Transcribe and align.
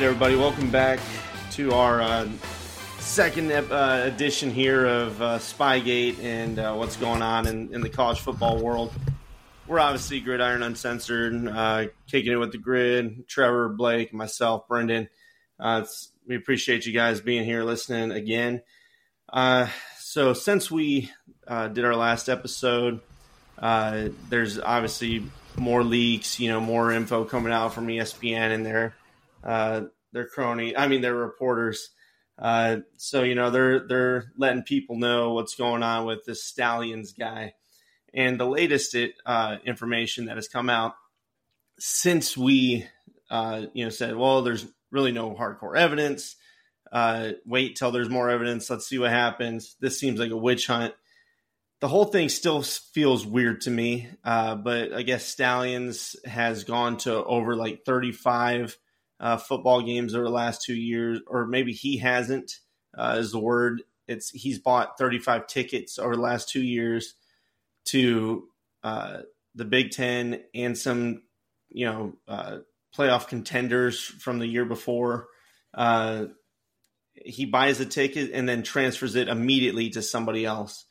right, 0.00 0.06
everybody, 0.06 0.34
welcome 0.34 0.70
back 0.70 0.98
to 1.50 1.72
our 1.72 2.00
uh, 2.00 2.26
second 3.00 3.52
uh, 3.52 4.00
edition 4.06 4.50
here 4.50 4.86
of 4.86 5.20
uh, 5.20 5.38
Spygate 5.38 6.18
and 6.24 6.58
uh, 6.58 6.72
what's 6.72 6.96
going 6.96 7.20
on 7.20 7.46
in, 7.46 7.74
in, 7.74 7.82
the 7.82 7.88
college 7.90 8.18
football 8.18 8.58
world. 8.62 8.94
We're 9.66 9.78
obviously 9.78 10.20
Gridiron 10.20 10.62
Uncensored, 10.62 11.46
uh, 11.46 11.86
kicking 12.06 12.32
it 12.32 12.36
with 12.36 12.50
the 12.50 12.56
grid. 12.56 13.28
Trevor, 13.28 13.68
Blake, 13.68 14.14
myself, 14.14 14.66
Brendan. 14.68 15.10
Uh, 15.58 15.84
we 16.26 16.34
appreciate 16.34 16.86
you 16.86 16.94
guys 16.94 17.20
being 17.20 17.44
here, 17.44 17.62
listening 17.62 18.10
again. 18.10 18.62
so, 19.98 20.32
since 20.32 20.70
we 20.70 21.10
did 21.46 21.84
our 21.84 21.94
last 21.94 22.30
episode, 22.30 23.00
there's 23.60 24.58
obviously 24.58 25.26
more 25.58 25.84
leaks, 25.84 26.40
you 26.40 26.48
know, 26.48 26.58
more 26.60 26.90
info 26.90 27.26
coming 27.26 27.52
out 27.52 27.74
from 27.74 27.86
ESPN 27.88 28.54
and 28.54 28.64
their 28.64 28.94
uh, 29.44 29.82
their 30.12 30.26
crony. 30.26 30.76
I 30.76 30.88
mean, 30.88 31.00
their 31.00 31.14
reporters. 31.14 31.90
Uh, 32.38 32.78
so 32.96 33.22
you 33.22 33.34
know 33.34 33.50
they're 33.50 33.86
they're 33.86 34.32
letting 34.36 34.62
people 34.62 34.96
know 34.96 35.34
what's 35.34 35.54
going 35.54 35.82
on 35.82 36.06
with 36.06 36.24
this 36.24 36.42
Stalions 36.42 37.12
guy, 37.12 37.54
and 38.14 38.40
the 38.40 38.46
latest 38.46 38.94
it, 38.94 39.14
uh, 39.26 39.56
information 39.64 40.26
that 40.26 40.36
has 40.36 40.48
come 40.48 40.70
out 40.70 40.94
since 41.78 42.36
we 42.36 42.86
uh, 43.30 43.66
you 43.74 43.84
know 43.84 43.90
said, 43.90 44.16
well, 44.16 44.42
there's 44.42 44.66
really 44.90 45.12
no 45.12 45.34
hardcore 45.34 45.76
evidence. 45.76 46.36
Uh, 46.90 47.32
wait 47.46 47.76
till 47.76 47.92
there's 47.92 48.08
more 48.08 48.30
evidence. 48.30 48.68
Let's 48.68 48.88
see 48.88 48.98
what 48.98 49.10
happens. 49.10 49.76
This 49.80 50.00
seems 50.00 50.18
like 50.18 50.32
a 50.32 50.36
witch 50.36 50.66
hunt 50.66 50.94
the 51.80 51.88
whole 51.88 52.04
thing 52.04 52.28
still 52.28 52.62
feels 52.62 53.26
weird 53.26 53.62
to 53.62 53.70
me. 53.70 54.08
Uh, 54.22 54.54
but 54.54 54.92
I 54.92 55.02
guess 55.02 55.24
Stalions 55.24 56.14
has 56.24 56.64
gone 56.64 56.98
to 56.98 57.24
over 57.24 57.56
like 57.56 57.84
35 57.84 58.76
uh, 59.20 59.36
football 59.36 59.82
games 59.82 60.14
over 60.14 60.24
the 60.24 60.30
last 60.30 60.62
two 60.62 60.74
years, 60.74 61.20
or 61.26 61.46
maybe 61.46 61.72
he 61.72 61.98
hasn't. 61.98 62.52
Uh, 62.96 63.16
is 63.18 63.32
the 63.32 63.38
word? 63.38 63.82
It's 64.08 64.30
he's 64.30 64.58
bought 64.58 64.98
35 64.98 65.46
tickets 65.46 65.98
over 65.98 66.16
the 66.16 66.22
last 66.22 66.48
two 66.48 66.62
years 66.62 67.14
to 67.86 68.48
uh, 68.82 69.18
the 69.54 69.64
Big 69.64 69.90
Ten 69.90 70.42
and 70.54 70.76
some, 70.76 71.22
you 71.68 71.86
know, 71.86 72.14
uh, 72.26 72.58
playoff 72.96 73.28
contenders 73.28 74.00
from 74.00 74.38
the 74.38 74.46
year 74.46 74.64
before. 74.64 75.28
Uh, 75.72 76.26
he 77.14 77.44
buys 77.44 77.78
a 77.78 77.86
ticket 77.86 78.30
and 78.32 78.48
then 78.48 78.62
transfers 78.62 79.14
it 79.14 79.28
immediately 79.28 79.90
to 79.90 80.02
somebody 80.02 80.44
else. 80.44 80.84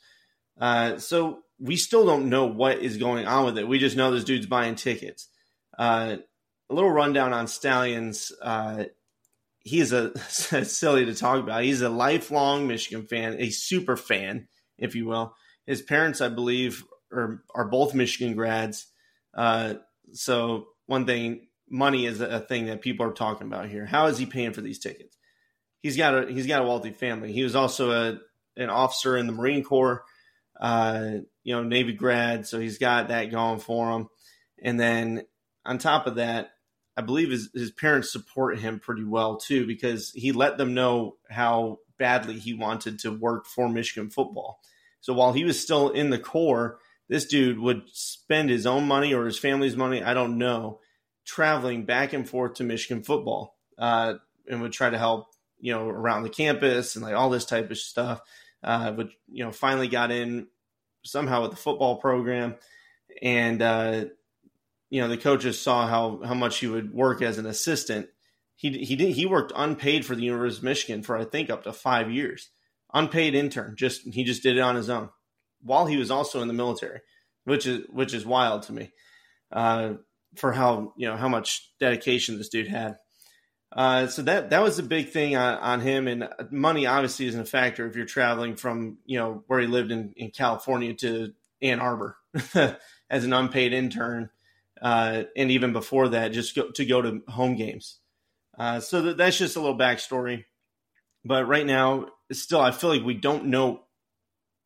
Uh, 0.58 0.98
so 0.98 1.40
we 1.58 1.76
still 1.76 2.06
don't 2.06 2.28
know 2.28 2.46
what 2.46 2.78
is 2.78 2.96
going 2.96 3.26
on 3.26 3.44
with 3.44 3.58
it. 3.58 3.68
We 3.68 3.78
just 3.78 3.96
know 3.96 4.10
this 4.10 4.24
dude's 4.24 4.46
buying 4.46 4.76
tickets. 4.76 5.28
Uh, 5.78 6.16
a 6.70 6.74
little 6.74 6.90
rundown 6.90 7.32
on 7.32 7.48
Stalions. 7.48 8.32
Uh, 8.40 8.84
he 9.60 9.80
is 9.80 9.92
a 9.92 10.16
silly 10.64 11.04
to 11.06 11.14
talk 11.14 11.42
about. 11.42 11.64
He's 11.64 11.82
a 11.82 11.88
lifelong 11.88 12.66
Michigan 12.66 13.06
fan, 13.06 13.36
a 13.38 13.50
super 13.50 13.96
fan, 13.96 14.48
if 14.78 14.94
you 14.94 15.06
will. 15.06 15.34
His 15.66 15.82
parents, 15.82 16.20
I 16.20 16.28
believe, 16.28 16.84
are 17.12 17.42
are 17.54 17.68
both 17.68 17.94
Michigan 17.94 18.34
grads. 18.34 18.86
Uh, 19.34 19.74
so 20.12 20.68
one 20.86 21.06
thing, 21.06 21.48
money 21.68 22.06
is 22.06 22.20
a 22.20 22.40
thing 22.40 22.66
that 22.66 22.80
people 22.80 23.06
are 23.06 23.12
talking 23.12 23.46
about 23.46 23.68
here. 23.68 23.84
How 23.84 24.06
is 24.06 24.18
he 24.18 24.26
paying 24.26 24.52
for 24.52 24.60
these 24.60 24.78
tickets? 24.78 25.16
He's 25.82 25.96
got 25.96 26.14
a 26.14 26.32
he's 26.32 26.46
got 26.46 26.62
a 26.62 26.66
wealthy 26.66 26.92
family. 26.92 27.32
He 27.32 27.42
was 27.42 27.54
also 27.54 27.90
a 27.90 28.18
an 28.56 28.70
officer 28.70 29.16
in 29.16 29.26
the 29.26 29.32
Marine 29.32 29.64
Corps 29.64 30.04
uh, 30.60 31.12
you 31.42 31.54
know, 31.54 31.62
Navy 31.62 31.94
grad, 31.94 32.46
so 32.46 32.60
he's 32.60 32.78
got 32.78 33.08
that 33.08 33.30
going 33.30 33.60
for 33.60 33.90
him. 33.90 34.08
And 34.62 34.78
then 34.78 35.24
on 35.64 35.78
top 35.78 36.06
of 36.06 36.16
that, 36.16 36.50
I 37.00 37.06
believe 37.06 37.30
his, 37.30 37.50
his 37.54 37.70
parents 37.70 38.12
support 38.12 38.58
him 38.58 38.78
pretty 38.78 39.04
well 39.04 39.36
too, 39.36 39.66
because 39.66 40.10
he 40.12 40.32
let 40.32 40.58
them 40.58 40.74
know 40.74 41.16
how 41.28 41.78
badly 41.98 42.38
he 42.38 42.54
wanted 42.54 43.00
to 43.00 43.10
work 43.10 43.46
for 43.46 43.68
Michigan 43.68 44.10
football. 44.10 44.60
So 45.00 45.12
while 45.12 45.32
he 45.32 45.44
was 45.44 45.60
still 45.60 45.90
in 45.90 46.10
the 46.10 46.18
Corps, 46.18 46.78
this 47.08 47.26
dude 47.26 47.58
would 47.58 47.82
spend 47.92 48.50
his 48.50 48.66
own 48.66 48.86
money 48.86 49.14
or 49.14 49.26
his 49.26 49.38
family's 49.38 49.76
money, 49.76 50.02
I 50.02 50.14
don't 50.14 50.38
know, 50.38 50.80
traveling 51.24 51.84
back 51.84 52.12
and 52.12 52.28
forth 52.28 52.54
to 52.54 52.64
Michigan 52.64 53.02
football, 53.02 53.56
uh, 53.78 54.14
and 54.48 54.60
would 54.60 54.72
try 54.72 54.90
to 54.90 54.98
help, 54.98 55.28
you 55.58 55.72
know, 55.72 55.88
around 55.88 56.22
the 56.22 56.30
campus 56.30 56.96
and 56.96 57.04
like 57.04 57.14
all 57.14 57.30
this 57.30 57.44
type 57.44 57.70
of 57.70 57.78
stuff 57.78 58.20
uh, 58.62 58.90
but 58.92 59.08
you 59.28 59.44
know 59.44 59.52
finally 59.52 59.88
got 59.88 60.10
in 60.10 60.46
somehow 61.04 61.42
with 61.42 61.50
the 61.50 61.56
football 61.56 61.96
program, 61.96 62.56
and 63.22 63.62
uh, 63.62 64.04
you 64.90 65.00
know 65.00 65.08
the 65.08 65.16
coaches 65.16 65.60
saw 65.60 65.86
how 65.86 66.20
how 66.24 66.34
much 66.34 66.58
he 66.58 66.66
would 66.66 66.92
work 66.92 67.22
as 67.22 67.38
an 67.38 67.46
assistant. 67.46 68.08
He 68.56 68.70
he 68.84 68.96
did 68.96 69.14
he 69.14 69.26
worked 69.26 69.52
unpaid 69.56 70.04
for 70.04 70.14
the 70.14 70.24
University 70.24 70.60
of 70.60 70.64
Michigan 70.64 71.02
for 71.02 71.16
I 71.16 71.24
think 71.24 71.48
up 71.48 71.64
to 71.64 71.72
five 71.72 72.10
years, 72.10 72.50
unpaid 72.92 73.34
intern. 73.34 73.74
Just 73.76 74.02
he 74.02 74.24
just 74.24 74.42
did 74.42 74.56
it 74.56 74.60
on 74.60 74.76
his 74.76 74.90
own 74.90 75.10
while 75.62 75.86
he 75.86 75.96
was 75.96 76.10
also 76.10 76.42
in 76.42 76.48
the 76.48 76.54
military, 76.54 77.00
which 77.44 77.66
is 77.66 77.86
which 77.90 78.12
is 78.12 78.26
wild 78.26 78.64
to 78.64 78.72
me. 78.72 78.90
Uh, 79.50 79.94
for 80.36 80.52
how 80.52 80.92
you 80.96 81.08
know 81.08 81.16
how 81.16 81.28
much 81.28 81.72
dedication 81.80 82.38
this 82.38 82.48
dude 82.48 82.68
had. 82.68 82.96
Uh, 83.72 84.08
so 84.08 84.22
that 84.22 84.50
that 84.50 84.62
was 84.62 84.78
a 84.78 84.82
big 84.82 85.10
thing 85.10 85.36
on, 85.36 85.58
on 85.58 85.80
him, 85.80 86.08
and 86.08 86.28
money 86.50 86.86
obviously 86.86 87.26
isn't 87.26 87.40
a 87.40 87.44
factor 87.44 87.86
if 87.86 87.96
you're 87.96 88.06
traveling 88.06 88.56
from 88.56 88.98
you 89.04 89.18
know 89.18 89.44
where 89.46 89.60
he 89.60 89.66
lived 89.66 89.90
in, 89.90 90.12
in 90.16 90.30
California 90.30 90.94
to 90.94 91.32
Ann 91.62 91.80
Arbor 91.80 92.16
as 93.10 93.24
an 93.24 93.32
unpaid 93.32 93.72
intern, 93.72 94.30
uh, 94.82 95.24
and 95.36 95.50
even 95.50 95.72
before 95.72 96.10
that, 96.10 96.32
just 96.32 96.54
go, 96.54 96.70
to 96.70 96.84
go 96.84 97.02
to 97.02 97.22
home 97.28 97.56
games. 97.56 97.98
Uh, 98.58 98.80
so 98.80 99.02
that, 99.02 99.16
that's 99.16 99.38
just 99.38 99.56
a 99.56 99.60
little 99.60 99.78
backstory. 99.78 100.44
But 101.24 101.46
right 101.46 101.66
now, 101.66 102.06
still, 102.32 102.60
I 102.60 102.70
feel 102.70 102.90
like 102.90 103.04
we 103.04 103.14
don't 103.14 103.46
know 103.46 103.84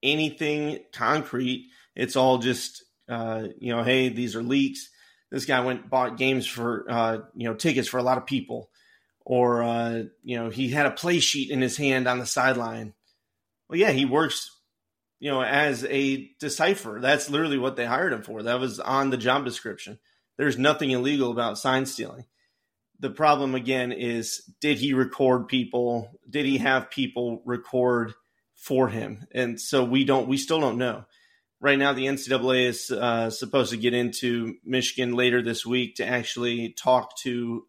anything 0.02 0.80
concrete. 0.92 1.68
It's 1.96 2.16
all 2.16 2.38
just 2.38 2.84
uh, 3.08 3.48
you 3.58 3.74
know, 3.74 3.82
hey, 3.82 4.08
these 4.08 4.36
are 4.36 4.42
leaks. 4.42 4.88
This 5.30 5.44
guy 5.44 5.60
went 5.60 5.90
bought 5.90 6.16
games 6.16 6.46
for 6.46 6.86
uh, 6.88 7.18
you 7.34 7.48
know 7.48 7.54
tickets 7.54 7.88
for 7.88 7.98
a 7.98 8.02
lot 8.02 8.18
of 8.18 8.26
people 8.26 8.70
or 9.24 9.62
uh, 9.62 10.02
you 10.22 10.36
know 10.36 10.50
he 10.50 10.68
had 10.68 10.86
a 10.86 10.90
play 10.90 11.18
sheet 11.18 11.50
in 11.50 11.60
his 11.60 11.76
hand 11.76 12.06
on 12.06 12.18
the 12.18 12.26
sideline. 12.26 12.94
Well, 13.68 13.78
yeah, 13.78 13.90
he 13.90 14.04
works, 14.04 14.53
you 15.24 15.30
know, 15.30 15.42
as 15.42 15.86
a 15.86 16.28
decipher. 16.38 16.98
That's 17.00 17.30
literally 17.30 17.56
what 17.56 17.76
they 17.76 17.86
hired 17.86 18.12
him 18.12 18.20
for. 18.20 18.42
That 18.42 18.60
was 18.60 18.78
on 18.78 19.08
the 19.08 19.16
job 19.16 19.46
description. 19.46 19.98
There's 20.36 20.58
nothing 20.58 20.90
illegal 20.90 21.30
about 21.30 21.56
sign 21.56 21.86
stealing. 21.86 22.26
The 23.00 23.08
problem 23.08 23.54
again 23.54 23.90
is 23.90 24.42
did 24.60 24.76
he 24.76 24.92
record 24.92 25.48
people? 25.48 26.10
Did 26.28 26.44
he 26.44 26.58
have 26.58 26.90
people 26.90 27.40
record 27.46 28.12
for 28.54 28.88
him? 28.88 29.26
And 29.32 29.58
so 29.58 29.82
we 29.82 30.04
don't, 30.04 30.28
we 30.28 30.36
still 30.36 30.60
don't 30.60 30.76
know. 30.76 31.06
Right 31.58 31.78
now, 31.78 31.94
the 31.94 32.04
NCAA 32.04 32.66
is 32.66 32.90
uh, 32.90 33.30
supposed 33.30 33.70
to 33.70 33.78
get 33.78 33.94
into 33.94 34.56
Michigan 34.62 35.14
later 35.14 35.40
this 35.40 35.64
week 35.64 35.94
to 35.94 36.06
actually 36.06 36.74
talk 36.74 37.16
to 37.20 37.64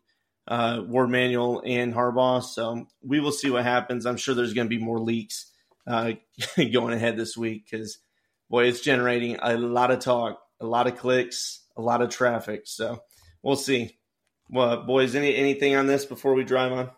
uh, 0.46 0.82
Warde 0.86 1.10
Manuel 1.10 1.62
and 1.66 1.94
Harbaugh. 1.94 2.44
So 2.44 2.86
we 3.02 3.22
will 3.22 3.32
see 3.32 3.50
what 3.50 3.64
happens. 3.64 4.06
I'm 4.06 4.18
sure 4.18 4.36
there's 4.36 4.54
going 4.54 4.68
to 4.68 4.78
be 4.78 4.84
more 4.84 5.00
leaks 5.00 5.54
uh, 5.88 6.14
going 6.72 6.94
ahead 6.94 7.18
this 7.18 7.38
week 7.38 7.68
because, 7.70 8.00
boy, 8.50 8.66
it's 8.66 8.82
generating 8.82 9.38
a 9.42 9.58
lot 9.58 9.92
of 9.92 10.00
talk, 10.00 10.40
a 10.60 10.66
lot 10.66 10.88
of 10.88 10.98
clicks, 10.98 11.62
a 11.78 11.82
lot 11.82 12.02
of 12.02 12.10
traffic. 12.10 12.64
So 12.66 13.02
we'll 13.44 13.56
see. 13.56 13.98
Well, 14.50 14.84
boys, 14.84 15.16
any 15.16 15.36
anything 15.36 15.76
on 15.76 15.88
this 15.88 16.06
before 16.06 16.34
we 16.34 16.44
drive 16.44 16.72
on? 16.72 16.92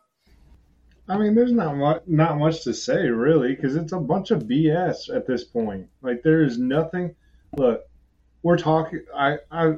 I 1.09 1.17
mean, 1.17 1.35
there's 1.35 1.53
not 1.53 1.77
much, 1.77 2.03
not 2.05 2.37
much 2.37 2.63
to 2.65 2.73
say 2.73 3.07
really, 3.07 3.55
because 3.55 3.75
it's 3.77 3.93
a 3.93 3.99
bunch 3.99 4.31
of 4.31 4.43
BS 4.43 5.15
at 5.15 5.25
this 5.25 5.45
point. 5.45 5.87
Like 6.01 6.23
there 6.23 6.43
is 6.43 6.57
nothing. 6.57 7.15
Look, 7.55 7.83
we're 8.43 8.57
talking. 8.57 9.05
I 9.15 9.37
I 9.49 9.75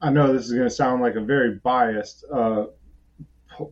I 0.00 0.10
know 0.10 0.32
this 0.32 0.46
is 0.46 0.52
going 0.52 0.68
to 0.68 0.74
sound 0.74 1.02
like 1.02 1.16
a 1.16 1.20
very 1.20 1.56
biased 1.56 2.24
uh, 2.32 2.66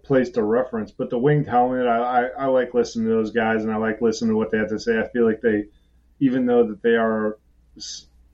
place 0.05 0.31
to 0.31 0.43
reference, 0.43 0.91
but 0.91 1.11
the 1.11 1.19
winged 1.19 1.47
helmet, 1.47 1.87
I, 1.87 1.99
I, 1.99 2.23
I, 2.45 2.47
like 2.47 2.75
listening 2.75 3.07
to 3.07 3.15
those 3.15 3.31
guys 3.31 3.65
and 3.65 3.73
I 3.73 3.77
like 3.77 4.01
listening 4.01 4.31
to 4.31 4.37
what 4.37 4.51
they 4.51 4.59
have 4.59 4.69
to 4.69 4.79
say. 4.79 4.99
I 4.99 5.09
feel 5.09 5.27
like 5.27 5.41
they, 5.41 5.65
even 6.21 6.47
though 6.47 6.67
that 6.69 6.83
they 6.83 6.97
are, 6.97 7.39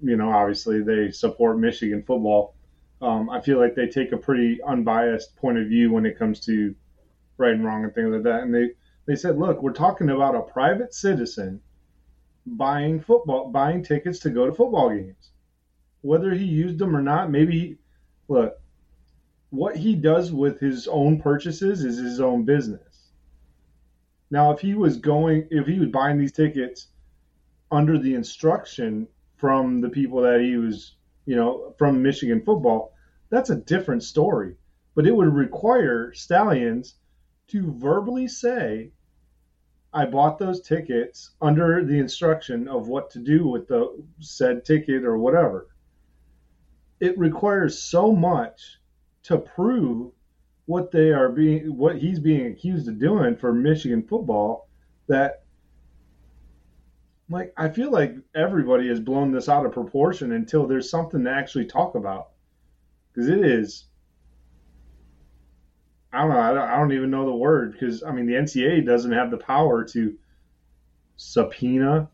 you 0.03 0.17
know, 0.17 0.31
obviously 0.31 0.83
they 0.83 1.11
support 1.11 1.59
Michigan 1.59 2.03
football, 2.07 2.55
um, 3.03 3.31
I 3.31 3.41
feel 3.41 3.59
like 3.59 3.75
they 3.75 3.87
take 3.87 4.13
a 4.13 4.17
pretty 4.17 4.61
unbiased 4.63 5.37
point 5.37 5.59
of 5.59 5.69
view 5.69 5.91
when 5.91 6.07
it 6.07 6.19
comes 6.19 6.41
to 6.47 6.75
right 7.39 7.53
and 7.53 7.65
wrong 7.65 7.85
and 7.85 7.95
things 7.95 8.11
like 8.13 8.23
that. 8.25 8.43
And 8.43 8.55
they, 8.55 8.71
they 9.07 9.17
said, 9.17 9.39
look, 9.39 9.63
we're 9.63 9.73
talking 9.73 10.11
about 10.11 10.35
a 10.35 10.43
private 10.43 10.95
citizen 10.95 11.61
buying 12.47 13.01
football, 13.01 13.51
buying 13.51 13.83
tickets 13.83 14.19
to 14.21 14.31
go 14.31 14.47
to 14.47 14.53
football 14.53 14.91
games 14.91 15.31
whether 16.03 16.33
he 16.33 16.45
used 16.45 16.79
them 16.79 16.97
or 16.97 17.03
not, 17.03 17.31
maybe 17.31 17.79
look, 18.29 18.61
what 19.51 19.77
he 19.77 19.95
does 19.95 20.33
with 20.33 20.61
his 20.61 20.89
own 20.89 21.21
purchases 21.21 21.85
is 21.85 21.99
his 21.99 22.21
own 22.21 22.45
business. 22.45 23.11
Now, 24.31 24.53
if 24.53 24.61
he 24.61 24.75
was 24.75 24.97
going, 24.97 25.49
if 25.51 25.67
he 25.67 25.79
was 25.79 25.89
buying 25.89 26.19
these 26.19 26.33
tickets 26.33 26.87
under 27.71 27.99
the 27.99 28.15
instruction 28.15 29.09
from 29.37 29.81
the 29.81 29.89
people 29.89 30.23
that 30.23 30.41
he 30.41 30.57
was, 30.57 30.95
you 31.27 31.37
know, 31.37 31.75
from 31.79 32.03
Michigan 32.03 32.43
football, 32.45 32.95
that's 33.29 33.51
a 33.51 33.57
different 33.57 34.03
story. 34.03 34.57
but 34.95 35.07
it 35.07 35.15
would 35.15 35.33
require 35.33 36.13
Stalions 36.13 36.97
to 37.49 37.73
verbally 37.73 38.29
say, 38.29 38.93
I 39.93 40.07
bought 40.07 40.39
those 40.39 40.61
tickets 40.61 41.31
under 41.41 41.85
the 41.85 41.99
instruction 41.99 42.69
of 42.69 42.89
what 42.89 43.11
to 43.11 43.19
do 43.19 43.47
with 43.49 43.67
the 43.67 44.05
said 44.21 44.65
ticket 44.65 45.05
or 45.05 45.19
whatever. 45.19 45.69
It 47.01 47.19
requires 47.19 47.79
so 47.79 48.13
much 48.13 48.80
to 49.25 49.39
prove 49.39 50.13
what 50.67 50.91
they 50.91 51.11
are 51.11 51.29
being 51.29 51.77
what 51.77 51.97
he's 51.97 52.21
being 52.21 52.47
accused 52.47 52.89
of 52.89 52.99
doing 52.99 53.37
for 53.37 53.53
Michigan 53.53 54.03
football 54.03 54.69
that 55.09 55.43
like 57.29 57.53
I 57.57 57.69
feel 57.69 57.91
like 57.91 58.15
everybody 58.35 58.89
has 58.89 59.01
blown 59.01 59.33
this 59.33 59.49
out 59.49 59.67
of 59.67 59.73
proportion 59.73 60.33
until 60.33 60.67
there's 60.67 60.91
something 60.91 61.25
to 61.25 61.31
actually 61.31 61.67
talk 61.67 61.95
about. 61.95 62.31
Because 63.13 63.29
it 63.29 63.45
is 63.45 63.87
I 66.13 66.23
don't 66.23 66.31
know 66.31 66.41
I 66.41 66.53
don't, 66.53 66.69
I 66.69 66.77
don't 66.77 66.93
even 66.93 67.11
know 67.11 67.27
the 67.27 67.35
word 67.35 67.73
because 67.73 68.03
I 68.03 68.13
mean 68.13 68.27
the 68.27 68.35
NCAA 68.35 68.85
doesn't 68.85 69.13
have 69.13 69.31
the 69.31 69.39
power 69.39 69.85
to 69.85 70.17
subpoena 71.17 72.09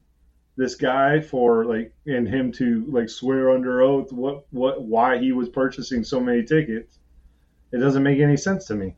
this 0.56 0.74
guy 0.74 1.20
for 1.20 1.64
like 1.64 1.92
and 2.06 2.26
him 2.26 2.50
to 2.50 2.84
like 2.88 3.08
swear 3.08 3.50
under 3.50 3.82
oath 3.82 4.10
what 4.12 4.46
what 4.50 4.82
why 4.82 5.18
he 5.18 5.32
was 5.32 5.48
purchasing 5.48 6.02
so 6.02 6.18
many 6.18 6.42
tickets 6.42 6.98
it 7.72 7.78
doesn't 7.78 8.02
make 8.02 8.20
any 8.20 8.36
sense 8.36 8.66
to 8.66 8.74
me. 8.74 8.94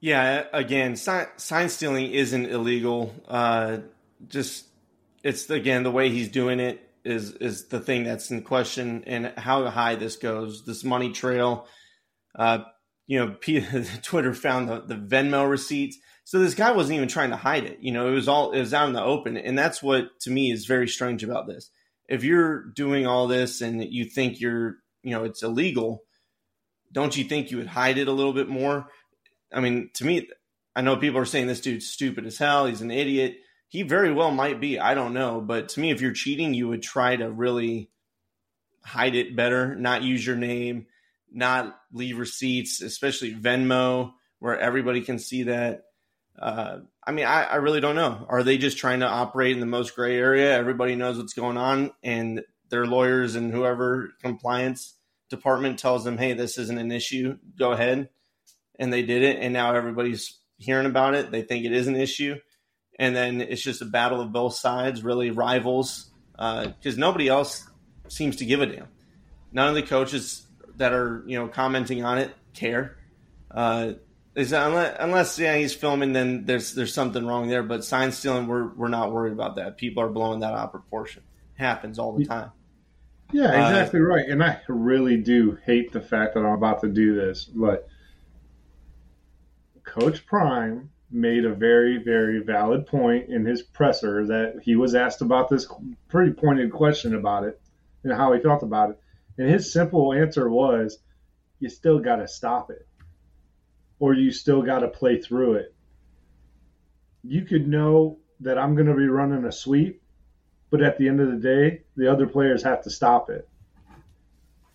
Yeah 0.00 0.44
again 0.52 0.96
sign, 0.96 1.26
sign 1.36 1.68
stealing 1.68 2.12
isn't 2.12 2.46
illegal. 2.46 3.14
Uh 3.26 3.78
just 4.28 4.66
it's 5.24 5.50
again 5.50 5.82
the 5.82 5.90
way 5.90 6.10
he's 6.10 6.28
doing 6.28 6.60
it 6.60 6.80
is 7.04 7.32
is 7.32 7.66
the 7.66 7.80
thing 7.80 8.04
that's 8.04 8.30
in 8.30 8.42
question 8.42 9.04
and 9.06 9.32
how 9.36 9.68
high 9.68 9.96
this 9.96 10.16
goes. 10.16 10.64
This 10.64 10.84
money 10.84 11.12
trail 11.12 11.66
uh 12.36 12.58
you 13.06 13.18
know 13.18 13.34
twitter 14.02 14.34
found 14.34 14.68
the, 14.68 14.80
the 14.80 14.94
venmo 14.94 15.48
receipts 15.48 15.98
so 16.26 16.40
this 16.40 16.56
guy 16.56 16.72
wasn't 16.72 16.96
even 16.96 17.06
trying 17.06 17.30
to 17.30 17.36
hide 17.36 17.62
it. 17.62 17.78
You 17.80 17.92
know, 17.92 18.08
it 18.08 18.10
was 18.10 18.26
all 18.26 18.50
it 18.50 18.58
was 18.58 18.74
out 18.74 18.88
in 18.88 18.94
the 18.94 19.02
open, 19.02 19.36
and 19.36 19.56
that's 19.56 19.80
what 19.80 20.18
to 20.22 20.30
me 20.30 20.50
is 20.50 20.66
very 20.66 20.88
strange 20.88 21.22
about 21.22 21.46
this. 21.46 21.70
If 22.08 22.24
you're 22.24 22.64
doing 22.64 23.06
all 23.06 23.28
this 23.28 23.60
and 23.60 23.80
you 23.84 24.04
think 24.04 24.40
you're, 24.40 24.78
you 25.04 25.12
know, 25.12 25.22
it's 25.22 25.44
illegal, 25.44 26.02
don't 26.90 27.16
you 27.16 27.22
think 27.22 27.52
you 27.52 27.58
would 27.58 27.68
hide 27.68 27.96
it 27.96 28.08
a 28.08 28.12
little 28.12 28.32
bit 28.32 28.48
more? 28.48 28.88
I 29.52 29.60
mean, 29.60 29.90
to 29.94 30.04
me, 30.04 30.28
I 30.74 30.80
know 30.80 30.96
people 30.96 31.20
are 31.20 31.26
saying 31.26 31.46
this 31.46 31.60
dude's 31.60 31.86
stupid 31.86 32.26
as 32.26 32.38
hell. 32.38 32.66
He's 32.66 32.82
an 32.82 32.90
idiot. 32.90 33.36
He 33.68 33.82
very 33.82 34.12
well 34.12 34.32
might 34.32 34.60
be. 34.60 34.80
I 34.80 34.94
don't 34.94 35.14
know, 35.14 35.40
but 35.40 35.68
to 35.70 35.80
me, 35.80 35.92
if 35.92 36.00
you're 36.00 36.10
cheating, 36.10 36.54
you 36.54 36.66
would 36.66 36.82
try 36.82 37.14
to 37.14 37.30
really 37.30 37.88
hide 38.82 39.14
it 39.14 39.36
better, 39.36 39.76
not 39.76 40.02
use 40.02 40.26
your 40.26 40.34
name, 40.34 40.86
not 41.32 41.78
leave 41.92 42.18
receipts, 42.18 42.82
especially 42.82 43.32
Venmo, 43.32 44.14
where 44.40 44.58
everybody 44.58 45.02
can 45.02 45.20
see 45.20 45.44
that 45.44 45.85
uh, 46.38 46.78
I 47.04 47.12
mean, 47.12 47.24
I, 47.24 47.44
I, 47.44 47.54
really 47.56 47.80
don't 47.80 47.96
know. 47.96 48.26
Are 48.28 48.42
they 48.42 48.58
just 48.58 48.78
trying 48.78 49.00
to 49.00 49.06
operate 49.06 49.52
in 49.52 49.60
the 49.60 49.66
most 49.66 49.94
gray 49.94 50.16
area? 50.18 50.56
Everybody 50.56 50.94
knows 50.94 51.16
what's 51.16 51.32
going 51.32 51.56
on, 51.56 51.92
and 52.02 52.42
their 52.68 52.86
lawyers 52.86 53.36
and 53.36 53.52
whoever 53.52 54.10
compliance 54.20 54.94
department 55.30 55.78
tells 55.78 56.04
them, 56.04 56.18
"Hey, 56.18 56.34
this 56.34 56.58
isn't 56.58 56.78
an 56.78 56.92
issue. 56.92 57.38
Go 57.58 57.72
ahead," 57.72 58.10
and 58.78 58.92
they 58.92 59.02
did 59.02 59.22
it, 59.22 59.38
and 59.40 59.52
now 59.52 59.74
everybody's 59.74 60.38
hearing 60.58 60.86
about 60.86 61.14
it. 61.14 61.30
They 61.30 61.42
think 61.42 61.64
it 61.64 61.72
is 61.72 61.86
an 61.86 61.96
issue, 61.96 62.36
and 62.98 63.16
then 63.16 63.40
it's 63.40 63.62
just 63.62 63.82
a 63.82 63.86
battle 63.86 64.20
of 64.20 64.32
both 64.32 64.54
sides, 64.54 65.02
really 65.02 65.30
rivals, 65.30 66.10
because 66.32 66.94
uh, 66.94 66.98
nobody 66.98 67.28
else 67.28 67.66
seems 68.08 68.36
to 68.36 68.44
give 68.44 68.60
a 68.60 68.66
damn. 68.66 68.88
None 69.52 69.68
of 69.68 69.74
the 69.74 69.82
coaches 69.82 70.46
that 70.76 70.92
are 70.92 71.22
you 71.26 71.38
know 71.38 71.48
commenting 71.48 72.04
on 72.04 72.18
it 72.18 72.34
care. 72.52 72.98
Uh, 73.50 73.92
is 74.36 74.52
unless, 74.52 74.96
unless 75.00 75.38
yeah 75.38 75.56
he's 75.56 75.74
filming, 75.74 76.12
then 76.12 76.44
there's 76.44 76.74
there's 76.74 76.92
something 76.92 77.26
wrong 77.26 77.48
there. 77.48 77.62
But 77.62 77.84
sign 77.84 78.12
stealing, 78.12 78.46
we're 78.46 78.68
we're 78.74 78.88
not 78.88 79.10
worried 79.10 79.32
about 79.32 79.56
that. 79.56 79.78
People 79.78 80.02
are 80.02 80.10
blowing 80.10 80.40
that 80.40 80.52
out 80.52 80.66
of 80.66 80.70
proportion. 80.70 81.22
Happens 81.54 81.98
all 81.98 82.12
the 82.12 82.26
time. 82.26 82.52
Yeah, 83.32 83.46
uh, 83.46 83.70
exactly 83.70 84.00
uh, 84.00 84.04
right. 84.04 84.28
And 84.28 84.44
I 84.44 84.60
really 84.68 85.16
do 85.16 85.58
hate 85.64 85.90
the 85.90 86.02
fact 86.02 86.34
that 86.34 86.40
I'm 86.40 86.52
about 86.52 86.82
to 86.82 86.88
do 86.88 87.14
this, 87.14 87.44
but 87.44 87.88
Coach 89.84 90.26
Prime 90.26 90.90
made 91.10 91.44
a 91.44 91.54
very, 91.54 91.96
very 91.98 92.42
valid 92.42 92.86
point 92.86 93.30
in 93.30 93.46
his 93.46 93.62
presser 93.62 94.26
that 94.26 94.60
he 94.62 94.76
was 94.76 94.94
asked 94.94 95.22
about 95.22 95.48
this 95.48 95.66
pretty 96.08 96.32
pointed 96.32 96.70
question 96.70 97.14
about 97.14 97.44
it 97.44 97.60
and 98.04 98.12
how 98.12 98.32
he 98.32 98.40
felt 98.40 98.62
about 98.62 98.90
it. 98.90 99.00
And 99.38 99.48
his 99.48 99.72
simple 99.72 100.12
answer 100.12 100.50
was, 100.50 100.98
you 101.58 101.70
still 101.70 102.00
got 102.00 102.16
to 102.16 102.28
stop 102.28 102.70
it 102.70 102.86
or 103.98 104.14
you 104.14 104.30
still 104.30 104.62
got 104.62 104.80
to 104.80 104.88
play 104.88 105.20
through 105.20 105.54
it. 105.54 105.74
You 107.22 107.42
could 107.42 107.66
know 107.66 108.18
that 108.40 108.58
I'm 108.58 108.74
going 108.74 108.86
to 108.86 108.94
be 108.94 109.08
running 109.08 109.44
a 109.44 109.52
sweep, 109.52 110.02
but 110.70 110.82
at 110.82 110.98
the 110.98 111.08
end 111.08 111.20
of 111.20 111.28
the 111.30 111.38
day, 111.38 111.82
the 111.96 112.10
other 112.10 112.26
players 112.26 112.62
have 112.62 112.82
to 112.82 112.90
stop 112.90 113.30
it. 113.30 113.48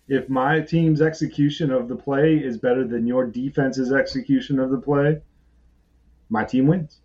If 0.08 0.28
my 0.28 0.60
team's 0.60 1.00
execution 1.00 1.70
of 1.70 1.88
the 1.88 1.96
play 1.96 2.36
is 2.36 2.58
better 2.58 2.86
than 2.86 3.06
your 3.06 3.26
defense's 3.26 3.92
execution 3.92 4.58
of 4.58 4.70
the 4.70 4.78
play, 4.78 5.22
my 6.28 6.44
team 6.44 6.66
wins. 6.66 6.98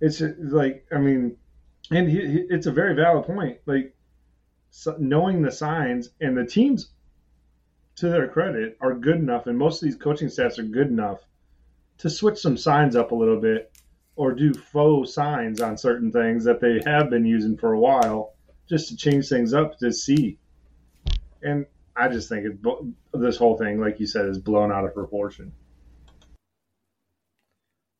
It's 0.00 0.20
like, 0.20 0.86
I 0.92 0.98
mean, 0.98 1.36
and 1.90 2.08
it's 2.10 2.66
a 2.66 2.72
very 2.72 2.94
valid 2.94 3.24
point. 3.24 3.58
Like, 3.66 3.94
knowing 4.98 5.42
the 5.42 5.50
signs 5.50 6.10
and 6.20 6.36
the 6.36 6.44
teams 6.44 6.90
to 8.00 8.08
their 8.08 8.28
credit, 8.28 8.76
are 8.80 8.94
good 8.94 9.16
enough, 9.16 9.46
and 9.46 9.58
most 9.58 9.82
of 9.82 9.86
these 9.88 9.96
coaching 9.96 10.28
staffs 10.28 10.58
are 10.58 10.64
good 10.64 10.88
enough 10.88 11.20
to 11.98 12.08
switch 12.08 12.38
some 12.38 12.56
signs 12.56 12.96
up 12.96 13.10
a 13.10 13.14
little 13.14 13.40
bit 13.40 13.72
or 14.16 14.32
do 14.32 14.52
faux 14.52 15.14
signs 15.14 15.60
on 15.60 15.76
certain 15.76 16.10
things 16.10 16.44
that 16.44 16.60
they 16.60 16.80
have 16.84 17.10
been 17.10 17.24
using 17.24 17.56
for 17.56 17.72
a 17.72 17.78
while 17.78 18.34
just 18.68 18.88
to 18.88 18.96
change 18.96 19.28
things 19.28 19.54
up 19.54 19.78
to 19.78 19.92
see. 19.92 20.38
And 21.42 21.66
I 21.96 22.08
just 22.08 22.28
think 22.28 22.46
it, 22.46 22.58
this 23.12 23.36
whole 23.36 23.56
thing, 23.56 23.80
like 23.80 24.00
you 24.00 24.06
said, 24.06 24.26
is 24.26 24.38
blown 24.38 24.72
out 24.72 24.84
of 24.84 24.94
proportion. 24.94 25.52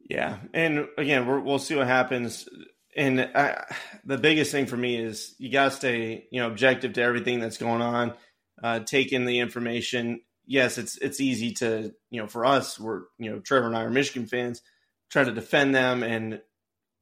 Yeah, 0.08 0.38
and 0.54 0.88
again, 0.96 1.26
we 1.26 1.40
will 1.40 1.58
see 1.58 1.76
what 1.76 1.86
happens. 1.86 2.48
And 2.96 3.20
I, 3.20 3.64
the 4.04 4.18
biggest 4.18 4.50
thing 4.50 4.66
for 4.66 4.76
me 4.76 4.96
is 4.96 5.34
you 5.38 5.52
got 5.52 5.66
to 5.66 5.70
stay, 5.70 6.26
you 6.30 6.40
know, 6.40 6.48
objective 6.48 6.94
to 6.94 7.02
everything 7.02 7.40
that's 7.40 7.58
going 7.58 7.82
on 7.82 8.14
uh, 8.62 8.80
take 8.80 9.12
in 9.12 9.24
the 9.24 9.38
information. 9.38 10.20
Yes, 10.46 10.78
it's 10.78 10.96
it's 10.98 11.20
easy 11.20 11.52
to 11.54 11.92
you 12.10 12.20
know 12.20 12.26
for 12.26 12.44
us 12.46 12.78
we're 12.80 13.02
you 13.18 13.30
know 13.30 13.40
Trevor 13.40 13.66
and 13.66 13.76
I 13.76 13.82
are 13.82 13.90
Michigan 13.90 14.26
fans 14.26 14.62
try 15.10 15.24
to 15.24 15.32
defend 15.32 15.74
them. 15.74 16.02
And 16.02 16.40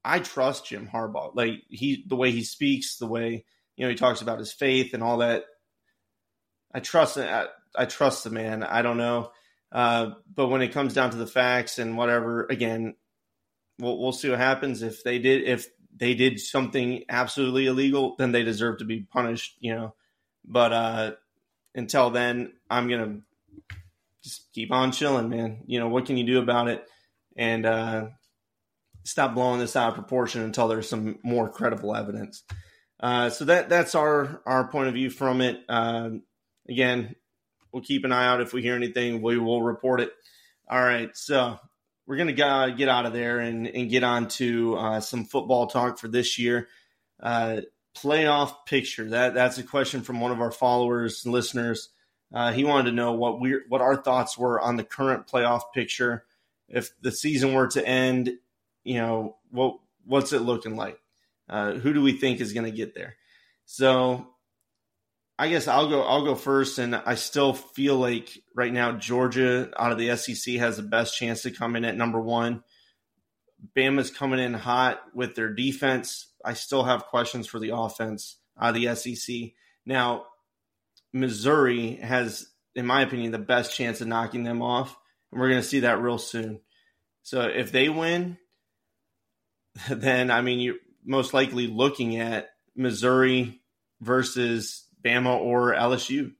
I 0.04 0.20
trust 0.20 0.66
Jim 0.66 0.88
Harbaugh. 0.92 1.34
Like 1.34 1.62
he 1.68 2.04
the 2.06 2.16
way 2.16 2.30
he 2.30 2.44
speaks 2.44 2.96
the 2.96 3.06
way 3.06 3.44
you 3.76 3.84
know 3.84 3.90
he 3.90 3.96
talks 3.96 4.22
about 4.22 4.38
his 4.38 4.52
faith 4.52 4.94
and 4.94 5.02
all 5.02 5.18
that 5.18 5.44
I 6.72 6.80
trust 6.80 7.18
I, 7.18 7.46
I 7.75 7.86
trust 7.86 8.25
the 8.25 8.30
man. 8.30 8.62
I 8.62 8.82
don't 8.82 8.98
know. 8.98 9.30
Uh, 9.72 10.10
but 10.32 10.48
when 10.48 10.62
it 10.62 10.72
comes 10.72 10.94
down 10.94 11.10
to 11.10 11.16
the 11.16 11.26
facts 11.26 11.78
and 11.78 11.96
whatever 11.96 12.46
again 12.48 12.94
we'll 13.78 13.98
we'll 13.98 14.12
see 14.12 14.30
what 14.30 14.38
happens. 14.38 14.82
If 14.82 15.02
they 15.02 15.18
did 15.18 15.42
if 15.44 15.68
they 15.94 16.14
did 16.14 16.38
something 16.38 17.04
absolutely 17.08 17.66
illegal 17.66 18.14
then 18.18 18.32
they 18.32 18.44
deserve 18.44 18.78
to 18.78 18.84
be 18.84 19.00
punished 19.00 19.56
you 19.60 19.75
know. 19.75 19.94
But 20.44 20.72
uh 20.72 21.12
until 21.76 22.11
then, 22.11 22.52
I'm 22.68 22.88
gonna 22.88 23.21
just 24.25 24.52
keep 24.52 24.73
on 24.73 24.90
chilling, 24.90 25.28
man. 25.28 25.62
You 25.66 25.78
know 25.78 25.88
what 25.88 26.06
can 26.06 26.16
you 26.16 26.26
do 26.26 26.40
about 26.40 26.68
it? 26.68 26.85
And 27.37 27.64
uh, 27.66 28.09
stop 29.04 29.35
blowing 29.35 29.61
this 29.61 29.76
out 29.76 29.90
of 29.90 29.95
proportion 29.95 30.42
until 30.42 30.68
there's 30.68 30.88
some 30.88 31.18
more 31.23 31.49
credible 31.49 31.95
evidence. 31.95 32.42
Uh, 32.99 33.30
so 33.30 33.45
that 33.45 33.68
that's 33.68 33.95
our 33.95 34.42
our 34.47 34.68
point 34.68 34.88
of 34.88 34.95
view 34.95 35.11
from 35.11 35.40
it. 35.40 35.61
Uh, 35.68 36.11
again, 36.68 37.14
we'll 37.73 37.83
keep 37.83 38.04
an 38.04 38.12
eye 38.12 38.26
out 38.26 38.40
if 38.40 38.52
we 38.52 38.62
hear 38.62 38.75
anything. 38.75 39.23
We 39.23 39.38
will 39.38 39.62
report 39.62 40.00
it. 40.00 40.11
All 40.68 40.80
right, 40.80 41.11
so 41.14 41.59
we're 42.06 42.16
gonna 42.16 42.33
go, 42.33 42.73
get 42.75 42.88
out 42.88 43.06
of 43.06 43.12
there 43.12 43.38
and 43.38 43.66
and 43.68 43.90
get 43.90 44.02
on 44.02 44.28
to 44.28 44.76
uh, 44.76 45.00
some 45.00 45.25
football 45.25 45.66
talk 45.66 45.99
for 45.99 46.09
this 46.09 46.38
year. 46.38 46.68
Playoff 47.96 48.66
picture? 48.66 49.10
That 49.10 49.34
that's 49.34 49.58
a 49.58 49.62
question 49.62 50.02
from 50.02 50.20
one 50.20 50.32
of 50.32 50.40
our 50.40 50.52
followers 50.52 51.24
and 51.24 51.32
listeners. 51.32 51.90
Uh, 52.32 52.52
he 52.52 52.64
wanted 52.64 52.90
to 52.90 52.96
know 52.96 53.12
what 53.12 53.40
we 53.40 53.60
what 53.68 53.80
our 53.80 53.96
thoughts 53.96 54.36
were 54.36 54.60
on 54.60 54.76
the 54.76 54.84
current 54.84 55.26
playoff 55.26 55.62
picture. 55.74 56.24
If 56.68 56.90
the 57.00 57.12
season 57.12 57.54
were 57.54 57.68
to 57.68 57.86
end, 57.86 58.32
you 58.84 58.94
know, 58.94 59.36
what 59.50 59.78
what's 60.04 60.32
it 60.32 60.40
looking 60.40 60.76
like? 60.76 60.98
Uh, 61.48 61.74
who 61.74 61.92
do 61.92 62.02
we 62.02 62.12
think 62.12 62.40
is 62.40 62.52
going 62.52 62.66
to 62.66 62.76
get 62.76 62.94
there? 62.94 63.16
So, 63.64 64.26
I 65.38 65.48
guess 65.48 65.68
I'll 65.68 65.88
go. 65.88 66.02
I'll 66.02 66.24
go 66.24 66.34
first, 66.34 66.78
and 66.78 66.94
I 66.94 67.14
still 67.14 67.52
feel 67.52 67.96
like 67.96 68.42
right 68.54 68.72
now 68.72 68.92
Georgia 68.92 69.70
out 69.78 69.92
of 69.92 69.98
the 69.98 70.16
SEC 70.16 70.54
has 70.54 70.76
the 70.76 70.82
best 70.82 71.16
chance 71.16 71.42
to 71.42 71.50
come 71.50 71.76
in 71.76 71.84
at 71.84 71.96
number 71.96 72.20
one. 72.20 72.64
Bama's 73.76 74.10
coming 74.10 74.40
in 74.40 74.54
hot 74.54 75.00
with 75.14 75.34
their 75.34 75.52
defense. 75.52 76.26
I 76.46 76.54
still 76.54 76.84
have 76.84 77.06
questions 77.06 77.46
for 77.46 77.58
the 77.58 77.76
offense 77.76 78.38
out 78.60 78.74
of 78.76 78.80
the 78.80 78.94
SEC. 78.94 79.52
Now, 79.84 80.26
Missouri 81.12 81.96
has 81.96 82.46
in 82.76 82.86
my 82.86 83.00
opinion, 83.00 83.32
the 83.32 83.38
best 83.38 83.74
chance 83.74 84.00
of 84.00 84.06
knocking 84.06 84.44
them 84.44 84.62
off. 84.62 84.96
And 85.32 85.40
we're 85.40 85.48
going 85.48 85.62
to 85.62 85.66
see 85.66 85.80
that 85.80 86.00
real 86.00 86.18
soon. 86.18 86.60
So 87.22 87.40
if 87.40 87.72
they 87.72 87.88
win, 87.88 88.36
then 89.88 90.30
I 90.30 90.42
mean, 90.42 90.60
you're 90.60 90.76
most 91.04 91.34
likely 91.34 91.66
looking 91.66 92.18
at 92.18 92.50
Missouri 92.76 93.60
versus 94.00 94.86
Bama 95.02 95.38
or 95.38 95.74
LSU 95.74 96.32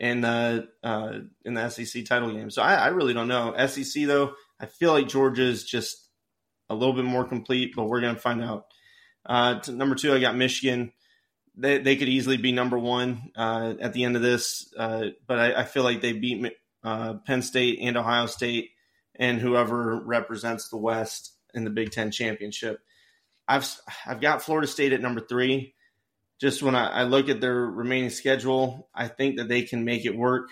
in 0.00 0.20
the 0.20 0.68
uh, 0.82 1.20
in 1.44 1.54
the 1.54 1.70
SEC 1.70 2.04
title 2.04 2.32
game. 2.32 2.50
So 2.50 2.62
I, 2.62 2.74
I 2.74 2.86
really 2.88 3.14
don't 3.14 3.28
know. 3.28 3.54
SEC 3.66 4.06
though, 4.06 4.34
I 4.58 4.66
feel 4.66 4.92
like 4.92 5.08
Georgia 5.08 5.44
is 5.44 5.64
just 5.64 6.10
a 6.68 6.74
little 6.74 6.94
bit 6.94 7.04
more 7.04 7.24
complete, 7.24 7.74
but 7.76 7.84
we're 7.84 8.00
going 8.00 8.16
to 8.16 8.20
find 8.20 8.42
out. 8.42 8.66
Uh, 9.26 9.60
number 9.68 9.96
two, 9.96 10.14
I 10.14 10.20
got 10.20 10.36
Michigan. 10.36 10.92
They, 11.56 11.78
they 11.78 11.96
could 11.96 12.08
easily 12.08 12.36
be 12.36 12.52
number 12.52 12.78
one 12.78 13.32
uh, 13.36 13.74
at 13.80 13.92
the 13.92 14.04
end 14.04 14.14
of 14.14 14.22
this, 14.22 14.72
uh, 14.76 15.06
but 15.26 15.38
I, 15.38 15.60
I, 15.62 15.64
feel 15.64 15.82
like 15.82 16.02
they 16.02 16.12
beat 16.12 16.52
uh, 16.84 17.14
Penn 17.26 17.42
State 17.42 17.78
and 17.80 17.96
Ohio 17.96 18.26
State 18.26 18.70
and 19.14 19.40
whoever 19.40 19.98
represents 20.04 20.68
the 20.68 20.76
West 20.76 21.32
in 21.54 21.64
the 21.64 21.70
Big 21.70 21.90
Ten 21.90 22.10
championship. 22.10 22.80
I've 23.48 23.68
I've 24.06 24.20
got 24.20 24.42
Florida 24.42 24.66
State 24.66 24.92
at 24.92 25.00
number 25.00 25.20
three. 25.20 25.74
Just 26.38 26.62
when 26.62 26.74
I, 26.74 26.88
I 26.88 27.02
look 27.04 27.28
at 27.30 27.40
their 27.40 27.54
remaining 27.54 28.10
schedule, 28.10 28.88
I 28.94 29.08
think 29.08 29.38
that 29.38 29.48
they 29.48 29.62
can 29.62 29.84
make 29.84 30.04
it 30.04 30.16
work. 30.16 30.50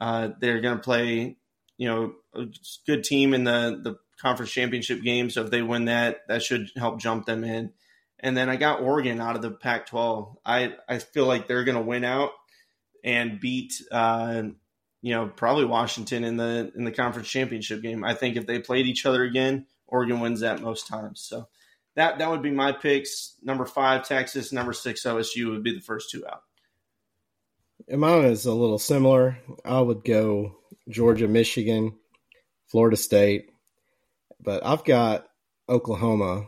Uh, 0.00 0.30
they're 0.40 0.60
going 0.62 0.78
to 0.78 0.82
play, 0.82 1.36
you 1.76 1.88
know, 1.88 2.14
a 2.34 2.46
good 2.86 3.04
team 3.04 3.34
in 3.34 3.44
the 3.44 3.80
the 3.82 3.98
conference 4.20 4.50
championship 4.50 5.02
game. 5.02 5.30
So 5.30 5.44
if 5.44 5.50
they 5.50 5.62
win 5.62 5.84
that, 5.86 6.26
that 6.28 6.42
should 6.42 6.70
help 6.76 7.00
jump 7.00 7.26
them 7.26 7.44
in. 7.44 7.72
And 8.20 8.36
then 8.36 8.48
I 8.48 8.56
got 8.56 8.80
Oregon 8.80 9.20
out 9.20 9.36
of 9.36 9.42
the 9.42 9.50
Pac-12. 9.50 10.36
I 10.44 10.74
I 10.88 10.98
feel 10.98 11.26
like 11.26 11.46
they're 11.46 11.64
going 11.64 11.78
to 11.78 11.82
win 11.82 12.04
out 12.04 12.32
and 13.04 13.38
beat, 13.38 13.80
uh, 13.92 14.42
you 15.02 15.14
know, 15.14 15.28
probably 15.28 15.64
Washington 15.64 16.24
in 16.24 16.36
the 16.36 16.72
in 16.76 16.84
the 16.84 16.92
conference 16.92 17.28
championship 17.28 17.82
game. 17.82 18.04
I 18.04 18.14
think 18.14 18.36
if 18.36 18.46
they 18.46 18.58
played 18.58 18.86
each 18.86 19.06
other 19.06 19.22
again, 19.22 19.66
Oregon 19.86 20.20
wins 20.20 20.40
that 20.40 20.60
most 20.60 20.88
times. 20.88 21.20
So 21.20 21.48
that 21.94 22.18
that 22.18 22.30
would 22.30 22.42
be 22.42 22.50
my 22.50 22.72
picks. 22.72 23.34
Number 23.42 23.64
five, 23.64 24.06
Texas. 24.06 24.52
Number 24.52 24.72
six, 24.72 25.04
OSU 25.04 25.50
would 25.50 25.62
be 25.62 25.74
the 25.74 25.80
first 25.80 26.10
two 26.10 26.26
out. 26.26 26.42
And 27.86 28.00
mine 28.00 28.24
is 28.24 28.46
a 28.46 28.52
little 28.52 28.78
similar. 28.78 29.38
I 29.64 29.80
would 29.80 30.04
go 30.04 30.56
Georgia, 30.88 31.28
Michigan, 31.28 31.94
Florida 32.66 32.96
State, 32.96 33.50
but 34.40 34.64
I've 34.66 34.84
got 34.84 35.26
Oklahoma 35.68 36.46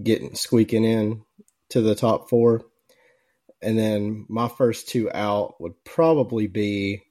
getting 0.00 0.34
squeaking 0.34 0.84
in 0.84 1.22
to 1.70 1.80
the 1.80 1.94
top 1.94 2.28
four. 2.28 2.62
And 3.60 3.78
then 3.78 4.26
my 4.28 4.48
first 4.48 4.88
two 4.88 5.10
out 5.12 5.60
would 5.60 5.82
probably 5.84 6.46
be 6.46 7.02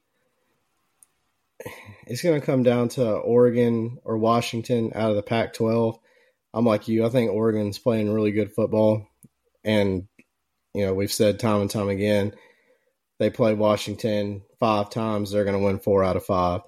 it's 2.05 2.21
going 2.21 2.39
to 2.39 2.45
come 2.45 2.63
down 2.63 2.89
to 2.89 3.05
Oregon 3.05 3.97
or 4.03 4.17
Washington 4.17 4.91
out 4.95 5.09
of 5.09 5.15
the 5.15 5.24
Pac 5.24 5.53
12. 5.53 6.00
I'm 6.53 6.65
like 6.65 6.88
you. 6.88 7.05
I 7.05 7.09
think 7.09 7.31
Oregon's 7.31 7.79
playing 7.79 8.13
really 8.13 8.31
good 8.31 8.53
football. 8.53 9.07
And, 9.63 10.07
you 10.74 10.86
know, 10.86 10.93
we've 10.93 11.12
said 11.12 11.39
time 11.39 11.62
and 11.62 11.69
time 11.69 11.89
again, 11.89 12.33
they 13.19 13.29
play 13.29 13.53
Washington 13.53 14.43
five 14.59 14.89
times, 14.89 15.31
they're 15.31 15.43
going 15.43 15.57
to 15.57 15.63
win 15.63 15.79
four 15.79 16.03
out 16.03 16.15
of 16.15 16.25
five. 16.25 16.62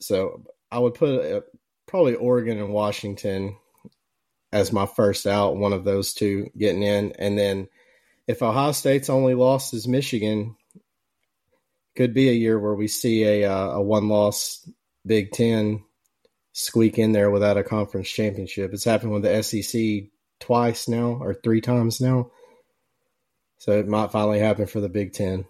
So 0.00 0.44
I 0.70 0.78
would 0.78 0.94
put 0.94 1.44
probably 1.86 2.14
Oregon 2.14 2.58
and 2.58 2.72
Washington 2.72 3.56
as 4.52 4.72
my 4.72 4.86
first 4.86 5.26
out, 5.26 5.56
one 5.56 5.72
of 5.72 5.84
those 5.84 6.12
two 6.12 6.50
getting 6.56 6.82
in. 6.82 7.12
And 7.18 7.38
then 7.38 7.68
if 8.26 8.42
Ohio 8.42 8.72
State's 8.72 9.10
only 9.10 9.34
loss 9.34 9.72
is 9.72 9.88
Michigan, 9.88 10.56
could 11.96 12.14
be 12.14 12.28
a 12.28 12.34
year 12.34 12.58
where 12.58 12.74
we 12.74 12.88
see 12.88 13.24
a, 13.24 13.50
uh, 13.50 13.70
a 13.72 13.82
one 13.82 14.08
loss 14.08 14.68
Big 15.04 15.32
Ten 15.32 15.82
squeak 16.52 16.98
in 16.98 17.12
there 17.12 17.30
without 17.30 17.56
a 17.56 17.64
conference 17.64 18.08
championship. 18.08 18.72
It's 18.72 18.84
happened 18.84 19.12
with 19.12 19.22
the 19.22 19.42
SEC 19.42 20.10
twice 20.38 20.88
now 20.88 21.18
or 21.20 21.34
three 21.34 21.60
times 21.60 22.00
now. 22.00 22.30
So 23.58 23.72
it 23.72 23.88
might 23.88 24.10
finally 24.10 24.38
happen 24.40 24.66
for 24.66 24.80
the 24.80 24.88
Big 24.88 25.12
Ten. 25.12 25.44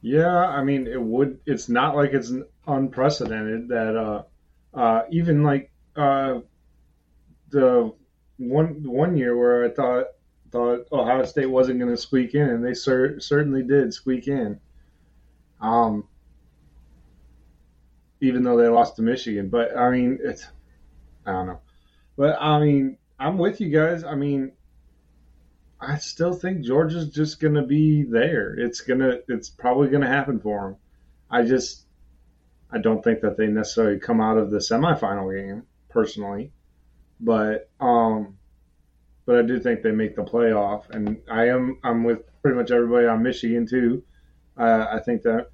Yeah, 0.00 0.36
I 0.36 0.62
mean, 0.62 0.86
it 0.86 1.00
would. 1.00 1.40
It's 1.46 1.68
not 1.68 1.96
like 1.96 2.12
it's 2.12 2.30
unprecedented 2.66 3.68
that 3.68 3.96
uh, 3.96 4.22
uh, 4.74 5.02
even 5.10 5.42
like 5.42 5.70
uh, 5.96 6.40
the 7.50 7.92
one 8.38 8.82
one 8.84 9.16
year 9.16 9.36
where 9.36 9.64
I 9.64 9.70
thought 9.70 10.06
thought 10.50 10.86
Ohio 10.92 11.24
State 11.24 11.46
wasn't 11.46 11.78
going 11.78 11.90
to 11.90 11.96
squeak 11.96 12.34
in, 12.34 12.48
and 12.48 12.64
they 12.64 12.74
cer- 12.74 13.20
certainly 13.20 13.62
did 13.62 13.92
squeak 13.92 14.28
in. 14.28 14.60
Um, 15.60 16.08
even 18.20 18.42
though 18.42 18.56
they 18.56 18.68
lost 18.68 18.96
to 18.96 19.02
Michigan, 19.02 19.48
but 19.48 19.76
I 19.76 19.90
mean, 19.90 20.18
it's 20.22 20.46
I 21.26 21.32
don't 21.32 21.46
know, 21.46 21.60
but 22.16 22.36
I 22.40 22.60
mean, 22.60 22.98
I'm 23.18 23.38
with 23.38 23.60
you 23.60 23.70
guys. 23.70 24.04
I 24.04 24.14
mean, 24.14 24.52
I 25.80 25.98
still 25.98 26.32
think 26.32 26.62
Georgia's 26.62 27.10
just 27.10 27.40
going 27.40 27.54
to 27.54 27.62
be 27.62 28.04
there. 28.04 28.54
It's 28.54 28.80
gonna, 28.80 29.18
it's 29.28 29.50
probably 29.50 29.88
going 29.88 30.02
to 30.02 30.08
happen 30.08 30.40
for 30.40 30.68
them. 30.68 30.76
I 31.30 31.42
just, 31.42 31.83
I 32.70 32.78
don't 32.78 33.02
think 33.02 33.20
that 33.20 33.36
they 33.36 33.46
necessarily 33.46 33.98
come 33.98 34.20
out 34.20 34.38
of 34.38 34.50
the 34.50 34.58
semifinal 34.58 35.34
game 35.34 35.64
personally, 35.88 36.52
but 37.20 37.70
um, 37.80 38.36
but 39.26 39.38
I 39.38 39.42
do 39.42 39.60
think 39.60 39.82
they 39.82 39.92
make 39.92 40.16
the 40.16 40.24
playoff, 40.24 40.90
and 40.90 41.20
I 41.30 41.48
am 41.48 41.78
I'm 41.84 42.04
with 42.04 42.20
pretty 42.42 42.56
much 42.56 42.70
everybody 42.70 43.06
on 43.06 43.22
Michigan 43.22 43.66
too. 43.66 44.02
Uh, 44.56 44.86
I 44.90 45.00
think 45.00 45.22
that 45.22 45.48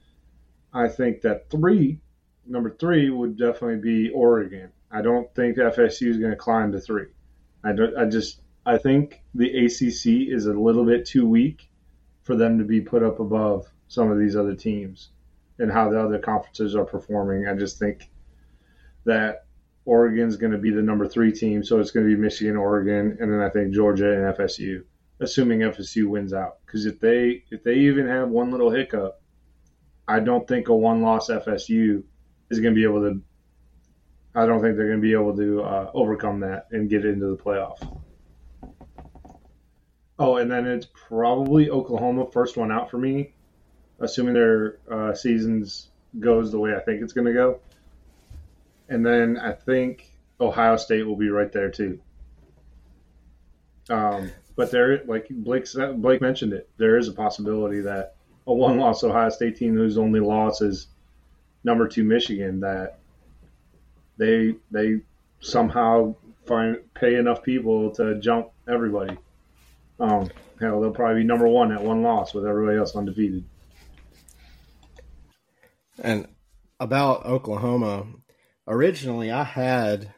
I 0.73 0.89
think 0.89 1.23
that 1.23 1.51
three, 1.51 2.01
number 2.47 2.71
three 2.71 3.11
would 3.11 3.37
definitely 3.37 3.81
be 3.81 4.11
Oregon. 4.11 4.71
I 4.91 5.03
don't 5.03 5.33
think 5.35 5.57
FSU 5.57 6.09
is 6.09 6.19
going 6.19 6.33
to 6.33 6.37
climb 6.37 6.73
to 6.73 6.81
three. 6.81 7.09
I 7.63 7.73
don't. 7.73 7.97
I 7.97 8.07
just 8.07 8.41
I 8.65 8.79
think 8.79 9.23
the 9.35 9.67
ACC 9.67 10.33
is 10.33 10.47
a 10.47 10.53
little 10.53 10.85
bit 10.85 11.07
too 11.07 11.27
weak 11.27 11.71
for 12.23 12.37
them 12.37 12.59
to 12.59 12.65
be 12.65 12.81
put 12.81 13.03
up 13.03 13.21
above 13.21 13.67
some 13.89 14.11
of 14.11 14.19
these 14.19 14.37
other 14.37 14.55
teams 14.55 15.11
and 15.61 15.71
how 15.71 15.91
the 15.91 16.03
other 16.03 16.19
conferences 16.19 16.75
are 16.75 16.85
performing. 16.85 17.47
I 17.47 17.55
just 17.55 17.79
think 17.79 18.11
that 19.05 19.45
Oregon's 19.85 20.37
going 20.37 20.53
to 20.53 20.59
be 20.59 20.71
the 20.71 20.83
number 20.83 21.07
three 21.07 21.33
team, 21.33 21.63
so 21.63 21.79
it's 21.79 21.91
going 21.91 22.09
to 22.09 22.15
be 22.15 22.21
Michigan, 22.21 22.57
Oregon, 22.57 23.17
and 23.21 23.33
then 23.33 23.41
I 23.41 23.51
think 23.51 23.73
Georgia 23.73 24.13
and 24.13 24.37
FSU, 24.37 24.85
assuming 25.21 25.61
FSU 25.61 26.09
wins 26.09 26.33
out. 26.33 26.59
Because 26.65 26.87
if 26.87 26.99
they 26.99 27.45
if 27.51 27.63
they 27.63 27.75
even 27.75 28.07
have 28.09 28.29
one 28.29 28.51
little 28.51 28.71
hiccup, 28.71 29.23
I 30.09 30.21
don't 30.21 30.49
think 30.49 30.69
a 30.69 30.75
one 30.75 31.03
loss 31.03 31.29
FSU 31.29 32.03
is 32.51 32.61
going 32.61 32.75
to 32.75 32.79
be 32.79 32.85
able 32.85 33.03
to. 33.03 33.23
I 34.35 34.47
don't 34.47 34.61
think 34.61 34.77
they're 34.77 34.87
going 34.87 35.01
to 35.01 35.03
be 35.03 35.13
able 35.13 35.37
to 35.37 35.63
uh, 35.63 35.91
overcome 35.93 36.41
that 36.41 36.69
and 36.71 36.89
get 36.89 37.05
into 37.05 37.27
the 37.27 37.37
playoff. 37.37 37.79
Oh, 40.19 40.37
and 40.37 40.51
then 40.51 40.67
it's 40.67 40.87
probably 40.95 41.71
Oklahoma 41.71 42.31
first 42.31 42.57
one 42.57 42.71
out 42.71 42.91
for 42.91 42.99
me, 42.99 43.35
assuming 44.01 44.35
their 44.35 44.79
uh, 44.91 45.15
seasons 45.15 45.89
goes 46.19 46.51
the 46.51 46.59
way 46.59 46.75
I 46.75 46.81
think 46.81 47.03
it's 47.03 47.13
going 47.13 47.27
to 47.27 47.33
go. 47.33 47.61
And 48.89 49.07
then 49.07 49.39
I 49.39 49.53
think 49.53 50.11
Ohio 50.41 50.77
State 50.77 51.05
will 51.07 51.17
be 51.17 51.29
right 51.29 51.53
there 51.53 51.71
too. 51.71 52.01
Um, 53.89 54.33
but 54.57 54.71
there, 54.71 55.05
like 55.05 55.29
Blake 55.29 55.67
Blake 55.97 56.21
mentioned 56.21 56.53
it, 56.53 56.69
there 56.77 56.97
is 56.97 57.09
a 57.09 57.13
possibility 57.13 57.81
that 57.81 58.15
a 58.47 58.53
one-loss 58.53 59.05
Ohio 59.05 59.29
State 59.29 59.57
team 59.57 59.75
whose 59.75 59.97
only 59.97 60.21
loss 60.21 60.61
is 60.61 60.89
number 61.63 61.87
two 61.87 62.05
Michigan 62.05 62.61
that 62.61 62.99
they 64.17 64.55
they 64.71 65.01
somehow 65.41 66.15
find 66.47 66.79
pay 66.95 67.17
enough 67.17 67.43
people 67.43 67.91
to 67.93 68.19
jump 68.21 68.51
everybody. 68.69 69.17
Um, 69.99 70.29
hell, 70.61 70.81
they'll 70.81 70.91
probably 70.91 71.23
be 71.23 71.27
number 71.27 71.47
one 71.47 71.73
at 71.73 71.83
one 71.83 72.03
loss 72.03 72.35
with 72.35 72.47
everybody 72.47 72.79
else 72.79 72.97
undefeated. 72.97 73.45
And 75.99 76.27
about 76.79 77.27
Oklahoma, 77.27 78.07
originally 78.67 79.31
I 79.31 79.45
had, 79.45 80.13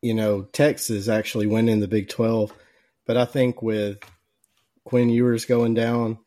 you 0.00 0.14
know, 0.14 0.42
Texas 0.42 1.08
actually 1.08 1.46
winning 1.46 1.80
the 1.80 1.88
Big 1.88 2.08
12, 2.08 2.52
but 3.06 3.16
I 3.16 3.24
think 3.24 3.62
with 3.62 3.98
Quinn 4.84 5.10
Ewers 5.10 5.44
going 5.44 5.74
down, 5.74 6.18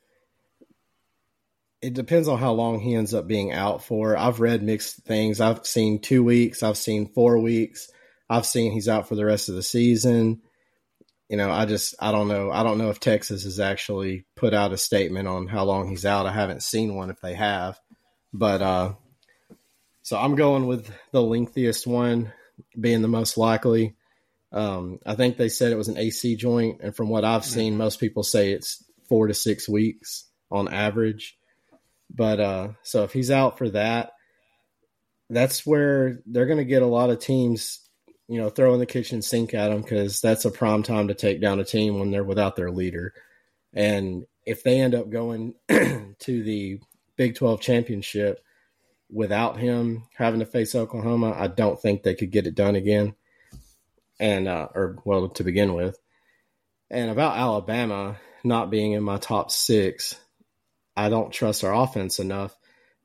it 1.81 1.93
depends 1.93 2.27
on 2.27 2.39
how 2.39 2.53
long 2.53 2.79
he 2.79 2.95
ends 2.95 3.13
up 3.13 3.27
being 3.27 3.51
out 3.51 3.83
for. 3.83 4.17
I've 4.17 4.39
read 4.39 4.63
mixed 4.63 5.03
things. 5.03 5.39
I've 5.39 5.65
seen 5.67 5.99
two 5.99 6.23
weeks, 6.23 6.63
I've 6.63 6.77
seen 6.77 7.07
four 7.07 7.37
weeks, 7.39 7.89
I've 8.29 8.45
seen 8.45 8.71
he's 8.71 8.89
out 8.89 9.07
for 9.07 9.15
the 9.15 9.25
rest 9.25 9.49
of 9.49 9.55
the 9.55 9.63
season 9.63 10.41
you 11.29 11.37
know, 11.37 11.49
I 11.49 11.65
just 11.65 11.95
I 11.99 12.11
don't 12.11 12.27
know. 12.27 12.51
I 12.51 12.63
don't 12.63 12.77
know 12.77 12.89
if 12.89 12.99
Texas 12.99 13.43
has 13.43 13.59
actually 13.59 14.25
put 14.35 14.53
out 14.53 14.73
a 14.73 14.77
statement 14.77 15.27
on 15.27 15.47
how 15.47 15.63
long 15.63 15.89
he's 15.89 16.05
out. 16.05 16.25
I 16.25 16.31
haven't 16.31 16.63
seen 16.63 16.95
one 16.95 17.09
if 17.09 17.19
they 17.21 17.33
have. 17.33 17.79
But 18.37 18.61
uh 18.61 18.93
so 20.01 20.19
I'm 20.19 20.35
going 20.35 20.67
with 20.67 20.91
the 21.11 21.21
lengthiest 21.21 21.87
one 21.87 22.31
being 22.79 23.01
the 23.01 23.07
most 23.07 23.37
likely. 23.37 23.95
Um, 24.51 24.99
I 25.03 25.15
think 25.15 25.35
they 25.35 25.49
said 25.49 25.71
it 25.71 25.77
was 25.77 25.87
an 25.87 25.97
AC 25.97 26.35
joint, 26.35 26.81
and 26.81 26.95
from 26.95 27.09
what 27.09 27.25
I've 27.25 27.43
seen, 27.43 27.75
most 27.75 27.99
people 27.99 28.21
say 28.21 28.51
it's 28.51 28.83
four 29.09 29.25
to 29.25 29.33
six 29.33 29.67
weeks 29.67 30.25
on 30.51 30.71
average. 30.71 31.37
But 32.13 32.39
uh, 32.39 32.67
so 32.83 33.03
if 33.03 33.13
he's 33.13 33.31
out 33.31 33.57
for 33.57 33.69
that, 33.69 34.11
that's 35.29 35.65
where 35.65 36.19
they're 36.27 36.45
going 36.45 36.59
to 36.59 36.65
get 36.65 36.83
a 36.83 36.87
lot 36.87 37.09
of 37.09 37.19
teams, 37.19 37.79
you 38.27 38.39
know, 38.39 38.49
throwing 38.49 38.79
the 38.79 38.85
kitchen 38.85 39.23
sink 39.23 39.55
at 39.55 39.69
them 39.69 39.81
because 39.81 40.21
that's 40.21 40.45
a 40.45 40.51
prime 40.51 40.83
time 40.83 41.07
to 41.07 41.15
take 41.15 41.41
down 41.41 41.59
a 41.59 41.65
team 41.65 41.99
when 41.99 42.11
they're 42.11 42.23
without 42.23 42.55
their 42.55 42.69
leader. 42.69 43.13
And 43.73 44.25
if 44.45 44.61
they 44.63 44.79
end 44.79 44.93
up 44.93 45.09
going 45.09 45.55
to 45.69 46.43
the 46.43 46.79
Big 47.17 47.35
12 47.35 47.61
championship 47.61 48.43
without 49.09 49.57
him 49.57 50.03
having 50.15 50.39
to 50.39 50.45
face 50.45 50.75
Oklahoma, 50.75 51.35
I 51.37 51.47
don't 51.47 51.79
think 51.79 52.03
they 52.03 52.15
could 52.15 52.31
get 52.31 52.47
it 52.47 52.55
done 52.55 52.75
again. 52.75 53.15
And, 54.19 54.47
uh, 54.47 54.69
or 54.73 54.97
well, 55.03 55.27
to 55.29 55.43
begin 55.43 55.73
with. 55.73 55.99
And 56.89 57.09
about 57.09 57.37
Alabama 57.37 58.17
not 58.43 58.69
being 58.69 58.93
in 58.93 59.03
my 59.03 59.17
top 59.17 59.51
six, 59.51 60.15
I 60.95 61.09
don't 61.09 61.33
trust 61.33 61.63
our 61.63 61.73
offense 61.73 62.19
enough. 62.19 62.55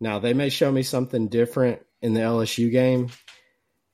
Now 0.00 0.18
they 0.18 0.34
may 0.34 0.48
show 0.48 0.70
me 0.70 0.82
something 0.82 1.28
different 1.28 1.80
in 2.00 2.14
the 2.14 2.20
LSU 2.20 2.70
game. 2.70 3.08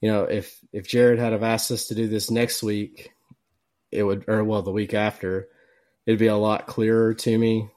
You 0.00 0.12
know, 0.12 0.24
if 0.24 0.58
if 0.72 0.88
Jared 0.88 1.18
had 1.18 1.32
have 1.32 1.42
asked 1.42 1.70
us 1.70 1.88
to 1.88 1.94
do 1.94 2.06
this 2.06 2.30
next 2.30 2.62
week, 2.62 3.12
it 3.90 4.02
would 4.02 4.24
or 4.28 4.44
well 4.44 4.62
the 4.62 4.70
week 4.70 4.94
after, 4.94 5.48
it'd 6.04 6.20
be 6.20 6.26
a 6.26 6.36
lot 6.36 6.66
clearer 6.66 7.14
to 7.14 7.38
me. 7.38 7.70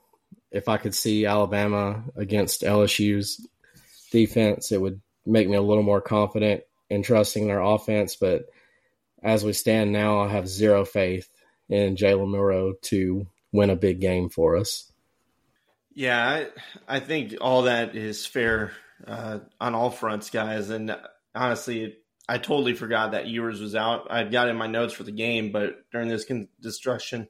If 0.52 0.68
I 0.68 0.78
could 0.78 0.96
see 0.96 1.26
Alabama 1.26 2.04
against 2.16 2.62
LSU's 2.62 3.46
defense, 4.12 4.72
it 4.72 4.82
would 4.82 5.02
make 5.26 5.48
me 5.48 5.56
a 5.56 5.62
little 5.62 5.84
more 5.84 6.02
confident 6.02 6.64
in 6.90 7.04
trusting 7.04 7.48
their 7.48 7.62
offense. 7.62 8.16
But 8.16 8.46
as 9.22 9.44
we 9.44 9.54
stand 9.54 9.92
now, 9.92 10.22
I 10.22 10.30
have 10.30 10.48
zero 10.48 10.86
faith 10.86 11.30
in 11.68 11.96
Jalen 11.96 12.32
Milroe 12.32 12.74
to 12.84 13.28
win 13.52 13.70
a 13.70 13.76
big 13.76 14.00
game 14.00 14.30
for 14.30 14.58
us. 14.58 14.92
Yeah, 15.94 16.46
I, 16.88 16.96
I 16.96 17.00
think 17.00 17.36
all 17.42 17.64
that 17.64 17.96
is 17.96 18.26
fair 18.26 18.72
uh, 19.06 19.40
on 19.60 19.76
all 19.76 19.90
fronts, 19.92 20.30
guys. 20.30 20.70
And 20.70 20.96
honestly, 21.36 21.98
I 22.28 22.38
totally 22.38 22.74
forgot 22.74 23.12
that 23.12 23.28
Ewers 23.28 23.60
was 23.60 23.76
out. 23.76 24.08
I 24.10 24.24
got 24.24 24.50
in 24.50 24.56
my 24.56 24.68
notes 24.68 24.94
for 24.94 25.04
the 25.04 25.12
game, 25.12 25.52
but 25.52 25.90
during 25.92 26.08
this 26.08 26.32
destruction 26.62 27.28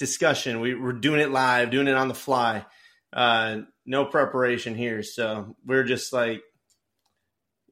discussion, 0.00 0.60
we 0.60 0.74
were 0.74 0.94
doing 0.94 1.20
it 1.20 1.30
live, 1.30 1.70
doing 1.70 1.86
it 1.86 1.94
on 1.94 2.08
the 2.08 2.14
fly. 2.14 2.64
Uh, 3.12 3.58
no 3.86 4.06
preparation 4.06 4.74
here, 4.74 5.02
so 5.02 5.54
we're 5.64 5.84
just 5.84 6.12
like, 6.12 6.42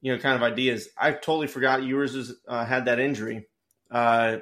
you 0.01 0.13
know, 0.13 0.21
kind 0.21 0.35
of 0.35 0.43
ideas. 0.43 0.87
I 0.97 1.11
totally 1.11 1.47
forgot 1.47 1.83
Ewers 1.83 2.15
was, 2.15 2.35
uh, 2.47 2.63
had 2.63 2.85
that 2.85 2.99
injury. 2.99 3.47
Uh, 3.91 4.37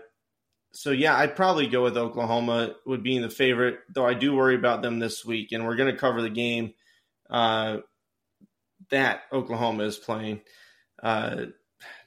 so 0.74 0.92
yeah, 0.92 1.16
I'd 1.16 1.36
probably 1.36 1.68
go 1.68 1.82
with 1.84 1.98
Oklahoma 1.98 2.76
would 2.86 3.04
being 3.04 3.22
the 3.22 3.30
favorite, 3.30 3.80
though 3.90 4.06
I 4.06 4.14
do 4.14 4.36
worry 4.36 4.56
about 4.56 4.82
them 4.82 5.00
this 5.00 5.26
week, 5.26 5.54
and 5.54 5.66
we're 5.66 5.78
going 5.78 5.92
to 5.92 6.00
cover 6.00 6.22
the 6.22 6.30
game 6.30 6.74
uh, 7.30 7.78
that 8.90 9.22
Oklahoma 9.32 9.86
is 9.86 9.98
playing. 9.98 10.42
Uh, 11.02 11.46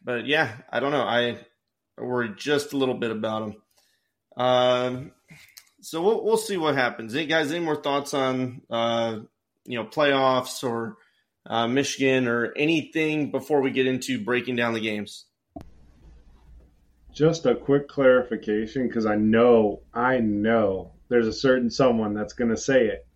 but 0.05 0.27
yeah, 0.27 0.53
I 0.71 0.79
don't 0.79 0.93
know. 0.93 1.03
I 1.03 1.39
worry 1.97 2.35
just 2.37 2.75
a 2.75 2.77
little 2.77 2.95
bit 2.95 3.11
about 3.11 3.41
them. 3.41 3.63
Um, 4.37 5.13
so 5.81 6.03
we'll 6.03 6.25
we'll 6.25 6.37
see 6.37 6.57
what 6.57 6.75
happens. 6.75 7.13
Hey 7.15 7.27
guys, 7.27 7.51
any 7.51 7.65
more 7.65 7.81
thoughts 7.81 8.15
on 8.15 8.63
uh, 8.71 9.21
you 9.65 9.79
know 9.79 9.85
playoffs 9.85 10.63
or 10.63 10.97
uh, 11.47 11.67
Michigan 11.67 12.29
or 12.29 12.53
anything 12.57 13.31
before 13.31 13.61
we 13.61 13.71
get 13.71 13.87
into 13.87 14.23
breaking 14.23 14.57
down 14.57 14.75
the 14.75 14.81
games? 14.81 15.27
Just 17.13 17.47
a 17.47 17.55
quick 17.55 17.89
clarification 17.89 18.87
because 18.87 19.05
I 19.05 19.17
know, 19.17 19.81
I 19.93 20.19
know 20.19 20.93
there's 21.09 21.27
a 21.27 21.33
certain 21.33 21.71
someone 21.71 22.15
that's 22.15 22.35
going 22.35 22.51
to 22.51 22.57
say 22.57 22.87
it. 22.87 23.07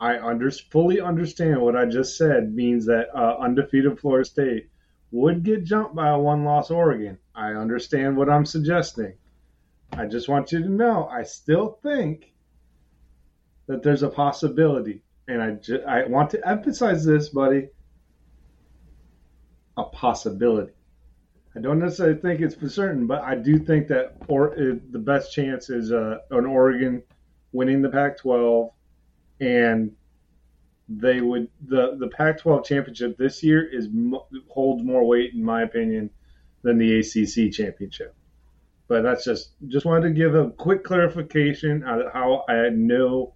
I 0.00 0.18
under, 0.18 0.50
fully 0.50 1.00
understand 1.00 1.60
what 1.60 1.74
I 1.74 1.86
just 1.86 2.16
said 2.16 2.54
means 2.54 2.86
that 2.86 3.08
uh, 3.16 3.38
undefeated 3.40 3.98
Florida 3.98 4.28
State 4.28 4.68
would 5.10 5.42
get 5.42 5.64
jumped 5.64 5.94
by 5.94 6.10
a 6.10 6.18
one 6.18 6.44
loss 6.44 6.70
Oregon. 6.70 7.18
I 7.34 7.52
understand 7.52 8.16
what 8.16 8.28
I'm 8.28 8.44
suggesting. 8.44 9.14
I 9.92 10.06
just 10.06 10.28
want 10.28 10.52
you 10.52 10.62
to 10.62 10.68
know 10.68 11.06
I 11.06 11.22
still 11.22 11.78
think 11.82 12.32
that 13.66 13.82
there's 13.82 14.02
a 14.02 14.08
possibility. 14.08 15.02
And 15.26 15.42
I, 15.42 15.50
ju- 15.52 15.82
I 15.86 16.06
want 16.06 16.30
to 16.30 16.48
emphasize 16.48 17.04
this, 17.04 17.28
buddy 17.28 17.68
a 19.78 19.84
possibility. 19.84 20.72
I 21.56 21.60
don't 21.60 21.78
necessarily 21.78 22.20
think 22.20 22.40
it's 22.40 22.54
for 22.54 22.68
certain, 22.68 23.06
but 23.06 23.22
I 23.22 23.36
do 23.36 23.58
think 23.58 23.88
that 23.88 24.16
or 24.28 24.52
uh, 24.52 24.74
the 24.90 24.98
best 24.98 25.32
chance 25.32 25.70
is 25.70 25.92
uh, 25.92 26.18
an 26.30 26.44
Oregon 26.44 27.02
winning 27.52 27.80
the 27.80 27.88
Pac-12, 27.88 28.70
and 29.40 29.92
they 30.88 31.20
would 31.20 31.48
the 31.66 31.96
the 31.98 32.08
Pac-12 32.08 32.64
championship 32.64 33.16
this 33.16 33.42
year 33.42 33.64
is 33.64 33.88
holds 34.48 34.82
more 34.82 35.04
weight 35.04 35.34
in 35.34 35.42
my 35.42 35.62
opinion 35.62 36.10
than 36.62 36.78
the 36.78 36.98
ACC 36.98 37.52
championship. 37.52 38.14
But 38.88 39.02
that's 39.02 39.24
just 39.24 39.50
just 39.68 39.84
wanted 39.84 40.08
to 40.08 40.14
give 40.14 40.34
a 40.34 40.50
quick 40.50 40.82
clarification 40.82 41.84
on 41.84 42.04
how 42.12 42.44
I 42.48 42.70
know 42.70 43.34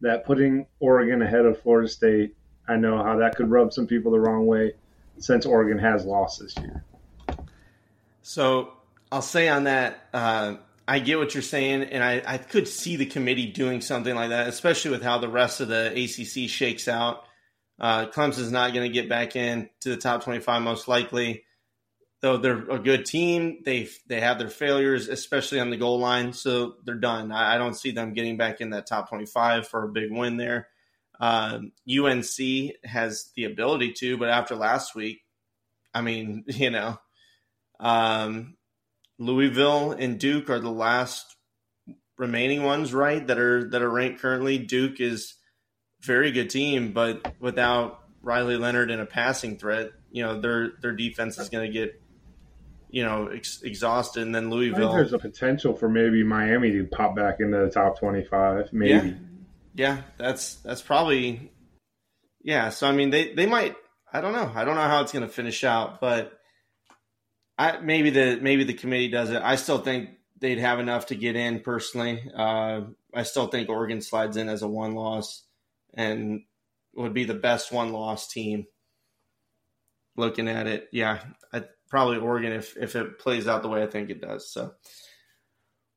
that 0.00 0.24
putting 0.24 0.66
Oregon 0.80 1.22
ahead 1.22 1.46
of 1.46 1.60
Florida 1.62 1.88
State. 1.88 2.34
I 2.68 2.76
know 2.76 3.02
how 3.02 3.16
that 3.18 3.36
could 3.36 3.50
rub 3.50 3.72
some 3.72 3.86
people 3.86 4.12
the 4.12 4.20
wrong 4.20 4.46
way 4.46 4.72
since 5.18 5.46
Oregon 5.46 5.78
has 5.78 6.04
lost 6.04 6.40
this 6.40 6.56
year. 6.58 6.84
So 8.22 8.72
I'll 9.10 9.22
say 9.22 9.48
on 9.48 9.64
that, 9.64 10.00
uh, 10.12 10.56
I 10.86 10.98
get 10.98 11.18
what 11.18 11.34
you're 11.34 11.42
saying, 11.42 11.82
and 11.84 12.02
I, 12.02 12.22
I 12.26 12.38
could 12.38 12.68
see 12.68 12.96
the 12.96 13.06
committee 13.06 13.46
doing 13.46 13.80
something 13.80 14.14
like 14.14 14.30
that, 14.30 14.48
especially 14.48 14.90
with 14.90 15.02
how 15.02 15.18
the 15.18 15.28
rest 15.28 15.60
of 15.60 15.68
the 15.68 15.92
ACC 15.92 16.48
shakes 16.48 16.88
out. 16.88 17.24
Uh, 17.78 18.06
Clemson's 18.06 18.50
not 18.50 18.74
going 18.74 18.90
to 18.90 18.92
get 18.92 19.08
back 19.08 19.36
in 19.36 19.68
to 19.80 19.90
the 19.90 19.96
top 19.96 20.24
25 20.24 20.62
most 20.62 20.88
likely, 20.88 21.44
though 22.20 22.36
they're 22.36 22.68
a 22.70 22.78
good 22.78 23.06
team. 23.06 23.62
They 23.64 23.88
they 24.06 24.20
have 24.20 24.38
their 24.38 24.48
failures, 24.48 25.08
especially 25.08 25.60
on 25.60 25.70
the 25.70 25.76
goal 25.76 25.98
line, 25.98 26.32
so 26.32 26.74
they're 26.84 26.94
done. 26.94 27.32
I, 27.32 27.54
I 27.54 27.58
don't 27.58 27.76
see 27.76 27.92
them 27.92 28.14
getting 28.14 28.36
back 28.36 28.60
in 28.60 28.70
that 28.70 28.86
top 28.86 29.08
25 29.08 29.68
for 29.68 29.84
a 29.84 29.88
big 29.88 30.10
win 30.10 30.36
there. 30.36 30.68
Um, 31.20 31.72
UNC 31.88 32.36
has 32.84 33.30
the 33.34 33.44
ability 33.44 33.92
to, 33.98 34.16
but 34.16 34.30
after 34.30 34.54
last 34.54 34.94
week, 34.94 35.20
I 35.94 36.00
mean, 36.00 36.44
you 36.46 36.70
know, 36.70 36.98
um, 37.80 38.56
Louisville 39.18 39.92
and 39.92 40.18
Duke 40.18 40.50
are 40.50 40.60
the 40.60 40.70
last 40.70 41.36
remaining 42.16 42.62
ones, 42.64 42.92
right? 42.92 43.24
That 43.26 43.38
are 43.38 43.68
that 43.70 43.82
are 43.82 43.90
ranked 43.90 44.20
currently. 44.20 44.58
Duke 44.58 45.00
is 45.00 45.34
very 46.00 46.32
good 46.32 46.50
team, 46.50 46.92
but 46.92 47.34
without 47.40 48.00
Riley 48.22 48.56
Leonard 48.56 48.90
and 48.90 49.00
a 49.00 49.06
passing 49.06 49.58
threat, 49.58 49.90
you 50.10 50.24
know 50.24 50.40
their 50.40 50.72
their 50.80 50.92
defense 50.92 51.38
is 51.38 51.48
going 51.48 51.66
to 51.66 51.72
get 51.72 52.00
you 52.90 53.04
know 53.04 53.28
ex- 53.28 53.62
exhausted. 53.62 54.22
And 54.22 54.34
then 54.34 54.50
Louisville, 54.50 54.92
there's 54.92 55.12
a 55.12 55.18
potential 55.18 55.74
for 55.74 55.88
maybe 55.88 56.22
Miami 56.22 56.72
to 56.72 56.84
pop 56.84 57.16
back 57.16 57.40
into 57.40 57.58
the 57.58 57.70
top 57.70 57.98
twenty 57.98 58.24
five. 58.24 58.72
Maybe, 58.72 59.08
yeah. 59.08 59.14
yeah, 59.74 60.02
that's 60.16 60.56
that's 60.56 60.82
probably 60.82 61.52
yeah. 62.42 62.70
So 62.70 62.88
I 62.88 62.92
mean, 62.92 63.10
they 63.10 63.34
they 63.34 63.46
might. 63.46 63.76
I 64.10 64.20
don't 64.22 64.32
know. 64.32 64.50
I 64.54 64.64
don't 64.64 64.76
know 64.76 64.82
how 64.82 65.02
it's 65.02 65.12
going 65.12 65.26
to 65.26 65.32
finish 65.32 65.64
out, 65.64 66.00
but 66.00 66.32
I, 67.58 67.78
maybe 67.78 68.10
the 68.10 68.38
maybe 68.40 68.64
the 68.64 68.74
committee 68.74 69.08
does 69.08 69.30
it. 69.30 69.42
I 69.42 69.56
still 69.56 69.78
think 69.78 70.10
they'd 70.40 70.58
have 70.58 70.78
enough 70.78 71.06
to 71.06 71.14
get 71.14 71.36
in. 71.36 71.60
Personally, 71.60 72.22
uh, 72.34 72.82
I 73.14 73.22
still 73.24 73.48
think 73.48 73.68
Oregon 73.68 74.00
slides 74.00 74.36
in 74.36 74.48
as 74.48 74.62
a 74.62 74.68
one 74.68 74.94
loss 74.94 75.42
and 75.92 76.42
would 76.94 77.14
be 77.14 77.24
the 77.24 77.34
best 77.34 77.72
one 77.72 77.92
loss 77.92 78.28
team. 78.28 78.66
Looking 80.16 80.48
at 80.48 80.66
it, 80.66 80.88
yeah, 80.92 81.20
I, 81.52 81.64
probably 81.88 82.18
Oregon 82.18 82.52
if 82.52 82.76
if 82.76 82.96
it 82.96 83.18
plays 83.18 83.48
out 83.48 83.62
the 83.62 83.68
way 83.68 83.82
I 83.82 83.86
think 83.86 84.10
it 84.10 84.20
does. 84.20 84.50
So 84.50 84.72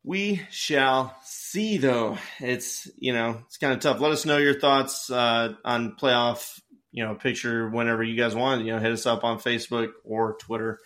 we 0.04 0.42
shall 0.50 1.16
see. 1.24 1.78
Though 1.78 2.18
it's 2.40 2.90
you 2.98 3.14
know 3.14 3.42
it's 3.46 3.58
kind 3.58 3.74
of 3.74 3.80
tough. 3.80 4.00
Let 4.00 4.12
us 4.12 4.26
know 4.26 4.38
your 4.38 4.60
thoughts 4.60 5.10
uh, 5.10 5.54
on 5.64 5.96
playoff. 5.96 6.60
You 6.94 7.06
know, 7.06 7.16
picture 7.16 7.70
whenever 7.70 8.04
you 8.04 8.18
guys 8.18 8.36
want. 8.36 8.66
You 8.66 8.74
know, 8.74 8.80
hit 8.80 8.92
us 8.92 9.06
up 9.06 9.24
on 9.24 9.40
Facebook 9.40 9.92
or 10.04 10.36
Twitter. 10.38 10.80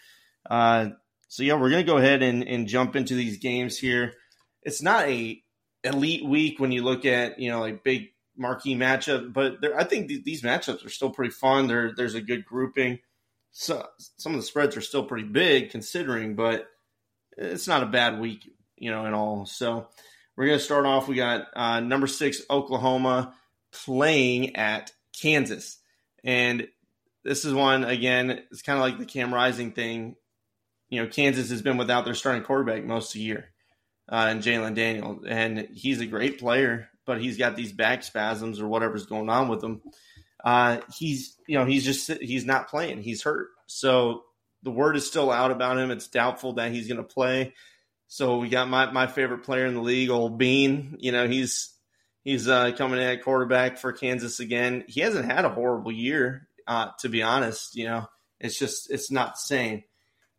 Uh, 0.48 0.90
so 1.28 1.44
yeah, 1.44 1.60
we're 1.60 1.72
gonna 1.72 1.84
go 1.84 1.98
ahead 1.98 2.22
and, 2.22 2.44
and 2.48 2.68
jump 2.68 2.96
into 2.96 3.16
these 3.16 3.40
games 3.40 3.78
here. 3.78 4.14
It's 4.62 4.82
not 4.82 5.08
a 5.08 5.42
elite 5.84 6.26
week 6.26 6.60
when 6.60 6.72
you 6.72 6.84
look 6.84 7.06
at 7.06 7.40
you 7.40 7.50
know 7.50 7.60
like 7.60 7.84
big 7.84 8.10
marquee 8.38 8.76
matchup, 8.76 9.34
but 9.34 9.58
I 9.76 9.84
think 9.84 10.10
th- 10.10 10.24
these 10.24 10.42
matchups 10.42 10.86
are 10.86 10.90
still 10.90 11.10
pretty 11.10 11.32
fun. 11.32 11.68
There, 11.68 11.94
there's 11.96 12.16
a 12.16 12.22
good 12.22 12.46
grouping. 12.46 13.00
So 13.58 13.86
some 14.18 14.34
of 14.34 14.40
the 14.40 14.46
spreads 14.46 14.76
are 14.76 14.82
still 14.82 15.04
pretty 15.04 15.28
big 15.28 15.70
considering, 15.70 16.36
but 16.36 16.68
it's 17.38 17.68
not 17.68 17.84
a 17.84 17.88
bad 17.88 18.20
week, 18.20 18.52
you 18.78 18.92
know, 18.92 19.06
in 19.06 19.14
all. 19.14 19.46
So 19.46 19.88
we're 20.36 20.48
gonna 20.48 20.60
start 20.60 20.86
off. 20.86 21.08
We 21.08 21.16
got 21.16 21.48
uh, 21.56 21.80
number 21.80 22.08
six 22.08 22.42
Oklahoma 22.50 23.34
playing 23.72 24.56
at 24.56 24.92
Kansas, 25.20 25.80
and 26.24 26.68
this 27.24 27.46
is 27.46 27.54
one 27.54 27.84
again. 27.86 28.44
It's 28.52 28.62
kind 28.62 28.78
of 28.78 28.84
like 28.84 28.98
the 28.98 29.06
Cam 29.06 29.34
Rising 29.34 29.72
thing 29.72 30.18
you 30.90 31.02
know, 31.02 31.10
Kansas 31.10 31.50
has 31.50 31.62
been 31.62 31.78
without 31.78 32.06
their 32.06 32.14
starting 32.14 32.44
quarterback 32.44 32.84
most 32.84 33.10
of 33.10 33.14
the 33.14 33.26
year, 33.26 33.50
uh, 34.12 34.28
and 34.30 34.42
Jalon 34.42 34.76
Daniel, 34.76 35.22
and 35.28 35.68
he's 35.74 36.00
a 36.00 36.06
great 36.06 36.40
player. 36.40 36.90
but 37.06 37.22
he's 37.22 37.38
got 37.38 37.56
these 37.56 37.72
back 37.72 38.02
spasms 38.02 38.60
or 38.60 38.68
whatever's 38.68 39.06
going 39.06 39.30
on 39.30 39.48
with 39.48 39.64
him. 39.64 39.82
Uh, 40.46 40.80
he's 40.96 41.36
you 41.48 41.58
know 41.58 41.66
he's 41.66 41.84
just 41.84 42.22
he's 42.22 42.46
not 42.46 42.70
playing. 42.70 43.02
He's 43.02 43.24
hurt. 43.24 43.50
So 43.66 44.24
the 44.62 44.72
word 44.72 44.96
is 44.96 45.08
still 45.08 45.32
out 45.32 45.52
about 45.52 45.78
him. 45.78 45.92
It's 45.92 46.08
doubtful 46.08 46.54
that 46.54 46.72
he's 46.72 46.88
going 46.88 46.98
to 46.98 47.04
play. 47.04 47.54
So 48.08 48.38
we 48.38 48.50
got 48.50 48.70
my, 48.70 48.92
my 48.92 49.08
favorite 49.08 49.44
player 49.44 49.66
in 49.66 49.74
the 49.74 49.82
league, 49.82 50.12
old 50.12 50.38
Bean. 50.38 50.98
You 51.00 51.12
know 51.12 51.28
he's 51.28 51.74
he's 52.24 52.48
uh, 52.48 52.72
coming 52.78 53.00
in 53.00 53.08
at 53.08 53.24
quarterback 53.24 53.80
for 53.80 53.92
Kansas 53.92 54.40
again. 54.40 54.84
He 54.88 55.02
hasn't 55.02 55.26
had 55.26 55.46
a 55.46 55.50
horrible 55.50 55.92
year, 55.92 56.48
uh, 56.68 56.90
to 57.00 57.10
be 57.10 57.24
honest. 57.24 57.76
You 57.76 57.86
know 57.86 58.08
it's 58.40 58.60
just 58.60 58.92
it's 58.92 59.10
not 59.10 59.34
the 59.34 59.40
same. 59.40 59.84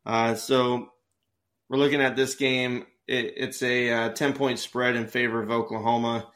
Uh, 0.04 0.36
so 0.36 0.88
we're 1.68 1.78
looking 1.78 2.00
at 2.00 2.14
this 2.14 2.36
game. 2.36 2.86
It, 3.08 3.34
it's 3.36 3.62
a 3.62 3.90
uh, 3.90 4.08
10 4.10 4.34
point 4.34 4.58
spread 4.60 4.94
in 4.96 5.08
favor 5.08 5.42
of 5.42 5.50
Oklahoma. 5.50 6.28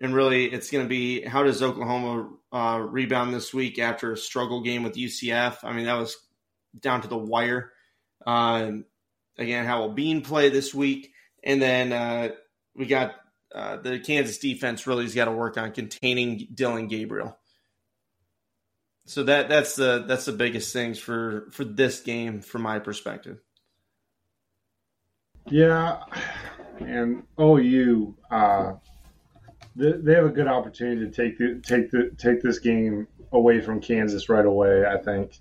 And 0.00 0.14
really, 0.14 0.46
it's 0.46 0.70
going 0.70 0.84
to 0.84 0.88
be 0.88 1.22
how 1.22 1.44
does 1.44 1.62
Oklahoma 1.62 2.30
uh, 2.52 2.78
rebound 2.80 3.32
this 3.32 3.54
week 3.54 3.78
after 3.78 4.12
a 4.12 4.16
struggle 4.16 4.62
game 4.62 4.82
with 4.82 4.96
UCF? 4.96 5.58
I 5.62 5.72
mean, 5.72 5.86
that 5.86 5.94
was 5.98 6.16
down 6.78 7.02
to 7.02 7.08
the 7.08 7.16
wire. 7.16 7.72
Uh, 8.26 8.72
again, 9.38 9.66
how 9.66 9.82
will 9.82 9.92
Bean 9.92 10.22
play 10.22 10.48
this 10.48 10.74
week? 10.74 11.12
And 11.42 11.62
then 11.62 11.92
uh, 11.92 12.30
we 12.74 12.86
got 12.86 13.14
uh, 13.54 13.76
the 13.76 14.00
Kansas 14.00 14.38
defense 14.38 14.86
really 14.86 15.04
has 15.04 15.14
got 15.14 15.26
to 15.26 15.32
work 15.32 15.56
on 15.56 15.70
containing 15.70 16.48
Dillon 16.52 16.88
Gabriel. 16.88 17.38
So 19.06 19.22
that 19.24 19.48
that's 19.48 19.76
the 19.76 20.04
that's 20.06 20.24
the 20.24 20.32
biggest 20.32 20.72
things 20.72 20.98
for 20.98 21.48
for 21.52 21.64
this 21.64 22.00
game 22.00 22.40
from 22.40 22.62
my 22.62 22.78
perspective. 22.78 23.38
Yeah, 25.46 26.00
and 26.80 27.24
OU, 27.38 28.16
they, 29.76 29.92
they 29.92 30.14
have 30.14 30.24
a 30.24 30.30
good 30.30 30.46
opportunity 30.46 31.06
to 31.06 31.10
take 31.10 31.38
the 31.38 31.60
take 31.66 31.90
the 31.90 32.10
take 32.16 32.42
this 32.42 32.58
game 32.58 33.08
away 33.32 33.60
from 33.60 33.80
Kansas 33.80 34.28
right 34.28 34.44
away. 34.44 34.84
I 34.86 34.98
think. 34.98 35.38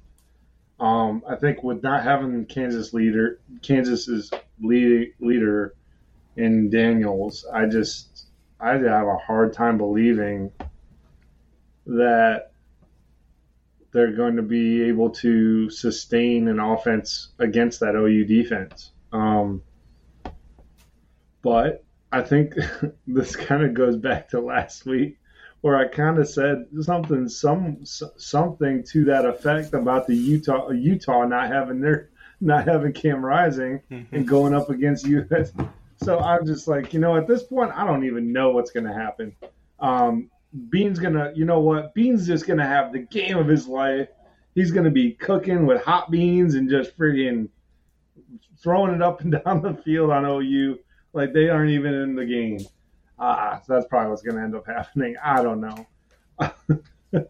Um, 0.80 1.24
I 1.30 1.36
think 1.36 1.64
with 1.64 1.84
not 1.84 2.04
having 2.04 2.46
Kansas 2.46 2.94
leader, 2.94 3.40
Kansas's 3.62 4.32
lead, 4.60 5.14
leader 5.20 5.76
in 6.36 6.70
Daniels, 6.70 7.46
I 7.54 7.68
just 7.68 8.28
I 8.60 8.74
have 8.74 9.08
a 9.08 9.18
hard 9.18 9.54
time 9.54 9.78
believing 9.78 10.52
that 11.86 12.52
they're 13.92 14.14
going 14.14 14.38
to 14.38 14.42
be 14.42 14.84
able 14.84 15.12
to 15.12 15.70
sustain 15.70 16.48
an 16.48 16.60
offense 16.60 17.30
against 17.40 17.80
that 17.82 17.96
OU 17.96 18.26
defense. 18.26 18.92
Um, 19.12 19.62
but 21.44 21.84
I 22.14 22.22
think 22.22 22.54
this 23.08 23.36
kind 23.36 23.64
of 23.64 23.74
goes 23.74 23.98
back 23.98 24.30
to 24.30 24.40
last 24.40 24.86
week 24.86 25.18
where 25.62 25.78
I 25.78 25.88
kind 25.88 26.20
of 26.20 26.30
said 26.30 26.68
something 26.82 27.28
some 27.28 27.80
something 27.84 28.84
to 28.92 29.06
that 29.06 29.26
effect 29.26 29.74
about 29.74 30.08
the 30.08 30.16
Utah 30.16 30.70
Utah 30.70 31.26
not 31.26 31.48
having 31.48 31.82
their 31.82 32.10
not 32.40 32.68
having 32.68 32.94
Cam 32.94 33.26
Rising 33.26 33.82
mm-hmm. 33.90 34.16
and 34.16 34.28
going 34.28 34.54
up 34.54 34.70
against 34.70 35.08
US. 35.08 35.52
So 35.98 36.20
I'm 36.20 36.46
just 36.46 36.68
like, 36.68 36.94
you 36.94 37.00
know, 37.00 37.16
at 37.16 37.28
this 37.28 37.44
point, 37.44 37.72
I 37.74 37.88
don't 37.88 38.04
even 38.04 38.34
know 38.34 38.50
what's 38.50 38.72
going 38.72 38.86
to 38.86 38.94
happen. 38.94 39.34
Um, 39.80 40.30
Bean's 40.68 41.00
gonna, 41.00 41.32
you 41.34 41.46
know 41.46 41.62
what? 41.62 41.94
Bean's 41.94 42.28
just 42.28 42.46
gonna 42.46 42.68
have 42.68 42.92
the 42.92 43.00
game 43.00 43.38
of 43.38 43.48
his 43.48 43.68
life. 43.68 44.10
He's 44.54 44.72
gonna 44.72 44.92
be 44.92 45.14
cooking 45.14 45.66
with 45.66 45.82
hot 45.82 46.12
beans 46.12 46.56
and 46.56 46.70
just 46.70 46.98
freaking 46.98 47.48
throwing 48.62 48.94
it 48.94 49.02
up 49.02 49.22
and 49.22 49.32
down 49.46 49.62
the 49.62 49.76
field 49.76 50.12
on 50.12 50.26
OU 50.26 50.80
like 51.14 51.34
they 51.34 51.50
aren't 51.50 51.72
even 51.72 51.94
in 51.94 52.16
the 52.16 52.26
game. 52.26 52.60
Ah, 53.20 53.62
so 53.66 53.74
that's 53.74 53.88
probably 53.88 54.10
what's 54.10 54.24
going 54.24 54.36
to 54.36 54.42
end 54.42 54.56
up 54.56 54.66
happening. 54.68 55.16
I 55.24 55.42
don't 55.42 55.62
know. 55.62 55.86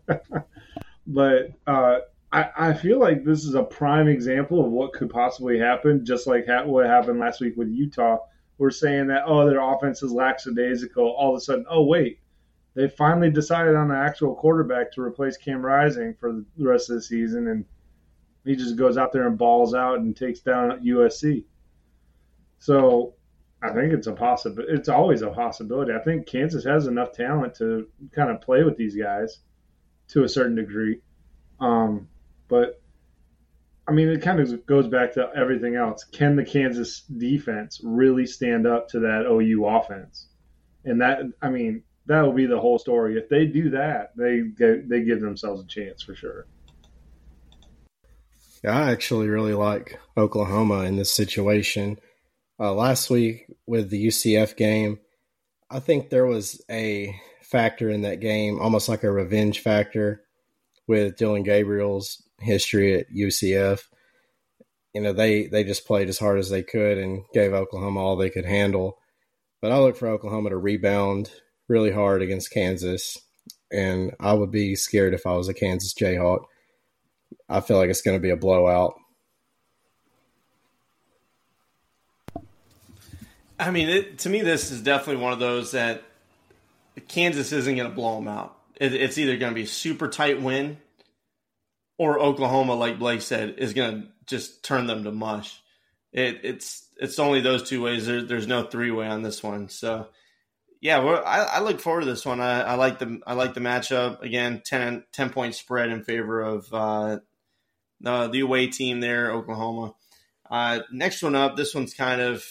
but 1.07 1.51
uh, 1.67 1.99
I, 2.31 2.49
I 2.57 2.73
feel 2.73 2.99
like 2.99 3.23
this 3.23 3.43
is 3.43 3.55
a 3.55 3.63
prime 3.63 4.07
example 4.07 4.65
of 4.65 4.71
what 4.71 4.93
could 4.93 5.09
possibly 5.09 5.59
happen, 5.59 6.05
just 6.05 6.25
like 6.25 6.47
ha- 6.47 6.63
what 6.63 6.85
happened 6.85 7.19
last 7.19 7.41
week 7.41 7.55
with 7.57 7.69
Utah. 7.69 8.19
We're 8.57 8.71
saying 8.71 9.07
that, 9.07 9.23
oh, 9.25 9.47
their 9.47 9.61
offense 9.61 10.01
is 10.01 10.11
lackadaisical. 10.11 11.05
All 11.05 11.35
of 11.35 11.37
a 11.37 11.41
sudden, 11.41 11.65
oh, 11.69 11.83
wait, 11.83 12.19
they 12.75 12.87
finally 12.87 13.29
decided 13.29 13.75
on 13.75 13.91
an 13.91 13.97
actual 13.97 14.35
quarterback 14.35 14.91
to 14.93 15.01
replace 15.01 15.37
Cam 15.37 15.63
Rising 15.63 16.15
for 16.19 16.31
the 16.31 16.67
rest 16.67 16.89
of 16.89 16.95
the 16.95 17.01
season, 17.01 17.47
and 17.47 17.65
he 18.45 18.55
just 18.55 18.77
goes 18.77 18.97
out 18.97 19.11
there 19.11 19.27
and 19.27 19.37
balls 19.37 19.73
out 19.73 19.99
and 19.99 20.15
takes 20.15 20.39
down 20.39 20.79
USC. 20.83 21.43
So 22.59 23.15
I 23.63 23.71
think 23.71 23.93
it's 23.93 24.07
a 24.07 24.13
possibility. 24.13 24.73
It's 24.73 24.89
always 24.89 25.21
a 25.21 25.29
possibility. 25.29 25.93
I 25.93 26.03
think 26.03 26.27
Kansas 26.27 26.65
has 26.65 26.85
enough 26.85 27.13
talent 27.13 27.55
to 27.55 27.87
kind 28.13 28.29
of 28.29 28.41
play 28.41 28.63
with 28.63 28.75
these 28.75 28.95
guys 28.95 29.39
to 30.09 30.23
a 30.23 30.29
certain 30.29 30.55
degree. 30.55 30.99
Um, 31.61 32.09
but 32.49 32.81
I 33.87 33.93
mean, 33.93 34.09
it 34.09 34.21
kind 34.21 34.41
of 34.41 34.65
goes 34.65 34.87
back 34.87 35.13
to 35.13 35.29
everything 35.35 35.75
else. 35.75 36.03
Can 36.03 36.35
the 36.35 36.43
Kansas 36.43 37.01
defense 37.01 37.79
really 37.83 38.25
stand 38.25 38.67
up 38.67 38.89
to 38.89 38.99
that 38.99 39.25
OU 39.25 39.65
offense? 39.65 40.27
And 40.83 41.01
that, 41.01 41.19
I 41.41 41.49
mean, 41.49 41.83
that 42.07 42.21
will 42.21 42.33
be 42.33 42.45
the 42.45 42.59
whole 42.59 42.79
story. 42.79 43.17
If 43.17 43.29
they 43.29 43.45
do 43.45 43.69
that, 43.69 44.11
they 44.17 44.41
they 44.59 45.03
give 45.03 45.21
themselves 45.21 45.63
a 45.63 45.67
chance 45.67 46.03
for 46.03 46.15
sure. 46.15 46.47
Yeah, 48.61 48.77
I 48.77 48.91
actually 48.91 49.29
really 49.29 49.53
like 49.53 49.99
Oklahoma 50.17 50.81
in 50.81 50.97
this 50.97 51.11
situation 51.11 51.97
uh, 52.63 52.73
last 52.73 53.09
week 53.09 53.47
with 53.67 53.89
the 53.89 54.07
UCF 54.07 54.55
game, 54.55 54.99
I 55.69 55.81
think 55.81 56.09
there 56.09 56.25
was 56.25 56.63
a 56.71 57.13
factor 57.41 57.89
in 57.89 58.03
that 58.03 58.21
game, 58.21 58.61
almost 58.61 58.87
like 58.87 59.03
a 59.03 59.11
revenge 59.11 59.59
factor 59.59 60.23
with 60.87 61.17
Dillon 61.17 61.43
Gabriel's 61.43 62.23
history 62.39 62.97
at 62.97 63.11
UCF. 63.13 63.81
You 64.93 65.01
know, 65.01 65.11
they, 65.11 65.47
they 65.47 65.65
just 65.65 65.85
played 65.85 66.07
as 66.07 66.17
hard 66.17 66.39
as 66.39 66.49
they 66.49 66.63
could 66.63 66.97
and 66.97 67.23
gave 67.33 67.51
Oklahoma 67.51 67.99
all 67.99 68.15
they 68.15 68.29
could 68.29 68.45
handle. 68.45 68.97
But 69.61 69.73
I 69.73 69.79
look 69.79 69.97
for 69.97 70.07
Oklahoma 70.07 70.51
to 70.51 70.57
rebound 70.57 71.31
really 71.67 71.91
hard 71.91 72.21
against 72.21 72.51
Kansas. 72.51 73.17
And 73.73 74.13
I 74.21 74.33
would 74.33 74.51
be 74.51 74.75
scared 74.75 75.13
if 75.13 75.25
I 75.25 75.33
was 75.33 75.49
a 75.49 75.53
Kansas 75.53 75.93
Jayhawk. 75.93 76.45
I 77.49 77.59
feel 77.59 77.77
like 77.77 77.89
it's 77.89 78.03
going 78.03 78.17
to 78.17 78.21
be 78.21 78.29
a 78.29 78.37
blowout. 78.37 78.93
I 83.63 83.71
mean, 83.71 83.89
it, 83.89 84.19
to 84.19 84.29
me, 84.29 84.41
this 84.41 84.71
is 84.71 84.81
definitely 84.81 85.23
one 85.23 85.33
of 85.33 85.39
those 85.39 85.71
that 85.71 86.03
Kansas 87.07 87.51
isn't 87.51 87.75
going 87.75 87.89
to 87.89 87.95
blow 87.95 88.15
them 88.15 88.27
out. 88.27 88.57
It, 88.75 88.93
it's 88.93 89.17
either 89.17 89.37
going 89.37 89.51
to 89.51 89.55
be 89.55 89.63
a 89.63 89.67
super 89.67 90.09
tight 90.09 90.41
win, 90.41 90.77
or 91.97 92.19
Oklahoma, 92.19 92.75
like 92.75 92.99
Blake 92.99 93.21
said, 93.21 93.55
is 93.57 93.73
going 93.73 94.01
to 94.01 94.07
just 94.25 94.63
turn 94.63 94.87
them 94.87 95.05
to 95.05 95.11
mush. 95.11 95.61
It, 96.11 96.41
it's 96.43 96.87
it's 96.97 97.19
only 97.19 97.41
those 97.41 97.67
two 97.67 97.81
ways. 97.81 98.05
There, 98.05 98.21
there's 98.21 98.47
no 98.47 98.63
three 98.63 98.91
way 98.91 99.07
on 99.07 99.21
this 99.21 99.41
one. 99.41 99.69
So, 99.69 100.07
yeah, 100.81 100.99
I, 100.99 101.57
I, 101.57 101.59
look 101.61 101.79
forward 101.79 102.01
to 102.01 102.05
this 102.05 102.25
one. 102.25 102.39
I, 102.39 102.61
I, 102.61 102.73
like 102.75 102.99
the 102.99 103.21
I 103.25 103.33
like 103.33 103.53
the 103.53 103.61
matchup 103.61 104.21
again. 104.21 104.61
10, 104.63 105.05
10 105.11 105.29
point 105.29 105.55
spread 105.55 105.89
in 105.89 106.03
favor 106.03 106.41
of 106.41 106.71
uh, 106.73 107.19
the 108.01 108.27
the 108.27 108.39
away 108.41 108.67
team 108.67 108.99
there, 108.99 109.31
Oklahoma. 109.31 109.95
Uh, 110.49 110.81
next 110.91 111.23
one 111.23 111.35
up. 111.35 111.55
This 111.55 111.73
one's 111.73 111.93
kind 111.93 112.21
of 112.21 112.45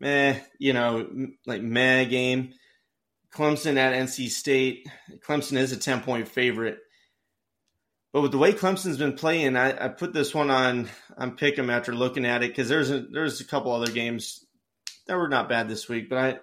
meh, 0.00 0.38
you 0.58 0.72
know, 0.72 1.28
like 1.46 1.62
meh 1.62 2.04
game. 2.04 2.52
Clemson 3.32 3.76
at 3.76 3.94
NC 3.94 4.28
State. 4.28 4.88
Clemson 5.26 5.56
is 5.56 5.72
a 5.72 5.76
10 5.76 6.02
point 6.02 6.28
favorite. 6.28 6.78
But 8.12 8.20
with 8.22 8.30
the 8.30 8.38
way 8.38 8.52
Clemson's 8.52 8.96
been 8.96 9.14
playing, 9.14 9.56
I, 9.56 9.86
I 9.86 9.88
put 9.88 10.12
this 10.12 10.32
one 10.32 10.48
on 10.48 10.88
on 11.18 11.36
Pick'em 11.36 11.68
after 11.68 11.92
looking 11.92 12.24
at 12.24 12.44
it 12.44 12.50
because 12.50 12.68
there's 12.68 12.90
a, 12.90 13.00
there's 13.00 13.40
a 13.40 13.44
couple 13.44 13.72
other 13.72 13.90
games 13.90 14.44
that 15.06 15.16
were 15.16 15.28
not 15.28 15.48
bad 15.48 15.68
this 15.68 15.88
week, 15.88 16.08
but 16.08 16.18
I 16.18 16.38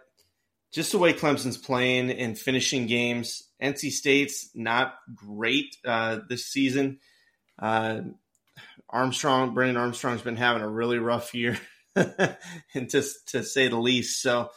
just 0.73 0.91
the 0.91 0.97
way 0.97 1.13
Clemson's 1.13 1.57
playing 1.57 2.11
and 2.11 2.37
finishing 2.37 2.87
games. 2.87 3.43
NC 3.61 3.91
State's 3.91 4.49
not 4.53 4.95
great 5.15 5.77
uh, 5.85 6.19
this 6.27 6.45
season. 6.45 6.99
Uh, 7.57 8.01
Armstrong, 8.89 9.53
Brennan 9.53 9.77
Armstrong's 9.77 10.21
been 10.21 10.35
having 10.35 10.63
a 10.63 10.69
really 10.69 10.97
rough 10.97 11.33
year. 11.33 11.57
and 11.95 12.89
to 12.89 13.03
to 13.27 13.43
say 13.43 13.67
the 13.67 13.77
least. 13.77 14.21
So 14.21 14.49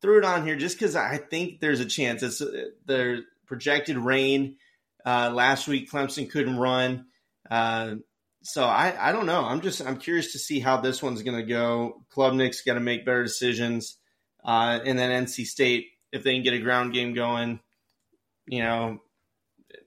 threw 0.00 0.18
it 0.18 0.24
on 0.24 0.46
here 0.46 0.56
just 0.56 0.78
because 0.78 0.96
I 0.96 1.18
think 1.18 1.60
there's 1.60 1.80
a 1.80 1.86
chance. 1.86 2.22
It's 2.22 2.40
uh, 2.40 2.66
the 2.86 3.24
projected 3.46 3.98
rain. 3.98 4.56
Uh, 5.04 5.30
last 5.32 5.68
week, 5.68 5.90
Clemson 5.90 6.30
couldn't 6.30 6.58
run. 6.58 7.06
Uh, 7.50 7.96
so 8.42 8.64
I, 8.64 9.08
I 9.08 9.12
don't 9.12 9.26
know. 9.26 9.44
I'm 9.44 9.60
just 9.60 9.84
I'm 9.84 9.98
curious 9.98 10.32
to 10.32 10.38
see 10.38 10.60
how 10.60 10.80
this 10.80 11.02
one's 11.02 11.22
going 11.22 11.38
to 11.38 11.46
go. 11.46 12.04
Klubnik's 12.14 12.62
got 12.62 12.74
to 12.74 12.80
make 12.80 13.04
better 13.04 13.22
decisions, 13.22 13.96
uh, 14.44 14.80
and 14.84 14.98
then 14.98 15.24
NC 15.24 15.46
State 15.46 15.86
if 16.12 16.22
they 16.22 16.34
can 16.34 16.42
get 16.42 16.54
a 16.54 16.58
ground 16.58 16.92
game 16.94 17.14
going. 17.14 17.60
You 18.46 18.62
know, 18.62 19.02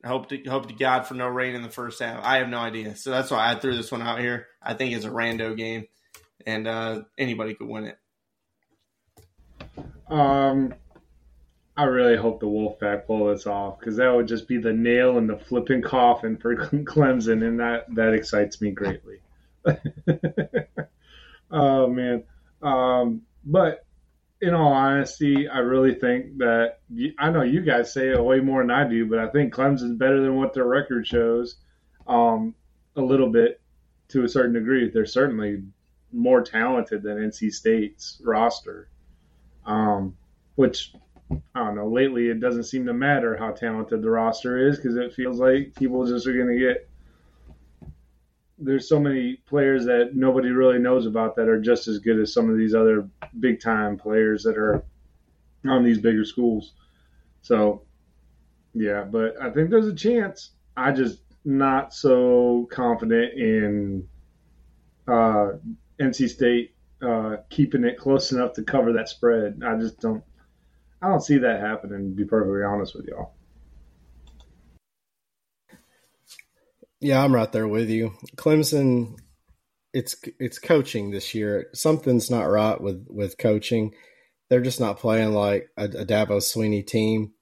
hope 0.06 0.30
to 0.30 0.44
hope 0.44 0.68
to 0.68 0.76
God 0.76 1.08
for 1.08 1.16
no 1.16 1.28
rain 1.28 1.56
in 1.56 1.64
the 1.64 1.70
first 1.70 2.00
half. 2.00 2.24
I 2.24 2.38
have 2.38 2.50
no 2.50 2.60
idea, 2.60 2.96
so 2.96 3.10
that's 3.10 3.32
why 3.32 3.52
I 3.52 3.56
threw 3.56 3.76
this 3.76 3.92
one 3.92 4.04
out 4.04 4.20
here. 4.20 4.48
I 4.62 4.76
think 4.76 4.94
it's 4.94 5.06
a 5.06 5.10
rando 5.10 5.58
game 5.58 5.88
and 6.46 6.68
uh, 6.68 7.02
anybody 7.18 7.54
could 7.54 7.68
win 7.68 7.86
it. 7.86 7.98
Um, 10.10 10.74
I 11.78 11.84
really 11.86 12.18
hope 12.18 12.40
the 12.40 12.48
Wolfpack 12.48 13.08
pull 13.08 13.28
this 13.28 13.48
off 13.48 13.80
because 13.80 13.98
that 13.98 14.14
would 14.14 14.28
just 14.28 14.48
be 14.48 14.58
the 14.58 14.74
nail 14.74 15.18
in 15.18 15.28
the 15.28 15.38
flipping 15.38 15.82
coffin 15.82 16.38
for 16.38 16.56
Clemson, 16.68 17.48
and 17.48 17.60
that 17.60 17.94
that 17.96 18.14
excites 18.14 18.62
me 18.62 18.72
greatly. 18.72 19.20
oh 21.52 21.88
man, 21.88 22.24
um, 22.62 23.22
but 23.46 23.86
in 24.42 24.54
all 24.54 24.74
honesty, 24.74 25.48
I 25.48 25.60
really 25.60 25.94
think 25.94 26.40
that 26.40 26.80
I 27.20 27.30
know 27.30 27.44
you 27.44 27.62
guys 27.62 27.94
say 27.94 28.10
it 28.10 28.24
way 28.24 28.40
more 28.40 28.62
than 28.62 28.72
I 28.72 28.88
do, 28.88 29.06
but 29.06 29.20
I 29.20 29.28
think 29.28 29.54
Clemson's 29.54 29.98
better 29.98 30.20
than 30.20 30.36
what 30.36 30.54
their 30.54 30.66
record 30.66 31.08
shows. 31.08 31.56
Um, 32.08 32.56
a 32.96 33.02
little 33.02 33.30
bit 33.30 33.62
to 34.10 34.24
a 34.24 34.30
certain 34.30 34.54
degree. 34.54 34.90
They're 34.90 35.06
certainly 35.06 35.64
more 36.14 36.42
talented 36.42 37.04
than 37.04 37.18
NC 37.18 37.52
State's 37.54 38.22
roster. 38.24 38.90
Um, 39.66 40.16
which 40.56 40.94
I 41.56 41.66
don't 41.66 41.76
know. 41.76 41.88
Lately, 41.88 42.28
it 42.28 42.40
doesn't 42.40 42.66
seem 42.66 42.86
to 42.86 42.94
matter 42.94 43.38
how 43.38 43.52
talented 43.52 44.02
the 44.02 44.10
roster 44.10 44.68
is 44.68 44.78
because 44.78 44.96
it 44.96 45.14
feels 45.14 45.40
like 45.40 45.76
people 45.76 46.06
just 46.06 46.28
are 46.28 46.34
going 46.34 46.48
to 46.48 46.60
get. 46.60 46.90
There's 48.58 48.88
so 48.88 49.00
many 49.00 49.38
players 49.48 49.86
that 49.86 50.16
nobody 50.16 50.50
really 50.50 50.78
knows 50.78 51.06
about 51.06 51.36
that 51.36 51.48
are 51.48 51.60
just 51.60 51.88
as 51.88 52.00
good 52.00 52.20
as 52.20 52.34
some 52.34 52.50
of 52.50 52.58
these 52.58 52.76
other 52.76 53.08
big 53.40 53.60
time 53.60 53.98
players 53.98 54.44
that 54.44 54.58
are 54.58 54.84
on 55.66 55.84
these 55.84 56.00
bigger 56.00 56.26
schools. 56.26 56.74
So, 57.42 57.84
yeah, 58.74 59.04
but 59.04 59.42
I 59.42 59.50
think 59.50 59.70
there's 59.70 59.88
a 59.88 59.96
chance. 59.96 60.52
I 60.78 60.92
just 60.92 61.22
not 61.44 61.94
so 61.94 62.68
confident 62.72 63.34
in 63.34 64.08
uh, 65.08 65.54
NC 66.02 66.30
State 66.30 66.76
uh, 67.02 67.38
keeping 67.50 67.84
it 67.84 67.98
close 67.98 68.32
enough 68.32 68.54
to 68.54 68.64
cover 68.64 68.94
that 68.94 69.10
spread. 69.10 69.62
I 69.66 69.78
just 69.78 70.00
don't. 70.00 70.24
I 71.02 71.08
don't 71.08 71.22
see 71.22 71.40
that 71.40 71.62
happening. 71.62 72.10
To 72.10 72.16
be 72.16 72.26
perfectly 72.26 72.64
honest 72.64 72.96
with 72.96 73.08
y'all. 73.08 73.34
Yeah, 77.00 77.24
I'm 77.24 77.34
right 77.34 77.52
there 77.52 77.68
with 77.68 77.90
you. 77.90 78.14
Clemson, 78.36 79.18
it's 79.94 80.16
it's 80.40 80.60
coaching 80.60 81.12
this 81.12 81.34
year. 81.34 81.70
Something's 81.74 82.30
not 82.30 82.44
right 82.44 82.80
with 82.80 83.08
with 83.10 83.38
coaching. 83.38 83.94
They're 84.50 84.62
just 84.62 84.80
not 84.80 85.00
playing 85.00 85.34
like 85.34 85.70
a, 85.78 85.86
a 85.86 86.06
Dabo 86.06 86.38
Swinney 86.38 86.86
team. 86.86 87.34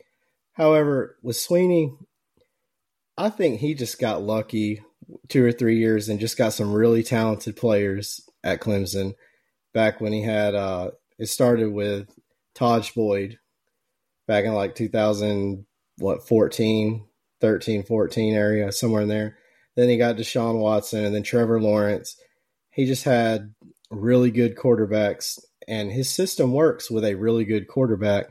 However, 0.54 1.18
with 1.22 1.36
Swinney, 1.36 1.98
I 3.18 3.30
think 3.30 3.60
he 3.60 3.74
just 3.74 4.00
got 4.00 4.22
lucky 4.22 4.82
two 5.28 5.44
or 5.44 5.52
three 5.52 5.78
years 5.80 6.08
and 6.08 6.20
just 6.20 6.38
got 6.38 6.54
some 6.54 6.72
really 6.72 7.04
talented 7.04 7.56
players 7.56 8.29
at 8.44 8.62
Clemson. 8.62 9.14
Back 9.74 10.02
when 10.02 10.14
he 10.14 10.24
had, 10.24 10.56
uh, 10.56 10.92
it 11.18 11.28
started 11.28 11.72
with 11.72 12.10
Tajh 12.56 12.94
Boyd 12.96 13.40
back 14.28 14.46
in 14.46 14.54
like 14.54 14.76
2000, 14.76 15.66
what, 15.98 16.28
14, 16.28 17.06
13, 17.42 17.84
14 17.84 18.34
area, 18.34 18.72
somewhere 18.72 19.02
in 19.02 19.10
there. 19.10 19.38
Then 19.76 19.90
he 19.90 19.98
got 19.98 20.18
Deshaun 20.18 20.60
Watson 20.60 21.06
and 21.06 21.16
then 21.16 21.24
Trevor 21.24 21.62
Lawrence. 21.62 22.18
He 22.72 22.86
just 22.86 23.04
had 23.04 23.54
really 23.92 24.32
good 24.32 24.56
quarterbacks, 24.56 25.40
and 25.68 25.92
his 25.92 26.10
system 26.10 26.54
works 26.54 26.90
with 26.90 27.04
a 27.04 27.16
really 27.16 27.46
good 27.46 27.68
quarterback. 27.68 28.28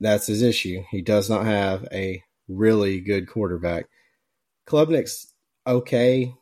That's 0.00 0.26
his 0.26 0.42
issue. 0.42 0.82
He 0.90 1.02
does 1.02 1.28
not 1.28 1.44
have 1.44 1.86
a 1.92 2.22
really 2.48 3.00
good 3.00 3.28
quarterback. 3.28 3.86
Klubnik's 4.66 5.32
okay. 5.66 6.34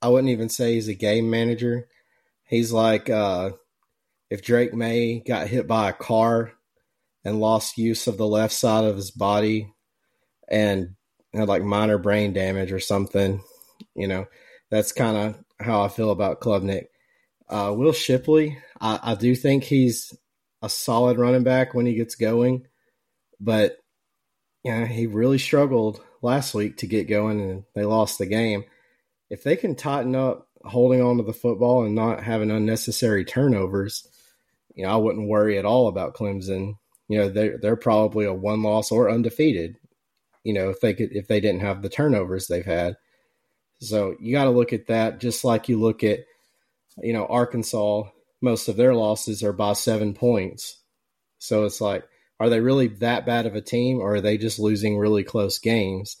I 0.00 0.08
wouldn't 0.08 0.30
even 0.30 0.48
say 0.48 0.74
he's 0.74 0.88
a 0.88 0.94
game 0.94 1.30
manager. 1.30 1.88
He's 2.52 2.70
like 2.70 3.08
uh, 3.08 3.52
if 4.28 4.42
Drake 4.42 4.74
Maye 4.74 5.22
got 5.26 5.48
hit 5.48 5.66
by 5.66 5.88
a 5.88 5.94
car 5.94 6.52
and 7.24 7.40
lost 7.40 7.78
use 7.78 8.06
of 8.06 8.18
the 8.18 8.26
left 8.26 8.52
side 8.52 8.84
of 8.84 8.94
his 8.94 9.10
body 9.10 9.72
and 10.50 10.90
had 11.32 11.48
like 11.48 11.62
minor 11.62 11.96
brain 11.96 12.34
damage 12.34 12.70
or 12.70 12.78
something. 12.78 13.42
You 13.94 14.06
know, 14.06 14.26
that's 14.70 14.92
kind 14.92 15.16
of 15.16 15.66
how 15.66 15.80
I 15.80 15.88
feel 15.88 16.10
about 16.10 16.42
Klubnik. 16.42 16.88
Uh, 17.48 17.72
Will 17.74 17.94
Shipley, 17.94 18.58
I, 18.78 19.00
I 19.02 19.14
do 19.14 19.34
think 19.34 19.64
he's 19.64 20.12
a 20.60 20.68
solid 20.68 21.16
running 21.16 21.44
back 21.44 21.72
when 21.72 21.86
he 21.86 21.94
gets 21.94 22.16
going, 22.16 22.66
but 23.40 23.78
yeah, 24.62 24.80
you 24.80 24.80
know, 24.80 24.86
he 24.92 25.06
really 25.06 25.38
struggled 25.38 26.02
last 26.20 26.52
week 26.52 26.76
to 26.76 26.86
get 26.86 27.08
going 27.08 27.40
and 27.40 27.64
they 27.74 27.84
lost 27.84 28.18
the 28.18 28.26
game. 28.26 28.64
If 29.30 29.42
they 29.42 29.56
can 29.56 29.74
tighten 29.74 30.14
up 30.14 30.48
holding 30.64 31.02
on 31.02 31.18
to 31.18 31.22
the 31.22 31.32
football 31.32 31.84
and 31.84 31.94
not 31.94 32.22
having 32.22 32.50
unnecessary 32.50 33.24
turnovers, 33.24 34.06
you 34.74 34.84
know, 34.84 34.90
I 34.90 34.96
wouldn't 34.96 35.28
worry 35.28 35.58
at 35.58 35.64
all 35.64 35.88
about 35.88 36.14
Clemson. 36.14 36.76
You 37.08 37.18
know, 37.18 37.28
they're 37.28 37.58
they're 37.58 37.76
probably 37.76 38.24
a 38.24 38.32
one 38.32 38.62
loss 38.62 38.90
or 38.90 39.10
undefeated. 39.10 39.76
You 40.44 40.54
know, 40.54 40.70
if 40.70 40.80
they 40.80 40.94
could 40.94 41.12
if 41.12 41.28
they 41.28 41.40
didn't 41.40 41.60
have 41.60 41.82
the 41.82 41.88
turnovers 41.88 42.46
they've 42.46 42.64
had. 42.64 42.96
So 43.80 44.14
you 44.20 44.32
got 44.32 44.44
to 44.44 44.50
look 44.50 44.72
at 44.72 44.86
that 44.86 45.20
just 45.20 45.44
like 45.44 45.68
you 45.68 45.80
look 45.80 46.04
at, 46.04 46.20
you 47.02 47.12
know, 47.12 47.26
Arkansas. 47.26 48.04
Most 48.40 48.66
of 48.68 48.76
their 48.76 48.94
losses 48.94 49.44
are 49.44 49.52
by 49.52 49.72
seven 49.74 50.14
points. 50.14 50.78
So 51.38 51.64
it's 51.64 51.80
like 51.80 52.04
are 52.42 52.48
they 52.48 52.60
really 52.60 52.88
that 52.88 53.24
bad 53.24 53.46
of 53.46 53.54
a 53.54 53.60
team 53.60 54.00
or 54.00 54.16
are 54.16 54.20
they 54.20 54.36
just 54.36 54.58
losing 54.58 54.98
really 54.98 55.22
close 55.22 55.60
games? 55.60 56.16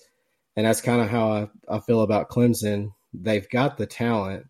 And 0.54 0.64
that's 0.64 0.80
kind 0.80 1.02
of 1.02 1.08
how 1.08 1.32
I, 1.32 1.48
I 1.68 1.80
feel 1.80 2.02
about 2.02 2.28
Clemson. 2.28 2.92
They've 3.14 3.48
got 3.48 3.78
the 3.78 3.86
talent. 3.86 4.46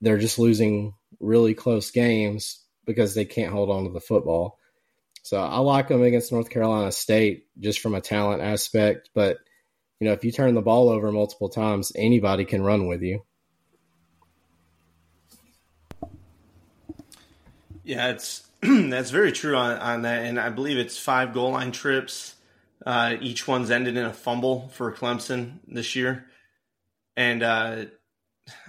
They're 0.00 0.18
just 0.18 0.38
losing 0.38 0.94
really 1.20 1.54
close 1.54 1.90
games 1.90 2.62
because 2.84 3.14
they 3.14 3.24
can't 3.24 3.52
hold 3.52 3.70
on 3.70 3.84
to 3.84 3.90
the 3.90 4.00
football. 4.00 4.58
So 5.22 5.40
I 5.40 5.58
like 5.58 5.88
them 5.88 6.02
against 6.02 6.30
North 6.30 6.50
Carolina 6.50 6.92
State 6.92 7.46
just 7.58 7.80
from 7.80 7.94
a 7.94 8.00
talent 8.00 8.42
aspect. 8.42 9.10
But, 9.14 9.38
you 9.98 10.06
know, 10.06 10.12
if 10.12 10.24
you 10.24 10.30
turn 10.30 10.54
the 10.54 10.62
ball 10.62 10.88
over 10.88 11.10
multiple 11.10 11.48
times, 11.48 11.90
anybody 11.96 12.44
can 12.44 12.62
run 12.62 12.86
with 12.86 13.02
you. 13.02 13.24
Yeah, 17.86 18.08
it's 18.10 18.46
that's 18.62 19.10
very 19.10 19.30
true 19.32 19.56
on, 19.56 19.78
on 19.78 20.02
that, 20.02 20.24
and 20.24 20.40
I 20.40 20.48
believe 20.50 20.76
it's 20.76 20.98
five 20.98 21.32
goal 21.32 21.52
line 21.52 21.70
trips. 21.70 22.34
Uh, 22.84 23.16
each 23.20 23.46
one's 23.46 23.70
ended 23.70 23.96
in 23.96 24.04
a 24.04 24.12
fumble 24.12 24.68
for 24.74 24.92
Clemson 24.92 25.58
this 25.68 25.94
year, 25.94 26.26
and 27.16 27.42
uh, 27.42 27.84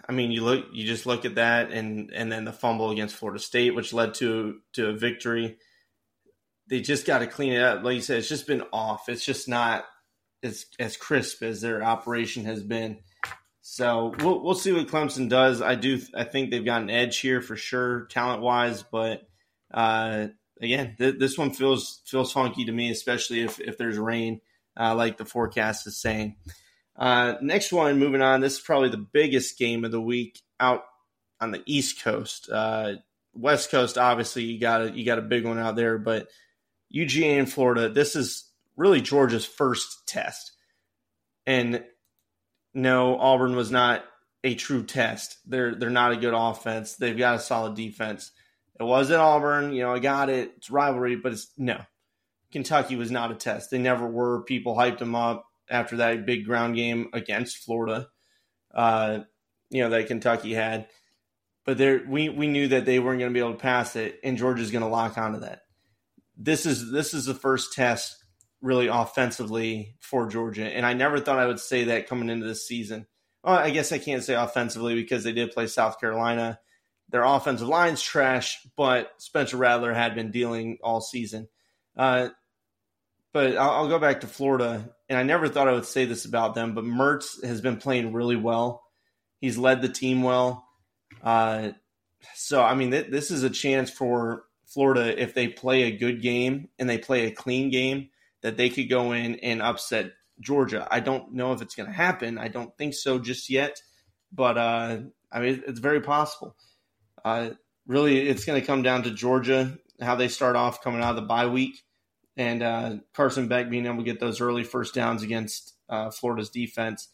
I 0.07 0.11
mean, 0.11 0.31
you 0.31 0.43
look, 0.43 0.67
you 0.71 0.85
just 0.85 1.05
look 1.05 1.25
at 1.25 1.35
that, 1.35 1.71
and 1.71 2.11
and 2.13 2.31
then 2.31 2.45
the 2.45 2.53
fumble 2.53 2.91
against 2.91 3.15
Florida 3.15 3.39
State, 3.39 3.75
which 3.75 3.93
led 3.93 4.13
to 4.15 4.59
to 4.73 4.89
a 4.89 4.93
victory. 4.93 5.57
They 6.67 6.81
just 6.81 7.05
got 7.05 7.19
to 7.19 7.27
clean 7.27 7.53
it 7.53 7.61
up. 7.61 7.83
Like 7.83 7.95
you 7.95 8.01
said, 8.01 8.19
it's 8.19 8.29
just 8.29 8.47
been 8.47 8.63
off. 8.73 9.09
It's 9.09 9.25
just 9.25 9.47
not 9.47 9.85
as 10.43 10.65
as 10.79 10.97
crisp 10.97 11.43
as 11.43 11.61
their 11.61 11.83
operation 11.83 12.45
has 12.45 12.63
been. 12.63 12.99
So 13.61 14.13
we'll 14.19 14.41
we'll 14.41 14.55
see 14.55 14.71
what 14.71 14.87
Clemson 14.87 15.29
does. 15.29 15.61
I 15.61 15.75
do. 15.75 15.99
I 16.15 16.23
think 16.23 16.49
they've 16.49 16.63
got 16.63 16.81
an 16.81 16.89
edge 16.89 17.17
here 17.19 17.41
for 17.41 17.57
sure, 17.57 18.05
talent 18.05 18.41
wise, 18.41 18.83
but 18.83 19.23
uh, 19.73 20.27
again, 20.61 20.95
th- 20.97 21.19
this 21.19 21.37
one 21.37 21.51
feels 21.51 22.01
feels 22.05 22.31
funky 22.31 22.65
to 22.65 22.71
me, 22.71 22.91
especially 22.91 23.41
if 23.41 23.59
if 23.59 23.77
there's 23.77 23.97
rain, 23.97 24.39
uh, 24.79 24.95
like 24.95 25.17
the 25.17 25.25
forecast 25.25 25.85
is 25.85 25.99
saying. 25.99 26.37
Uh, 26.97 27.35
next 27.41 27.71
one, 27.71 27.99
moving 27.99 28.21
on. 28.21 28.41
This 28.41 28.53
is 28.53 28.59
probably 28.59 28.89
the 28.89 28.97
biggest 28.97 29.57
game 29.57 29.85
of 29.85 29.91
the 29.91 30.01
week 30.01 30.41
out 30.59 30.83
on 31.39 31.51
the 31.51 31.61
East 31.65 32.01
Coast. 32.03 32.49
Uh, 32.51 32.93
West 33.33 33.69
Coast, 33.69 33.97
obviously, 33.97 34.43
you 34.43 34.59
got 34.59 34.81
a, 34.81 34.91
you 34.91 35.05
got 35.05 35.19
a 35.19 35.23
big 35.23 35.45
one 35.45 35.59
out 35.59 35.75
there, 35.75 35.99
but 35.99 36.27
UGA 36.93 37.37
in 37.37 37.45
Florida. 37.45 37.89
This 37.89 38.15
is 38.15 38.49
really 38.75 39.01
Georgia's 39.01 39.45
first 39.45 40.07
test, 40.07 40.53
and 41.45 41.83
no, 42.73 43.17
Auburn 43.19 43.55
was 43.55 43.71
not 43.71 44.03
a 44.43 44.55
true 44.55 44.83
test. 44.83 45.37
They're 45.45 45.75
they're 45.75 45.89
not 45.91 46.13
a 46.13 46.17
good 46.17 46.33
offense. 46.33 46.95
They've 46.95 47.17
got 47.17 47.35
a 47.35 47.39
solid 47.39 47.75
defense. 47.75 48.31
It 48.79 48.83
was 48.83 49.11
at 49.11 49.19
Auburn. 49.19 49.73
You 49.73 49.83
know, 49.83 49.93
I 49.93 49.99
got 49.99 50.29
it. 50.29 50.51
It's 50.57 50.71
rivalry, 50.71 51.15
but 51.15 51.33
it's 51.33 51.51
no. 51.57 51.79
Kentucky 52.51 52.95
was 52.95 53.11
not 53.11 53.31
a 53.31 53.35
test. 53.35 53.69
They 53.69 53.77
never 53.77 54.07
were. 54.07 54.43
People 54.43 54.75
hyped 54.75 54.99
them 54.99 55.15
up 55.15 55.46
after 55.69 55.97
that 55.97 56.25
big 56.25 56.45
ground 56.45 56.75
game 56.75 57.09
against 57.13 57.57
Florida. 57.57 58.07
Uh, 58.73 59.19
you 59.69 59.81
know 59.81 59.89
that 59.89 60.07
Kentucky 60.07 60.53
had, 60.53 60.87
but 61.65 61.77
there 61.77 62.03
we 62.07 62.29
we 62.29 62.47
knew 62.47 62.69
that 62.69 62.85
they 62.85 62.99
weren't 62.99 63.19
going 63.19 63.31
to 63.31 63.33
be 63.33 63.43
able 63.43 63.53
to 63.53 63.59
pass 63.59 63.95
it, 63.95 64.19
and 64.23 64.37
Georgia's 64.37 64.71
going 64.71 64.83
to 64.83 64.89
lock 64.89 65.17
onto 65.17 65.39
that. 65.39 65.63
This 66.37 66.65
is 66.65 66.91
this 66.91 67.13
is 67.13 67.25
the 67.25 67.33
first 67.33 67.73
test 67.73 68.23
really 68.61 68.87
offensively 68.87 69.95
for 69.99 70.27
Georgia, 70.27 70.65
and 70.65 70.85
I 70.85 70.93
never 70.93 71.19
thought 71.19 71.39
I 71.39 71.47
would 71.47 71.59
say 71.59 71.85
that 71.85 72.07
coming 72.07 72.29
into 72.29 72.47
this 72.47 72.67
season. 72.67 73.07
Well, 73.43 73.55
I 73.55 73.69
guess 73.69 73.91
I 73.91 73.97
can't 73.97 74.23
say 74.23 74.35
offensively 74.35 74.95
because 74.95 75.23
they 75.23 75.31
did 75.31 75.51
play 75.51 75.67
South 75.67 75.99
Carolina 75.99 76.59
their 77.09 77.23
offensive 77.23 77.67
line's 77.67 78.01
trash, 78.01 78.59
but 78.75 79.11
Spencer 79.17 79.57
Rattler 79.57 79.93
had 79.93 80.15
been 80.15 80.31
dealing 80.31 80.77
all 80.83 81.01
season. 81.01 81.47
Uh, 81.95 82.29
but 83.33 83.57
I'll, 83.57 83.71
I'll, 83.71 83.87
go 83.87 83.99
back 83.99 84.21
to 84.21 84.27
Florida, 84.27 84.93
and 85.09 85.17
I 85.17 85.23
never 85.23 85.47
thought 85.47 85.67
I 85.67 85.73
would 85.73 85.85
say 85.85 86.05
this 86.05 86.25
about 86.25 86.55
them, 86.55 86.73
but 86.73 86.83
Mertz 86.83 87.43
has 87.43 87.61
been 87.61 87.77
playing 87.77 88.13
really 88.13 88.35
well. 88.35 88.83
He's 89.39 89.57
led 89.57 89.81
the 89.81 89.89
team 89.89 90.23
well. 90.23 90.67
Uh, 91.23 91.69
so 92.35 92.63
I 92.63 92.75
mean, 92.75 92.91
th- 92.91 93.11
this 93.11 93.31
is 93.31 93.43
a 93.43 93.49
chance 93.49 93.89
for 93.89 94.43
Florida, 94.65 95.21
if 95.21 95.33
they 95.33 95.47
play 95.47 95.83
a 95.83 95.97
good 95.97 96.21
game 96.21 96.67
and 96.77 96.89
they 96.89 96.97
play 96.97 97.25
a 97.25 97.31
clean 97.31 97.69
game, 97.69 98.09
that 98.41 98.57
they 98.57 98.69
could 98.69 98.89
go 98.89 99.13
in 99.13 99.35
and 99.35 99.61
upset 99.61 100.11
Georgia. 100.39 100.87
I 100.91 100.99
don't 100.99 101.33
know 101.33 101.53
if 101.53 101.61
it's 101.61 101.75
going 101.75 101.87
to 101.87 101.95
happen. 101.95 102.37
I 102.37 102.49
don't 102.49 102.75
think 102.77 102.93
so 102.93 103.17
just 103.17 103.49
yet, 103.49 103.81
but 104.31 104.57
uh, 104.57 104.99
I 105.31 105.39
mean, 105.39 105.63
it's 105.65 105.79
very 105.79 106.01
possible. 106.01 106.55
Uh, 107.23 107.51
really, 107.87 108.27
it's 108.27 108.45
going 108.45 108.59
to 108.59 108.65
come 108.65 108.83
down 108.83 109.03
to 109.03 109.11
Georgia, 109.11 109.77
how 110.01 110.15
they 110.15 110.27
start 110.27 110.55
off 110.55 110.83
coming 110.83 111.01
out 111.01 111.11
of 111.11 111.15
the 111.15 111.21
bye 111.23 111.47
week, 111.47 111.81
and 112.37 112.61
uh, 112.63 112.95
Carson 113.13 113.47
Beck 113.47 113.69
being 113.69 113.87
able 113.87 113.97
to 113.97 114.03
get 114.03 114.19
those 114.19 114.39
early 114.39 114.63
first 114.63 114.93
downs 114.93 115.23
against 115.23 115.73
uh, 115.89 116.11
Florida's 116.11 116.49
defense. 116.49 117.09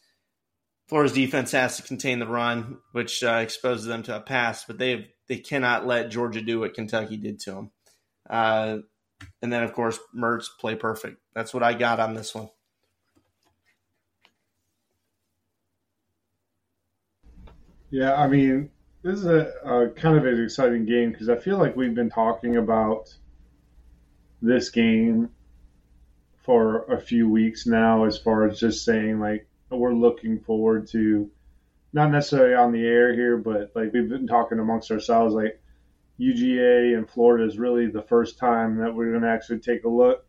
Florida's 0.86 1.14
defense 1.14 1.50
has 1.52 1.78
to 1.78 1.82
contain 1.82 2.18
the 2.18 2.26
run, 2.26 2.78
which 2.92 3.24
uh, 3.24 3.40
exposes 3.42 3.86
them 3.86 4.02
to 4.02 4.16
a 4.16 4.20
pass, 4.20 4.64
but 4.66 4.78
they 4.78 5.08
they 5.26 5.38
cannot 5.38 5.86
let 5.86 6.10
Georgia 6.10 6.42
do 6.42 6.60
what 6.60 6.74
Kentucky 6.74 7.16
did 7.16 7.40
to 7.40 7.52
them. 7.52 7.70
Uh, 8.28 8.78
and 9.40 9.50
then, 9.50 9.62
of 9.62 9.72
course, 9.72 9.98
Mertz 10.14 10.46
play 10.60 10.74
perfect. 10.74 11.18
That's 11.34 11.54
what 11.54 11.62
I 11.62 11.72
got 11.72 12.00
on 12.00 12.12
this 12.12 12.34
one. 12.34 12.50
Yeah, 17.90 18.14
I 18.14 18.26
mean, 18.26 18.70
this 19.02 19.20
is 19.20 19.24
a, 19.24 19.52
a 19.64 19.88
kind 19.90 20.18
of 20.18 20.26
an 20.26 20.42
exciting 20.42 20.84
game 20.84 21.12
because 21.12 21.30
I 21.30 21.36
feel 21.36 21.58
like 21.58 21.76
we've 21.76 21.94
been 21.94 22.10
talking 22.10 22.56
about 22.56 23.14
this 24.44 24.70
game 24.70 25.30
for 26.44 26.84
a 26.84 27.00
few 27.00 27.28
weeks 27.28 27.66
now, 27.66 28.04
as 28.04 28.18
far 28.18 28.46
as 28.46 28.60
just 28.60 28.84
saying 28.84 29.18
like 29.18 29.48
we're 29.70 29.94
looking 29.94 30.38
forward 30.38 30.86
to, 30.88 31.30
not 31.92 32.10
necessarily 32.10 32.54
on 32.54 32.72
the 32.72 32.86
air 32.86 33.14
here, 33.14 33.38
but 33.38 33.72
like 33.74 33.92
we've 33.92 34.08
been 34.08 34.26
talking 34.26 34.58
amongst 34.58 34.90
ourselves, 34.90 35.34
like 35.34 35.60
UGA 36.20 36.96
and 36.96 37.08
Florida 37.08 37.44
is 37.44 37.58
really 37.58 37.86
the 37.86 38.02
first 38.02 38.38
time 38.38 38.78
that 38.78 38.94
we're 38.94 39.10
going 39.10 39.22
to 39.22 39.28
actually 39.28 39.58
take 39.58 39.84
a 39.84 39.88
look, 39.88 40.26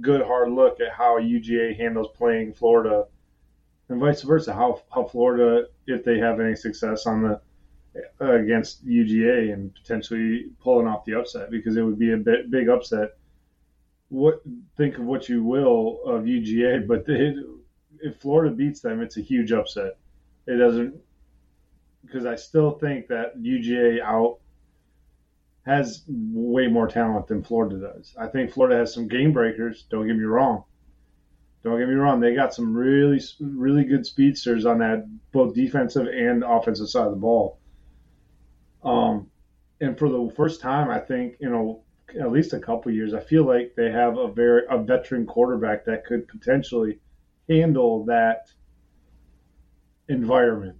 good 0.00 0.22
hard 0.22 0.50
look 0.50 0.80
at 0.80 0.92
how 0.92 1.18
UGA 1.18 1.76
handles 1.76 2.08
playing 2.16 2.52
Florida 2.52 3.04
and 3.88 4.00
vice 4.00 4.22
versa. 4.22 4.52
How 4.52 4.82
how 4.92 5.04
Florida, 5.04 5.68
if 5.86 6.04
they 6.04 6.18
have 6.18 6.40
any 6.40 6.56
success 6.56 7.06
on 7.06 7.22
the 7.22 7.40
against 8.20 8.86
UGA 8.86 9.52
and 9.52 9.74
potentially 9.74 10.46
pulling 10.60 10.86
off 10.86 11.04
the 11.04 11.18
upset, 11.18 11.50
because 11.50 11.76
it 11.76 11.82
would 11.82 11.98
be 11.98 12.12
a 12.12 12.16
bit, 12.16 12.50
big 12.50 12.68
upset. 12.68 13.10
What 14.12 14.42
think 14.76 14.98
of 14.98 15.04
what 15.04 15.30
you 15.30 15.42
will 15.42 16.02
of 16.04 16.24
UGA, 16.24 16.86
but 16.86 17.06
they, 17.06 17.34
if 18.00 18.20
Florida 18.20 18.54
beats 18.54 18.82
them, 18.82 19.00
it's 19.00 19.16
a 19.16 19.22
huge 19.22 19.52
upset. 19.52 19.96
It 20.46 20.56
doesn't 20.56 21.00
because 22.04 22.26
I 22.26 22.34
still 22.34 22.72
think 22.72 23.08
that 23.08 23.40
UGA 23.40 24.02
out 24.02 24.38
has 25.64 26.02
way 26.08 26.66
more 26.66 26.88
talent 26.88 27.26
than 27.26 27.42
Florida 27.42 27.78
does. 27.78 28.14
I 28.18 28.26
think 28.26 28.52
Florida 28.52 28.76
has 28.76 28.92
some 28.92 29.08
game 29.08 29.32
breakers. 29.32 29.86
Don't 29.88 30.06
get 30.06 30.16
me 30.16 30.24
wrong, 30.24 30.64
don't 31.64 31.78
get 31.78 31.88
me 31.88 31.94
wrong, 31.94 32.20
they 32.20 32.34
got 32.34 32.52
some 32.52 32.76
really, 32.76 33.18
really 33.40 33.84
good 33.84 34.04
speedsters 34.04 34.66
on 34.66 34.80
that 34.80 35.08
both 35.32 35.54
defensive 35.54 36.06
and 36.06 36.44
offensive 36.44 36.90
side 36.90 37.06
of 37.06 37.12
the 37.12 37.16
ball. 37.16 37.58
Um, 38.84 39.30
and 39.80 39.98
for 39.98 40.10
the 40.10 40.30
first 40.36 40.60
time, 40.60 40.90
I 40.90 40.98
think 40.98 41.36
you 41.40 41.48
know 41.48 41.82
at 42.20 42.32
least 42.32 42.52
a 42.52 42.60
couple 42.60 42.92
years, 42.92 43.14
I 43.14 43.20
feel 43.20 43.44
like 43.44 43.74
they 43.76 43.90
have 43.90 44.16
a 44.18 44.30
very 44.30 44.62
a 44.70 44.78
veteran 44.78 45.26
quarterback 45.26 45.84
that 45.86 46.04
could 46.04 46.28
potentially 46.28 47.00
handle 47.48 48.04
that 48.06 48.46
environment. 50.08 50.78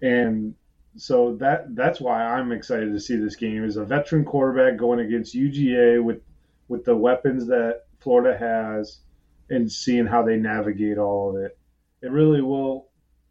And 0.00 0.54
so 0.96 1.36
that 1.36 1.74
that's 1.74 2.00
why 2.00 2.24
I'm 2.24 2.52
excited 2.52 2.92
to 2.92 3.00
see 3.00 3.16
this 3.16 3.36
game 3.36 3.64
is 3.64 3.76
a 3.76 3.84
veteran 3.84 4.24
quarterback 4.24 4.78
going 4.78 5.00
against 5.00 5.34
UGA 5.34 6.02
with 6.02 6.22
with 6.68 6.84
the 6.84 6.96
weapons 6.96 7.46
that 7.46 7.84
Florida 8.00 8.36
has 8.38 9.00
and 9.50 9.70
seeing 9.70 10.06
how 10.06 10.22
they 10.22 10.36
navigate 10.36 10.98
all 10.98 11.30
of 11.30 11.42
it. 11.42 11.58
It 12.02 12.10
really 12.10 12.42
will 12.42 12.88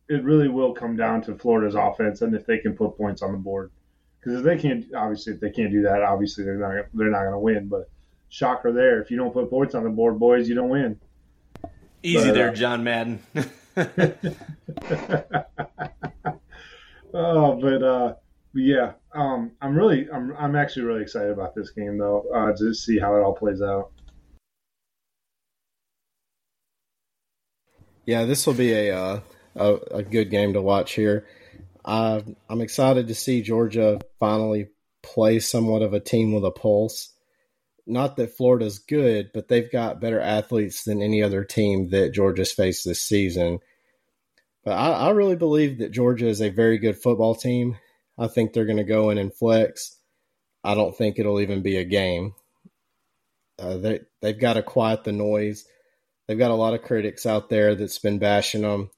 it 0.09 0.23
really 0.23 0.47
will 0.47 0.73
come 0.73 0.95
down 0.95 1.21
to 1.23 1.35
Florida's 1.35 1.75
offense 1.75 2.21
and 2.21 2.33
if 2.35 2.45
they 2.45 2.59
can 2.59 2.75
put 2.75 2.97
points 2.97 3.21
on 3.21 3.33
the 3.33 3.37
board. 3.37 3.71
Because 4.19 4.39
if 4.39 4.45
they 4.45 4.57
can't, 4.57 4.85
obviously, 4.95 5.33
if 5.33 5.39
they 5.39 5.51
can't 5.51 5.71
do 5.71 5.83
that, 5.83 6.01
obviously 6.01 6.43
they're 6.43 6.57
not 6.57 6.85
they're 6.93 7.11
not 7.11 7.21
going 7.21 7.31
to 7.31 7.39
win. 7.39 7.67
But 7.67 7.89
shocker 8.29 8.71
there, 8.71 9.01
if 9.01 9.11
you 9.11 9.17
don't 9.17 9.33
put 9.33 9.49
points 9.49 9.75
on 9.75 9.83
the 9.83 9.89
board, 9.89 10.19
boys, 10.19 10.49
you 10.49 10.55
don't 10.55 10.69
win. 10.69 10.99
Easy 12.03 12.27
but, 12.27 12.33
there, 12.33 12.49
uh, 12.49 12.55
John 12.55 12.83
Madden. 12.83 13.19
oh, 17.13 17.61
but 17.61 17.83
uh, 17.83 18.13
yeah, 18.53 18.93
um, 19.13 19.51
I'm 19.61 19.75
really, 19.75 20.09
I'm, 20.11 20.35
I'm 20.37 20.55
actually 20.55 20.83
really 20.83 21.01
excited 21.01 21.31
about 21.31 21.53
this 21.55 21.69
game 21.71 21.97
though, 21.97 22.25
uh, 22.33 22.53
to 22.57 22.73
see 22.73 22.97
how 22.99 23.15
it 23.15 23.21
all 23.21 23.33
plays 23.33 23.61
out. 23.61 23.91
Yeah, 28.05 28.23
this 28.25 28.47
will 28.47 28.53
be 28.53 28.71
a, 28.71 28.97
uh, 28.97 29.19
a, 29.55 29.73
a 29.91 30.03
good 30.03 30.29
game 30.29 30.53
to 30.53 30.61
watch 30.61 30.93
here. 30.93 31.25
Uh, 31.87 32.21
I'm 32.49 32.61
excited 32.61 33.07
to 33.07 33.15
see 33.15 33.41
Georgia 33.41 33.99
finally 34.19 34.67
play 35.01 35.39
somewhat 35.39 35.81
of 35.81 35.93
a 35.93 35.99
team 35.99 36.33
with 36.33 36.45
a 36.45 36.51
pulse. 36.51 37.13
Not 37.85 38.17
that 38.17 38.35
Florida's 38.35 38.79
good, 38.79 39.31
but 39.33 39.47
they've 39.47 39.71
got 39.71 40.01
better 40.01 40.19
athletes 40.19 40.83
than 40.83 41.01
any 41.01 41.23
other 41.23 41.45
team 41.45 41.89
that 41.91 42.13
Georgia's 42.13 42.51
faced 42.51 42.83
this 42.83 43.01
season. 43.01 43.59
But 44.65 44.71
I, 44.73 44.91
I 44.91 45.09
really 45.11 45.37
believe 45.37 45.79
that 45.79 45.93
Georgia 45.93 46.27
is 46.27 46.41
a 46.41 46.49
very 46.49 46.77
good 46.77 46.97
football 46.97 47.33
team. 47.33 47.77
I 48.19 48.27
think 48.27 48.51
they're 48.51 48.65
going 48.65 48.77
to 48.77 48.83
go 48.83 49.09
in 49.09 49.17
and 49.17 49.33
flex. 49.33 49.95
I 50.63 50.75
don't 50.75 50.95
think 50.95 51.17
it'll 51.17 51.39
even 51.39 51.61
be 51.61 51.77
a 51.77 51.85
game. 51.85 52.33
Uh, 53.57 53.77
they 53.77 54.01
they've 54.21 54.39
got 54.39 54.53
to 54.53 54.61
quiet 54.61 55.05
the 55.05 55.13
noise 55.13 55.65
they've 56.27 56.37
got 56.37 56.51
a 56.51 56.55
lot 56.55 56.73
of 56.73 56.83
critics 56.83 57.25
out 57.25 57.49
there 57.49 57.75
that's 57.75 57.99
been 57.99 58.19
bashing 58.19 58.61
them. 58.61 58.89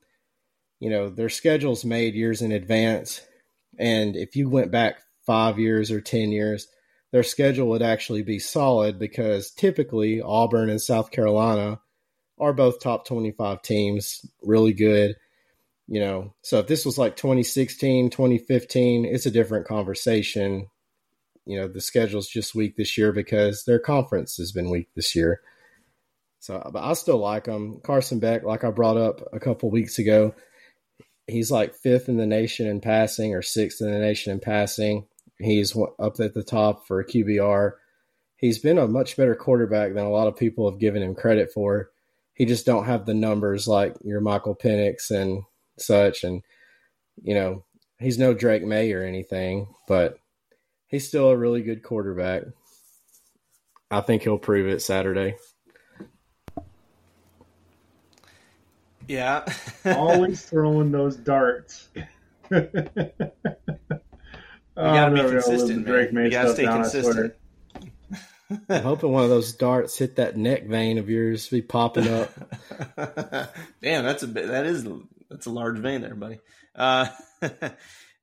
You 0.79 0.89
know, 0.89 1.09
their 1.09 1.29
schedule's 1.29 1.83
made 1.83 2.15
years 2.15 2.41
in 2.41 2.51
advance. 2.51 3.21
And 3.77 4.15
if 4.15 4.35
you 4.35 4.49
went 4.49 4.71
back 4.71 5.01
five 5.25 5.59
years 5.59 5.91
or 5.91 6.01
10 6.01 6.31
years, 6.31 6.67
their 7.11 7.23
schedule 7.23 7.69
would 7.69 7.81
actually 7.81 8.23
be 8.23 8.39
solid 8.39 8.99
because 8.99 9.51
typically 9.51 10.21
Auburn 10.21 10.69
and 10.69 10.81
South 10.81 11.11
Carolina 11.11 11.79
are 12.39 12.53
both 12.53 12.79
top 12.79 13.05
25 13.05 13.61
teams, 13.61 14.25
really 14.43 14.73
good. 14.73 15.15
You 15.87 15.99
know, 15.99 16.33
so 16.43 16.59
if 16.59 16.67
this 16.67 16.85
was 16.85 16.97
like 16.97 17.15
2016, 17.15 18.11
2015, 18.11 19.05
it's 19.05 19.25
a 19.25 19.31
different 19.31 19.67
conversation. 19.67 20.67
You 21.45 21.59
know, 21.59 21.67
the 21.67 21.81
schedule's 21.81 22.29
just 22.29 22.53
weak 22.53 22.77
this 22.77 22.95
year 22.95 23.11
because 23.11 23.63
their 23.65 23.79
conference 23.79 24.37
has 24.37 24.51
been 24.51 24.69
weak 24.69 24.89
this 24.95 25.15
year. 25.15 25.41
So, 26.39 26.69
but 26.71 26.83
I 26.83 26.93
still 26.93 27.17
like 27.17 27.45
them. 27.45 27.81
Carson 27.83 28.19
Beck, 28.19 28.43
like 28.43 28.63
I 28.63 28.69
brought 28.69 28.97
up 28.97 29.21
a 29.33 29.39
couple 29.39 29.71
weeks 29.71 29.97
ago, 29.97 30.35
he's 31.29 31.51
like 31.51 31.75
fifth 31.75 32.09
in 32.09 32.17
the 32.17 32.25
nation 32.25 32.67
in 32.67 32.81
passing 32.81 33.33
or 33.33 33.41
sixth 33.41 33.81
in 33.81 33.91
the 33.91 33.99
nation 33.99 34.31
in 34.31 34.39
passing. 34.39 35.05
He's 35.37 35.75
up 35.99 36.19
at 36.19 36.33
the 36.33 36.43
top 36.43 36.85
for 36.85 37.03
QBR. 37.03 37.73
He's 38.35 38.59
been 38.59 38.77
a 38.77 38.87
much 38.87 39.17
better 39.17 39.35
quarterback 39.35 39.93
than 39.93 40.05
a 40.05 40.11
lot 40.11 40.27
of 40.27 40.37
people 40.37 40.69
have 40.69 40.79
given 40.79 41.01
him 41.01 41.15
credit 41.15 41.51
for. 41.53 41.89
He 42.33 42.45
just 42.45 42.65
don't 42.65 42.85
have 42.85 43.05
the 43.05 43.13
numbers 43.13 43.67
like 43.67 43.95
your 44.01 44.21
Michael 44.21 44.55
Penix 44.55 45.11
and 45.11 45.43
such. 45.77 46.23
And, 46.23 46.41
you 47.21 47.33
know, 47.33 47.63
he's 47.99 48.17
no 48.17 48.33
Drake 48.33 48.63
Maye 48.63 48.93
or 48.93 49.03
anything, 49.03 49.67
but 49.87 50.19
he's 50.87 51.07
still 51.07 51.29
a 51.29 51.37
really 51.37 51.61
good 51.61 51.83
quarterback. 51.83 52.43
I 53.91 54.01
think 54.01 54.23
he'll 54.23 54.37
prove 54.37 54.67
it 54.67 54.81
Saturday. 54.81 55.35
Yeah. 59.09 59.43
Always 59.85 60.45
throwing 60.45 60.91
those 60.91 61.15
darts. 61.15 61.89
you 62.51 62.67
gotta 64.75 65.13
be 65.13 65.19
consistent, 65.21 65.87
man. 65.87 66.25
You 66.25 66.31
gotta 66.31 66.53
stay 66.53 66.65
consistent. 66.65 67.33
I'm 68.69 68.83
hoping 68.83 69.11
one 69.11 69.23
of 69.23 69.29
those 69.29 69.53
darts 69.53 69.97
hit 69.97 70.17
that 70.17 70.37
neck 70.37 70.67
vein 70.67 70.99
of 70.99 71.09
yours, 71.09 71.47
be 71.49 71.61
popping 71.61 72.07
up. 72.07 72.31
Damn, 73.81 74.03
that's 74.03 74.23
a 74.23 74.27
bit. 74.27 74.47
That 74.47 74.65
is 74.67 74.87
that's 75.29 75.47
a 75.47 75.51
large 75.51 75.79
vein 75.79 76.01
there, 76.01 76.15
buddy. 76.15 76.39
Uh, 76.75 77.07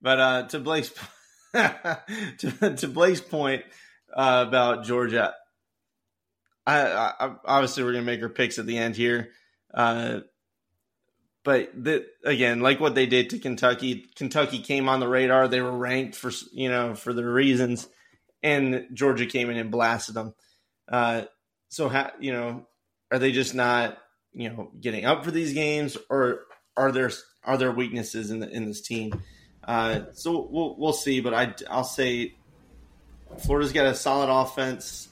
but 0.00 0.20
uh, 0.20 0.42
to 0.48 0.60
Blake's 0.60 0.92
to, 1.52 2.74
to 2.76 2.88
Blake's 2.88 3.20
point 3.20 3.64
uh, 4.16 4.44
about 4.46 4.84
Georgia, 4.84 5.34
I, 6.64 6.80
I, 6.86 7.34
obviously 7.44 7.82
we're 7.82 7.92
gonna 7.92 8.04
make 8.04 8.22
our 8.22 8.28
picks 8.28 8.58
at 8.58 8.66
the 8.66 8.78
end 8.78 8.94
here. 8.96 9.30
But 11.46 11.70
the, 11.80 12.04
again, 12.24 12.58
like 12.58 12.80
what 12.80 12.96
they 12.96 13.06
did 13.06 13.30
to 13.30 13.38
Kentucky, 13.38 14.06
Kentucky 14.16 14.58
came 14.58 14.88
on 14.88 14.98
the 14.98 15.06
radar. 15.06 15.46
They 15.46 15.60
were 15.60 15.70
ranked 15.70 16.16
for 16.16 16.32
you 16.50 16.68
know 16.68 16.96
for 16.96 17.12
their 17.12 17.30
reasons, 17.30 17.86
and 18.42 18.88
Georgia 18.92 19.26
came 19.26 19.48
in 19.48 19.56
and 19.56 19.70
blasted 19.70 20.16
them. 20.16 20.34
Uh, 20.88 21.22
so 21.68 21.88
ha, 21.88 22.10
you 22.18 22.32
know, 22.32 22.66
are 23.12 23.20
they 23.20 23.30
just 23.30 23.54
not 23.54 23.96
you 24.34 24.48
know 24.48 24.72
getting 24.80 25.04
up 25.04 25.24
for 25.24 25.30
these 25.30 25.52
games, 25.52 25.96
or 26.10 26.40
are 26.76 26.90
there 26.90 27.12
are 27.44 27.56
there 27.56 27.70
weaknesses 27.70 28.32
in 28.32 28.40
the, 28.40 28.50
in 28.50 28.66
this 28.66 28.80
team? 28.80 29.22
Uh, 29.62 30.00
so 30.14 30.48
we'll 30.50 30.74
we'll 30.76 30.92
see. 30.92 31.20
But 31.20 31.32
I 31.32 31.54
I'll 31.70 31.84
say 31.84 32.34
Florida's 33.38 33.72
got 33.72 33.86
a 33.86 33.94
solid 33.94 34.32
offense. 34.32 35.10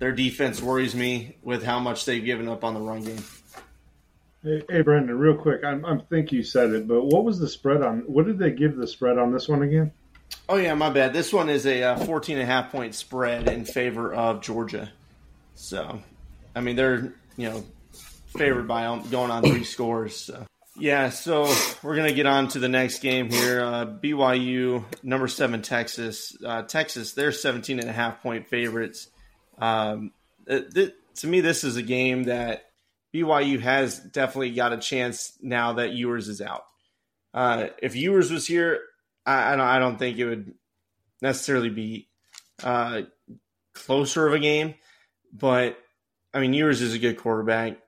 Their 0.00 0.12
defense 0.12 0.60
worries 0.60 0.94
me 0.94 1.38
with 1.42 1.64
how 1.64 1.80
much 1.80 2.04
they've 2.04 2.22
given 2.22 2.46
up 2.46 2.62
on 2.62 2.74
the 2.74 2.80
run 2.80 3.04
game. 3.04 3.24
Hey, 4.46 4.62
hey 4.70 4.80
Brendan, 4.82 5.18
real 5.18 5.34
quick, 5.34 5.64
I, 5.64 5.72
I 5.72 5.98
think 6.08 6.30
you 6.30 6.44
said 6.44 6.70
it, 6.70 6.86
but 6.86 7.04
what 7.04 7.24
was 7.24 7.40
the 7.40 7.48
spread 7.48 7.82
on? 7.82 8.04
What 8.06 8.26
did 8.26 8.38
they 8.38 8.52
give 8.52 8.76
the 8.76 8.86
spread 8.86 9.18
on 9.18 9.32
this 9.32 9.48
one 9.48 9.62
again? 9.62 9.90
Oh 10.48 10.54
yeah, 10.54 10.72
my 10.74 10.88
bad. 10.88 11.12
This 11.12 11.32
one 11.32 11.48
is 11.48 11.66
a 11.66 11.82
uh, 11.82 12.04
14 12.04 12.36
and 12.38 12.44
a 12.44 12.46
half 12.46 12.70
point 12.70 12.94
spread 12.94 13.48
in 13.48 13.64
favor 13.64 14.14
of 14.14 14.42
Georgia. 14.42 14.92
So, 15.56 16.00
I 16.54 16.60
mean, 16.60 16.76
they're 16.76 17.12
you 17.36 17.50
know 17.50 17.64
favored 18.38 18.68
by 18.68 18.84
going 19.10 19.32
on 19.32 19.42
three 19.42 19.64
scores. 19.64 20.16
So. 20.16 20.46
Yeah, 20.78 21.10
so 21.10 21.52
we're 21.82 21.96
gonna 21.96 22.12
get 22.12 22.26
on 22.26 22.46
to 22.48 22.60
the 22.60 22.68
next 22.68 23.00
game 23.00 23.28
here. 23.28 23.64
Uh, 23.64 23.84
BYU 23.84 24.84
number 25.02 25.26
seven 25.26 25.60
Texas. 25.60 26.36
Uh, 26.44 26.62
Texas, 26.62 27.14
they're 27.14 27.32
17 27.32 27.80
and 27.80 27.88
a 27.88 27.92
half 27.92 28.22
point 28.22 28.46
favorites. 28.46 29.08
Um, 29.58 30.12
to 30.46 31.26
me, 31.26 31.40
this 31.40 31.64
is 31.64 31.76
a 31.76 31.82
game 31.82 32.24
that 32.24 32.65
BYU 33.16 33.60
has 33.60 33.98
definitely 33.98 34.50
got 34.50 34.72
a 34.72 34.78
chance 34.78 35.38
now 35.40 35.74
that 35.74 35.92
Ewers 35.92 36.28
is 36.28 36.42
out. 36.42 36.64
Uh, 37.32 37.68
if 37.82 37.96
Ewers 37.96 38.30
was 38.30 38.46
here, 38.46 38.80
I, 39.24 39.52
I, 39.52 39.56
don't, 39.56 39.66
I 39.66 39.78
don't 39.78 39.98
think 39.98 40.18
it 40.18 40.26
would 40.26 40.54
necessarily 41.22 41.70
be 41.70 42.08
uh, 42.62 43.02
closer 43.74 44.26
of 44.26 44.34
a 44.34 44.38
game. 44.38 44.74
But 45.32 45.78
I 46.34 46.40
mean, 46.40 46.52
Ewers 46.52 46.82
is 46.82 46.94
a 46.94 46.98
good 46.98 47.16
quarterback. 47.18 47.78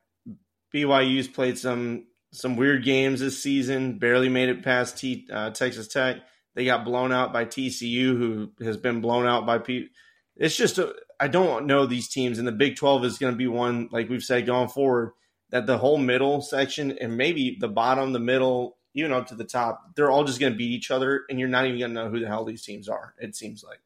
BYU's 0.74 1.28
played 1.28 1.58
some 1.58 2.04
some 2.30 2.56
weird 2.56 2.84
games 2.84 3.20
this 3.20 3.42
season. 3.42 3.98
Barely 3.98 4.28
made 4.28 4.50
it 4.50 4.62
past 4.62 4.98
T, 4.98 5.26
uh, 5.32 5.50
Texas 5.50 5.88
Tech. 5.88 6.16
They 6.54 6.64
got 6.64 6.84
blown 6.84 7.12
out 7.12 7.32
by 7.32 7.44
TCU, 7.44 8.16
who 8.16 8.50
has 8.60 8.76
been 8.76 9.00
blown 9.00 9.26
out 9.26 9.46
by 9.46 9.58
people. 9.58 9.94
It's 10.38 10.56
just 10.56 10.78
I 11.20 11.28
don't 11.28 11.66
know 11.66 11.84
these 11.84 12.08
teams, 12.08 12.38
and 12.38 12.46
the 12.46 12.52
Big 12.52 12.76
Twelve 12.76 13.04
is 13.04 13.18
going 13.18 13.32
to 13.32 13.36
be 13.36 13.48
one 13.48 13.88
like 13.92 14.08
we've 14.08 14.22
said 14.22 14.46
going 14.46 14.68
forward 14.68 15.12
that 15.50 15.66
the 15.66 15.78
whole 15.78 15.98
middle 15.98 16.40
section 16.40 16.92
and 16.98 17.16
maybe 17.16 17.56
the 17.58 17.68
bottom, 17.68 18.12
the 18.12 18.18
middle, 18.18 18.76
even 18.94 19.12
up 19.12 19.26
to 19.28 19.34
the 19.34 19.44
top, 19.44 19.94
they're 19.96 20.10
all 20.10 20.24
just 20.24 20.40
going 20.40 20.52
to 20.52 20.58
beat 20.58 20.70
each 20.70 20.90
other, 20.90 21.24
and 21.28 21.38
you're 21.38 21.48
not 21.48 21.66
even 21.66 21.78
going 21.78 21.94
to 21.94 22.02
know 22.02 22.10
who 22.10 22.20
the 22.20 22.26
hell 22.26 22.44
these 22.44 22.64
teams 22.64 22.88
are. 22.88 23.14
It 23.18 23.34
seems 23.34 23.64
like. 23.64 23.80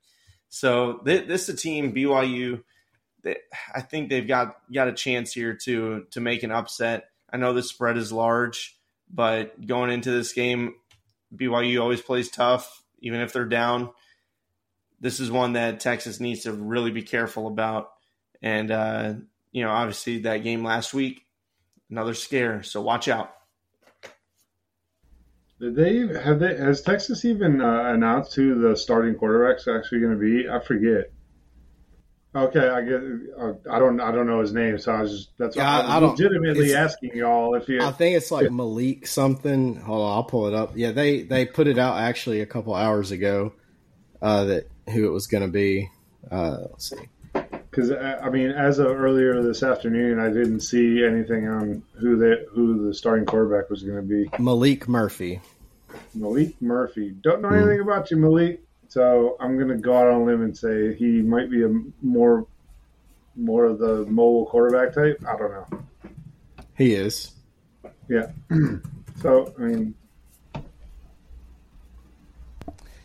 So 0.49 1.01
this, 1.05 1.27
this 1.27 1.49
is 1.49 1.55
a 1.55 1.59
team 1.59 1.95
BYU. 1.95 2.63
That 3.25 3.39
I 3.75 3.81
think 3.81 4.11
they've 4.11 4.27
got 4.27 4.57
got 4.73 4.89
a 4.89 4.93
chance 4.93 5.33
here 5.33 5.55
to 5.65 6.07
to 6.11 6.21
make 6.21 6.43
an 6.43 6.51
upset. 6.51 7.05
I 7.33 7.37
know 7.37 7.55
the 7.55 7.63
spread 7.63 7.97
is 7.97 8.13
large, 8.13 8.77
but 9.09 9.65
going 9.67 9.91
into 9.91 10.11
this 10.11 10.33
game, 10.33 10.75
BYU 11.35 11.81
always 11.81 12.03
plays 12.03 12.31
tough, 12.31 12.83
even 13.01 13.21
if 13.21 13.33
they're 13.33 13.47
down. 13.47 13.91
This 15.03 15.19
is 15.19 15.33
one 15.33 15.55
that 15.55 15.81
Texas 15.81 16.21
needs 16.21 16.45
to 16.45 16.53
really 16.53 16.93
be 16.93 17.03
careful 17.03 17.49
about. 17.49 17.91
And, 18.41 18.71
uh, 18.71 19.15
you 19.51 19.65
know, 19.65 19.71
obviously 19.71 20.21
that 20.21 20.39
game 20.39 20.65
last 20.65 20.95
week, 20.95 21.27
another 21.91 22.15
scare. 22.15 22.63
So 22.63 22.81
watch 22.81 23.09
out. 23.09 23.35
Did 25.61 25.75
they 25.75 25.99
have 26.21 26.39
they 26.39 26.57
has 26.57 26.83
Texas 26.83 27.25
even 27.25 27.61
uh, 27.61 27.93
announced 27.93 28.35
who 28.35 28.61
the 28.61 28.77
starting 28.77 29.17
quarterback's 29.17 29.69
actually 29.69 30.01
going 30.01 30.13
to 30.13 30.19
be? 30.19 30.49
I 30.49 30.59
forget. 30.61 31.13
Okay, 32.35 32.69
I 32.69 32.81
get. 32.81 33.01
Uh, 33.39 33.53
I 33.71 33.79
don't. 33.79 34.01
I 34.01 34.11
don't 34.11 34.27
know 34.27 34.41
his 34.41 34.53
name, 34.53 34.79
so 34.79 34.93
I 34.93 35.03
was 35.03 35.13
just. 35.13 35.31
That's 35.39 35.55
yeah, 35.55 35.71
I, 35.71 35.97
I, 35.97 35.99
was 35.99 36.19
legitimately 36.19 36.75
asking 36.75 37.15
y'all 37.15 37.55
if 37.55 37.69
you. 37.69 37.81
I 37.81 37.93
think 37.93 38.17
it's 38.17 38.31
like 38.31 38.49
Maalik 38.49 39.07
something. 39.07 39.77
Hold 39.77 40.03
on, 40.03 40.13
I'll 40.17 40.25
pull 40.25 40.47
it 40.49 40.55
up. 40.55 40.73
Yeah, 40.75 40.93
they 40.93 41.23
they 41.23 41.45
put 41.47 41.69
it 41.69 41.79
out 41.79 41.99
actually 41.99 42.41
a 42.41 42.47
couple 42.47 42.75
hours 42.75 43.11
ago. 43.13 43.53
Uh, 44.21 44.45
that 44.45 44.72
who 44.91 45.07
it 45.07 45.11
was 45.11 45.27
going 45.27 45.43
to 45.43 45.51
be. 45.51 45.91
Uh, 46.31 46.59
let's 46.71 46.91
see. 46.91 47.09
Because 47.33 47.91
uh, 47.91 48.21
I 48.23 48.29
mean, 48.29 48.51
as 48.51 48.79
of 48.79 48.89
earlier 48.89 49.43
this 49.43 49.63
afternoon, 49.63 50.19
I 50.19 50.29
didn't 50.29 50.61
see 50.61 51.05
anything 51.05 51.49
on 51.49 51.83
who 51.95 52.17
the 52.17 52.47
who 52.51 52.87
the 52.87 52.95
starting 52.95 53.25
quarterback 53.25 53.71
was 53.71 53.83
going 53.83 53.97
to 53.97 54.03
be. 54.03 54.29
Maalik 54.37 54.89
Murphy. 54.89 55.41
Maalik 56.17 56.55
Murphy. 56.61 57.11
Don't 57.23 57.41
know 57.41 57.49
anything 57.49 57.79
mm. 57.79 57.83
about 57.83 58.11
you, 58.11 58.19
Maalik. 58.19 58.59
So 58.89 59.37
I'm 59.41 59.57
going 59.57 59.69
to 59.69 59.79
go 59.79 59.97
out 59.97 60.09
on 60.09 60.21
a 60.21 60.25
limb 60.25 60.43
and 60.43 60.57
say 60.57 60.95
he 60.95 61.23
might 61.23 61.51
be 61.51 61.65
a 61.65 61.71
more 62.03 62.47
more 63.35 63.65
of 63.65 63.79
the 63.79 64.05
mobile 64.07 64.45
quarterback 64.47 64.95
type. 64.95 65.25
I 65.27 65.37
don't 65.39 65.51
know. 65.51 65.83
He 66.77 66.95
is. 66.95 67.33
Yeah. 68.09 68.31
so 69.23 69.55
I 69.59 69.63
mean. 69.63 69.95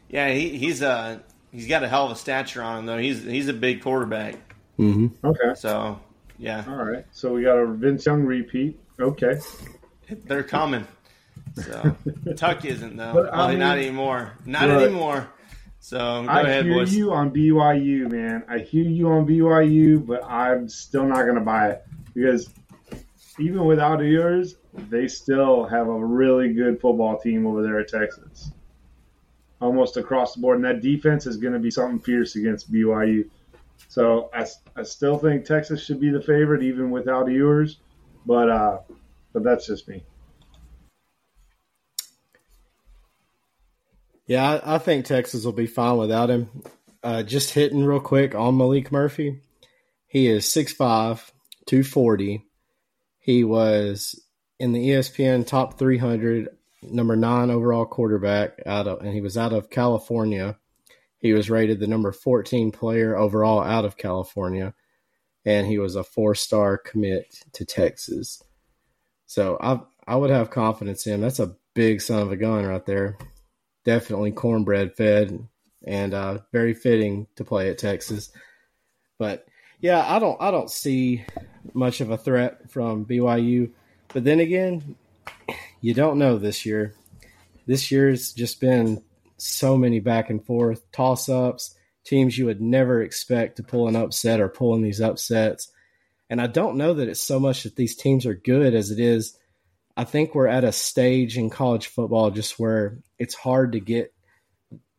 Yeah, 0.10 0.30
he, 0.32 0.58
he's 0.58 0.82
a 0.82 0.90
uh, 0.90 1.20
he's 1.58 1.68
got 1.68 1.84
a 1.84 1.88
hell 1.88 2.06
of 2.06 2.12
a 2.12 2.16
stature 2.16 2.62
on 2.62 2.80
him 2.80 2.86
though. 2.86 3.00
He's 3.00 3.24
he's 3.24 3.48
a 3.48 3.54
big 3.54 3.82
quarterback. 3.82 4.36
Mm-hmm. 4.78 5.26
Okay. 5.26 5.56
So 5.56 6.00
yeah. 6.38 6.64
All 6.68 6.86
right. 6.86 7.06
So 7.12 7.34
we 7.34 7.44
got 7.44 7.58
a 7.58 7.66
Vince 7.66 8.06
Young 8.06 8.24
repeat. 8.24 8.80
Okay. 9.00 9.40
They're 10.26 10.44
coming. 10.44 10.86
So 11.56 11.96
Tuck 12.36 12.64
isn't 12.64 12.96
though. 12.96 13.14
But, 13.14 13.34
well, 13.34 13.50
mean, 13.50 13.60
not 13.60 13.80
anymore. 13.80 14.34
Not 14.46 14.70
anymore. 14.70 15.28
So 15.80 15.98
go 15.98 16.30
I 16.30 16.42
ahead, 16.42 16.66
hear 16.66 16.76
boys. 16.76 16.96
you 16.96 17.12
on 17.12 17.32
BYU, 17.32 18.12
man. 18.12 18.44
I 18.48 18.60
hear 18.60 18.84
you 18.84 19.10
on 19.10 19.26
BYU, 19.26 20.06
but 20.06 20.24
I'm 20.24 20.70
still 20.70 21.06
not 21.06 21.24
going 21.24 21.36
to 21.36 21.42
buy 21.42 21.70
it 21.70 21.86
because 22.14 22.50
even 23.40 23.66
without 23.66 24.04
Ewers, 24.04 24.58
they 24.74 25.08
still 25.08 25.66
have 25.66 25.88
a 25.88 26.06
really 26.06 26.54
good 26.54 26.82
football 26.82 27.18
team 27.18 27.48
over 27.48 27.64
there 27.64 27.80
at 27.80 27.88
Texas. 27.88 28.52
Almost 29.60 29.98
across 29.98 30.36
the 30.36 30.42
board, 30.42 30.58
and 30.58 30.66
that 30.66 30.82
defense 30.82 31.26
is 31.26 31.38
going 31.38 31.54
to 31.54 31.60
be 31.60 31.72
something 31.72 32.00
fierce 32.00 32.36
against 32.36 32.72
BYU. 32.72 33.28
So 33.88 34.30
I, 34.34 34.46
I 34.76 34.84
still 34.84 35.18
think 35.18 35.46
Texas 35.46 35.84
should 35.84 36.00
be 36.00 36.10
the 36.10 36.22
favorite, 36.22 36.64
even 36.64 36.92
without 36.92 37.30
Ewers. 37.30 37.78
but 38.26 38.50
uh, 38.50 38.80
but 39.34 39.44
that's 39.44 39.68
just 39.68 39.88
me. 39.88 40.04
Yeah, 44.28 44.60
I, 44.64 44.76
I, 44.76 44.78
think 44.78 45.06
Texas 45.06 45.46
will 45.46 45.54
be 45.54 45.68
fine 45.68 45.98
without 45.98 46.30
him. 46.30 46.50
Uh, 47.02 47.24
just 47.24 47.52
hitting 47.52 47.86
real 47.86 48.02
quick 48.02 48.36
on 48.36 48.58
Maalik 48.58 48.92
Murphy. 48.92 49.40
He 50.08 50.28
is 50.28 50.46
6'5, 50.46 51.32
240. 51.66 52.44
He 53.20 53.44
was 53.44 54.22
in 54.60 54.74
the 54.74 54.90
ESPN 54.90 55.46
top 55.46 55.78
300, 55.78 56.50
number 56.82 57.16
nine 57.16 57.50
overall 57.50 57.86
quarterback 57.86 58.60
out 58.66 58.88
of, 58.88 59.02
and 59.02 59.14
he 59.14 59.22
was 59.22 59.38
out 59.38 59.54
of 59.54 59.70
California. 59.70 60.58
He 61.20 61.34
was 61.34 61.50
rated 61.50 61.80
the 61.80 61.88
number 61.88 62.12
14 62.12 62.72
player 62.72 63.18
overall 63.18 63.62
out 63.62 63.86
of 63.86 63.98
California, 63.98 64.74
and 65.46 65.66
he 65.66 65.80
was 65.80 65.96
a 65.96 66.04
four 66.04 66.36
star 66.36 66.78
commit 66.78 67.44
to 67.54 67.66
Texas. 67.66 68.42
So 69.26 69.58
I 69.60 69.80
I 70.06 70.16
would 70.16 70.30
have 70.30 70.50
confidence 70.50 71.06
in 71.08 71.16
him. 71.16 71.22
That's 71.22 71.40
a 71.40 71.56
big 71.74 72.02
son 72.02 72.22
of 72.22 72.32
a 72.32 72.38
gun 72.38 72.66
right 72.66 72.86
there 72.86 73.18
definitely 73.88 74.34
cornbread 74.34 74.94
fed 74.98 75.48
and 75.86 76.14
uh, 76.14 76.40
very 76.52 76.74
fitting 76.74 77.26
to 77.38 77.46
play 77.46 77.70
at 77.70 77.78
Texas. 77.78 78.30
But 79.18 79.46
yeah, 79.80 80.04
I 80.06 80.20
don't 80.20 80.40
I 80.42 80.52
don't 80.52 80.70
see 80.70 81.24
much 81.74 82.02
of 82.02 82.12
a 82.12 82.18
threat 82.18 82.70
from 82.70 83.06
BYU. 83.06 83.72
But 84.10 84.26
then 84.26 84.42
again, 84.42 84.98
you 85.82 85.94
don't 85.94 86.20
know 86.20 86.38
this 86.38 86.66
year. 86.66 86.96
This 87.66 87.92
year's 87.92 88.34
just 88.34 88.60
been 88.60 89.04
so 89.38 89.78
many 89.78 90.00
back 90.00 90.30
and 90.30 90.44
forth 90.44 90.90
toss 90.92 91.30
ups, 91.30 91.76
teams 92.04 92.38
you 92.38 92.46
would 92.46 92.62
never 92.62 93.02
expect 93.02 93.58
to 93.58 93.64
pull 93.64 93.88
an 93.88 93.96
upset 93.96 94.40
or 94.40 94.48
pulling 94.48 94.82
these 94.82 95.02
upsets. 95.02 95.72
And 96.30 96.42
I 96.42 96.48
don't 96.48 96.78
know 96.78 96.94
that 96.96 97.10
it's 97.10 97.24
so 97.24 97.40
much 97.40 97.64
that 97.64 97.76
these 97.76 97.96
teams 97.96 98.26
are 98.26 98.34
good 98.34 98.74
as 98.74 98.92
it 98.92 99.00
is 99.00 99.38
I 99.98 100.04
think 100.04 100.36
we're 100.36 100.48
at 100.48 100.64
a 100.64 100.72
stage 100.72 101.40
in 101.40 101.50
college 101.50 101.88
football 101.88 102.30
just 102.30 102.60
where 102.60 103.00
it's 103.18 103.34
hard 103.34 103.72
to 103.72 103.80
get 103.80 104.14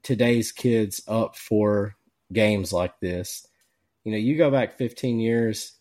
today's 0.03 0.51
kids 0.51 1.01
up 1.07 1.37
for 1.37 1.95
games 2.33 2.73
like 2.73 2.99
this. 2.99 3.47
You 4.03 4.11
know, 4.11 4.19
you 4.19 4.37
go 4.37 4.51
back 4.51 4.77
15 4.77 5.21
years, 5.21 5.73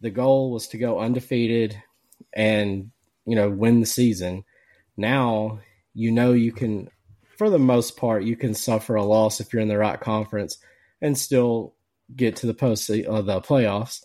the 0.00 0.10
goal 0.10 0.52
was 0.52 0.68
to 0.68 0.78
go 0.78 1.00
undefeated 1.00 1.82
and, 2.32 2.92
you 3.26 3.36
know, 3.36 3.50
win 3.50 3.80
the 3.80 3.86
season. 3.86 4.44
Now, 4.96 5.60
you 5.94 6.10
know, 6.10 6.32
you 6.32 6.52
can, 6.52 6.88
for 7.36 7.50
the 7.50 7.58
most 7.58 7.96
part, 7.96 8.24
you 8.24 8.36
can 8.36 8.54
suffer 8.54 8.94
a 8.94 9.04
loss 9.04 9.40
if 9.40 9.52
you're 9.52 9.62
in 9.62 9.68
the 9.68 9.78
right 9.78 10.00
conference 10.00 10.58
and 11.00 11.16
still 11.16 11.74
get 12.14 12.36
to 12.36 12.46
the 12.46 12.54
post 12.54 12.90
uh, 12.90 13.22
the 13.22 13.40
playoffs. 13.40 14.02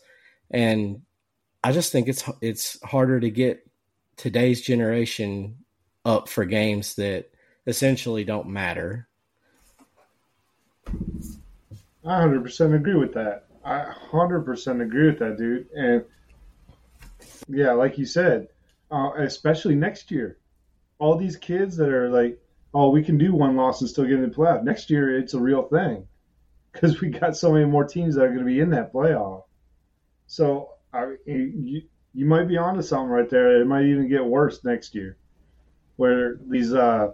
And 0.51 1.01
I 1.63 1.71
just 1.71 1.91
think 1.91 2.07
it's 2.07 2.23
it's 2.41 2.81
harder 2.83 3.19
to 3.19 3.29
get 3.29 3.67
today's 4.17 4.61
generation 4.61 5.57
up 6.05 6.29
for 6.29 6.45
games 6.45 6.95
that 6.95 7.31
essentially 7.67 8.23
don't 8.23 8.47
matter. 8.47 9.07
I 12.05 12.21
100% 12.23 12.75
agree 12.75 12.93
with 12.93 13.13
that. 13.15 13.45
I 13.63 13.91
100% 14.11 14.81
agree 14.81 15.07
with 15.07 15.19
that, 15.19 15.37
dude. 15.37 15.67
And 15.75 16.05
yeah, 17.47 17.71
like 17.71 17.97
you 17.97 18.05
said, 18.05 18.47
uh, 18.91 19.11
especially 19.17 19.75
next 19.75 20.11
year, 20.11 20.37
all 20.99 21.17
these 21.17 21.37
kids 21.37 21.77
that 21.77 21.89
are 21.89 22.09
like, 22.09 22.39
oh, 22.73 22.89
we 22.89 23.03
can 23.03 23.17
do 23.17 23.33
one 23.33 23.55
loss 23.55 23.81
and 23.81 23.89
still 23.89 24.05
get 24.05 24.13
in 24.13 24.29
the 24.29 24.35
playoff. 24.35 24.63
Next 24.63 24.89
year, 24.89 25.17
it's 25.17 25.33
a 25.33 25.39
real 25.39 25.63
thing 25.63 26.07
because 26.71 26.99
we 27.01 27.09
got 27.09 27.37
so 27.37 27.53
many 27.53 27.65
more 27.65 27.85
teams 27.85 28.15
that 28.15 28.23
are 28.23 28.27
going 28.29 28.39
to 28.39 28.45
be 28.45 28.59
in 28.59 28.71
that 28.71 28.93
playoff. 28.93 29.43
So 30.27 30.71
I, 30.93 31.15
you, 31.25 31.83
you 32.13 32.25
might 32.25 32.47
be 32.47 32.57
onto 32.57 32.81
something 32.81 33.09
right 33.09 33.29
there. 33.29 33.61
It 33.61 33.65
might 33.65 33.85
even 33.85 34.09
get 34.09 34.25
worse 34.25 34.63
next 34.63 34.95
year, 34.95 35.17
where 35.95 36.37
these 36.47 36.73
uh, 36.73 37.13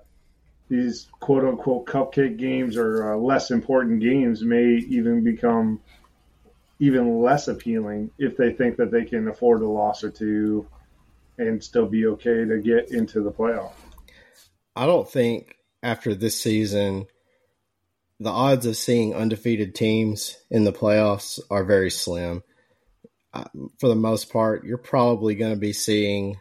these 0.70 1.08
quote 1.20 1.44
unquote 1.44 1.86
cupcake 1.86 2.38
games 2.38 2.78
or 2.78 3.14
uh, 3.14 3.18
less 3.18 3.52
important 3.52 4.02
games 4.02 4.44
may 4.44 4.76
even 4.88 5.24
become 5.24 5.80
even 6.80 7.22
less 7.22 7.48
appealing 7.48 8.10
if 8.18 8.38
they 8.38 8.52
think 8.52 8.78
that 8.78 8.90
they 8.92 9.06
can 9.06 9.28
afford 9.28 9.62
a 9.62 9.68
loss 9.68 10.04
or 10.04 10.10
two 10.10 10.66
and 11.38 11.64
still 11.64 11.88
be 11.88 12.06
okay 12.06 12.46
to 12.46 12.60
get 12.60 12.92
into 12.92 13.22
the 13.22 13.32
playoff. 13.32 13.74
I 14.76 14.86
don't 14.86 15.10
think 15.10 15.56
after 15.84 16.14
this 16.14 16.40
season 16.40 17.08
the 18.22 18.30
odds 18.30 18.68
of 18.68 18.78
seeing 18.78 19.16
undefeated 19.16 19.74
teams 19.74 20.38
in 20.52 20.64
the 20.64 20.72
playoffs 20.72 21.40
are 21.50 21.64
very 21.64 21.90
slim. 21.90 22.44
For 23.80 23.88
the 23.88 23.96
most 23.96 24.32
part, 24.32 24.64
you're 24.64 24.78
probably 24.78 25.34
going 25.34 25.54
to 25.54 25.60
be 25.60 25.74
seeing 25.74 26.40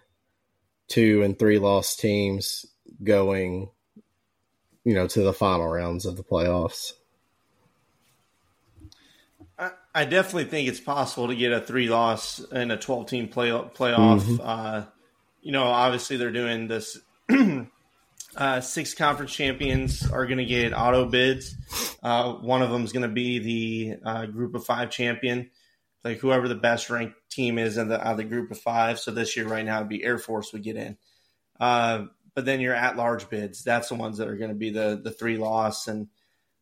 two 0.89 1.23
and 1.23 1.39
three 1.39 1.59
lost 1.59 1.99
teams 1.99 2.67
going, 3.03 3.71
you 4.85 4.93
know, 4.93 5.07
to 5.07 5.23
the 5.23 5.33
final 5.33 5.69
rounds 5.69 6.05
of 6.05 6.19
the 6.19 6.23
playoffs. 6.23 6.93
I, 9.95 10.05
definitely 10.05 10.45
think 10.45 10.69
it's 10.69 10.81
possible 10.81 11.29
to 11.29 11.37
get 11.37 11.53
a 11.53 11.61
three 11.61 11.89
loss 11.89 12.41
and 12.53 12.71
a 12.71 12.77
12 12.77 13.07
team 13.07 13.29
play, 13.29 13.49
playoff. 13.49 14.21
Mm-hmm. 14.21 14.37
Uh, 14.41 14.85
you 15.43 15.53
know, 15.53 15.65
obviously 15.65 16.17
they're 16.17 16.31
doing 16.31 16.69
this 16.69 16.99
Uh, 18.37 18.61
six 18.61 18.95
conference 18.95 19.33
champions 19.33 20.09
are 20.09 20.27
going 20.27 20.39
to 20.39 20.45
get 20.45 20.73
auto 20.73 21.05
bids. 21.05 21.57
Uh, 22.03 22.35
one 22.35 22.63
of 22.63 22.71
them 22.71 22.85
is 22.85 22.93
going 22.93 23.03
to 23.03 23.09
be 23.13 23.39
the 23.41 23.99
uh, 24.05 24.27
group 24.27 24.55
of 24.55 24.65
five 24.65 24.91
champion, 24.91 25.51
like 26.05 26.19
whoever 26.19 26.47
the 26.47 26.55
best 26.55 26.91
ranked 26.91 27.17
team 27.29 27.59
is 27.59 27.77
in 27.77 27.89
the, 27.89 27.99
the 28.17 28.25
group 28.25 28.53
of 28.53 28.59
five. 28.59 29.01
So 29.01 29.11
this 29.11 29.37
year, 29.37 29.49
right 29.49 29.65
now, 29.65 29.79
it'd 29.79 29.89
be 29.89 30.05
Air 30.05 30.19
Force 30.19 30.53
would 30.53 30.63
get 30.63 30.77
in. 30.77 30.97
Uh, 31.59 32.07
but 32.35 32.45
then 32.45 32.61
your 32.61 32.75
at 32.75 32.97
large 32.97 33.29
bids, 33.29 33.65
that's 33.65 33.89
the 33.89 33.97
ones 33.97 34.19
that 34.19 34.29
are 34.29 34.37
going 34.37 34.51
to 34.51 34.57
be 34.57 34.71
the 34.71 35.01
the 35.03 35.11
three 35.11 35.37
loss. 35.37 35.89
And 35.89 36.07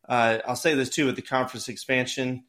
uh, 0.09 0.39
I'll 0.47 0.57
say 0.57 0.75
this 0.75 0.89
too 0.89 1.07
with 1.07 1.17
the 1.17 1.23
conference 1.23 1.69
expansion 1.69 2.45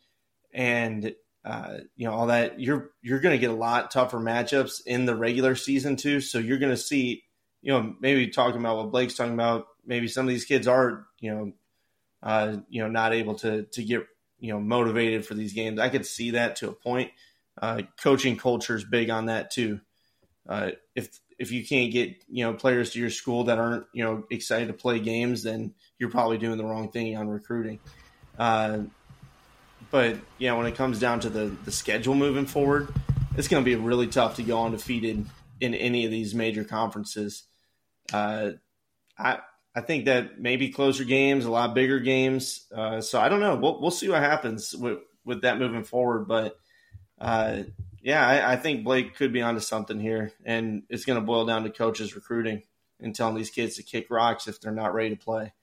and 0.53 1.13
uh, 1.45 1.77
you 1.95 2.07
know 2.07 2.13
all 2.13 2.27
that 2.27 2.59
you're 2.59 2.91
you're 3.01 3.19
going 3.19 3.35
to 3.35 3.39
get 3.39 3.49
a 3.49 3.53
lot 3.53 3.91
tougher 3.91 4.19
matchups 4.19 4.81
in 4.85 5.05
the 5.05 5.15
regular 5.15 5.55
season 5.55 5.95
too. 5.95 6.21
So 6.21 6.39
you're 6.39 6.59
going 6.59 6.71
to 6.73 6.77
see 6.77 7.23
you 7.61 7.73
know, 7.73 7.95
maybe 7.99 8.27
talking 8.27 8.59
about 8.59 8.77
what 8.77 8.91
Blake's 8.91 9.15
talking 9.15 9.33
about, 9.33 9.67
maybe 9.85 10.07
some 10.07 10.25
of 10.25 10.29
these 10.29 10.45
kids 10.45 10.67
are, 10.67 11.05
you 11.19 11.31
know, 11.33 11.51
uh, 12.23 12.57
you 12.69 12.81
know, 12.81 12.89
not 12.89 13.13
able 13.13 13.35
to 13.35 13.63
to 13.63 13.83
get 13.83 14.05
you 14.39 14.51
know 14.51 14.59
motivated 14.59 15.25
for 15.25 15.33
these 15.33 15.53
games. 15.53 15.79
I 15.79 15.89
could 15.89 16.05
see 16.05 16.31
that 16.31 16.57
to 16.57 16.69
a 16.69 16.73
point. 16.73 17.11
Uh, 17.61 17.81
coaching 18.01 18.37
culture 18.37 18.75
is 18.75 18.83
big 18.83 19.09
on 19.09 19.25
that 19.27 19.51
too. 19.51 19.79
Uh, 20.47 20.71
if 20.95 21.19
if 21.37 21.51
you 21.51 21.65
can't 21.65 21.91
get 21.91 22.15
you 22.29 22.43
know 22.43 22.53
players 22.53 22.91
to 22.91 22.99
your 22.99 23.09
school 23.09 23.45
that 23.45 23.57
aren't 23.57 23.85
you 23.93 24.03
know 24.03 24.23
excited 24.29 24.67
to 24.67 24.73
play 24.73 24.99
games, 24.99 25.43
then 25.43 25.73
you're 25.97 26.09
probably 26.09 26.37
doing 26.37 26.57
the 26.57 26.65
wrong 26.65 26.91
thing 26.91 27.15
on 27.15 27.27
recruiting. 27.27 27.79
But 29.91 30.17
yeah, 30.37 30.53
when 30.53 30.65
it 30.65 30.75
comes 30.75 30.99
down 30.99 31.21
to 31.21 31.29
the 31.29 31.45
the 31.65 31.71
schedule 31.71 32.15
moving 32.15 32.45
forward, 32.45 32.93
it's 33.35 33.47
going 33.47 33.63
to 33.63 33.65
be 33.65 33.75
really 33.75 34.07
tough 34.07 34.35
to 34.35 34.43
go 34.43 34.63
undefeated 34.63 35.25
in 35.59 35.73
any 35.73 36.05
of 36.05 36.11
these 36.11 36.35
major 36.35 36.63
conferences. 36.63 37.43
Uh, 38.13 38.51
I 39.17 39.39
I 39.75 39.81
think 39.81 40.05
that 40.05 40.39
maybe 40.39 40.69
closer 40.69 41.03
games, 41.03 41.45
a 41.45 41.51
lot 41.51 41.73
bigger 41.73 41.99
games. 41.99 42.67
Uh, 42.73 43.01
so 43.01 43.19
I 43.19 43.29
don't 43.29 43.39
know. 43.39 43.55
We'll 43.55 43.79
we'll 43.81 43.91
see 43.91 44.09
what 44.09 44.21
happens 44.21 44.75
with 44.75 44.99
with 45.25 45.41
that 45.41 45.59
moving 45.59 45.83
forward. 45.83 46.27
But 46.27 46.59
uh, 47.19 47.63
yeah, 48.01 48.25
I, 48.25 48.53
I, 48.53 48.55
think 48.55 48.83
Blake 48.83 49.15
could 49.15 49.33
be 49.33 49.41
onto 49.41 49.59
something 49.59 49.99
here, 49.99 50.31
and 50.45 50.83
it's 50.89 51.05
going 51.05 51.19
to 51.19 51.25
boil 51.25 51.45
down 51.45 51.63
to 51.63 51.69
coaches 51.69 52.15
recruiting 52.15 52.63
and 52.99 53.13
telling 53.13 53.35
these 53.35 53.49
kids 53.49 53.75
to 53.75 53.83
kick 53.83 54.07
rocks 54.09 54.47
if 54.47 54.61
they're 54.61 54.71
not 54.71 54.93
ready 54.93 55.09
to 55.11 55.21
play. 55.21 55.53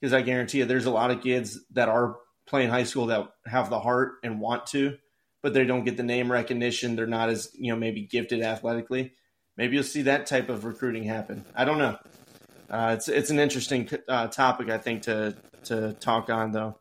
Because 0.00 0.12
I 0.12 0.22
guarantee 0.22 0.58
you, 0.58 0.64
there's 0.64 0.86
a 0.86 0.90
lot 0.90 1.10
of 1.10 1.22
kids 1.22 1.60
that 1.72 1.88
are 1.88 2.16
playing 2.46 2.70
high 2.70 2.84
school 2.84 3.06
that 3.06 3.28
have 3.46 3.70
the 3.70 3.80
heart 3.80 4.14
and 4.22 4.40
want 4.40 4.66
to, 4.68 4.96
but 5.42 5.54
they 5.54 5.64
don't 5.64 5.84
get 5.84 5.96
the 5.96 6.02
name 6.02 6.30
recognition. 6.30 6.96
They're 6.96 7.06
not 7.06 7.28
as 7.28 7.50
you 7.54 7.72
know 7.72 7.78
maybe 7.78 8.02
gifted 8.02 8.42
athletically 8.42 9.12
maybe 9.56 9.74
you'll 9.74 9.84
see 9.84 10.02
that 10.02 10.26
type 10.26 10.48
of 10.48 10.64
recruiting 10.64 11.04
happen. 11.04 11.44
I 11.54 11.64
don't 11.64 11.78
know. 11.78 11.98
Uh, 12.68 12.94
it's 12.96 13.08
it's 13.08 13.30
an 13.30 13.38
interesting 13.38 13.88
uh, 14.08 14.28
topic, 14.28 14.70
I 14.70 14.78
think, 14.78 15.02
to 15.02 15.36
to 15.64 15.92
talk 15.94 16.30
on 16.30 16.52
though. 16.52 16.76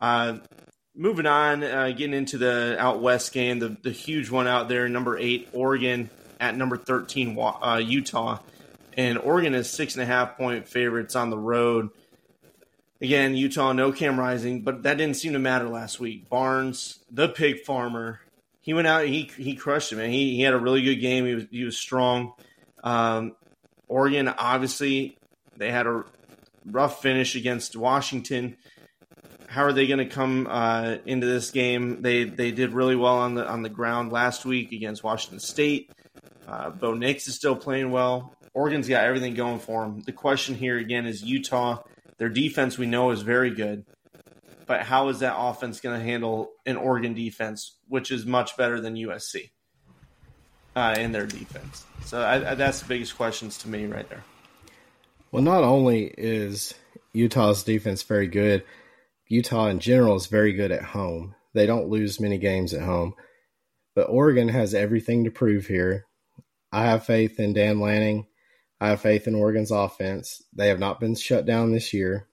Uh, 0.00 0.38
moving 0.94 1.26
on, 1.26 1.62
uh, 1.62 1.88
getting 1.90 2.14
into 2.14 2.38
the 2.38 2.76
out 2.78 3.02
west 3.02 3.32
game, 3.32 3.58
the 3.58 3.76
the 3.82 3.90
huge 3.90 4.30
one 4.30 4.46
out 4.46 4.68
there, 4.68 4.88
number 4.88 5.18
eight, 5.18 5.48
Oregon 5.52 6.08
at 6.40 6.56
number 6.56 6.76
thirteen, 6.78 7.38
uh, 7.38 7.80
Utah, 7.84 8.38
and 8.96 9.18
Oregon 9.18 9.54
is 9.54 9.68
six 9.68 9.94
and 9.94 10.02
a 10.02 10.06
half 10.06 10.38
point 10.38 10.66
favorites 10.66 11.14
on 11.14 11.30
the 11.30 11.38
road. 11.38 11.90
Again, 13.02 13.34
Utah, 13.34 13.72
no 13.72 13.92
Cam 13.92 14.20
Rising, 14.20 14.62
but 14.62 14.82
that 14.82 14.98
didn't 14.98 15.16
seem 15.16 15.32
to 15.32 15.38
matter 15.38 15.68
last 15.68 16.00
week. 16.00 16.28
Barnes, 16.28 16.98
the 17.10 17.28
pig 17.28 17.60
farmer, 17.60 18.20
he 18.60 18.74
went 18.74 18.86
out. 18.86 19.06
He 19.06 19.30
he 19.36 19.54
crushed 19.54 19.92
it, 19.92 19.96
man. 19.96 20.10
He 20.10 20.36
he 20.36 20.42
had 20.42 20.52
a 20.52 20.58
really 20.58 20.82
good 20.82 20.96
game. 20.96 21.24
He 21.24 21.34
was 21.34 21.44
he 21.50 21.64
was 21.64 21.78
strong. 21.78 22.34
Um, 22.84 23.36
Oregon, 23.88 24.28
obviously, 24.28 25.18
they 25.56 25.70
had 25.70 25.86
a 25.86 26.04
rough 26.66 27.00
finish 27.00 27.36
against 27.36 27.74
Washington. 27.74 28.56
How 29.48 29.64
are 29.64 29.72
they 29.72 29.86
going 29.86 29.98
to 29.98 30.06
come 30.06 30.46
uh, 30.48 30.96
into 31.06 31.26
this 31.26 31.50
game? 31.50 32.02
They 32.02 32.24
they 32.24 32.50
did 32.52 32.72
really 32.72 32.96
well 32.96 33.16
on 33.16 33.34
the 33.34 33.48
on 33.48 33.62
the 33.62 33.70
ground 33.70 34.12
last 34.12 34.44
week 34.44 34.72
against 34.72 35.02
Washington 35.02 35.40
State. 35.40 35.90
Uh, 36.46 36.70
Bo 36.70 36.94
Nix 36.94 37.28
is 37.28 37.34
still 37.34 37.56
playing 37.56 37.90
well. 37.90 38.36
Oregon's 38.52 38.88
got 38.88 39.04
everything 39.04 39.34
going 39.34 39.58
for 39.58 39.82
them. 39.82 40.00
The 40.00 40.12
question 40.12 40.54
here 40.54 40.76
again 40.76 41.06
is 41.06 41.22
Utah. 41.22 41.82
Their 42.20 42.28
defense 42.28 42.78
we 42.78 42.86
know 42.86 43.10
is 43.10 43.22
very 43.22 43.50
good 43.50 43.84
but 44.70 44.82
how 44.82 45.08
is 45.08 45.18
that 45.18 45.34
offense 45.36 45.80
going 45.80 45.98
to 45.98 46.06
handle 46.06 46.52
an 46.64 46.76
Oregon 46.76 47.12
defense, 47.12 47.76
which 47.88 48.12
is 48.12 48.24
much 48.24 48.56
better 48.56 48.80
than 48.80 48.94
USC 48.94 49.50
uh, 50.76 50.94
in 50.96 51.10
their 51.10 51.26
defense? 51.26 51.84
So 52.04 52.22
I, 52.22 52.52
I, 52.52 52.54
that's 52.54 52.78
the 52.78 52.86
biggest 52.86 53.16
questions 53.16 53.58
to 53.58 53.68
me 53.68 53.86
right 53.86 54.08
there. 54.08 54.22
Well, 55.32 55.42
not 55.42 55.64
only 55.64 56.14
is 56.16 56.72
Utah's 57.12 57.64
defense 57.64 58.04
very 58.04 58.28
good, 58.28 58.62
Utah 59.26 59.66
in 59.66 59.80
general 59.80 60.14
is 60.14 60.28
very 60.28 60.52
good 60.52 60.70
at 60.70 60.84
home. 60.84 61.34
They 61.52 61.66
don't 61.66 61.88
lose 61.88 62.20
many 62.20 62.38
games 62.38 62.72
at 62.72 62.82
home, 62.82 63.14
but 63.96 64.08
Oregon 64.08 64.50
has 64.50 64.72
everything 64.72 65.24
to 65.24 65.32
prove 65.32 65.66
here. 65.66 66.06
I 66.70 66.84
have 66.84 67.04
faith 67.04 67.40
in 67.40 67.54
Dan 67.54 67.80
Lanning. 67.80 68.28
I 68.80 68.88
have 68.88 69.02
faith 69.02 69.26
in 69.26 69.34
Oregon's 69.34 69.70
offense. 69.70 70.42
They 70.54 70.68
have 70.68 70.78
not 70.78 71.00
been 71.00 71.14
shut 71.14 71.44
down 71.44 71.72
this 71.72 71.92
year. 71.92 72.26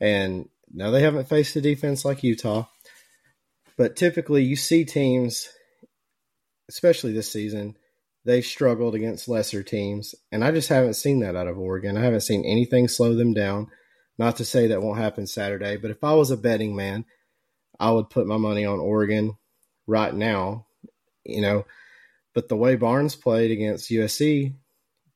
And 0.00 0.48
now 0.72 0.90
they 0.90 1.02
haven't 1.02 1.28
faced 1.28 1.56
a 1.56 1.60
defense 1.60 2.04
like 2.04 2.22
Utah, 2.22 2.66
but 3.76 3.96
typically 3.96 4.44
you 4.44 4.56
see 4.56 4.84
teams, 4.84 5.48
especially 6.68 7.12
this 7.12 7.32
season, 7.32 7.76
they've 8.24 8.44
struggled 8.44 8.94
against 8.94 9.28
lesser 9.28 9.62
teams, 9.62 10.14
and 10.30 10.44
I 10.44 10.52
just 10.52 10.68
haven't 10.68 10.94
seen 10.94 11.20
that 11.20 11.36
out 11.36 11.48
of 11.48 11.58
Oregon. 11.58 11.96
I 11.96 12.02
haven't 12.02 12.20
seen 12.20 12.44
anything 12.44 12.88
slow 12.88 13.14
them 13.14 13.32
down. 13.34 13.68
Not 14.18 14.36
to 14.36 14.44
say 14.44 14.66
that 14.68 14.82
won't 14.82 14.98
happen 14.98 15.26
Saturday, 15.26 15.76
but 15.76 15.90
if 15.90 16.04
I 16.04 16.12
was 16.12 16.30
a 16.30 16.36
betting 16.36 16.76
man, 16.76 17.06
I 17.78 17.90
would 17.90 18.10
put 18.10 18.26
my 18.26 18.36
money 18.36 18.66
on 18.66 18.78
Oregon 18.78 19.38
right 19.86 20.14
now, 20.14 20.66
you 21.24 21.40
know. 21.40 21.64
But 22.34 22.48
the 22.48 22.56
way 22.56 22.76
Barnes 22.76 23.16
played 23.16 23.50
against 23.50 23.90
USC 23.90 24.54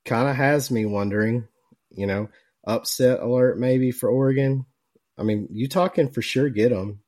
kind 0.04 0.28
of 0.28 0.36
has 0.36 0.70
me 0.70 0.86
wondering, 0.86 1.48
you 1.90 2.06
know, 2.06 2.28
upset 2.66 3.20
alert 3.20 3.58
maybe 3.58 3.90
for 3.90 4.08
Oregon. 4.08 4.66
I 5.18 5.22
mean, 5.22 5.48
Utah 5.52 5.88
can 5.88 6.10
for 6.10 6.22
sure 6.22 6.48
get 6.48 6.70
them. 6.70 7.00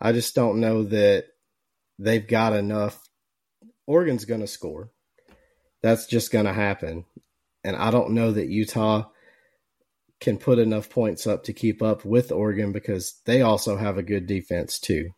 I 0.00 0.12
just 0.12 0.34
don't 0.34 0.60
know 0.60 0.84
that 0.84 1.26
they've 1.98 2.26
got 2.26 2.54
enough. 2.54 2.98
Oregon's 3.86 4.24
going 4.24 4.40
to 4.40 4.46
score. 4.46 4.90
That's 5.82 6.06
just 6.06 6.32
going 6.32 6.46
to 6.46 6.52
happen. 6.52 7.04
And 7.62 7.76
I 7.76 7.90
don't 7.90 8.12
know 8.12 8.32
that 8.32 8.48
Utah 8.48 9.04
can 10.20 10.38
put 10.38 10.58
enough 10.58 10.90
points 10.90 11.26
up 11.26 11.44
to 11.44 11.52
keep 11.52 11.82
up 11.82 12.04
with 12.04 12.32
Oregon 12.32 12.72
because 12.72 13.20
they 13.24 13.42
also 13.42 13.76
have 13.76 13.98
a 13.98 14.02
good 14.02 14.26
defense 14.26 14.78
too. 14.78 15.10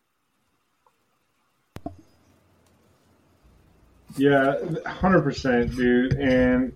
Yeah, 4.15 4.55
100%, 4.85 5.75
dude. 5.75 6.13
And 6.13 6.73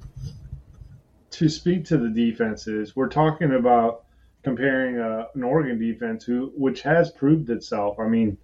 to 1.31 1.49
speak 1.49 1.85
to 1.85 1.97
the 1.97 2.09
defenses, 2.09 2.95
we're 2.95 3.09
talking 3.09 3.53
about 3.53 4.05
comparing 4.43 4.97
uh, 4.97 5.27
an 5.35 5.43
Oregon 5.43 5.77
defense 5.77 6.23
who, 6.23 6.51
which 6.55 6.81
has 6.81 7.11
proved 7.11 7.49
itself. 7.49 7.99
I 7.99 8.07
mean, 8.07 8.37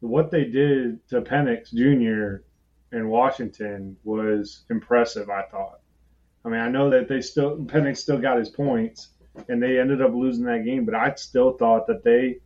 what 0.00 0.30
they 0.30 0.44
did 0.44 1.06
to 1.08 1.20
Penix 1.22 1.72
Jr. 1.72 2.42
in 2.96 3.08
Washington 3.08 3.96
was 4.02 4.64
impressive. 4.70 5.30
I 5.30 5.42
thought. 5.42 5.80
I 6.44 6.48
mean, 6.48 6.60
I 6.60 6.68
know 6.68 6.90
that 6.90 7.08
they 7.08 7.20
still 7.20 7.58
Penix 7.58 7.98
still 7.98 8.18
got 8.18 8.38
his 8.38 8.50
points, 8.50 9.10
and 9.48 9.62
they 9.62 9.78
ended 9.78 10.02
up 10.02 10.12
losing 10.12 10.44
that 10.44 10.64
game, 10.64 10.84
but 10.84 10.94
I 10.94 11.14
still 11.14 11.52
thought 11.52 11.86
that 11.86 12.02
they 12.02 12.40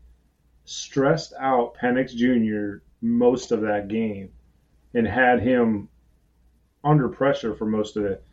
stressed 0.66 1.32
out 1.40 1.76
Penix 1.82 2.14
Jr. 2.14 2.82
most 3.00 3.50
of 3.50 3.62
that 3.62 3.88
game 3.88 4.30
and 4.94 5.06
had 5.06 5.40
him 5.40 5.88
under 6.84 7.08
pressure 7.08 7.54
for 7.54 7.66
most 7.66 7.96
of 7.96 8.04
it. 8.04 8.24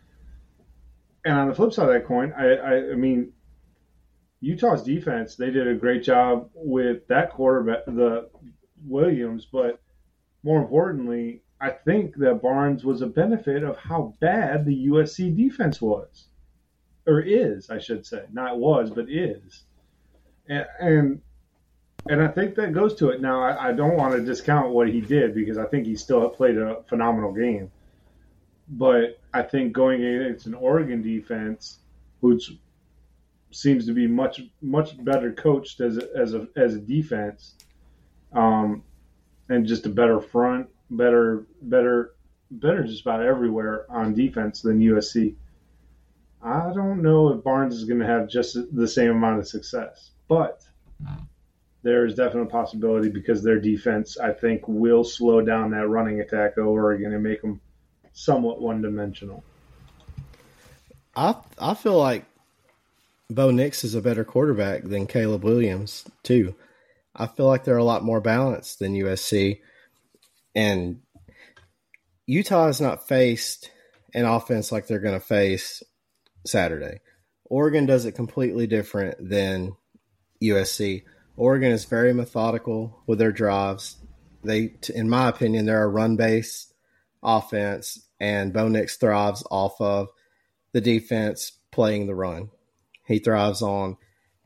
And 1.26 1.36
on 1.36 1.50
the 1.50 1.56
flip 1.56 1.74
side 1.74 1.90
of 1.90 1.94
that 1.94 2.06
coin, 2.06 2.34
I, 2.38 2.56
I, 2.56 2.92
I 2.92 2.96
mean, 2.96 3.34
Utah's 4.42 4.84
defense, 4.84 5.36
they 5.36 5.50
did 5.50 5.68
a 5.68 5.76
great 5.76 6.04
job 6.04 6.50
with 6.54 7.08
that 7.08 7.32
quarterback, 7.32 7.86
the 7.86 8.30
Williams, 8.86 9.48
but 9.52 9.82
more 10.44 10.62
importantly, 10.62 11.42
I 11.60 11.72
think 11.72 12.16
that 12.18 12.42
Barnes 12.42 12.84
was 12.84 13.02
a 13.02 13.08
benefit 13.08 13.64
of 13.64 13.78
how 13.78 14.14
bad 14.20 14.66
the 14.66 14.88
USC 14.88 15.36
defense 15.36 15.82
was, 15.82 16.28
or 17.08 17.22
is, 17.22 17.70
I 17.70 17.80
should 17.80 18.06
say, 18.06 18.26
not 18.32 18.60
was, 18.60 18.92
but 18.92 19.10
is, 19.10 19.64
and 20.48 20.66
and, 20.80 21.22
and 22.08 22.22
I 22.22 22.28
think 22.28 22.56
that 22.56 22.74
goes 22.74 22.96
to 22.96 23.10
it. 23.10 23.22
Now, 23.22 23.42
I, 23.42 23.70
I 23.70 23.72
don't 23.72 23.96
want 23.96 24.14
to 24.14 24.24
discount 24.24 24.70
what 24.70 24.90
he 24.90 25.02
did 25.02 25.34
because 25.34 25.58
I 25.58 25.66
think 25.66 25.86
he 25.86 25.96
still 25.96 26.30
played 26.30 26.58
a 26.58 26.84
phenomenal 26.88 27.32
game, 27.34 27.72
but 28.70 29.20
I 29.34 29.42
think 29.42 29.74
going 29.74 30.04
against 30.04 30.46
an 30.46 30.54
Oregon 30.54 31.02
defense, 31.02 31.80
which 32.20 32.52
seems 33.52 33.86
to 33.88 33.94
be 33.94 34.08
much 34.08 34.42
much 34.62 35.04
better 35.04 35.32
coached 35.32 35.82
as 35.82 35.98
a, 35.98 36.08
as 36.16 36.34
a 36.34 36.48
as 36.56 36.76
a 36.76 36.80
defense, 36.80 37.56
um, 38.34 38.84
and 39.50 39.66
just 39.66 39.86
a 39.86 39.90
better 39.90 40.22
front, 40.22 40.68
better 40.92 41.48
better 41.62 42.14
better 42.52 42.84
just 42.84 43.02
about 43.02 43.24
everywhere 43.24 43.86
on 43.90 44.14
defense 44.14 44.62
than 44.62 44.80
USC. 44.80 45.36
I 46.44 46.72
don't 46.74 47.02
know 47.02 47.30
if 47.30 47.44
Barnes 47.44 47.76
is 47.76 47.86
going 47.86 48.00
to 48.00 48.06
have 48.06 48.30
just 48.30 48.56
the 48.76 48.88
same 48.88 49.10
amount 49.10 49.40
of 49.40 49.48
success, 49.48 50.12
but 50.28 50.62
there 51.86 52.04
is 52.04 52.16
definitely 52.16 52.42
a 52.42 52.46
possibility 52.48 53.10
because 53.10 53.44
their 53.44 53.60
defense, 53.60 54.18
I 54.18 54.34
think, 54.34 54.68
will 54.68 55.04
slow 55.04 55.42
down 55.42 55.70
that 55.72 55.88
running 55.88 56.20
attack 56.20 56.58
of 56.58 56.66
Oregon 56.66 57.14
and 57.14 57.22
make 57.22 57.44
them 57.44 57.62
somewhat 58.12 58.60
one 58.60 58.82
dimensional. 58.82 59.44
I 61.16 61.36
I 61.60 61.76
feel 61.76 61.98
like 62.00 62.26
Bo 63.30 63.52
Nix 63.52 63.84
is 63.84 63.94
a 63.94 64.02
better 64.02 64.26
quarterback 64.26 64.82
than 64.84 65.06
Caleb 65.06 65.44
Williams 65.44 66.06
too. 66.24 66.56
I 67.16 67.28
feel 67.28 67.46
like 67.46 67.64
they're 67.64 67.78
a 67.78 67.84
lot 67.84 68.04
more 68.04 68.20
balanced 68.20 68.80
than 68.80 68.96
USC, 68.96 69.60
and 70.56 71.02
Utah 72.26 72.66
has 72.66 72.82
not 72.82 73.08
faced 73.08 73.70
an 74.16 74.26
offense 74.26 74.72
like 74.72 74.88
they're 74.88 75.00
going 75.00 75.20
to 75.20 75.26
face 75.26 75.84
Saturday. 76.48 77.02
Oregon 77.46 77.86
does 77.86 78.06
it 78.06 78.14
completely 78.14 78.66
different 78.66 79.18
than 79.30 79.76
USC. 80.42 81.04
Oregon 81.38 81.72
is 81.72 81.86
very 81.86 82.14
methodical 82.14 83.02
with 83.08 83.20
their 83.20 83.32
drives. 83.32 83.98
They, 84.44 84.76
in 84.94 85.10
my 85.10 85.30
opinion, 85.30 85.66
they're 85.66 85.84
a 85.84 85.88
run-based 85.88 86.74
offense, 87.22 88.08
and 88.20 88.54
Bo 88.54 88.68
Nix 88.68 88.96
thrives 88.96 89.44
off 89.52 89.80
of 89.82 90.10
the 90.72 90.82
defense 90.82 91.52
playing 91.72 92.08
the 92.08 92.16
run. 92.16 92.52
He 93.06 93.20
thrives 93.20 93.62
on 93.62 93.98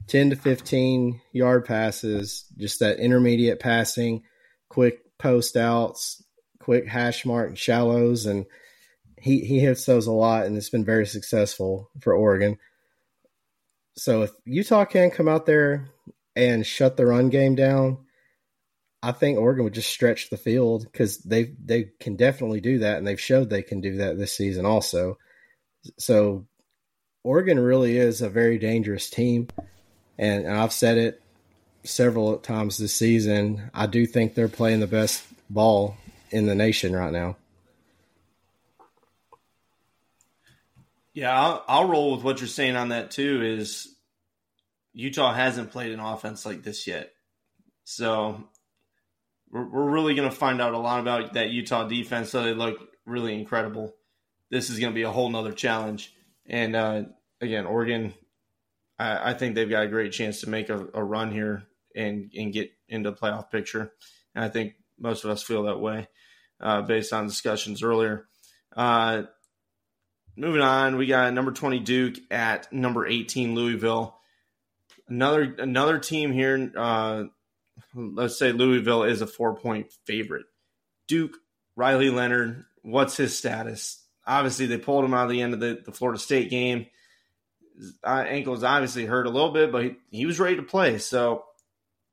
10 0.07 0.31
to 0.31 0.35
15 0.35 1.21
yard 1.31 1.65
passes, 1.65 2.45
just 2.57 2.79
that 2.79 2.99
intermediate 2.99 3.59
passing, 3.59 4.23
quick 4.69 5.01
post 5.17 5.55
outs, 5.55 6.23
quick 6.59 6.87
hash 6.87 7.25
mark 7.25 7.57
shallows, 7.57 8.25
and 8.25 8.45
he, 9.17 9.41
he 9.41 9.59
hits 9.59 9.85
those 9.85 10.07
a 10.07 10.11
lot, 10.11 10.45
and 10.45 10.57
it's 10.57 10.69
been 10.69 10.85
very 10.85 11.05
successful 11.05 11.89
for 12.01 12.13
Oregon. 12.13 12.57
So 13.95 14.23
if 14.23 14.31
Utah 14.45 14.85
can 14.85 15.11
come 15.11 15.27
out 15.27 15.45
there 15.45 15.89
and 16.39 16.65
shut 16.65 16.95
the 16.95 17.05
run 17.05 17.29
game 17.29 17.55
down, 17.55 17.97
I 19.03 19.11
think 19.11 19.37
Oregon 19.37 19.65
would 19.65 19.73
just 19.73 19.89
stretch 19.89 20.29
the 20.29 20.37
field 20.37 20.83
because 20.83 21.17
they 21.19 21.53
they 21.63 21.91
can 21.99 22.15
definitely 22.15 22.61
do 22.61 22.79
that, 22.79 22.97
and 22.97 23.07
they've 23.07 23.19
showed 23.19 23.49
they 23.49 23.61
can 23.61 23.81
do 23.81 23.97
that 23.97 24.17
this 24.17 24.33
season 24.33 24.65
also. 24.65 25.17
So 25.97 26.45
Oregon 27.23 27.59
really 27.59 27.97
is 27.97 28.21
a 28.21 28.29
very 28.29 28.57
dangerous 28.57 29.09
team, 29.09 29.49
and, 30.17 30.45
and 30.45 30.57
I've 30.57 30.73
said 30.73 30.97
it 30.97 31.21
several 31.83 32.37
times 32.37 32.77
this 32.77 32.93
season. 32.93 33.69
I 33.73 33.85
do 33.85 34.05
think 34.05 34.33
they're 34.33 34.47
playing 34.47 34.79
the 34.79 34.87
best 34.87 35.23
ball 35.49 35.97
in 36.31 36.45
the 36.45 36.55
nation 36.55 36.95
right 36.95 37.11
now. 37.11 37.35
Yeah, 41.13 41.37
I'll, 41.37 41.63
I'll 41.67 41.87
roll 41.87 42.15
with 42.15 42.23
what 42.23 42.39
you're 42.39 42.47
saying 42.47 42.75
on 42.75 42.89
that 42.89 43.11
too. 43.11 43.41
Is 43.43 43.93
Utah 44.93 45.33
hasn't 45.33 45.71
played 45.71 45.91
an 45.91 45.99
offense 45.99 46.45
like 46.45 46.63
this 46.63 46.87
yet, 46.87 47.11
so 47.83 48.43
we're, 49.51 49.67
we're 49.67 49.91
really 49.91 50.15
going 50.15 50.29
to 50.29 50.35
find 50.35 50.61
out 50.61 50.73
a 50.73 50.77
lot 50.77 50.99
about 50.99 51.33
that 51.33 51.49
Utah 51.49 51.87
defense. 51.87 52.29
So 52.29 52.43
they 52.43 52.53
look 52.53 52.77
really 53.05 53.33
incredible. 53.33 53.95
This 54.49 54.69
is 54.69 54.79
going 54.79 54.91
to 54.91 54.95
be 54.95 55.03
a 55.03 55.11
whole 55.11 55.29
nother 55.29 55.51
challenge. 55.51 56.13
And 56.45 56.75
uh, 56.75 57.03
again, 57.41 57.65
Oregon, 57.65 58.13
I, 58.97 59.31
I, 59.31 59.33
think 59.33 59.55
they've 59.55 59.69
got 59.69 59.83
a 59.83 59.87
great 59.87 60.11
chance 60.11 60.41
to 60.41 60.49
make 60.49 60.69
a, 60.69 60.87
a, 60.93 61.03
run 61.03 61.31
here 61.31 61.63
and 61.95 62.31
and 62.35 62.53
get 62.53 62.71
into 62.87 63.11
the 63.11 63.15
playoff 63.15 63.51
picture. 63.51 63.93
And 64.35 64.43
I 64.43 64.49
think 64.49 64.73
most 64.99 65.23
of 65.23 65.29
us 65.29 65.43
feel 65.43 65.63
that 65.63 65.79
way 65.79 66.07
uh, 66.59 66.81
based 66.81 67.13
on 67.13 67.27
discussions 67.27 67.83
earlier. 67.83 68.27
Uh, 68.75 69.23
moving 70.35 70.61
on, 70.61 70.97
we 70.97 71.05
got 71.05 71.33
number 71.33 71.51
twenty 71.51 71.79
Duke 71.79 72.15
at 72.31 72.71
number 72.73 73.05
eighteen 73.05 73.55
Louisville. 73.55 74.18
Another 75.10 75.55
another 75.57 75.99
team 75.99 76.32
here. 76.32 76.72
Uh, 76.76 77.26
let's 77.95 78.38
say 78.38 78.51
Louisville 78.51 79.03
is 79.03 79.22
a 79.22 79.28
four 79.28 79.55
point 79.55 79.91
favorite. 80.05 80.45
Duke 81.07 81.38
Riley 81.76 82.10
Leonard, 82.10 82.66
what's 82.84 83.18
his 83.18 83.38
status? 83.38 84.05
obviously 84.30 84.68
they 84.68 84.78
pulled 84.78 85.03
him 85.03 85.14
out 85.14 85.26
of 85.26 85.32
the 85.32 85.41
end 85.41 85.53
of 85.53 85.60
the, 85.60 85.82
the 85.84 85.91
Florida 85.91 86.20
State 86.20 86.49
game. 86.49 86.86
His 87.78 87.95
uh, 88.03 88.24
ankle 88.28 88.53
is 88.53 88.64
obviously 88.64 89.05
hurt 89.05 89.26
a 89.26 89.32
little 89.32 89.51
bit, 89.51 89.72
but 89.72 89.84
he, 89.84 89.95
he, 90.12 90.26
was 90.26 90.39
ready 90.39 90.57
to 90.57 90.64
play. 90.64 90.99
So 90.99 91.45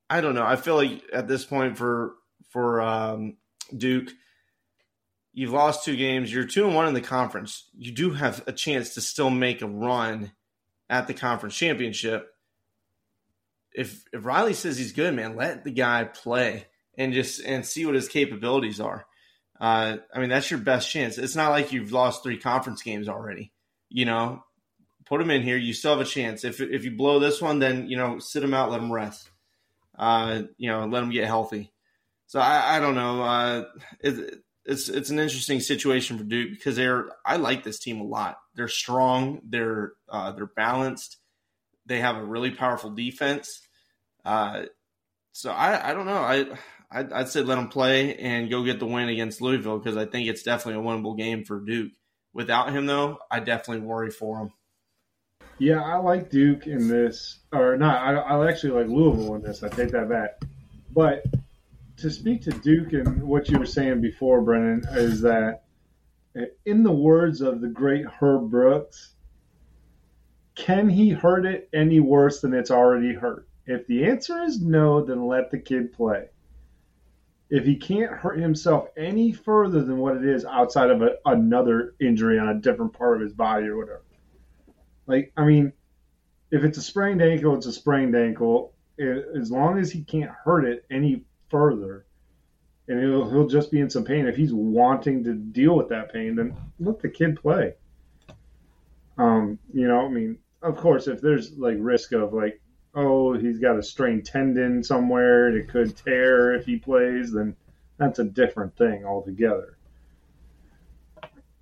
I 0.08 0.20
don't 0.20 0.34
know. 0.34 0.46
I 0.46 0.56
feel 0.56 0.76
like 0.76 1.02
at 1.12 1.28
this 1.28 1.44
point 1.44 1.76
for 1.76 2.14
for 2.50 2.80
um, 2.80 3.36
Duke, 3.76 4.10
you've 5.32 5.52
lost 5.52 5.84
two 5.84 5.96
games. 5.96 6.32
You're 6.32 6.44
two 6.44 6.64
and 6.66 6.74
one 6.74 6.88
in 6.88 6.94
the 6.94 7.00
conference. 7.00 7.68
You 7.76 7.92
do 7.92 8.12
have 8.12 8.42
a 8.46 8.52
chance 8.52 8.94
to 8.94 9.00
still 9.00 9.30
make 9.30 9.60
a 9.60 9.66
run 9.66 10.32
at 10.88 11.06
the 11.06 11.14
conference 11.14 11.56
championship. 11.56 12.32
If 13.76 14.04
if 14.12 14.24
Riley 14.24 14.54
says 14.54 14.78
he's 14.78 14.92
good, 14.92 15.14
man, 15.14 15.36
let 15.36 15.64
the 15.64 15.70
guy 15.70 16.04
play 16.04 16.66
and 16.96 17.12
just 17.12 17.40
and 17.44 17.64
see 17.64 17.86
what 17.86 17.94
his 17.94 18.08
capabilities 18.08 18.80
are. 18.80 19.06
Uh, 19.60 19.98
I 20.12 20.18
mean, 20.18 20.28
that's 20.28 20.50
your 20.50 20.60
best 20.60 20.90
chance. 20.90 21.18
It's 21.18 21.36
not 21.36 21.50
like 21.50 21.72
you've 21.72 21.92
lost 21.92 22.22
three 22.22 22.38
conference 22.38 22.82
games 22.82 23.08
already. 23.08 23.52
You 23.88 24.04
know, 24.04 24.42
put 25.06 25.20
him 25.20 25.30
in 25.30 25.42
here. 25.42 25.56
You 25.56 25.72
still 25.72 25.92
have 25.96 26.06
a 26.06 26.08
chance. 26.08 26.44
If 26.44 26.60
if 26.60 26.84
you 26.84 26.96
blow 26.96 27.18
this 27.18 27.40
one, 27.40 27.58
then 27.58 27.88
you 27.88 27.96
know, 27.96 28.18
sit 28.18 28.42
him 28.42 28.54
out, 28.54 28.70
let 28.70 28.80
him 28.80 28.92
rest. 28.92 29.30
Uh, 29.98 30.42
you 30.58 30.70
know, 30.70 30.86
let 30.86 31.02
him 31.02 31.10
get 31.10 31.26
healthy. 31.26 31.72
So 32.26 32.40
I, 32.40 32.76
I 32.76 32.80
don't 32.80 32.94
know. 32.94 33.22
Uh, 33.22 33.64
it, 34.00 34.42
it's 34.64 34.88
it's 34.88 35.10
an 35.10 35.18
interesting 35.18 35.60
situation 35.60 36.18
for 36.18 36.24
Duke 36.24 36.50
because 36.50 36.76
they're 36.76 37.06
I 37.24 37.36
like 37.36 37.62
this 37.62 37.78
team 37.78 38.00
a 38.00 38.04
lot. 38.04 38.38
They're 38.54 38.68
strong. 38.68 39.40
They're 39.44 39.92
uh, 40.08 40.32
they're 40.32 40.46
balanced. 40.46 41.18
They 41.86 42.00
have 42.00 42.16
a 42.16 42.24
really 42.24 42.50
powerful 42.50 42.90
defense. 42.90 43.65
Uh, 44.26 44.64
so 45.32 45.52
I 45.52 45.90
I 45.90 45.94
don't 45.94 46.06
know. 46.06 46.18
I 46.18 46.46
I'd, 46.90 47.12
I'd 47.12 47.28
say 47.28 47.42
let 47.42 47.54
them 47.54 47.68
play 47.68 48.16
and 48.16 48.50
go 48.50 48.64
get 48.64 48.80
the 48.80 48.86
win 48.86 49.08
against 49.08 49.40
Louisville 49.40 49.78
because 49.78 49.96
I 49.96 50.04
think 50.04 50.28
it's 50.28 50.42
definitely 50.42 50.82
a 50.82 50.84
winnable 50.84 51.16
game 51.16 51.44
for 51.44 51.60
Duke. 51.60 51.92
Without 52.32 52.72
him, 52.72 52.86
though, 52.86 53.18
I 53.30 53.40
definitely 53.40 53.86
worry 53.86 54.10
for 54.10 54.38
him. 54.40 54.52
Yeah, 55.58 55.80
I 55.80 55.96
like 55.96 56.28
Duke 56.28 56.66
in 56.66 56.88
this, 56.88 57.38
or 57.52 57.76
not. 57.76 58.02
I, 58.02 58.14
I 58.14 58.48
actually 58.48 58.72
like 58.72 58.88
Louisville 58.88 59.36
in 59.36 59.42
this. 59.42 59.62
I 59.62 59.68
take 59.68 59.92
that 59.92 60.08
back. 60.08 60.42
But 60.92 61.24
to 61.98 62.10
speak 62.10 62.42
to 62.42 62.50
Duke 62.50 62.92
and 62.92 63.22
what 63.22 63.48
you 63.48 63.58
were 63.58 63.66
saying 63.66 64.00
before, 64.00 64.42
Brennan, 64.42 64.84
is 64.90 65.22
that 65.22 65.62
in 66.66 66.82
the 66.82 66.92
words 66.92 67.40
of 67.40 67.60
the 67.60 67.68
great 67.68 68.04
Herb 68.04 68.50
Brooks, 68.50 69.14
can 70.54 70.88
he 70.88 71.10
hurt 71.10 71.46
it 71.46 71.68
any 71.72 72.00
worse 72.00 72.40
than 72.40 72.52
it's 72.52 72.70
already 72.70 73.14
hurt? 73.14 73.45
If 73.66 73.86
the 73.86 74.04
answer 74.04 74.42
is 74.42 74.60
no, 74.60 75.04
then 75.04 75.26
let 75.26 75.50
the 75.50 75.58
kid 75.58 75.92
play 75.92 76.28
if 77.48 77.64
he 77.64 77.76
can't 77.76 78.10
hurt 78.10 78.38
himself 78.38 78.88
any 78.96 79.32
further 79.32 79.82
than 79.82 79.98
what 79.98 80.16
it 80.16 80.24
is 80.24 80.44
outside 80.44 80.90
of 80.90 81.02
a, 81.02 81.16
another 81.26 81.94
injury 82.00 82.38
on 82.38 82.48
a 82.48 82.54
different 82.54 82.92
part 82.92 83.16
of 83.16 83.22
his 83.22 83.32
body 83.32 83.66
or 83.66 83.76
whatever. 83.76 84.02
Like, 85.06 85.32
I 85.36 85.44
mean, 85.44 85.72
if 86.50 86.64
it's 86.64 86.78
a 86.78 86.82
sprained 86.82 87.22
ankle, 87.22 87.54
it's 87.54 87.66
a 87.66 87.72
sprained 87.72 88.16
ankle. 88.16 88.72
It, 88.98 89.26
as 89.38 89.50
long 89.50 89.78
as 89.78 89.92
he 89.92 90.02
can't 90.02 90.30
hurt 90.30 90.64
it 90.64 90.84
any 90.90 91.24
further, 91.48 92.06
and 92.88 93.00
he'll, 93.00 93.30
he'll 93.30 93.46
just 93.46 93.70
be 93.70 93.80
in 93.80 93.90
some 93.90 94.04
pain. 94.04 94.26
If 94.26 94.36
he's 94.36 94.52
wanting 94.52 95.22
to 95.24 95.34
deal 95.34 95.76
with 95.76 95.88
that 95.90 96.12
pain, 96.12 96.34
then 96.34 96.56
let 96.80 97.00
the 97.00 97.08
kid 97.08 97.40
play. 97.40 97.74
Um, 99.18 99.58
you 99.72 99.86
know, 99.86 100.04
I 100.04 100.08
mean, 100.08 100.38
of 100.62 100.76
course, 100.76 101.06
if 101.06 101.20
there's 101.20 101.56
like 101.56 101.76
risk 101.78 102.12
of 102.12 102.32
like 102.32 102.60
oh, 102.96 103.34
he's 103.34 103.58
got 103.58 103.78
a 103.78 103.82
strained 103.82 104.24
tendon 104.24 104.82
somewhere, 104.82 105.54
it 105.54 105.68
could 105.68 105.94
tear 105.96 106.54
if 106.54 106.64
he 106.64 106.76
plays, 106.76 107.32
then 107.32 107.54
that's 107.98 108.18
a 108.18 108.24
different 108.24 108.76
thing 108.76 109.04
altogether. 109.04 109.76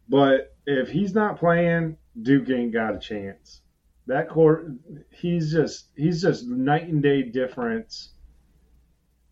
But 0.09 0.55
if 0.65 0.89
he's 0.89 1.15
not 1.15 1.39
playing, 1.39 1.97
Duke 2.23 2.49
ain't 2.51 2.73
got 2.73 2.95
a 2.95 3.01
chance. 3.01 3.63
That 4.07 4.29
court, 4.29 4.71
he's 5.11 5.51
just 5.51 5.89
he's 5.97 6.23
just 6.23 6.47
night 6.47 6.89
and 6.89 7.03
day 7.03 7.23
difference 7.23 8.13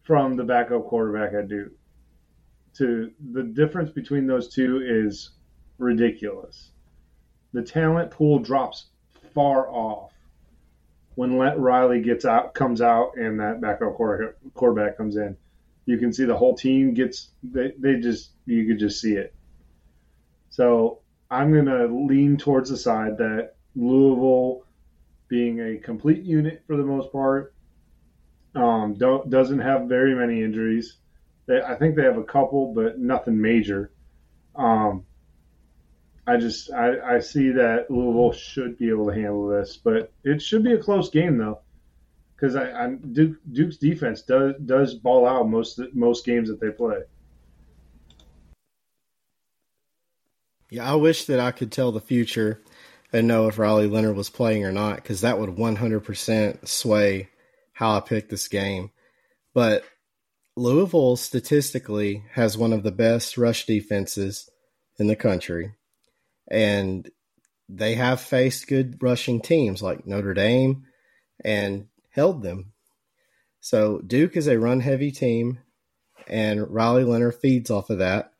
from 0.02 0.36
the 0.36 0.44
backup 0.44 0.86
quarterback 0.86 1.34
at 1.34 1.48
Duke. 1.48 1.72
To 2.78 3.10
the 3.32 3.42
difference 3.42 3.90
between 3.90 4.26
those 4.26 4.52
two 4.52 4.82
is 4.84 5.32
ridiculous. 5.78 6.70
The 7.52 7.62
talent 7.62 8.10
pool 8.10 8.38
drops 8.38 8.86
far 9.34 9.68
off 9.68 10.11
when 11.14 11.38
let 11.38 11.58
Riley 11.58 12.00
gets 12.00 12.24
out, 12.24 12.54
comes 12.54 12.80
out, 12.80 13.16
and 13.16 13.40
that 13.40 13.60
backup 13.60 13.94
quarterback 14.54 14.96
comes 14.96 15.16
in. 15.16 15.36
You 15.84 15.98
can 15.98 16.12
see 16.12 16.24
the 16.24 16.36
whole 16.36 16.54
team 16.54 16.94
gets 16.94 17.30
they, 17.42 17.72
they 17.78 17.96
just 17.96 18.30
you 18.46 18.66
could 18.66 18.78
just 18.78 19.00
see 19.00 19.14
it. 19.14 19.34
So 20.50 21.00
I'm 21.30 21.52
gonna 21.52 21.86
lean 21.86 22.36
towards 22.36 22.70
the 22.70 22.76
side 22.76 23.18
that 23.18 23.54
Louisville, 23.74 24.64
being 25.28 25.60
a 25.60 25.78
complete 25.78 26.22
unit 26.22 26.62
for 26.66 26.76
the 26.76 26.84
most 26.84 27.10
part, 27.10 27.54
um, 28.54 28.94
don't 28.94 29.28
doesn't 29.30 29.60
have 29.60 29.88
very 29.88 30.14
many 30.14 30.42
injuries. 30.42 30.98
They, 31.46 31.60
I 31.60 31.74
think 31.74 31.96
they 31.96 32.04
have 32.04 32.18
a 32.18 32.24
couple, 32.24 32.72
but 32.74 32.98
nothing 32.98 33.40
major. 33.40 33.90
Um, 34.54 35.04
I 36.26 36.36
just 36.36 36.72
I, 36.72 37.16
I 37.16 37.20
see 37.20 37.50
that 37.50 37.90
Louisville 37.90 38.32
should 38.32 38.78
be 38.78 38.90
able 38.90 39.06
to 39.08 39.14
handle 39.14 39.48
this, 39.48 39.76
but 39.76 40.12
it 40.22 40.40
should 40.40 40.62
be 40.62 40.72
a 40.72 40.78
close 40.78 41.10
game 41.10 41.36
though, 41.36 41.60
because 42.36 42.54
I, 42.54 42.70
I 42.70 42.94
Duke, 42.94 43.38
Duke's 43.50 43.76
defense 43.76 44.22
does 44.22 44.54
does 44.64 44.94
ball 44.94 45.26
out 45.26 45.48
most 45.48 45.80
most 45.94 46.24
games 46.24 46.48
that 46.48 46.60
they 46.60 46.70
play. 46.70 46.98
Yeah, 50.70 50.90
I 50.90 50.94
wish 50.94 51.24
that 51.26 51.40
I 51.40 51.50
could 51.50 51.72
tell 51.72 51.92
the 51.92 52.00
future 52.00 52.62
and 53.12 53.28
know 53.28 53.48
if 53.48 53.58
Riley 53.58 53.88
Leonard 53.88 54.16
was 54.16 54.30
playing 54.30 54.64
or 54.64 54.72
not, 54.72 54.96
because 54.96 55.20
that 55.20 55.38
would 55.38 55.50
100% 55.50 56.66
sway 56.66 57.28
how 57.74 57.94
I 57.94 58.00
picked 58.00 58.30
this 58.30 58.48
game. 58.48 58.90
But 59.52 59.84
Louisville 60.56 61.16
statistically 61.16 62.24
has 62.32 62.56
one 62.56 62.72
of 62.72 62.84
the 62.84 62.90
best 62.90 63.36
rush 63.36 63.66
defenses 63.66 64.48
in 64.98 65.08
the 65.08 65.16
country 65.16 65.74
and 66.48 67.08
they 67.68 67.94
have 67.94 68.20
faced 68.20 68.68
good 68.68 69.02
rushing 69.02 69.40
teams 69.40 69.82
like 69.82 70.06
Notre 70.06 70.34
Dame 70.34 70.84
and 71.44 71.86
held 72.10 72.42
them. 72.42 72.72
So 73.60 74.00
Duke 74.00 74.36
is 74.36 74.48
a 74.48 74.58
run 74.58 74.80
heavy 74.80 75.12
team, 75.12 75.60
and 76.26 76.68
Riley 76.68 77.04
Leonard 77.04 77.36
feeds 77.36 77.70
off 77.70 77.90
of 77.90 77.98
that. 77.98 78.32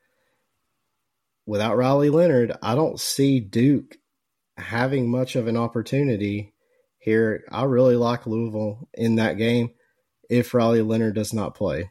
Without 1.47 1.77
Riley 1.77 2.11
Leonard, 2.11 2.53
I 2.63 2.75
don't 2.75 3.01
see 3.01 3.41
Duke 3.41 3.97
having 4.57 5.11
much 5.11 5.37
of 5.37 5.47
an 5.47 5.57
opportunity 5.57 6.55
here. 6.99 7.45
I 7.51 7.65
really 7.65 7.97
like 7.97 8.27
Louisville 8.27 8.89
in 8.95 9.17
that 9.17 9.39
game 9.39 9.71
if 10.29 10.55
Riley 10.55 10.83
Leonard 10.83 11.15
does 11.15 11.33
not 11.33 11.55
play. 11.55 11.91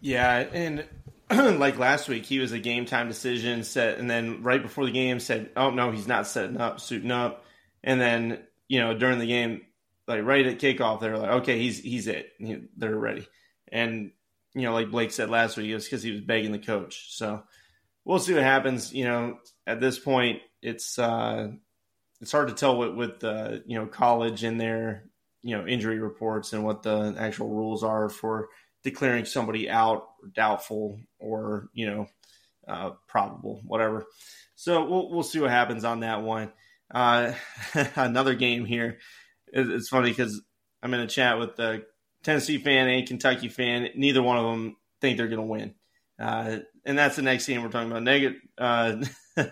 Yeah, 0.00 0.46
and 0.52 0.84
like 1.58 1.78
last 1.78 2.08
week, 2.08 2.26
he 2.26 2.38
was 2.38 2.52
a 2.52 2.58
game 2.58 2.84
time 2.84 3.08
decision 3.08 3.64
set, 3.64 3.98
and 3.98 4.10
then 4.10 4.42
right 4.42 4.62
before 4.62 4.84
the 4.84 4.92
game 4.92 5.20
said, 5.20 5.50
"Oh 5.56 5.70
no, 5.70 5.90
he's 5.90 6.08
not 6.08 6.26
setting 6.26 6.60
up, 6.60 6.80
suiting 6.80 7.10
up," 7.10 7.44
and 7.82 8.00
then 8.00 8.42
you 8.68 8.80
know 8.80 8.96
during 8.96 9.18
the 9.18 9.26
game, 9.26 9.62
like 10.06 10.24
right 10.24 10.46
at 10.46 10.58
kickoff, 10.58 11.00
they're 11.00 11.16
like, 11.16 11.30
"Okay, 11.42 11.58
he's 11.58 11.78
he's 11.78 12.06
it. 12.06 12.32
they're 12.76 12.96
ready." 12.96 13.26
And 13.70 14.12
you 14.54 14.62
know, 14.62 14.74
like 14.74 14.90
Blake 14.90 15.12
said 15.12 15.30
last 15.30 15.56
week, 15.56 15.68
it 15.70 15.74
was 15.74 15.84
because 15.84 16.02
he 16.02 16.10
was 16.10 16.20
begging 16.20 16.52
the 16.52 16.58
coach. 16.58 17.16
So 17.16 17.42
we'll 18.04 18.18
see 18.18 18.34
what 18.34 18.42
happens. 18.42 18.92
You 18.92 19.04
know, 19.04 19.38
at 19.66 19.80
this 19.80 19.98
point, 19.98 20.40
it's 20.60 20.98
uh, 20.98 21.48
it's 22.20 22.32
hard 22.32 22.48
to 22.48 22.54
tell 22.54 22.76
with 22.76 22.94
with 22.94 23.24
uh, 23.24 23.58
you 23.66 23.78
know 23.78 23.86
college 23.86 24.44
and 24.44 24.60
their 24.60 25.04
you 25.42 25.56
know 25.56 25.66
injury 25.66 25.98
reports 25.98 26.52
and 26.52 26.64
what 26.64 26.82
the 26.82 27.14
actual 27.18 27.48
rules 27.48 27.82
are 27.82 28.08
for 28.08 28.48
declaring 28.82 29.24
somebody 29.24 29.68
out, 29.68 30.08
or 30.22 30.28
doubtful, 30.34 31.00
or 31.18 31.68
you 31.72 31.86
know, 31.86 32.06
uh, 32.66 32.90
probable, 33.08 33.60
whatever. 33.64 34.06
So 34.54 34.84
we'll 34.84 35.10
we'll 35.10 35.22
see 35.22 35.40
what 35.40 35.50
happens 35.50 35.84
on 35.84 36.00
that 36.00 36.22
one. 36.22 36.52
Uh, 36.92 37.32
another 37.96 38.34
game 38.34 38.64
here. 38.64 38.98
It's 39.52 39.88
funny 39.88 40.10
because 40.10 40.40
I'm 40.82 40.94
in 40.94 41.00
a 41.00 41.06
chat 41.06 41.38
with 41.38 41.56
the 41.56 41.84
Tennessee 42.22 42.58
fan 42.58 42.88
and 42.88 43.06
Kentucky 43.06 43.48
fan. 43.48 43.88
Neither 43.96 44.22
one 44.22 44.38
of 44.38 44.44
them 44.44 44.76
think 45.00 45.16
they're 45.16 45.28
going 45.28 45.40
to 45.40 45.46
win. 45.46 45.74
Uh, 46.18 46.58
and 46.84 46.98
that's 46.98 47.16
the 47.16 47.22
next 47.22 47.46
game 47.46 47.62
we're 47.62 47.68
talking 47.68 47.90
about. 47.90 48.02
Negative 48.02 48.40
uh, 48.56 49.04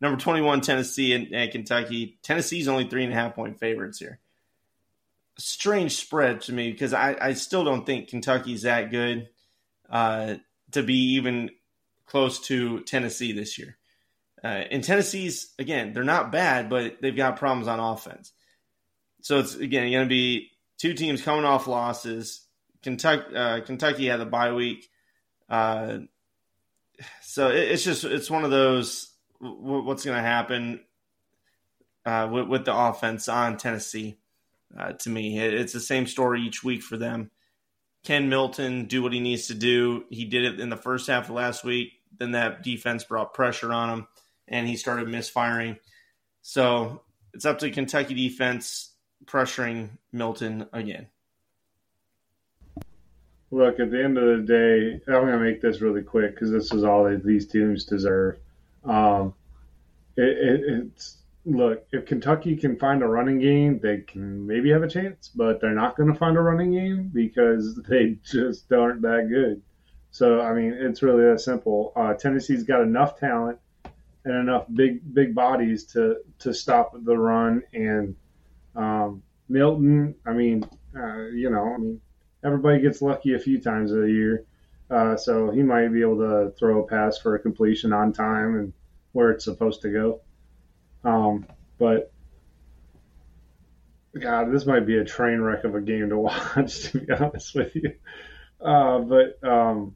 number 0.00 0.20
21, 0.20 0.60
Tennessee 0.60 1.12
and, 1.12 1.32
and 1.32 1.50
Kentucky. 1.50 2.18
Tennessee's 2.22 2.68
only 2.68 2.88
three 2.88 3.04
and 3.04 3.12
a 3.12 3.16
half 3.16 3.34
point 3.34 3.58
favorites 3.58 3.98
here 3.98 4.20
strange 5.38 5.96
spread 5.96 6.42
to 6.42 6.52
me 6.52 6.70
because 6.70 6.92
I, 6.92 7.16
I 7.20 7.32
still 7.34 7.64
don't 7.64 7.86
think 7.86 8.08
Kentucky's 8.08 8.62
that 8.62 8.90
good 8.90 9.28
uh, 9.88 10.34
to 10.72 10.82
be 10.82 11.14
even 11.14 11.50
close 12.06 12.40
to 12.40 12.80
Tennessee 12.80 13.32
this 13.32 13.58
year. 13.58 13.76
Uh, 14.42 14.46
and 14.46 14.84
Tennessee's 14.84 15.52
again, 15.58 15.92
they're 15.92 16.04
not 16.04 16.30
bad, 16.32 16.68
but 16.68 17.00
they've 17.00 17.16
got 17.16 17.38
problems 17.38 17.68
on 17.68 17.80
offense. 17.80 18.32
So 19.22 19.38
it's 19.38 19.54
again 19.54 19.90
going 19.90 20.04
to 20.04 20.08
be 20.08 20.50
two 20.76 20.94
teams 20.94 21.22
coming 21.22 21.44
off 21.44 21.66
losses. 21.66 22.44
Kentucky, 22.82 23.34
uh, 23.34 23.60
Kentucky 23.62 24.06
had 24.06 24.20
a 24.20 24.26
bye 24.26 24.52
week, 24.52 24.88
uh, 25.50 25.98
so 27.22 27.48
it, 27.48 27.72
it's 27.72 27.84
just 27.84 28.04
it's 28.04 28.30
one 28.30 28.44
of 28.44 28.50
those. 28.50 29.12
W- 29.40 29.82
what's 29.82 30.04
going 30.04 30.16
to 30.16 30.22
happen 30.22 30.80
uh, 32.04 32.28
with, 32.30 32.48
with 32.48 32.64
the 32.64 32.74
offense 32.74 33.28
on 33.28 33.56
Tennessee? 33.56 34.18
Uh, 34.76 34.92
to 34.92 35.10
me. 35.10 35.38
It's 35.38 35.72
the 35.72 35.80
same 35.80 36.06
story 36.06 36.42
each 36.42 36.64
week 36.64 36.82
for 36.82 36.96
them. 36.96 37.30
Ken 38.04 38.28
Milton 38.28 38.86
do 38.86 39.02
what 39.02 39.12
he 39.12 39.20
needs 39.20 39.48
to 39.48 39.54
do. 39.54 40.04
He 40.10 40.24
did 40.24 40.44
it 40.44 40.60
in 40.60 40.70
the 40.70 40.76
first 40.76 41.08
half 41.08 41.24
of 41.24 41.34
last 41.34 41.64
week. 41.64 41.92
Then 42.18 42.32
that 42.32 42.62
defense 42.62 43.04
brought 43.04 43.34
pressure 43.34 43.72
on 43.72 43.90
him, 43.90 44.06
and 44.46 44.66
he 44.66 44.76
started 44.76 45.08
misfiring. 45.08 45.78
So 46.42 47.02
it's 47.34 47.44
up 47.44 47.58
to 47.58 47.70
Kentucky 47.70 48.14
defense 48.14 48.94
pressuring 49.26 49.90
Milton 50.12 50.66
again. 50.72 51.08
Look, 53.50 53.80
at 53.80 53.90
the 53.90 54.02
end 54.02 54.18
of 54.18 54.24
the 54.24 54.44
day, 54.44 55.00
I'm 55.06 55.22
going 55.22 55.38
to 55.38 55.38
make 55.38 55.60
this 55.60 55.80
really 55.80 56.02
quick 56.02 56.34
because 56.34 56.50
this 56.50 56.72
is 56.72 56.84
all 56.84 57.08
these 57.24 57.46
teams 57.48 57.84
deserve. 57.84 58.36
Um, 58.84 59.34
it, 60.16 60.24
it, 60.24 60.60
it's 60.66 61.17
look, 61.48 61.86
if 61.92 62.04
Kentucky 62.04 62.56
can 62.56 62.76
find 62.76 63.02
a 63.02 63.06
running 63.06 63.38
game, 63.38 63.80
they 63.82 63.98
can 63.98 64.46
maybe 64.46 64.70
have 64.70 64.82
a 64.82 64.88
chance, 64.88 65.28
but 65.28 65.60
they're 65.60 65.74
not 65.74 65.96
going 65.96 66.12
to 66.12 66.18
find 66.18 66.36
a 66.36 66.40
running 66.40 66.72
game 66.72 67.10
because 67.12 67.74
they 67.88 68.18
just 68.22 68.70
aren't 68.72 69.02
that 69.02 69.28
good. 69.28 69.62
So, 70.10 70.40
I 70.40 70.52
mean, 70.52 70.72
it's 70.72 71.02
really 71.02 71.24
that 71.30 71.40
simple. 71.40 71.92
Uh, 71.96 72.14
Tennessee's 72.14 72.64
got 72.64 72.82
enough 72.82 73.18
talent 73.18 73.58
and 74.24 74.34
enough 74.34 74.66
big 74.74 75.14
big 75.14 75.34
bodies 75.34 75.84
to 75.84 76.16
to 76.40 76.52
stop 76.52 76.92
the 77.04 77.16
run. 77.16 77.62
And 77.72 78.16
um, 78.74 79.22
Milton, 79.48 80.14
I 80.26 80.32
mean, 80.32 80.68
uh, 80.96 81.26
you 81.28 81.50
know, 81.50 81.74
I 81.74 81.78
mean, 81.78 82.00
everybody 82.44 82.80
gets 82.80 83.02
lucky 83.02 83.34
a 83.34 83.38
few 83.38 83.60
times 83.60 83.92
a 83.92 84.10
year, 84.10 84.44
uh, 84.90 85.16
so 85.16 85.50
he 85.50 85.62
might 85.62 85.88
be 85.92 86.00
able 86.00 86.18
to 86.18 86.52
throw 86.58 86.82
a 86.82 86.86
pass 86.86 87.18
for 87.18 87.34
a 87.34 87.38
completion 87.38 87.92
on 87.92 88.12
time 88.12 88.56
and 88.56 88.72
where 89.12 89.30
it's 89.30 89.44
supposed 89.44 89.82
to 89.82 89.90
go. 89.90 90.20
Um, 91.04 91.46
but 91.78 92.12
God, 94.18 94.52
this 94.52 94.66
might 94.66 94.86
be 94.86 94.98
a 94.98 95.04
train 95.04 95.40
wreck 95.40 95.64
of 95.64 95.74
a 95.74 95.80
game 95.80 96.08
to 96.08 96.18
watch, 96.18 96.90
to 96.90 97.00
be 97.00 97.12
honest 97.12 97.54
with 97.54 97.74
you. 97.74 97.92
Uh, 98.60 98.98
but 98.98 99.42
um, 99.44 99.94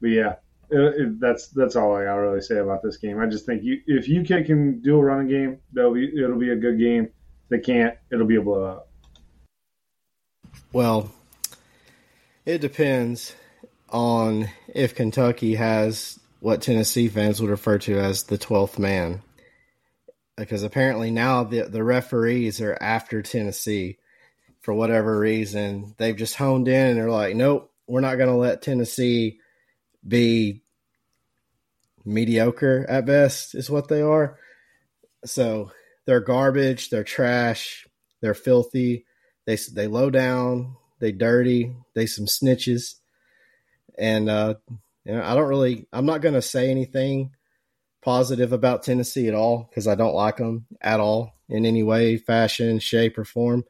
but 0.00 0.08
yeah, 0.08 0.34
it, 0.70 0.78
it, 0.78 1.20
that's 1.20 1.48
that's 1.48 1.76
all 1.76 1.96
I 1.96 2.04
gotta 2.04 2.20
really 2.20 2.40
say 2.40 2.58
about 2.58 2.82
this 2.82 2.96
game. 2.96 3.18
I 3.18 3.26
just 3.26 3.46
think 3.46 3.62
you 3.62 3.80
if 3.86 4.08
UK 4.08 4.46
can 4.46 4.80
do 4.80 4.98
a 4.98 5.02
running 5.02 5.28
game, 5.28 5.58
that'll 5.72 5.94
be 5.94 6.10
it'll 6.16 6.38
be 6.38 6.50
a 6.50 6.56
good 6.56 6.78
game. 6.78 7.04
If 7.04 7.48
they 7.48 7.58
can't, 7.58 7.96
it'll 8.12 8.26
be 8.26 8.36
a 8.36 8.42
blowout. 8.42 8.86
Well, 10.72 11.12
it 12.46 12.60
depends 12.60 13.34
on 13.88 14.48
if 14.72 14.94
Kentucky 14.94 15.56
has 15.56 16.20
what 16.38 16.62
Tennessee 16.62 17.08
fans 17.08 17.40
would 17.40 17.50
refer 17.50 17.78
to 17.78 17.98
as 17.98 18.24
the 18.24 18.38
twelfth 18.38 18.78
man 18.78 19.22
because 20.40 20.62
apparently 20.62 21.10
now 21.10 21.44
the 21.44 21.62
the 21.62 21.84
referees 21.84 22.60
are 22.60 22.76
after 22.80 23.20
Tennessee 23.22 23.98
for 24.62 24.72
whatever 24.74 25.18
reason. 25.18 25.94
They've 25.98 26.16
just 26.16 26.36
honed 26.36 26.66
in 26.66 26.86
and 26.88 26.98
they're 26.98 27.10
like, 27.10 27.36
nope, 27.36 27.70
we're 27.86 28.00
not 28.00 28.16
going 28.16 28.30
to 28.30 28.36
let 28.36 28.62
Tennessee 28.62 29.38
be 30.06 30.62
mediocre 32.04 32.86
at 32.88 33.04
best, 33.04 33.54
is 33.54 33.70
what 33.70 33.88
they 33.88 34.00
are. 34.00 34.38
So 35.24 35.72
they're 36.06 36.20
garbage, 36.20 36.88
they're 36.88 37.04
trash, 37.04 37.86
they're 38.22 38.34
filthy, 38.34 39.04
they 39.44 39.58
they 39.72 39.86
low 39.86 40.08
down, 40.08 40.76
they 41.00 41.12
dirty, 41.12 41.74
they 41.94 42.06
some 42.06 42.26
snitches, 42.26 42.94
and 43.98 44.30
uh, 44.30 44.54
you 45.04 45.12
know, 45.12 45.22
I 45.22 45.34
don't 45.34 45.48
really, 45.48 45.86
I'm 45.92 46.06
not 46.06 46.22
going 46.22 46.34
to 46.34 46.42
say 46.42 46.70
anything 46.70 47.32
positive 48.02 48.52
about 48.52 48.82
Tennessee 48.82 49.28
at 49.28 49.34
all 49.34 49.68
because 49.68 49.86
I 49.86 49.94
don't 49.94 50.14
like 50.14 50.38
them 50.38 50.66
at 50.80 51.00
all 51.00 51.34
in 51.48 51.66
any 51.66 51.82
way, 51.82 52.16
fashion, 52.16 52.78
shape, 52.78 53.18
or 53.18 53.24
form. 53.24 53.64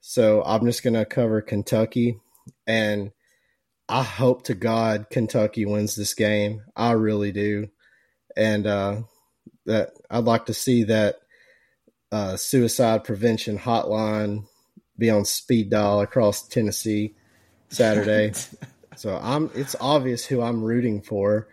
So 0.00 0.42
I'm 0.44 0.64
just 0.64 0.82
going 0.82 0.94
to 0.94 1.04
cover 1.04 1.40
Kentucky, 1.42 2.18
and 2.66 3.10
I 3.88 4.02
hope 4.02 4.44
to 4.44 4.54
God 4.54 5.06
Kentucky 5.10 5.66
wins 5.66 5.96
this 5.96 6.14
game. 6.14 6.62
I 6.76 6.92
really 6.92 7.32
do, 7.32 7.68
and 8.36 8.66
uh, 8.66 9.02
that 9.66 9.90
I'd 10.10 10.24
like 10.24 10.46
to 10.46 10.54
see 10.54 10.84
that 10.84 11.16
uh, 12.12 12.36
suicide 12.36 13.04
prevention 13.04 13.58
hotline 13.58 14.44
be 14.96 15.10
on 15.10 15.24
speed 15.24 15.70
dial 15.70 16.00
across 16.00 16.46
Tennessee 16.46 17.14
Saturday. 17.68 18.32
so 18.96 19.18
I'm. 19.20 19.50
It's 19.54 19.76
obvious 19.80 20.24
who 20.24 20.40
I'm 20.40 20.62
rooting 20.62 21.02
for, 21.02 21.48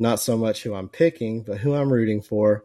not 0.00 0.18
so 0.18 0.36
much 0.36 0.62
who 0.62 0.74
I'm 0.74 0.88
picking, 0.88 1.42
but 1.42 1.58
who 1.58 1.74
I'm 1.74 1.92
rooting 1.92 2.22
for. 2.22 2.64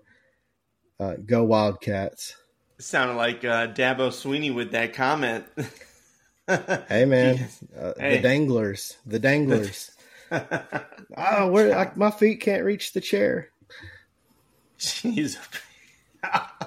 Uh, 0.99 1.15
go 1.25 1.43
Wildcats! 1.43 2.36
sounded 2.79 3.15
like 3.15 3.43
uh, 3.45 3.67
Dabo 3.67 4.09
Swinney 4.09 4.53
with 4.53 4.71
that 4.71 4.93
comment. 4.93 5.45
hey 6.47 7.05
man, 7.05 7.47
uh, 7.77 7.93
hey. 7.97 8.17
the 8.17 8.21
danglers, 8.21 8.97
the 9.05 9.19
danglers. 9.19 9.91
oh, 10.31 11.51
where 11.51 11.77
I, 11.77 11.91
my 11.95 12.11
feet 12.11 12.41
can't 12.41 12.63
reach 12.63 12.93
the 12.93 13.01
chair. 13.01 13.49
Jeez. 14.79 15.38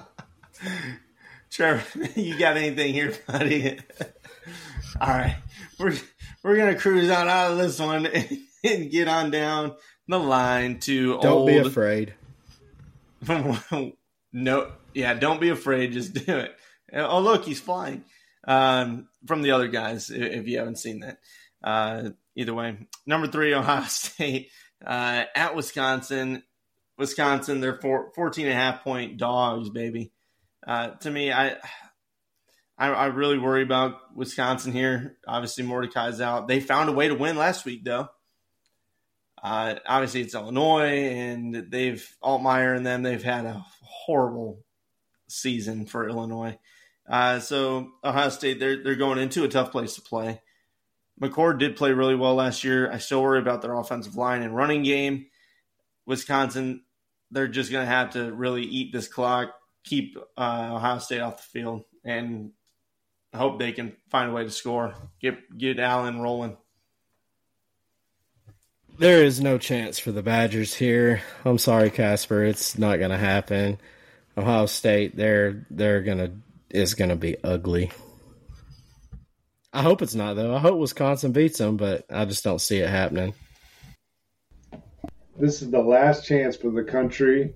Trevor, 1.50 2.08
you 2.14 2.38
got 2.38 2.56
anything 2.56 2.92
here, 2.92 3.14
buddy? 3.26 3.78
All 5.00 5.08
right, 5.08 5.36
we're 5.78 5.96
we're 6.42 6.56
gonna 6.56 6.76
cruise 6.76 7.10
on 7.10 7.28
out 7.28 7.52
of 7.52 7.58
this 7.58 7.80
one 7.80 8.06
and, 8.06 8.38
and 8.64 8.90
get 8.90 9.08
on 9.08 9.30
down 9.30 9.74
the 10.08 10.18
line 10.18 10.80
to. 10.80 11.18
Don't 11.20 11.26
old... 11.26 11.46
be 11.46 11.58
afraid. 11.58 12.14
no, 14.32 14.72
yeah, 14.94 15.14
don't 15.14 15.40
be 15.40 15.50
afraid. 15.50 15.92
Just 15.92 16.14
do 16.14 16.38
it. 16.38 16.54
Oh, 16.92 17.20
look, 17.20 17.44
he's 17.44 17.60
flying. 17.60 18.04
Um, 18.46 19.08
from 19.26 19.42
the 19.42 19.50
other 19.50 19.68
guys, 19.68 20.10
if 20.10 20.46
you 20.46 20.58
haven't 20.58 20.78
seen 20.78 21.00
that. 21.00 21.18
Uh, 21.62 22.10
either 22.34 22.54
way, 22.54 22.78
number 23.06 23.26
three, 23.26 23.52
Ohio 23.54 23.82
State 23.88 24.50
uh, 24.84 25.24
at 25.34 25.54
Wisconsin. 25.54 26.42
Wisconsin, 26.96 27.60
they're 27.60 27.78
four, 27.80 28.10
14 28.14 28.46
and 28.46 28.52
a 28.52 28.56
half 28.56 28.82
point 28.82 29.18
dogs, 29.18 29.70
baby. 29.70 30.12
Uh, 30.66 30.90
to 30.90 31.10
me, 31.10 31.30
I, 31.32 31.56
I, 32.76 32.88
I 32.88 33.06
really 33.06 33.38
worry 33.38 33.62
about 33.62 34.16
Wisconsin 34.16 34.72
here. 34.72 35.16
Obviously, 35.26 35.64
Mordecai's 35.64 36.20
out. 36.20 36.48
They 36.48 36.60
found 36.60 36.88
a 36.88 36.92
way 36.92 37.08
to 37.08 37.14
win 37.14 37.36
last 37.36 37.64
week, 37.64 37.84
though. 37.84 38.08
Uh, 39.42 39.76
obviously, 39.86 40.22
it's 40.22 40.34
Illinois, 40.34 41.10
and 41.10 41.70
they've 41.70 42.16
Altmyer 42.22 42.76
and 42.76 42.86
them. 42.86 43.02
They've 43.02 43.22
had 43.22 43.44
a 43.44 43.64
horrible 43.82 44.64
season 45.28 45.86
for 45.86 46.08
Illinois. 46.08 46.58
Uh, 47.08 47.40
so 47.40 47.90
Ohio 48.04 48.28
State, 48.28 48.60
they're 48.60 48.82
they're 48.82 48.94
going 48.94 49.18
into 49.18 49.44
a 49.44 49.48
tough 49.48 49.72
place 49.72 49.94
to 49.94 50.02
play. 50.02 50.40
McCord 51.20 51.58
did 51.58 51.76
play 51.76 51.92
really 51.92 52.14
well 52.14 52.34
last 52.34 52.62
year. 52.64 52.90
I 52.90 52.98
still 52.98 53.22
worry 53.22 53.40
about 53.40 53.62
their 53.62 53.74
offensive 53.74 54.16
line 54.16 54.42
and 54.42 54.54
running 54.54 54.82
game. 54.82 55.26
Wisconsin, 56.06 56.82
they're 57.30 57.48
just 57.48 57.72
going 57.72 57.84
to 57.84 57.90
have 57.90 58.10
to 58.10 58.32
really 58.32 58.62
eat 58.62 58.92
this 58.92 59.08
clock, 59.08 59.54
keep 59.84 60.16
uh, 60.36 60.70
Ohio 60.72 60.98
State 60.98 61.20
off 61.20 61.38
the 61.38 61.42
field, 61.42 61.84
and 62.04 62.52
hope 63.34 63.58
they 63.58 63.72
can 63.72 63.96
find 64.10 64.30
a 64.30 64.32
way 64.34 64.44
to 64.44 64.50
score. 64.50 64.94
Get 65.20 65.56
get 65.56 65.80
Allen 65.80 66.20
rolling. 66.20 66.56
There 68.98 69.22
is 69.22 69.40
no 69.40 69.58
chance 69.58 70.00
for 70.00 70.10
the 70.10 70.24
Badgers 70.24 70.74
here. 70.74 71.22
I'm 71.44 71.58
sorry, 71.58 71.88
Casper. 71.88 72.42
It's 72.42 72.76
not 72.76 72.98
going 72.98 73.12
to 73.12 73.16
happen. 73.16 73.78
Ohio 74.36 74.66
State, 74.66 75.16
they're 75.16 75.64
they're 75.70 76.02
gonna 76.02 76.32
is 76.70 76.94
gonna 76.94 77.16
be 77.16 77.36
ugly. 77.44 77.92
I 79.72 79.82
hope 79.82 80.02
it's 80.02 80.16
not 80.16 80.34
though. 80.34 80.54
I 80.54 80.58
hope 80.58 80.78
Wisconsin 80.80 81.30
beats 81.30 81.58
them, 81.58 81.76
but 81.76 82.06
I 82.10 82.24
just 82.24 82.42
don't 82.42 82.60
see 82.60 82.78
it 82.78 82.88
happening. 82.88 83.34
This 85.38 85.62
is 85.62 85.70
the 85.70 85.80
last 85.80 86.26
chance 86.26 86.56
for 86.56 86.70
the 86.70 86.82
country. 86.82 87.54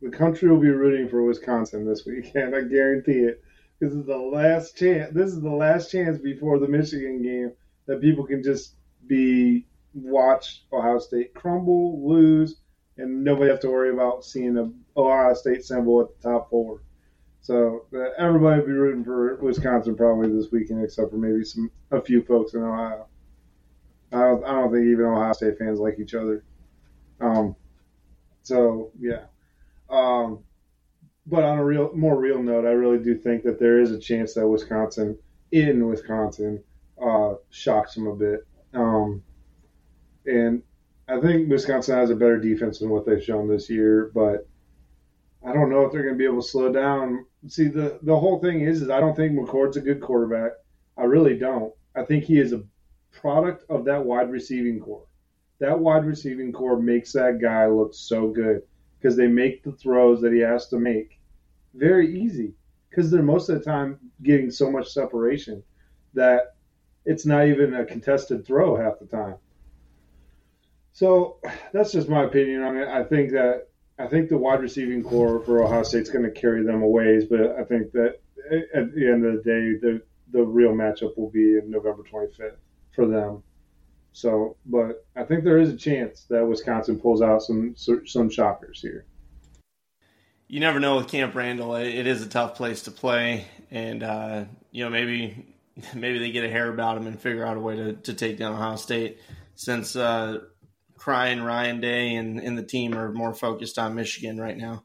The 0.00 0.10
country 0.10 0.48
will 0.48 0.60
be 0.60 0.70
rooting 0.70 1.08
for 1.08 1.24
Wisconsin 1.24 1.86
this 1.86 2.06
weekend. 2.06 2.54
I 2.56 2.62
guarantee 2.62 3.20
it. 3.20 3.42
This 3.80 3.92
is 3.92 4.06
the 4.06 4.16
last 4.16 4.76
chance. 4.76 5.12
This 5.12 5.30
is 5.30 5.40
the 5.40 5.50
last 5.50 5.90
chance 5.90 6.18
before 6.18 6.60
the 6.60 6.68
Michigan 6.68 7.20
game 7.22 7.52
that 7.86 8.00
people 8.00 8.26
can 8.26 8.44
just 8.44 8.74
be 9.06 9.66
watch 10.02 10.64
Ohio 10.72 10.98
State 10.98 11.34
crumble, 11.34 12.08
lose, 12.08 12.56
and 12.96 13.24
nobody 13.24 13.50
have 13.50 13.60
to 13.60 13.70
worry 13.70 13.90
about 13.90 14.24
seeing 14.24 14.56
a 14.58 14.70
Ohio 14.98 15.34
State 15.34 15.64
symbol 15.64 16.00
at 16.00 16.08
the 16.20 16.28
top 16.30 16.50
four. 16.50 16.82
So 17.40 17.86
uh, 17.94 18.10
everybody 18.18 18.62
be 18.62 18.72
rooting 18.72 19.04
for 19.04 19.36
Wisconsin 19.36 19.96
probably 19.96 20.30
this 20.30 20.50
weekend, 20.50 20.84
except 20.84 21.10
for 21.10 21.16
maybe 21.16 21.44
some 21.44 21.70
a 21.90 22.00
few 22.00 22.22
folks 22.22 22.54
in 22.54 22.62
Ohio. 22.62 23.06
I 24.12 24.20
don't, 24.20 24.44
I 24.44 24.52
don't 24.52 24.72
think 24.72 24.86
even 24.86 25.06
Ohio 25.06 25.32
State 25.32 25.58
fans 25.58 25.78
like 25.78 25.98
each 25.98 26.14
other. 26.14 26.44
Um, 27.20 27.54
so 28.42 28.90
yeah. 28.98 29.24
Um, 29.88 30.40
but 31.26 31.44
on 31.44 31.58
a 31.58 31.64
real, 31.64 31.90
more 31.94 32.18
real 32.18 32.42
note, 32.42 32.64
I 32.64 32.70
really 32.70 33.02
do 33.02 33.16
think 33.16 33.44
that 33.44 33.58
there 33.58 33.80
is 33.80 33.90
a 33.90 33.98
chance 33.98 34.34
that 34.34 34.48
Wisconsin, 34.48 35.18
in 35.52 35.86
Wisconsin, 35.86 36.62
uh, 37.02 37.34
shocks 37.50 37.94
them 37.94 38.06
a 38.06 38.16
bit. 38.16 38.46
Um, 38.74 39.22
and 40.28 40.62
I 41.08 41.20
think 41.20 41.48
Wisconsin 41.48 41.96
has 41.96 42.10
a 42.10 42.16
better 42.16 42.38
defense 42.38 42.78
than 42.78 42.90
what 42.90 43.06
they've 43.06 43.22
shown 43.22 43.48
this 43.48 43.70
year, 43.70 44.10
but 44.14 44.46
I 45.44 45.52
don't 45.52 45.70
know 45.70 45.84
if 45.84 45.92
they're 45.92 46.02
going 46.02 46.14
to 46.14 46.18
be 46.18 46.26
able 46.26 46.42
to 46.42 46.48
slow 46.48 46.70
down. 46.70 47.24
See, 47.46 47.68
the 47.68 47.98
the 48.02 48.18
whole 48.18 48.38
thing 48.40 48.60
is, 48.60 48.82
is 48.82 48.90
I 48.90 49.00
don't 49.00 49.16
think 49.16 49.32
McCord's 49.32 49.76
a 49.76 49.80
good 49.80 50.00
quarterback. 50.00 50.52
I 50.96 51.04
really 51.04 51.38
don't. 51.38 51.72
I 51.94 52.04
think 52.04 52.24
he 52.24 52.38
is 52.38 52.52
a 52.52 52.64
product 53.12 53.64
of 53.70 53.84
that 53.86 54.04
wide 54.04 54.30
receiving 54.30 54.80
corps. 54.80 55.06
That 55.60 55.78
wide 55.78 56.04
receiving 56.04 56.52
corps 56.52 56.78
makes 56.78 57.12
that 57.12 57.40
guy 57.40 57.66
look 57.66 57.94
so 57.94 58.28
good 58.28 58.62
because 58.98 59.16
they 59.16 59.26
make 59.26 59.62
the 59.62 59.72
throws 59.72 60.20
that 60.20 60.32
he 60.32 60.40
has 60.40 60.68
to 60.68 60.78
make 60.78 61.20
very 61.74 62.20
easy 62.20 62.52
because 62.90 63.10
they're 63.10 63.22
most 63.22 63.48
of 63.48 63.58
the 63.58 63.64
time 63.64 63.98
getting 64.22 64.50
so 64.50 64.70
much 64.70 64.88
separation 64.88 65.62
that 66.14 66.56
it's 67.04 67.24
not 67.24 67.46
even 67.46 67.74
a 67.74 67.84
contested 67.84 68.44
throw 68.44 68.76
half 68.76 68.98
the 68.98 69.06
time. 69.06 69.36
So 70.98 71.36
that's 71.72 71.92
just 71.92 72.08
my 72.08 72.24
opinion 72.24 72.64
on 72.64 72.76
it. 72.76 72.88
I 72.88 73.04
think 73.04 73.30
that 73.30 73.68
I 74.00 74.08
think 74.08 74.28
the 74.28 74.36
wide 74.36 74.60
receiving 74.60 75.04
corps 75.04 75.38
for 75.44 75.62
Ohio 75.62 75.84
State's 75.84 76.10
going 76.10 76.24
to 76.24 76.30
carry 76.32 76.64
them 76.64 76.82
a 76.82 76.88
ways, 76.88 77.24
but 77.24 77.52
I 77.56 77.62
think 77.62 77.92
that 77.92 78.16
at 78.74 78.92
the 78.92 79.08
end 79.08 79.24
of 79.24 79.34
the 79.34 79.42
day, 79.44 79.78
the 79.80 80.02
the 80.32 80.42
real 80.42 80.72
matchup 80.72 81.16
will 81.16 81.30
be 81.30 81.56
in 81.56 81.70
November 81.70 82.02
25th 82.02 82.56
for 82.96 83.06
them. 83.06 83.44
So, 84.10 84.56
but 84.66 85.06
I 85.14 85.22
think 85.22 85.44
there 85.44 85.60
is 85.60 85.72
a 85.72 85.76
chance 85.76 86.26
that 86.30 86.44
Wisconsin 86.44 86.98
pulls 86.98 87.22
out 87.22 87.44
some 87.44 87.76
some 87.76 88.28
shockers 88.28 88.80
here. 88.80 89.06
You 90.48 90.58
never 90.58 90.80
know 90.80 90.96
with 90.96 91.06
Camp 91.06 91.32
Randall; 91.32 91.76
it 91.76 92.08
is 92.08 92.22
a 92.22 92.28
tough 92.28 92.56
place 92.56 92.82
to 92.82 92.90
play, 92.90 93.46
and 93.70 94.02
uh, 94.02 94.44
you 94.72 94.82
know 94.82 94.90
maybe 94.90 95.46
maybe 95.94 96.18
they 96.18 96.32
get 96.32 96.42
a 96.42 96.50
hair 96.50 96.68
about 96.68 96.96
them 96.96 97.06
and 97.06 97.20
figure 97.20 97.46
out 97.46 97.56
a 97.56 97.60
way 97.60 97.76
to, 97.76 97.92
to 97.92 98.14
take 98.14 98.36
down 98.36 98.54
Ohio 98.54 98.74
State. 98.74 99.20
Since 99.54 99.94
uh, 99.94 100.40
crying 100.98 101.40
Ryan 101.42 101.80
Day 101.80 102.16
and, 102.16 102.38
and 102.40 102.58
the 102.58 102.62
team 102.62 102.94
are 102.94 103.12
more 103.12 103.32
focused 103.32 103.78
on 103.78 103.94
Michigan 103.94 104.38
right 104.38 104.56
now. 104.56 104.84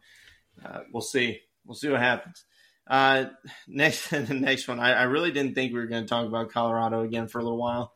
Uh, 0.63 0.79
we'll 0.91 1.01
see. 1.01 1.41
We'll 1.65 1.75
see 1.75 1.89
what 1.89 1.99
happens. 1.99 2.45
Uh, 2.87 3.25
next, 3.67 4.09
the 4.09 4.33
next 4.33 4.67
one. 4.67 4.79
I, 4.79 4.93
I 4.93 5.03
really 5.03 5.31
didn't 5.31 5.55
think 5.55 5.73
we 5.73 5.79
were 5.79 5.87
going 5.87 6.03
to 6.03 6.09
talk 6.09 6.25
about 6.25 6.51
Colorado 6.51 7.01
again 7.01 7.27
for 7.27 7.39
a 7.39 7.43
little 7.43 7.57
while, 7.57 7.93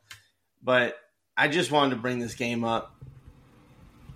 but 0.62 0.96
I 1.36 1.48
just 1.48 1.70
wanted 1.70 1.94
to 1.94 2.02
bring 2.02 2.18
this 2.18 2.34
game 2.34 2.64
up 2.64 2.94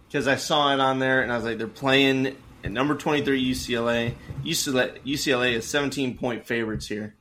because 0.08 0.26
I 0.26 0.36
saw 0.36 0.72
it 0.74 0.80
on 0.80 0.98
there 0.98 1.22
and 1.22 1.32
I 1.32 1.36
was 1.36 1.44
like, 1.44 1.58
they're 1.58 1.68
playing 1.68 2.36
at 2.64 2.70
number 2.70 2.94
23 2.94 3.50
UCLA. 3.52 4.14
UCLA, 4.44 5.00
UCLA 5.02 5.52
is 5.52 5.66
17 5.66 6.18
point 6.18 6.46
favorites 6.46 6.86
here. 6.86 7.14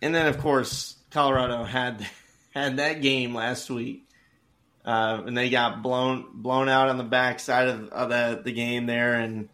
And 0.00 0.14
then, 0.14 0.26
of 0.26 0.38
course, 0.38 0.96
Colorado 1.10 1.64
had 1.64 2.06
had 2.54 2.76
that 2.76 3.02
game 3.02 3.34
last 3.34 3.70
week 3.70 4.07
uh, 4.84 5.22
and 5.26 5.36
they 5.36 5.50
got 5.50 5.82
blown 5.82 6.26
blown 6.32 6.68
out 6.68 6.88
on 6.88 6.98
the 6.98 7.04
backside 7.04 7.68
of, 7.68 7.88
of 7.90 8.08
the, 8.08 8.42
the 8.44 8.52
game 8.52 8.86
there, 8.86 9.14
and 9.14 9.48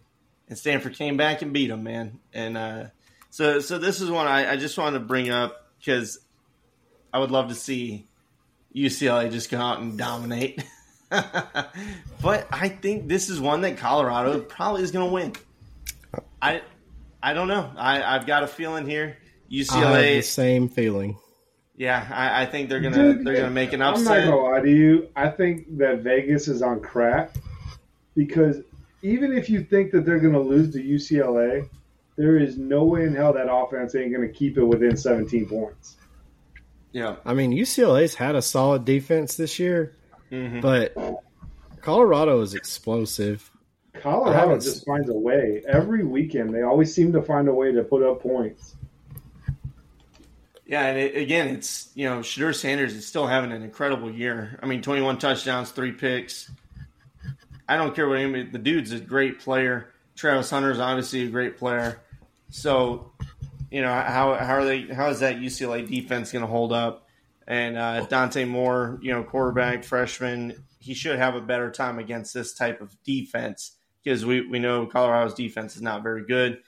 and 0.48 0.58
Stanford 0.58 0.94
came 0.94 1.16
back 1.16 1.42
and 1.42 1.52
beat 1.52 1.68
them, 1.68 1.82
man. 1.82 2.20
And 2.32 2.56
uh, 2.56 2.84
so 3.30 3.60
so 3.60 3.78
this 3.78 4.00
is 4.00 4.10
one 4.10 4.26
I, 4.26 4.52
I 4.52 4.56
just 4.56 4.78
wanted 4.78 4.98
to 4.98 5.04
bring 5.04 5.30
up 5.30 5.70
because 5.78 6.18
I 7.12 7.18
would 7.18 7.30
love 7.30 7.48
to 7.48 7.54
see 7.54 8.06
UCLA 8.74 9.30
just 9.30 9.50
go 9.50 9.58
out 9.58 9.80
and 9.80 9.96
dominate. 9.96 10.62
but 11.10 12.46
I 12.50 12.68
think 12.68 13.08
this 13.08 13.28
is 13.28 13.40
one 13.40 13.60
that 13.62 13.78
Colorado 13.78 14.40
probably 14.40 14.82
is 14.82 14.90
going 14.90 15.08
to 15.08 15.12
win. 15.12 15.32
I 16.40 16.62
I 17.22 17.32
don't 17.34 17.48
know. 17.48 17.70
I 17.76 18.02
I've 18.02 18.26
got 18.26 18.42
a 18.42 18.46
feeling 18.46 18.86
here. 18.86 19.16
UCLA, 19.50 20.16
the 20.16 20.22
same 20.22 20.68
feeling. 20.68 21.16
Yeah, 21.76 22.06
I, 22.10 22.42
I 22.42 22.46
think 22.46 22.68
they're 22.68 22.80
gonna 22.80 23.14
Dude, 23.14 23.26
they're 23.26 23.36
gonna 23.36 23.50
make 23.50 23.72
an 23.72 23.82
upset. 23.82 24.06
I'm 24.06 24.26
not 24.26 24.30
gonna 24.30 24.42
lie 24.42 24.60
to 24.60 24.70
you. 24.70 25.08
I 25.16 25.28
think 25.28 25.76
that 25.78 26.00
Vegas 26.00 26.46
is 26.46 26.62
on 26.62 26.80
crack 26.80 27.34
because 28.14 28.60
even 29.02 29.36
if 29.36 29.50
you 29.50 29.64
think 29.64 29.90
that 29.90 30.04
they're 30.04 30.20
gonna 30.20 30.40
lose 30.40 30.72
to 30.74 30.82
UCLA, 30.82 31.68
there 32.16 32.38
is 32.38 32.56
no 32.56 32.84
way 32.84 33.04
in 33.04 33.14
hell 33.14 33.32
that 33.32 33.52
offense 33.52 33.96
ain't 33.96 34.12
gonna 34.12 34.28
keep 34.28 34.56
it 34.56 34.64
within 34.64 34.96
17 34.96 35.46
points. 35.46 35.96
Yeah, 36.92 37.16
I 37.24 37.34
mean 37.34 37.50
UCLA's 37.50 38.14
had 38.14 38.36
a 38.36 38.42
solid 38.42 38.84
defense 38.84 39.36
this 39.36 39.58
year, 39.58 39.96
mm-hmm. 40.30 40.60
but 40.60 40.94
Colorado 41.80 42.40
is 42.40 42.54
explosive. 42.54 43.50
Colorado 43.94 44.60
just 44.60 44.86
finds 44.86 45.08
a 45.08 45.14
way 45.14 45.62
every 45.68 46.04
weekend. 46.04 46.54
They 46.54 46.62
always 46.62 46.94
seem 46.94 47.12
to 47.12 47.22
find 47.22 47.48
a 47.48 47.54
way 47.54 47.72
to 47.72 47.82
put 47.82 48.02
up 48.04 48.22
points. 48.22 48.76
Yeah, 50.66 50.86
and 50.86 50.98
it, 50.98 51.16
again, 51.16 51.48
it's 51.48 51.90
you 51.94 52.08
know 52.08 52.20
Shedeur 52.20 52.54
Sanders 52.54 52.94
is 52.94 53.06
still 53.06 53.26
having 53.26 53.52
an 53.52 53.62
incredible 53.62 54.10
year. 54.10 54.58
I 54.62 54.66
mean, 54.66 54.82
twenty-one 54.82 55.18
touchdowns, 55.18 55.70
three 55.70 55.92
picks. 55.92 56.50
I 57.68 57.76
don't 57.76 57.94
care 57.94 58.08
what 58.08 58.18
anybody. 58.18 58.44
The 58.44 58.58
dude's 58.58 58.92
a 58.92 59.00
great 59.00 59.40
player. 59.40 59.90
Travis 60.16 60.50
Hunter 60.50 60.70
is 60.70 60.80
obviously 60.80 61.26
a 61.26 61.28
great 61.28 61.56
player. 61.58 62.00
So, 62.50 63.12
you 63.70 63.82
know 63.82 63.92
how 63.92 64.34
how 64.34 64.54
are 64.56 64.64
they? 64.64 64.82
How 64.82 65.08
is 65.08 65.20
that 65.20 65.36
UCLA 65.36 65.86
defense 65.86 66.32
going 66.32 66.42
to 66.44 66.50
hold 66.50 66.72
up? 66.72 67.08
And 67.46 67.76
uh, 67.76 68.06
Dante 68.06 68.46
Moore, 68.46 68.98
you 69.02 69.12
know, 69.12 69.22
quarterback 69.22 69.84
freshman, 69.84 70.64
he 70.78 70.94
should 70.94 71.18
have 71.18 71.34
a 71.34 71.42
better 71.42 71.70
time 71.70 71.98
against 71.98 72.32
this 72.32 72.54
type 72.54 72.80
of 72.80 72.96
defense 73.04 73.72
because 74.02 74.24
we 74.24 74.46
we 74.46 74.58
know 74.58 74.86
Colorado's 74.86 75.34
defense 75.34 75.76
is 75.76 75.82
not 75.82 76.02
very 76.02 76.24
good. 76.24 76.60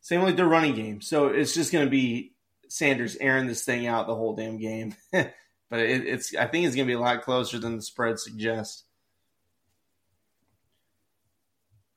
Same 0.00 0.22
with 0.22 0.36
their 0.36 0.46
running 0.46 0.74
game. 0.74 1.00
So 1.00 1.28
it's 1.28 1.54
just 1.54 1.72
going 1.72 1.84
to 1.84 1.90
be 1.90 2.33
Sanders 2.74 3.16
airing 3.20 3.46
this 3.46 3.64
thing 3.64 3.86
out 3.86 4.08
the 4.08 4.16
whole 4.16 4.34
damn 4.34 4.58
game. 4.58 4.96
but 5.12 5.32
it, 5.78 6.06
it's 6.08 6.34
I 6.34 6.46
think 6.46 6.66
it's 6.66 6.74
going 6.74 6.88
to 6.88 6.90
be 6.90 6.96
a 6.96 7.00
lot 7.00 7.22
closer 7.22 7.60
than 7.60 7.76
the 7.76 7.82
spread 7.82 8.18
suggests. 8.18 8.82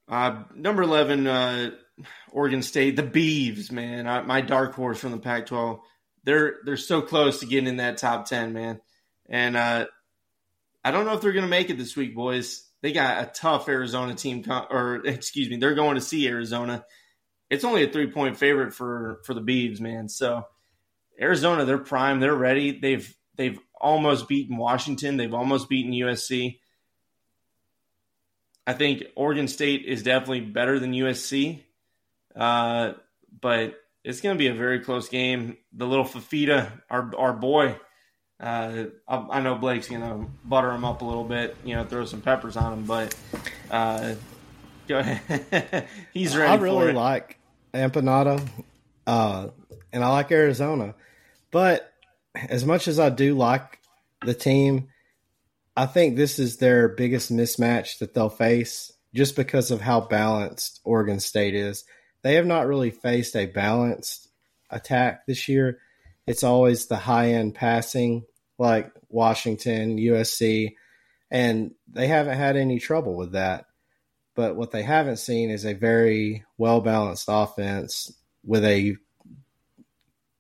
Uh, 0.07 0.43
number 0.53 0.83
eleven, 0.83 1.25
uh, 1.25 1.71
Oregon 2.31 2.61
State, 2.61 2.95
the 2.95 3.01
Beavs, 3.01 3.71
man, 3.71 4.05
I, 4.05 4.21
my 4.21 4.41
dark 4.41 4.75
horse 4.75 4.99
from 4.99 5.11
the 5.11 5.17
Pac-12. 5.17 5.79
They're 6.25 6.57
they're 6.63 6.77
so 6.77 7.01
close 7.01 7.39
to 7.39 7.47
getting 7.47 7.67
in 7.67 7.77
that 7.77 7.97
top 7.97 8.25
ten, 8.25 8.53
man. 8.53 8.79
And 9.27 9.57
uh, 9.57 9.87
I 10.83 10.91
don't 10.91 11.07
know 11.07 11.13
if 11.13 11.21
they're 11.21 11.33
going 11.33 11.43
to 11.43 11.49
make 11.49 11.71
it 11.71 11.79
this 11.79 11.97
week, 11.97 12.13
boys. 12.13 12.63
They 12.83 12.91
got 12.91 13.23
a 13.23 13.31
tough 13.31 13.67
Arizona 13.67 14.13
team, 14.13 14.45
or 14.69 15.01
excuse 15.05 15.49
me, 15.49 15.57
they're 15.57 15.73
going 15.73 15.95
to 15.95 16.01
see 16.01 16.27
Arizona. 16.27 16.85
It's 17.49 17.63
only 17.63 17.83
a 17.83 17.91
three 17.91 18.11
point 18.11 18.37
favorite 18.37 18.75
for 18.75 19.21
for 19.25 19.33
the 19.33 19.41
Beavs, 19.41 19.79
man. 19.79 20.07
So 20.07 20.45
Arizona, 21.19 21.65
they're 21.65 21.77
prime, 21.77 22.19
they're 22.19 22.35
ready. 22.35 22.79
They've 22.79 23.15
they've 23.35 23.59
almost 23.79 24.27
beaten 24.27 24.57
Washington, 24.57 25.17
they've 25.17 25.33
almost 25.33 25.69
beaten 25.69 25.91
USC. 25.91 26.59
I 28.65 28.73
think 28.73 29.03
Oregon 29.15 29.47
State 29.47 29.85
is 29.85 30.03
definitely 30.03 30.41
better 30.41 30.77
than 30.77 30.91
USC, 30.91 31.63
uh, 32.35 32.93
but 33.39 33.79
it's 34.03 34.21
going 34.21 34.35
to 34.35 34.39
be 34.39 34.47
a 34.47 34.53
very 34.53 34.81
close 34.81 35.07
game. 35.07 35.57
The 35.71 35.87
little 35.87 36.05
Fifita, 36.05 36.71
our 36.89 37.11
our 37.17 37.33
boy, 37.33 37.77
uh, 38.39 38.85
I, 39.07 39.15
I, 39.31 39.41
know 39.41 39.55
Blake's 39.55 39.87
going 39.87 40.01
to 40.01 40.29
butter 40.45 40.71
him 40.71 40.85
up 40.85 41.01
a 41.01 41.05
little 41.05 41.23
bit, 41.23 41.55
you 41.63 41.75
know, 41.75 41.85
throw 41.85 42.05
some 42.05 42.21
peppers 42.21 42.55
on 42.55 42.73
him, 42.73 42.83
but 42.83 43.15
uh, 43.71 44.15
go 44.87 44.99
ahead. 44.99 45.87
He's 46.13 46.35
ready. 46.35 46.51
I 46.51 46.55
really 46.55 46.93
like 46.93 47.39
Empanada, 47.73 48.45
uh, 49.07 49.47
and 49.91 50.03
I 50.03 50.09
like 50.09 50.31
Arizona. 50.31 50.93
But 51.51 51.91
as 52.35 52.65
much 52.65 52.87
as 52.87 52.99
I 52.99 53.09
do 53.09 53.35
like 53.35 53.79
the 54.25 54.33
team, 54.33 54.89
I 55.75 55.85
think 55.85 56.15
this 56.15 56.39
is 56.39 56.57
their 56.57 56.89
biggest 56.89 57.31
mismatch 57.31 57.99
that 57.99 58.13
they'll 58.13 58.29
face 58.29 58.91
just 59.13 59.35
because 59.35 59.71
of 59.71 59.81
how 59.81 60.01
balanced 60.01 60.81
Oregon 60.83 61.19
State 61.19 61.55
is. 61.55 61.83
They 62.23 62.35
have 62.35 62.45
not 62.45 62.67
really 62.67 62.91
faced 62.91 63.35
a 63.35 63.45
balanced 63.45 64.27
attack 64.69 65.25
this 65.25 65.47
year. 65.47 65.79
It's 66.25 66.43
always 66.43 66.87
the 66.87 66.97
high 66.97 67.31
end 67.33 67.55
passing 67.55 68.23
like 68.57 68.91
Washington, 69.09 69.97
USC, 69.97 70.73
and 71.31 71.71
they 71.91 72.07
haven't 72.07 72.37
had 72.37 72.57
any 72.57 72.79
trouble 72.79 73.15
with 73.15 73.33
that. 73.33 73.65
But 74.35 74.55
what 74.55 74.71
they 74.71 74.83
haven't 74.83 75.17
seen 75.17 75.49
is 75.49 75.65
a 75.65 75.73
very 75.73 76.43
well 76.57 76.81
balanced 76.81 77.25
offense 77.27 78.11
with 78.43 78.63
a 78.65 78.97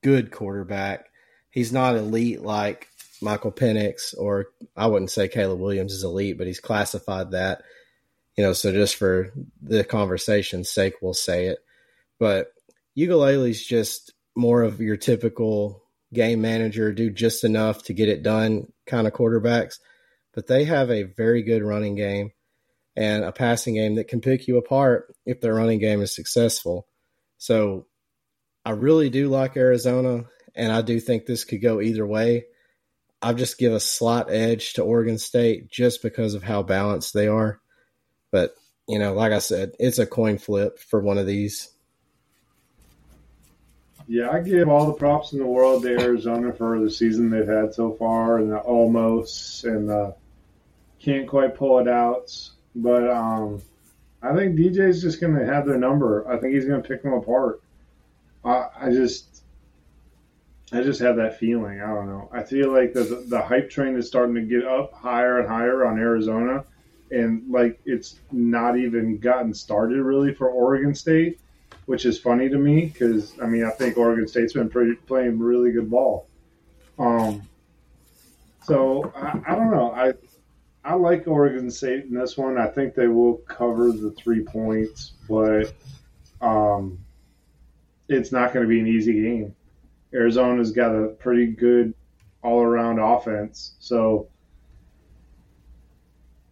good 0.07 0.31
quarterback. 0.31 1.09
He's 1.49 1.73
not 1.73 1.97
elite 1.97 2.41
like 2.41 2.87
Michael 3.21 3.51
Penix, 3.51 4.17
or 4.17 4.45
I 4.73 4.87
wouldn't 4.87 5.11
say 5.11 5.27
Caleb 5.27 5.59
Williams 5.59 5.91
is 5.91 6.05
elite, 6.05 6.37
but 6.37 6.47
he's 6.47 6.61
classified 6.61 7.31
that. 7.31 7.63
You 8.37 8.45
know, 8.45 8.53
so 8.53 8.71
just 8.71 8.95
for 8.95 9.33
the 9.61 9.83
conversation's 9.83 10.69
sake, 10.69 10.93
we'll 11.01 11.13
say 11.13 11.47
it. 11.47 11.59
But 12.19 12.53
Uiagalelei's 12.97 13.61
just 13.61 14.13
more 14.33 14.61
of 14.61 14.79
your 14.79 14.95
typical 14.95 15.83
game 16.13 16.39
manager, 16.39 16.93
do 16.93 17.09
just 17.09 17.43
enough 17.43 17.83
to 17.83 17.93
get 17.93 18.07
it 18.07 18.23
done 18.23 18.71
kind 18.85 19.07
of 19.07 19.13
quarterbacks. 19.13 19.79
But 20.33 20.47
they 20.47 20.63
have 20.63 20.89
a 20.89 21.03
very 21.03 21.43
good 21.43 21.63
running 21.63 21.95
game 21.95 22.31
and 22.95 23.25
a 23.25 23.33
passing 23.33 23.73
game 23.73 23.95
that 23.95 24.07
can 24.07 24.21
pick 24.21 24.47
you 24.47 24.55
apart 24.55 25.13
if 25.25 25.41
their 25.41 25.55
running 25.55 25.79
game 25.79 26.01
is 26.01 26.15
successful. 26.15 26.87
So 27.37 27.87
I 28.67 28.71
really 28.71 29.09
do 29.09 29.29
like 29.29 29.55
Arizona, 29.55 30.25
and 30.53 30.73
I 30.73 30.81
do 30.81 30.99
think 30.99 31.25
this 31.25 31.45
could 31.45 31.61
go 31.61 31.79
either 31.79 32.05
way. 32.05 32.47
I'll 33.21 33.33
just 33.33 33.57
give 33.57 33.71
a 33.71 33.79
slight 33.79 34.25
edge 34.27 34.73
to 34.73 34.83
Oregon 34.83 35.17
State 35.17 35.71
just 35.71 36.01
because 36.01 36.33
of 36.33 36.43
how 36.43 36.63
balanced 36.63 37.13
they 37.13 37.29
are. 37.29 37.61
But, 38.29 38.55
you 38.85 38.99
know, 38.99 39.13
like 39.13 39.31
I 39.31 39.39
said, 39.39 39.71
it's 39.79 39.99
a 39.99 40.05
coin 40.05 40.37
flip 40.37 40.79
for 40.79 40.99
one 40.99 41.17
of 41.17 41.25
these. 41.25 41.69
Yeah, 44.05 44.31
I 44.31 44.41
give 44.41 44.67
all 44.67 44.87
the 44.87 44.99
props 44.99 45.31
in 45.31 45.39
the 45.39 45.45
world 45.45 45.83
to 45.83 46.01
Arizona 46.01 46.51
for 46.51 46.77
the 46.77 46.91
season 46.91 47.29
they've 47.29 47.47
had 47.47 47.73
so 47.73 47.93
far 47.93 48.39
and 48.39 48.51
the 48.51 48.57
almost 48.57 49.63
and 49.63 49.87
the 49.87 50.13
can't 50.99 51.25
quite 51.25 51.55
pull 51.55 51.79
it 51.79 51.87
out. 51.87 52.37
But 52.75 53.09
um, 53.09 53.61
I 54.21 54.35
think 54.35 54.57
DJ's 54.57 55.01
just 55.01 55.21
going 55.21 55.35
to 55.35 55.45
have 55.45 55.65
their 55.65 55.77
number. 55.77 56.29
I 56.29 56.37
think 56.37 56.53
he's 56.53 56.65
going 56.65 56.83
to 56.83 56.87
pick 56.87 57.01
them 57.01 57.13
apart. 57.13 57.61
I, 58.47 58.91
just 58.91 59.43
I 60.71 60.81
just 60.81 60.99
have 61.01 61.15
that 61.17 61.39
feeling. 61.39 61.81
I 61.81 61.87
don't 61.87 62.07
know. 62.07 62.29
I 62.31 62.43
feel 62.43 62.71
like 62.71 62.93
the 62.93 63.25
the 63.27 63.41
hype 63.41 63.69
train 63.69 63.95
is 63.95 64.07
starting 64.07 64.35
to 64.35 64.41
get 64.41 64.65
up 64.65 64.93
higher 64.93 65.39
and 65.39 65.47
higher 65.47 65.85
on 65.85 65.99
Arizona, 65.99 66.63
and 67.11 67.49
like 67.49 67.79
it's 67.85 68.19
not 68.31 68.77
even 68.77 69.17
gotten 69.17 69.53
started 69.53 70.01
really 70.01 70.33
for 70.33 70.49
Oregon 70.49 70.93
State, 70.95 71.39
which 71.85 72.05
is 72.05 72.19
funny 72.19 72.49
to 72.49 72.57
me 72.57 72.85
because 72.85 73.33
I 73.41 73.45
mean 73.47 73.65
I 73.65 73.71
think 73.71 73.97
Oregon 73.97 74.27
State's 74.27 74.53
been 74.53 74.69
pretty, 74.69 74.95
playing 74.95 75.39
really 75.39 75.71
good 75.71 75.89
ball. 75.89 76.27
Um, 76.99 77.47
so 78.63 79.11
I, 79.15 79.39
I 79.47 79.55
don't 79.55 79.71
know. 79.71 79.91
I 79.91 80.13
I 80.83 80.93
like 80.93 81.27
Oregon 81.27 81.69
State 81.69 82.05
in 82.05 82.13
this 82.13 82.37
one. 82.37 82.57
I 82.57 82.67
think 82.67 82.95
they 82.95 83.07
will 83.07 83.37
cover 83.47 83.91
the 83.91 84.11
three 84.11 84.43
points, 84.43 85.13
but 85.27 85.73
um, 86.39 86.99
it's 88.09 88.31
not 88.31 88.53
going 88.53 88.65
to 88.65 88.69
be 88.69 88.79
an 88.79 88.87
easy 88.87 89.13
game. 89.13 89.55
Arizona's 90.13 90.71
got 90.71 90.95
a 90.95 91.07
pretty 91.07 91.47
good 91.47 91.93
all 92.41 92.61
around 92.61 92.99
offense, 92.99 93.75
so 93.79 94.29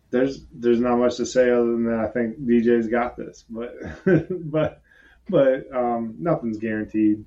there's 0.09 0.45
there's 0.53 0.79
not 0.79 0.97
much 0.97 1.17
to 1.17 1.25
say 1.25 1.49
other 1.49 1.71
than 1.71 1.85
that. 1.85 1.99
I 1.99 2.07
think 2.07 2.39
DJ's 2.39 2.87
got 2.87 3.15
this, 3.15 3.45
but 3.49 3.75
but 4.51 4.81
but 5.29 5.73
um, 5.73 6.15
nothing's 6.19 6.57
guaranteed. 6.57 7.25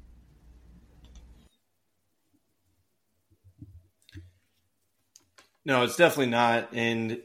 No, 5.64 5.82
it's 5.82 5.96
definitely 5.96 6.30
not. 6.30 6.70
And 6.72 7.20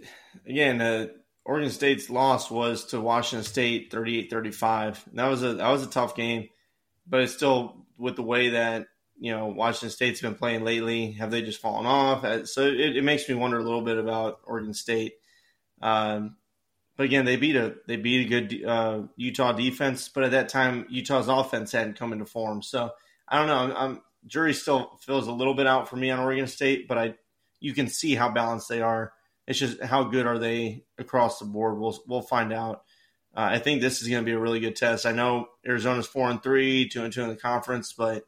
again, 0.45 0.82
uh, 0.82 1.08
Oregon 1.45 1.72
State's 1.72 2.10
loss 2.10 2.51
was 2.51 2.86
to 2.88 2.99
Washington 2.99 3.45
State 3.45 3.89
38-35. 3.89 4.99
That 5.14 5.28
was 5.28 5.43
a 5.43 5.54
that 5.54 5.70
was 5.70 5.84
a 5.84 5.89
tough 5.89 6.16
game 6.16 6.49
but 7.08 7.22
it's 7.22 7.34
still 7.34 7.86
with 7.97 8.16
the 8.16 8.24
way 8.24 8.49
that 8.49 8.88
you 9.20 9.32
know 9.32 9.47
Washington 9.47 9.89
State's 9.89 10.22
been 10.22 10.36
playing 10.36 10.64
lately. 10.64 11.12
Have 11.14 11.32
they 11.32 11.41
just 11.41 11.62
fallen 11.62 11.86
off? 11.86 12.24
Uh, 12.24 12.45
so 12.45 12.66
it, 12.66 12.97
it 12.97 13.04
makes 13.04 13.28
me 13.28 13.36
wonder 13.36 13.60
a 13.60 13.64
little 13.64 13.82
bit 13.82 13.97
about 13.97 14.39
Oregon 14.45 14.74
State. 14.74 15.14
Um, 15.82 16.38
but 16.95 17.06
again, 17.06 17.26
they 17.26 17.38
beat 17.38 17.56
a 17.56 17.76
they 17.88 17.95
beat 17.95 18.26
a 18.26 18.30
good 18.30 18.66
uh, 18.66 19.01
Utah 19.16 19.54
defense, 19.54 20.10
but 20.10 20.24
at 20.24 20.32
that 20.32 20.49
time 20.49 20.86
Utah's 20.89 21.28
offense 21.28 21.72
hadn't 21.72 21.97
come 21.97 22.14
into 22.14 22.26
form. 22.26 22.62
So 22.62 22.91
I 23.28 23.38
don't 23.38 23.47
know. 23.47 23.76
I'm, 23.76 23.91
I'm 23.91 24.01
jury 24.28 24.54
still 24.54 24.99
feels 25.01 25.28
a 25.28 25.32
little 25.32 25.54
bit 25.54 25.68
out 25.68 25.89
for 25.89 25.95
me 25.95 26.10
on 26.12 26.20
Oregon 26.20 26.47
State, 26.47 26.88
but 26.88 26.97
I 26.97 27.16
you 27.60 27.74
can 27.74 27.88
see 27.88 28.16
how 28.16 28.30
balanced 28.30 28.70
they 28.70 28.82
are. 28.82 29.14
It's 29.47 29.60
just 29.60 29.82
how 29.82 30.04
good 30.04 30.26
are 30.26 30.39
they 30.39 30.86
across 30.97 31.39
the 31.39 31.45
board. 31.45 31.80
We'll 31.80 31.97
we'll 32.08 32.22
find 32.22 32.54
out. 32.54 32.84
Uh, 33.36 33.50
I 33.52 33.60
think 33.60 33.82
this 33.82 34.02
is 34.02 34.08
going 34.08 34.24
to 34.24 34.26
be 34.26 34.36
a 34.36 34.40
really 34.40 34.60
good 34.60 34.76
test. 34.76 35.06
I 35.06 35.12
know 35.12 35.48
Arizona's 35.66 36.08
four 36.08 36.30
and 36.30 36.42
three, 36.42 36.88
two 36.88 37.04
and 37.04 37.12
two 37.12 37.24
in 37.24 37.30
the 37.30 37.36
conference, 37.36 37.94
but 37.94 38.26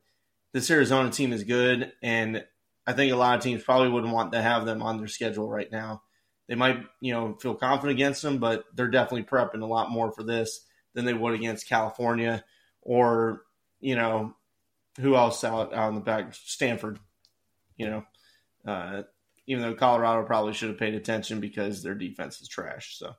this 0.51 0.69
Arizona 0.71 1.11
team 1.11 1.33
is 1.33 1.43
good, 1.43 1.91
and 2.01 2.43
I 2.87 2.93
think 2.93 3.11
a 3.11 3.17
lot 3.17 3.37
of 3.37 3.43
teams 3.43 3.63
probably 3.63 3.89
wouldn't 3.89 4.13
want 4.13 4.31
to 4.31 4.41
have 4.41 4.65
them 4.65 4.81
on 4.81 4.97
their 4.97 5.07
schedule 5.07 5.49
right 5.49 5.71
now. 5.71 6.01
They 6.47 6.55
might, 6.55 6.83
you 7.01 7.11
know, 7.13 7.35
feel 7.41 7.55
confident 7.55 7.97
against 7.97 8.21
them, 8.21 8.37
but 8.37 8.65
they're 8.73 8.87
definitely 8.87 9.23
prepping 9.23 9.61
a 9.61 9.67
lot 9.67 9.91
more 9.91 10.11
for 10.11 10.23
this 10.23 10.61
than 10.93 11.05
they 11.05 11.13
would 11.13 11.33
against 11.33 11.67
California 11.67 12.43
or, 12.81 13.41
you 13.79 13.95
know, 13.95 14.35
who 14.99 15.15
else 15.15 15.43
out, 15.43 15.73
on 15.73 15.95
the 15.95 16.01
back? 16.01 16.33
Stanford, 16.33 16.99
you 17.75 17.89
know. 17.89 18.05
Uh, 18.65 19.03
even 19.47 19.61
though 19.61 19.73
Colorado 19.73 20.25
probably 20.25 20.53
should 20.53 20.69
have 20.69 20.79
paid 20.79 20.95
attention 20.95 21.39
because 21.39 21.83
their 21.83 21.95
defense 21.95 22.41
is 22.41 22.47
trash. 22.47 22.97
So 22.97 23.13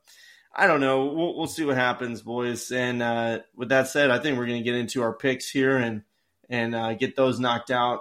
I 0.59 0.67
don't 0.67 0.81
know. 0.81 1.05
We'll, 1.05 1.37
we'll 1.37 1.47
see 1.47 1.67
what 1.67 1.77
happens, 1.77 2.23
boys. 2.23 2.73
And 2.73 3.03
uh, 3.03 3.41
with 3.55 3.69
that 3.69 3.89
said, 3.89 4.11
I 4.11 4.19
think 4.19 4.39
we're 4.39 4.47
going 4.47 4.59
to 4.59 4.65
get 4.65 4.75
into 4.75 5.03
our 5.03 5.13
picks 5.13 5.51
here 5.51 5.77
and 5.77 6.03
and 6.49 6.75
uh, 6.75 6.95
get 6.95 7.15
those 7.15 7.39
knocked 7.39 7.71
out. 7.71 8.01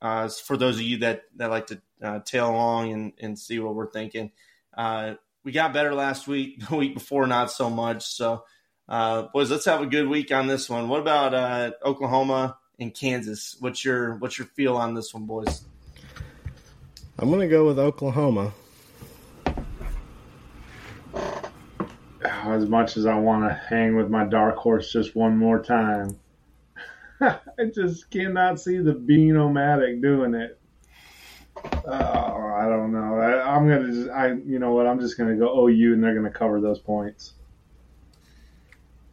Uh, 0.00 0.28
for 0.28 0.56
those 0.56 0.76
of 0.76 0.82
you 0.82 0.98
that, 0.98 1.24
that 1.36 1.50
like 1.50 1.66
to 1.66 1.82
uh, 2.02 2.20
tail 2.20 2.48
along 2.48 2.92
and, 2.92 3.12
and 3.20 3.38
see 3.38 3.58
what 3.58 3.74
we're 3.74 3.90
thinking, 3.90 4.30
uh, 4.78 5.14
we 5.44 5.52
got 5.52 5.74
better 5.74 5.92
last 5.92 6.26
week. 6.26 6.62
The 6.70 6.76
week 6.76 6.94
before, 6.94 7.26
not 7.26 7.50
so 7.50 7.68
much. 7.68 8.06
So, 8.06 8.44
boys, 8.88 9.50
let's 9.50 9.66
have 9.66 9.82
a 9.82 9.86
good 9.86 10.08
week 10.08 10.32
on 10.32 10.46
this 10.46 10.70
one. 10.70 10.88
What 10.88 11.00
about 11.00 11.74
Oklahoma 11.84 12.56
and 12.78 12.94
Kansas? 12.94 13.56
What's 13.60 13.84
your 13.84 14.14
what's 14.14 14.38
your 14.38 14.46
feel 14.46 14.76
on 14.76 14.94
this 14.94 15.12
one, 15.12 15.26
boys? 15.26 15.64
I'm 17.18 17.28
going 17.28 17.40
to 17.40 17.48
go 17.48 17.66
with 17.66 17.78
Oklahoma. 17.78 18.54
As 22.24 22.66
much 22.66 22.96
as 22.96 23.06
I 23.06 23.14
want 23.18 23.48
to 23.48 23.54
hang 23.54 23.96
with 23.96 24.10
my 24.10 24.24
dark 24.24 24.56
horse 24.56 24.92
just 24.92 25.16
one 25.16 25.36
more 25.36 25.62
time, 25.62 26.18
I 27.20 27.38
just 27.74 28.10
cannot 28.10 28.60
see 28.60 28.78
the 28.78 28.92
Bean-O-Matic 28.92 30.02
doing 30.02 30.34
it. 30.34 30.58
Oh, 31.64 31.90
I 31.90 32.66
don't 32.68 32.92
know. 32.92 33.16
I, 33.18 33.56
am 33.56 33.68
gonna 33.68 33.92
just, 33.92 34.10
I, 34.10 34.28
you 34.28 34.58
know 34.58 34.72
what? 34.72 34.86
I'm 34.86 35.00
just 35.00 35.18
gonna 35.18 35.36
go 35.36 35.68
OU, 35.68 35.94
and 35.94 36.02
they're 36.02 36.14
gonna 36.14 36.30
cover 36.30 36.60
those 36.60 36.78
points. 36.78 37.34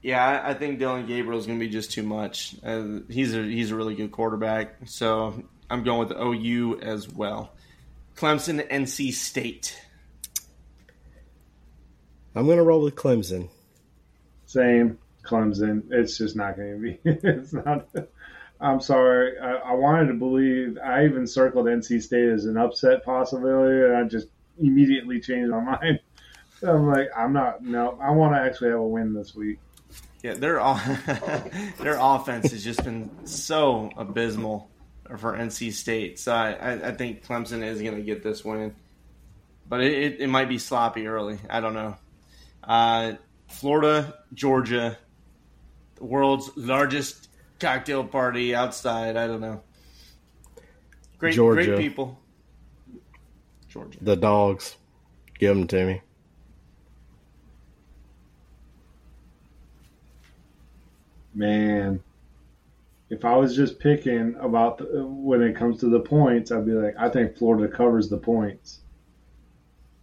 Yeah, 0.02 0.26
I, 0.26 0.52
I 0.52 0.54
think 0.54 0.80
Dillon 0.80 1.06
Gabriel 1.06 1.40
is 1.40 1.46
gonna 1.46 1.60
be 1.60 1.70
just 1.70 1.92
too 1.92 2.04
much. 2.04 2.56
Uh, 2.64 3.00
he's 3.10 3.36
a 3.36 3.44
he's 3.44 3.72
a 3.72 3.76
really 3.76 3.96
good 3.96 4.12
quarterback, 4.12 4.76
so 4.86 5.44
I'm 5.70 5.84
going 5.84 6.00
with 6.00 6.18
OU 6.18 6.80
as 6.82 7.10
well. 7.10 7.52
Clemson, 8.16 8.68
NC 8.70 9.14
State. 9.14 9.82
I'm 12.38 12.46
going 12.46 12.58
to 12.58 12.64
roll 12.64 12.82
with 12.82 12.96
Clemson. 12.96 13.50
Same, 14.46 14.98
Clemson. 15.24 15.84
It's 15.92 16.18
just 16.18 16.36
not 16.36 16.56
going 16.56 16.74
to 16.74 16.80
be. 16.80 17.00
it's 17.06 17.54
not. 17.54 17.88
I'm 18.60 18.80
sorry. 18.80 19.38
I, 19.40 19.56
I, 19.56 19.74
wanted 19.74 20.08
to 20.08 20.14
believe. 20.14 20.78
I 20.84 21.06
even 21.06 21.28
circled 21.28 21.66
NC 21.66 22.02
State 22.02 22.30
as 22.30 22.46
an 22.46 22.58
upset 22.58 23.04
possibility, 23.04 23.86
and 23.86 23.98
I 23.98 24.04
just 24.04 24.28
immediately 24.60 25.20
changed 25.20 25.50
my 25.50 25.60
mind. 25.82 26.00
So 26.60 26.76
I'm 26.76 26.88
like, 26.88 27.10
I'm 27.16 27.34
not. 27.34 27.64
No, 27.64 27.98
I 28.02 28.12
want 28.12 28.34
to 28.36 28.40
actually 28.40 28.70
have 28.70 28.80
a 28.80 28.88
win 28.88 29.14
this 29.14 29.36
week. 29.36 29.60
Yeah, 30.24 30.34
their 30.34 30.56
their 31.80 31.98
offense 32.00 32.52
has 32.52 32.64
just 32.64 32.84
been 32.84 33.10
so 33.26 33.92
abysmal 33.96 34.70
for 35.18 35.34
NC 35.34 35.74
State. 35.74 36.20
So 36.20 36.34
I, 36.34 36.90
I 36.90 36.92
think 36.92 37.26
Clemson 37.26 37.64
is 37.64 37.82
going 37.82 37.96
to 37.96 38.02
get 38.02 38.24
this 38.24 38.44
win, 38.44 38.76
but 39.70 39.82
it, 39.82 39.94
it, 39.94 40.22
it, 40.22 40.28
might 40.28 40.50
be 40.50 40.58
sloppy 40.58 41.08
early. 41.08 41.38
I 41.50 41.62
don't 41.62 41.74
know. 41.74 41.96
Uh, 42.64 43.14
Florida, 43.48 44.14
Georgia, 44.34 44.98
the 45.96 46.04
world's 46.04 46.52
largest 46.56 47.30
cocktail 47.60 48.04
party 48.04 48.54
outside. 48.54 49.16
I 49.16 49.28
don't 49.28 49.42
know. 49.42 49.62
Great, 51.18 51.34
Georgia. 51.34 51.66
great 51.66 51.80
people. 51.80 52.20
Georgia. 53.70 53.98
The 54.02 54.16
dogs. 54.16 54.76
Give 55.40 55.56
them 55.56 55.68
to 55.68 55.86
me. 55.86 56.02
Man, 61.34 62.02
if 63.10 63.24
I 63.24 63.36
was 63.36 63.56
just 63.56 63.80
picking 63.80 64.36
about 64.40 64.80
the, 64.80 65.06
when 65.06 65.42
it 65.42 65.56
comes 65.56 65.80
to 65.82 65.90
the 65.90 66.00
points, 66.00 66.52
I'd 66.52 66.66
be 66.66 66.72
like, 66.72 66.96
I 66.98 67.10
think 67.10 67.38
Florida 67.38 67.74
covers 67.74 68.10
the 68.10 68.18
points. 68.18 68.80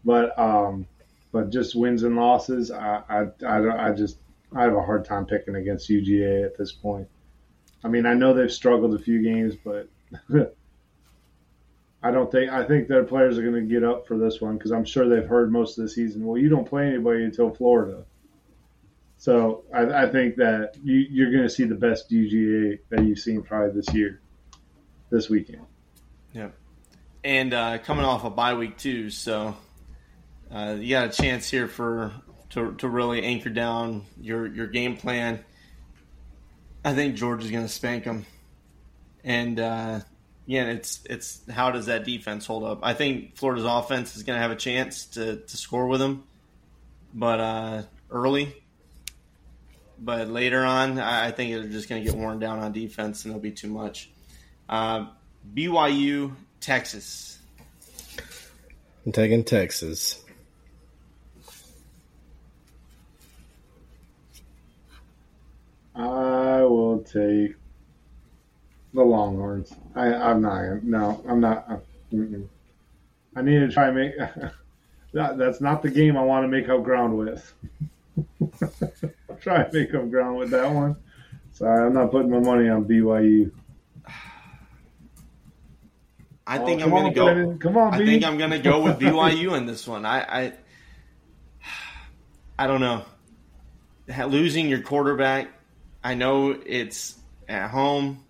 But 0.05 0.39
um, 0.39 0.87
but 1.35 1.51
just 1.51 1.75
wins 1.75 2.05
and 2.05 2.15
losses, 2.15 2.71
I 2.71 3.03
I, 3.09 3.45
I, 3.45 3.89
I 3.89 3.93
just 3.93 4.19
I 4.55 4.63
have 4.63 4.77
a 4.77 4.83
hard 4.83 5.05
time 5.05 5.27
picking 5.27 5.57
against 5.57 5.91
UGA 5.91 6.47
at 6.47 6.57
this 6.57 6.71
point. 6.71 7.09
I 7.83 7.89
mean, 7.89 8.07
I 8.07 8.15
know 8.15 8.33
they've 8.33 8.53
struggled 8.53 8.95
a 8.95 9.01
few 9.01 9.21
games, 9.21 9.57
but 9.57 9.89
I 12.05 12.13
don't 12.13 12.31
think 12.31 12.53
I 12.53 12.65
think 12.65 12.87
their 12.87 13.03
players 13.03 13.37
are 13.37 13.43
going 13.43 13.55
to 13.55 13.63
get 13.63 13.83
up 13.83 14.07
for 14.07 14.17
this 14.17 14.41
one 14.41 14.57
because 14.57 14.71
I'm 14.71 14.85
sure 14.85 15.09
they've 15.09 15.27
heard 15.27 15.51
most 15.51 15.77
of 15.77 15.83
the 15.83 15.91
season. 15.91 16.25
Well, 16.25 16.39
you 16.39 16.49
don't 16.49 16.69
play 16.69 16.87
anybody 16.87 17.25
until 17.25 17.51
Florida. 17.51 18.05
So 19.17 19.65
I, 19.75 20.05
I 20.05 20.09
think 20.09 20.37
that 20.37 20.77
you, 20.85 21.27
are 21.27 21.33
going 21.33 21.43
to 21.43 21.51
see 21.51 21.65
the 21.65 21.75
best 21.75 22.11
UGA 22.11 22.79
that 22.91 23.03
you've 23.03 23.19
seen 23.19 23.43
probably 23.43 23.81
this 23.81 23.93
year, 23.93 24.21
this 25.11 25.29
weekend. 25.29 25.67
Yeah, 26.33 26.51
and 27.25 27.53
uh, 27.53 27.79
coming 27.79 28.05
off 28.05 28.23
a 28.23 28.31
bye 28.31 28.55
week 28.55 28.79
too, 28.79 29.11
so 29.11 29.57
uh, 30.55 30.77
you 30.79 30.91
got 30.91 31.07
a 31.09 31.11
chance 31.11 31.51
here 31.51 31.69
for 31.69 32.13
to, 32.51 32.75
to 32.75 32.89
really 32.89 33.23
anchor 33.23 33.51
down 33.51 34.05
your 34.21 34.47
your 34.47 34.67
game 34.67 34.97
plan. 34.97 35.45
I 36.85 36.95
think 36.95 37.17
George 37.17 37.45
is 37.45 37.51
going 37.51 37.65
to 37.65 37.73
spank 37.73 38.05
them, 38.05 38.27
and 39.25 39.59
uh, 39.59 40.01
yeah, 40.47 40.71
it's 40.71 41.01
it's 41.09 41.41
how 41.51 41.71
does 41.71 41.87
that 41.87 42.05
defense 42.05 42.47
hold 42.47 42.65
up? 42.65 42.81
I 42.83 42.95
think 42.95 43.37
Florida's 43.37 43.65
offense 43.65 44.17
is 44.17 44.23
going 44.23 44.37
to 44.37 44.43
have 44.43 44.51
a 44.51 44.57
chance 44.57 45.07
to 45.07 45.37
to 45.37 45.57
score 45.57 45.89
with 45.89 46.01
them, 46.01 46.25
but 47.13 47.41
uh, 47.41 47.83
early 48.11 48.55
but 49.99 50.29
later 50.29 50.65
on, 50.65 50.99
I 50.99 51.31
think 51.31 51.53
they're 51.53 51.69
just 51.69 51.89
going 51.89 52.05
to 52.05 52.11
get 52.11 52.19
worn 52.19 52.39
down 52.39 52.59
on 52.59 52.73
defense, 52.73 53.25
and 53.25 53.33
it'll 53.33 53.43
be 53.43 53.53
too 53.53 53.69
much. 53.69 54.11
Uh, 54.69 55.07
BYU, 55.55 56.35
Texas. 56.61 57.39
I'm 59.07 59.13
taking 59.13 59.45
Texas. 59.45 60.24
I 65.95 66.63
will 66.63 67.01
take 67.01 67.55
the 68.93 69.03
Longhorns. 69.03 69.73
I, 69.95 70.07
am 70.07 70.43
not. 70.43 70.83
No, 70.83 71.25
I'm 71.29 71.41
not. 71.41 71.67
Uh, 71.69 71.77
I 73.37 73.43
need 73.43 73.59
to 73.61 73.71
try 73.71 73.91
make. 73.91 74.17
that, 75.13 75.39
that's 75.39 75.61
not 75.61 75.83
the 75.83 75.91
game 75.91 76.17
I 76.17 76.23
want 76.23 76.45
to 76.45 76.49
make 76.49 76.69
up 76.69 76.83
ground 76.83 77.17
with. 77.17 77.53
try 79.41 79.63
and 79.63 79.73
make 79.73 79.95
up 79.95 80.11
ground 80.11 80.39
with 80.39 80.51
that 80.51 80.71
one. 80.71 80.97
Sorry, 81.53 81.87
I'm 81.87 81.95
not 81.95 82.11
putting 82.11 82.31
my 82.31 82.41
money 82.41 82.69
on 82.69 82.85
BYU. 82.85 83.51
I 86.47 86.59
think 86.59 86.83
oh, 86.83 86.85
I'm 86.85 86.91
going 86.91 87.07
to 87.07 87.15
go. 87.15 87.57
Come 87.59 87.77
on, 87.77 87.95
I 87.95 87.99
B. 87.99 88.07
think 88.07 88.25
I'm 88.25 88.37
going 88.37 88.51
to 88.51 88.59
go 88.59 88.83
with 88.83 88.99
BYU 89.01 89.57
in 89.57 89.67
this 89.67 89.87
one. 89.87 90.05
I, 90.05 90.21
I, 90.21 90.53
I 92.59 92.67
don't 92.67 92.81
know. 92.81 93.05
Losing 94.27 94.69
your 94.69 94.83
quarterback, 94.83 95.49
I 96.05 96.13
know 96.13 96.51
it's 96.67 97.19
at 97.49 97.71
home. 97.71 98.23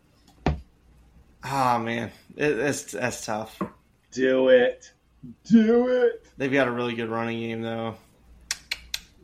Ah, 1.42 1.74
oh, 1.74 1.78
man, 1.80 2.12
it, 2.36 2.55
that's 2.55 2.92
that's 2.92 3.26
tough. 3.26 3.60
Do 4.12 4.48
it, 4.48 4.92
do 5.44 5.88
it. 5.88 6.24
They've 6.36 6.52
got 6.52 6.68
a 6.68 6.70
really 6.70 6.94
good 6.94 7.10
running 7.10 7.40
game, 7.40 7.62
though. 7.62 7.96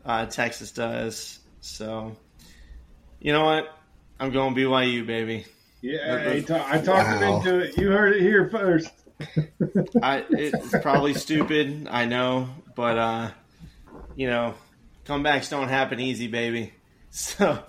Uh, 0.05 0.27
Texas 0.27 0.73
does. 0.73 1.39
So, 1.61 2.17
you 3.21 3.33
know 3.33 3.45
what? 3.45 3.73
I'm 4.19 4.33
going 4.33 4.55
BYU, 4.55 5.07
baby. 5.07 5.47
Yeah, 5.81 6.29
I, 6.29 6.41
ta- 6.41 6.67
I 6.69 6.79
talked 6.79 7.09
wow. 7.09 7.19
him 7.19 7.23
into 7.23 7.59
it. 7.61 7.77
You 7.79 7.91
heard 7.91 8.17
it 8.17 8.21
here 8.21 8.49
first. 8.51 8.91
I, 10.03 10.25
it's 10.31 10.77
probably 10.83 11.15
stupid, 11.15 11.87
I 11.89 12.05
know, 12.05 12.51
but 12.75 12.99
uh, 12.99 13.31
you 14.17 14.27
know, 14.27 14.55
comebacks 15.07 15.49
don't 15.49 15.69
happen 15.69 16.01
easy, 16.01 16.27
baby. 16.27 16.73
So 17.13 17.65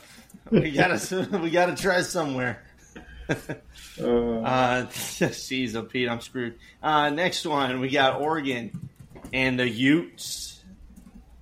we 0.51 0.71
gotta 0.71 1.27
we 1.41 1.49
gotta 1.49 1.75
try 1.75 2.01
somewhere. 2.01 2.63
uh, 3.29 3.33
uh, 4.03 4.85
jeez, 4.89 5.75
oh 5.75 5.83
Pete, 5.83 6.09
I'm 6.09 6.21
screwed. 6.21 6.57
Uh, 6.83 7.09
next 7.09 7.45
one, 7.45 7.79
we 7.79 7.89
got 7.89 8.21
Oregon 8.21 8.89
and 9.31 9.59
the 9.59 9.67
Utes 9.67 10.61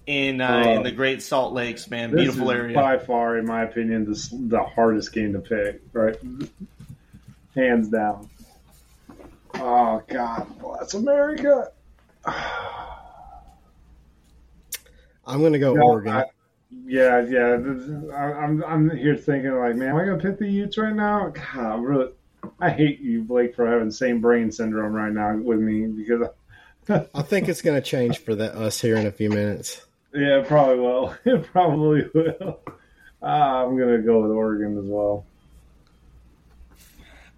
in 0.05 0.41
uh, 0.41 0.75
in 0.75 0.83
the 0.83 0.91
Great 0.91 1.21
Salt 1.23 1.53
Lakes, 1.53 1.89
man. 1.89 2.11
Beautiful 2.11 2.51
area. 2.51 2.75
By 2.75 2.97
far, 2.99 3.37
in 3.37 3.45
my 3.45 3.63
opinion, 3.63 4.05
the 4.05 4.29
the 4.47 4.63
hardest 4.63 5.13
game 5.13 5.33
to 5.33 5.39
pick. 5.39 5.81
Right, 5.93 6.17
hands 7.55 7.89
down. 7.89 8.29
Oh 9.55 10.03
God, 10.07 10.47
bless 10.59 10.93
America. 10.93 11.71
I'm 15.25 15.39
going 15.41 15.53
to 15.53 15.59
go 15.59 15.77
Oregon. 15.79 16.11
I, 16.11 16.25
Yeah, 16.71 17.21
yeah. 17.21 17.57
I'm 18.15 18.63
I'm 18.63 18.89
here 18.95 19.15
thinking 19.15 19.55
like, 19.55 19.75
man, 19.75 19.89
am 19.89 19.95
I 19.95 20.05
gonna 20.05 20.19
pick 20.19 20.37
the 20.37 20.47
Utes 20.47 20.77
right 20.77 20.95
now? 20.95 21.29
God, 21.29 21.57
I'm 21.57 21.81
really, 21.83 22.11
I 22.59 22.69
hate 22.69 22.99
you, 22.99 23.23
Blake, 23.23 23.55
for 23.55 23.65
having 23.67 23.91
same 23.91 24.21
brain 24.21 24.51
syndrome 24.51 24.93
right 24.93 25.11
now 25.11 25.35
with 25.35 25.59
me 25.59 25.87
because 25.87 26.29
I 27.13 27.21
think 27.21 27.47
it's 27.47 27.61
going 27.61 27.79
to 27.79 27.87
change 27.87 28.19
for 28.19 28.35
the, 28.35 28.55
us 28.55 28.81
here 28.81 28.95
in 28.95 29.05
a 29.05 29.11
few 29.11 29.29
minutes. 29.29 29.85
Yeah, 30.13 30.39
it 30.39 30.47
probably 30.47 30.79
will. 30.79 31.15
It 31.25 31.45
probably 31.51 32.09
will. 32.13 32.59
Uh, 33.21 33.25
I'm 33.25 33.77
gonna 33.77 33.99
go 33.99 34.21
with 34.21 34.31
Oregon 34.31 34.77
as 34.77 34.85
well. 34.85 35.25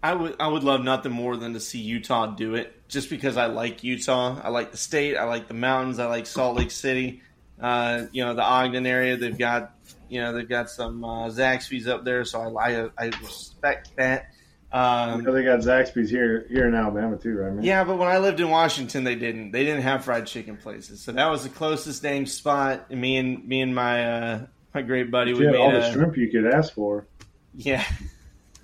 I 0.03 0.13
would 0.13 0.35
I 0.39 0.47
would 0.47 0.63
love 0.63 0.83
nothing 0.83 1.11
more 1.11 1.35
than 1.37 1.53
to 1.53 1.59
see 1.59 1.79
Utah 1.79 2.27
do 2.27 2.55
it, 2.55 2.87
just 2.87 3.09
because 3.09 3.35
I 3.35 3.47
like 3.47 3.83
Utah. 3.83 4.39
I 4.41 4.49
like 4.49 4.71
the 4.71 4.77
state. 4.77 5.17
I 5.17 5.23
like 5.25 5.47
the 5.47 5.53
mountains. 5.53 5.99
I 5.99 6.05
like 6.05 6.27
Salt 6.27 6.57
Lake 6.57 6.71
City. 6.71 7.21
Uh, 7.61 8.07
you 8.11 8.25
know 8.25 8.33
the 8.33 8.41
Ogden 8.41 8.85
area. 8.85 9.17
They've 9.17 9.37
got 9.37 9.75
you 10.09 10.21
know 10.21 10.33
they've 10.33 10.49
got 10.49 10.69
some 10.69 11.03
uh, 11.03 11.29
Zaxby's 11.29 11.87
up 11.87 12.03
there, 12.03 12.25
so 12.25 12.57
I 12.57 12.85
I, 12.85 12.89
I 12.97 13.05
respect 13.21 13.95
that. 13.97 14.31
Um, 14.73 15.23
they 15.23 15.43
got 15.43 15.59
Zaxby's 15.59 16.09
here 16.09 16.47
here 16.49 16.67
in 16.67 16.73
Alabama 16.73 17.17
too, 17.17 17.37
right? 17.37 17.53
Man? 17.53 17.63
Yeah, 17.63 17.83
but 17.83 17.97
when 17.97 18.07
I 18.07 18.19
lived 18.19 18.39
in 18.39 18.49
Washington, 18.49 19.03
they 19.03 19.15
didn't. 19.15 19.51
They 19.51 19.63
didn't 19.65 19.83
have 19.83 20.05
fried 20.05 20.27
chicken 20.27 20.57
places, 20.57 21.01
so 21.01 21.11
that 21.11 21.29
was 21.29 21.43
the 21.43 21.49
closest 21.49 22.01
named 22.03 22.29
spot. 22.29 22.85
And 22.89 23.01
me 23.01 23.17
and 23.17 23.45
me 23.45 23.61
and 23.61 23.75
my 23.75 24.05
uh, 24.05 24.45
my 24.73 24.81
great 24.81 25.11
buddy, 25.11 25.33
we 25.33 25.45
made 25.45 25.55
all 25.55 25.71
the 25.71 25.91
shrimp 25.91 26.15
you 26.15 26.29
could 26.29 26.47
ask 26.47 26.73
for. 26.73 27.05
Yeah, 27.53 27.85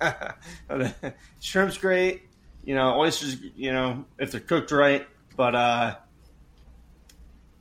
shrimp's 1.40 1.76
great. 1.76 2.22
You 2.64 2.74
know, 2.74 2.98
oysters. 2.98 3.36
You 3.54 3.72
know, 3.72 4.06
if 4.18 4.32
they're 4.32 4.40
cooked 4.40 4.72
right, 4.72 5.06
but 5.36 5.54
uh, 5.54 5.96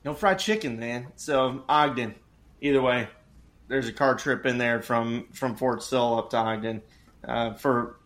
no 0.08 0.14
fried 0.14 0.40
chicken, 0.40 0.80
man. 0.80 1.08
So 1.18 1.64
Ogden. 1.68 2.16
Either 2.62 2.82
way, 2.82 3.10
there's 3.68 3.90
a 3.90 3.94
car 3.94 4.16
trip 4.16 4.46
in 4.46 4.58
there 4.58 4.82
from 4.82 5.28
from 5.34 5.58
Fort 5.58 5.84
Sill 5.84 6.18
up 6.18 6.30
to 6.30 6.38
Ogden 6.38 6.82
uh, 7.28 7.54
for 7.56 8.00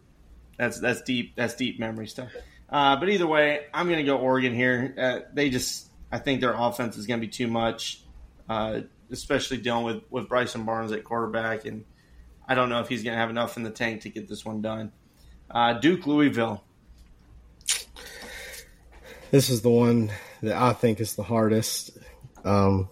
that's 0.57 0.79
that's 0.79 1.03
deep. 1.03 1.35
That's 1.35 1.53
deep 1.53 1.79
memory 1.79 2.07
stuff. 2.07 2.29
Uh, 2.67 2.95
but 2.95 3.07
either 3.07 3.27
way, 3.27 3.65
I'm 3.71 3.85
to 3.99 4.03
go 4.03 4.17
Oregon 4.17 4.55
here. 4.55 4.95
Uh, 4.97 5.19
they 5.33 5.49
just, 5.49 5.89
I 6.11 6.17
think 6.17 6.41
their 6.41 6.53
offense 6.53 6.97
is 6.97 7.05
to 7.19 7.25
be 7.25 7.31
too 7.31 7.47
much, 7.47 8.01
uh, 8.49 8.81
especially 9.11 9.57
dealing 9.57 9.85
with 9.85 10.01
with 10.09 10.27
Bryson 10.27 10.65
Barnes 10.65 10.91
at 10.91 11.03
quarterback, 11.03 11.65
and 11.65 11.85
I 12.47 12.55
don't 12.55 12.69
know 12.69 12.79
if 12.79 12.87
he's 12.87 13.03
to 13.13 13.19
have 13.19 13.29
enough 13.29 13.57
in 13.57 13.63
the 13.63 13.69
tank 13.69 14.01
to 14.01 14.09
get 14.09 14.27
this 14.27 14.43
one 14.43 14.61
done. 14.61 14.91
Uh, 15.51 15.73
Duke 15.73 16.07
Louisville. 16.07 16.63
This 19.29 19.51
is 19.51 19.61
the 19.61 19.69
one 19.69 20.11
that 20.41 20.55
I 20.55 20.73
think 20.73 20.99
is 20.99 21.15
the 21.15 21.23
hardest. 21.23 21.97
Um, 22.43 22.89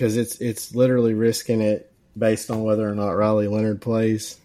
because 0.00 0.16
it's 0.16 0.40
it's 0.40 0.74
literally 0.74 1.12
risking 1.12 1.60
it 1.60 1.92
based 2.16 2.50
on 2.50 2.62
whether 2.62 2.88
or 2.88 2.94
not 2.94 3.10
Riley 3.10 3.48
Leonard 3.48 3.82
plays. 3.82 4.38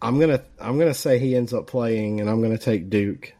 I'm 0.00 0.18
gonna 0.18 0.42
I'm 0.58 0.78
gonna 0.78 0.94
say 0.94 1.18
he 1.18 1.36
ends 1.36 1.52
up 1.52 1.66
playing, 1.66 2.20
and 2.20 2.30
I'm 2.30 2.40
gonna 2.40 2.56
take 2.56 2.88
Duke. 2.88 3.34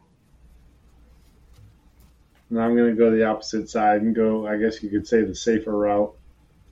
And 2.49 2.61
I'm 2.61 2.75
gonna 2.75 2.93
go 2.93 3.09
the 3.09 3.25
opposite 3.25 3.69
side 3.69 4.03
and 4.03 4.13
go. 4.13 4.45
I 4.45 4.57
guess 4.57 4.83
you 4.83 4.89
could 4.89 5.07
say 5.07 5.23
the 5.23 5.33
safer 5.35 5.75
route, 5.75 6.15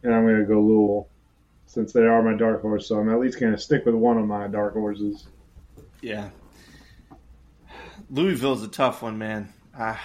and 0.03 0.13
I'm 0.13 0.23
gonna 0.23 0.45
go 0.45 0.61
Louisville, 0.61 1.07
since 1.65 1.93
they 1.93 2.05
are 2.05 2.21
my 2.21 2.37
dark 2.37 2.61
horse. 2.61 2.87
So 2.87 2.99
I'm 2.99 3.09
at 3.09 3.19
least 3.19 3.39
gonna 3.39 3.57
stick 3.57 3.85
with 3.85 3.95
one 3.95 4.17
of 4.17 4.25
my 4.27 4.47
dark 4.47 4.73
horses. 4.73 5.25
Yeah, 6.01 6.29
Louisville's 8.09 8.63
a 8.63 8.67
tough 8.67 9.01
one, 9.01 9.17
man. 9.17 9.53
Ah. 9.77 10.01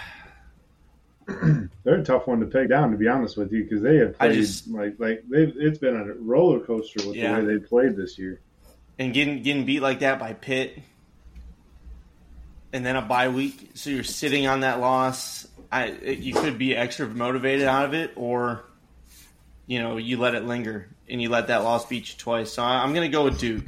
They're 1.26 2.00
a 2.00 2.04
tough 2.04 2.26
one 2.26 2.40
to 2.40 2.46
peg 2.46 2.68
down, 2.68 2.90
to 2.90 2.96
be 2.96 3.08
honest 3.08 3.36
with 3.36 3.52
you, 3.52 3.62
because 3.64 3.82
they 3.82 3.96
have 3.96 4.18
played 4.18 4.34
just, 4.34 4.68
like 4.68 4.96
like 4.98 5.22
they've 5.28 5.54
it's 5.56 5.78
been 5.78 5.96
a 5.96 6.14
roller 6.14 6.60
coaster 6.60 7.06
with 7.06 7.16
yeah. 7.16 7.40
the 7.40 7.46
way 7.46 7.54
they 7.54 7.64
played 7.64 7.96
this 7.96 8.18
year 8.18 8.40
and 8.98 9.12
getting 9.12 9.42
getting 9.42 9.64
beat 9.64 9.80
like 9.80 10.00
that 10.00 10.18
by 10.18 10.32
Pitt, 10.32 10.78
and 12.72 12.84
then 12.84 12.96
a 12.96 13.02
bye 13.02 13.28
week, 13.28 13.72
so 13.74 13.90
you're 13.90 14.04
sitting 14.04 14.46
on 14.46 14.60
that 14.60 14.80
loss. 14.80 15.46
I 15.70 15.86
it, 15.86 16.18
you 16.18 16.34
could 16.34 16.58
be 16.58 16.76
extra 16.76 17.08
motivated 17.08 17.66
out 17.66 17.84
of 17.86 17.94
it, 17.94 18.12
or 18.16 18.64
you 19.66 19.80
know 19.80 19.96
you 19.96 20.18
let 20.18 20.34
it 20.34 20.44
linger 20.44 20.88
and 21.08 21.20
you 21.20 21.28
let 21.28 21.48
that 21.48 21.64
loss 21.64 21.86
beat 21.86 22.10
you 22.10 22.18
twice. 22.18 22.52
So 22.52 22.62
I, 22.62 22.84
am 22.84 22.94
going 22.94 23.10
to 23.10 23.12
go 23.12 23.24
with 23.24 23.38
Duke, 23.38 23.64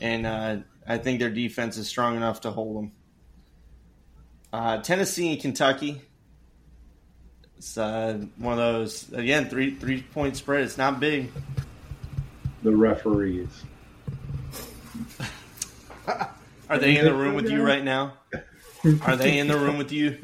and 0.00 0.26
uh, 0.26 0.56
I 0.86 0.98
think 0.98 1.20
their 1.20 1.30
defense 1.30 1.76
is 1.76 1.88
strong 1.88 2.16
enough 2.16 2.42
to 2.42 2.50
hold 2.50 2.76
them. 2.76 2.92
Uh, 4.52 4.78
Tennessee 4.78 5.32
and 5.32 5.40
Kentucky. 5.40 6.02
It's 7.56 7.78
uh, 7.78 8.20
one 8.36 8.58
of 8.58 8.58
those 8.58 9.10
again 9.12 9.48
three 9.48 9.74
three 9.74 10.02
point 10.02 10.36
spread. 10.36 10.64
It's 10.64 10.76
not 10.76 11.00
big. 11.00 11.30
The 12.62 12.74
referees. 12.76 13.48
Are 16.68 16.78
they 16.78 16.98
in 16.98 17.04
the 17.04 17.14
room 17.14 17.34
with 17.34 17.48
you 17.48 17.62
right 17.62 17.82
now? 17.82 18.14
Are 19.02 19.16
they 19.16 19.38
in 19.38 19.46
the 19.46 19.56
room 19.56 19.78
with 19.78 19.92
you? 19.92 20.18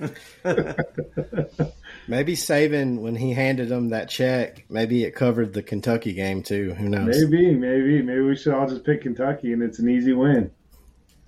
maybe 2.09 2.35
Saban, 2.35 2.99
when 3.01 3.15
he 3.15 3.33
handed 3.33 3.69
them 3.69 3.91
that 3.91 4.09
check, 4.09 4.65
maybe 4.69 5.05
it 5.05 5.13
covered 5.13 5.53
the 5.53 5.63
Kentucky 5.63 6.13
game 6.13 6.43
too. 6.43 6.75
Who 6.75 6.89
knows? 6.89 7.23
Maybe, 7.23 7.55
maybe, 7.55 8.03
maybe 8.03 8.21
we 8.21 8.35
should 8.35 8.55
all 8.55 8.67
just 8.67 8.85
pick 8.85 9.03
Kentucky 9.03 9.53
and 9.53 9.63
it's 9.63 9.79
an 9.79 9.89
easy 9.89 10.13
win. 10.13 10.51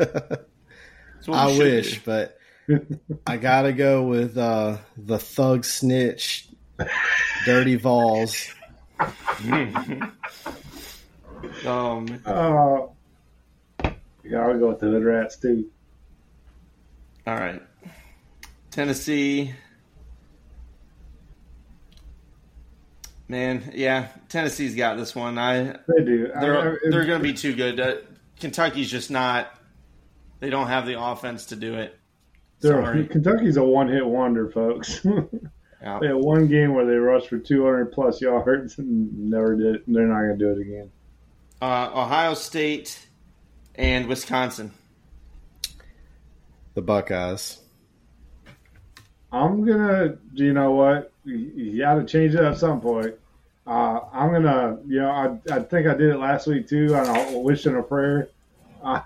I 0.01 1.56
wish, 1.56 1.94
do. 1.97 2.01
but 2.05 2.39
I 3.26 3.36
gotta 3.36 3.72
go 3.72 4.04
with 4.04 4.36
uh, 4.38 4.78
the 4.96 5.18
thug 5.18 5.64
snitch, 5.64 6.48
dirty 7.44 7.76
Vols. 7.76 8.54
um, 11.66 12.20
uh, 12.24 12.86
yeah, 14.24 14.40
I'll 14.40 14.58
go 14.58 14.68
with 14.68 14.80
the 14.80 14.86
Hood 14.86 15.04
Rats 15.04 15.36
too. 15.36 15.70
All 17.26 17.34
right, 17.34 17.62
Tennessee. 18.70 19.52
Man, 23.28 23.70
yeah, 23.74 24.08
Tennessee's 24.28 24.74
got 24.74 24.96
this 24.96 25.14
one. 25.14 25.38
I 25.38 25.76
they 25.86 26.04
do. 26.04 26.32
They're 26.40 26.74
I, 26.74 26.76
they're 26.90 27.04
going 27.04 27.20
to 27.20 27.22
be 27.22 27.32
too 27.32 27.54
good. 27.54 27.78
Uh, 27.78 27.94
Kentucky's 28.40 28.90
just 28.90 29.08
not. 29.10 29.54
They 30.40 30.50
don't 30.50 30.66
have 30.66 30.84
the 30.84 31.00
offense 31.00 31.46
to 31.46 31.56
do 31.56 31.74
it. 31.74 31.99
Sorry. 32.60 33.06
Kentucky's 33.06 33.56
a 33.56 33.64
one-hit 33.64 34.06
wonder, 34.06 34.50
folks. 34.50 35.00
yeah. 35.82 35.98
They 36.00 36.08
had 36.08 36.16
one 36.16 36.46
game 36.46 36.74
where 36.74 36.84
they 36.84 36.96
rushed 36.96 37.28
for 37.28 37.38
200 37.38 37.92
plus 37.92 38.20
yards 38.20 38.78
and 38.78 39.30
never 39.30 39.56
did. 39.56 39.82
They're 39.86 40.06
not 40.06 40.20
going 40.20 40.38
to 40.38 40.44
do 40.44 40.50
it 40.50 40.60
again. 40.60 40.90
Uh, 41.62 41.90
Ohio 41.94 42.34
State 42.34 43.06
and 43.74 44.06
Wisconsin. 44.06 44.72
The 46.74 46.82
Buckeyes. 46.82 47.60
I'm 49.32 49.64
gonna. 49.64 50.16
Do 50.34 50.44
You 50.44 50.52
know 50.52 50.72
what? 50.72 51.12
You 51.24 51.78
got 51.78 51.94
to 51.94 52.04
change 52.04 52.34
it 52.34 52.40
at 52.42 52.58
some 52.58 52.80
point. 52.80 53.14
Uh, 53.66 54.00
I'm 54.12 54.32
gonna. 54.32 54.78
You 54.86 55.00
know, 55.00 55.10
I, 55.10 55.54
I 55.54 55.60
think 55.60 55.86
I 55.86 55.94
did 55.94 56.10
it 56.10 56.18
last 56.18 56.46
week 56.46 56.68
too. 56.68 56.94
On 56.94 57.06
a 57.06 57.38
wish 57.38 57.66
and 57.66 57.76
a 57.76 57.82
prayer. 57.82 58.28
Uh, 58.82 59.02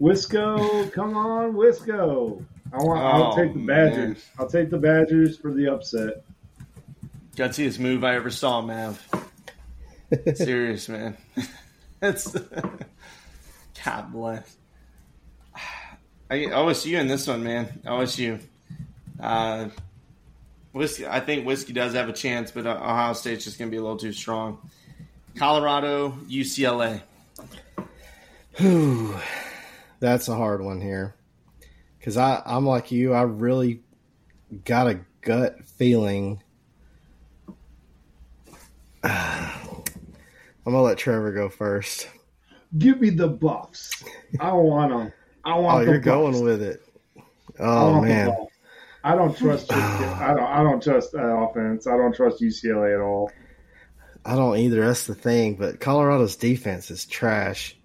Wisco, 0.00 0.92
come 0.92 1.16
on, 1.16 1.52
Wisco. 1.52 2.44
I 2.72 2.76
want. 2.78 3.00
Oh, 3.00 3.04
I'll 3.04 3.36
take 3.36 3.52
the 3.52 3.60
Badgers. 3.60 3.96
Man. 3.96 4.16
I'll 4.38 4.48
take 4.48 4.70
the 4.70 4.78
Badgers 4.78 5.36
for 5.36 5.52
the 5.52 5.72
upset. 5.72 6.24
Gutsiest 7.36 7.78
move 7.78 8.04
I 8.04 8.14
ever 8.14 8.30
saw, 8.30 8.60
Mav. 8.60 9.06
Serious, 10.34 10.88
man. 10.88 11.16
That's 12.00 12.32
God 13.84 14.12
bless. 14.12 14.56
I 16.30 16.38
OSU 16.38 16.98
in 16.98 17.08
this 17.08 17.26
one, 17.26 17.42
man. 17.42 17.80
OSU. 17.84 18.40
Uh, 19.20 19.68
whiskey. 20.72 21.06
I 21.06 21.20
think 21.20 21.46
whiskey 21.46 21.72
does 21.72 21.92
have 21.94 22.08
a 22.08 22.12
chance, 22.12 22.50
but 22.50 22.66
Ohio 22.66 23.12
State's 23.12 23.44
just 23.44 23.58
going 23.58 23.70
to 23.70 23.74
be 23.74 23.78
a 23.78 23.82
little 23.82 23.98
too 23.98 24.12
strong. 24.12 24.58
Colorado, 25.36 26.10
UCLA. 26.28 27.02
That's 30.02 30.26
a 30.26 30.34
hard 30.34 30.60
one 30.64 30.80
here, 30.80 31.14
because 31.96 32.16
I 32.16 32.42
I'm 32.44 32.66
like 32.66 32.90
you. 32.90 33.12
I 33.12 33.22
really 33.22 33.84
got 34.64 34.88
a 34.88 34.98
gut 35.20 35.64
feeling. 35.64 36.42
I'm 39.04 39.84
gonna 40.64 40.82
let 40.82 40.98
Trevor 40.98 41.30
go 41.32 41.48
first. 41.48 42.08
Give 42.76 43.00
me 43.00 43.10
the 43.10 43.28
buffs. 43.28 44.02
I 44.40 44.52
want 44.54 44.90
them. 44.90 45.12
I 45.44 45.56
want. 45.56 45.76
Oh, 45.76 45.80
you're 45.82 46.00
buffs. 46.00 46.04
going 46.04 46.42
with 46.42 46.62
it. 46.62 46.82
Oh 47.60 48.00
man. 48.00 48.34
I 49.04 49.14
don't 49.14 49.38
trust. 49.38 49.72
I 49.72 50.34
don't. 50.34 50.40
I 50.40 50.64
don't 50.64 50.82
trust 50.82 51.12
that 51.12 51.32
offense. 51.32 51.86
I 51.86 51.96
don't 51.96 52.12
trust 52.12 52.40
UCLA 52.40 52.96
at 52.96 53.00
all. 53.00 53.30
I 54.24 54.34
don't 54.34 54.56
either. 54.56 54.84
That's 54.84 55.06
the 55.06 55.14
thing. 55.14 55.54
But 55.54 55.78
Colorado's 55.78 56.34
defense 56.34 56.90
is 56.90 57.06
trash, 57.06 57.76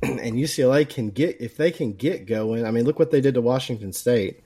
and 0.02 0.36
UCLA 0.36 0.88
can 0.88 1.10
get 1.10 1.40
if 1.40 1.56
they 1.56 1.70
can 1.70 1.92
get 1.92 2.26
going. 2.26 2.64
I 2.64 2.70
mean, 2.70 2.84
look 2.84 2.98
what 2.98 3.10
they 3.10 3.20
did 3.20 3.34
to 3.34 3.42
Washington 3.42 3.92
State. 3.92 4.40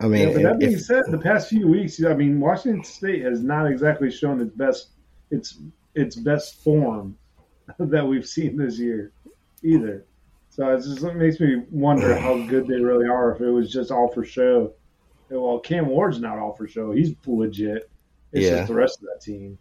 I 0.00 0.08
mean, 0.08 0.28
yeah, 0.28 0.34
but 0.34 0.42
that 0.42 0.58
being 0.58 0.72
if, 0.72 0.82
said, 0.82 1.04
the 1.08 1.18
past 1.18 1.48
few 1.48 1.68
weeks, 1.68 2.02
I 2.04 2.14
mean, 2.14 2.40
Washington 2.40 2.82
State 2.82 3.22
has 3.22 3.42
not 3.42 3.70
exactly 3.70 4.10
shown 4.10 4.40
its 4.40 4.54
best 4.54 4.88
its 5.30 5.58
its 5.94 6.16
best 6.16 6.62
form 6.62 7.16
that 7.78 8.06
we've 8.06 8.26
seen 8.26 8.56
this 8.56 8.78
year 8.78 9.12
either. 9.62 10.04
So 10.50 10.68
it 10.74 10.82
just 10.82 11.02
makes 11.02 11.38
me 11.38 11.62
wonder 11.70 12.16
how 12.18 12.44
good 12.46 12.66
they 12.66 12.80
really 12.80 13.08
are. 13.08 13.32
If 13.34 13.40
it 13.40 13.50
was 13.50 13.72
just 13.72 13.90
all 13.90 14.08
for 14.08 14.24
show. 14.24 14.72
Well, 15.30 15.60
Cam 15.60 15.86
Ward's 15.86 16.20
not 16.20 16.38
all 16.38 16.52
for 16.52 16.66
show; 16.66 16.90
he's 16.90 17.14
legit. 17.26 17.88
It's 18.32 18.44
Yeah. 18.44 18.56
just 18.56 18.68
the 18.68 18.74
rest 18.74 18.98
of 18.98 19.04
that 19.04 19.22
team. 19.22 19.56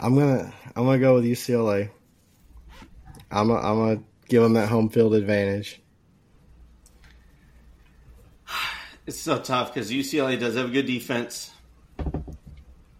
I'm 0.00 0.14
gonna 0.14 0.52
I'm 0.74 0.84
gonna 0.84 0.98
go 0.98 1.14
with 1.14 1.24
UCLA. 1.24 1.90
I'm 3.30 3.48
gonna, 3.48 3.60
I'm 3.60 3.76
gonna 3.76 4.02
give 4.28 4.42
them 4.42 4.54
that 4.54 4.68
home 4.68 4.88
field 4.88 5.14
advantage. 5.14 5.80
It's 9.04 9.18
so 9.18 9.40
tough 9.40 9.74
because 9.74 9.90
UCLA 9.90 10.38
does 10.38 10.54
have 10.54 10.68
a 10.68 10.72
good 10.72 10.86
defense. 10.86 11.50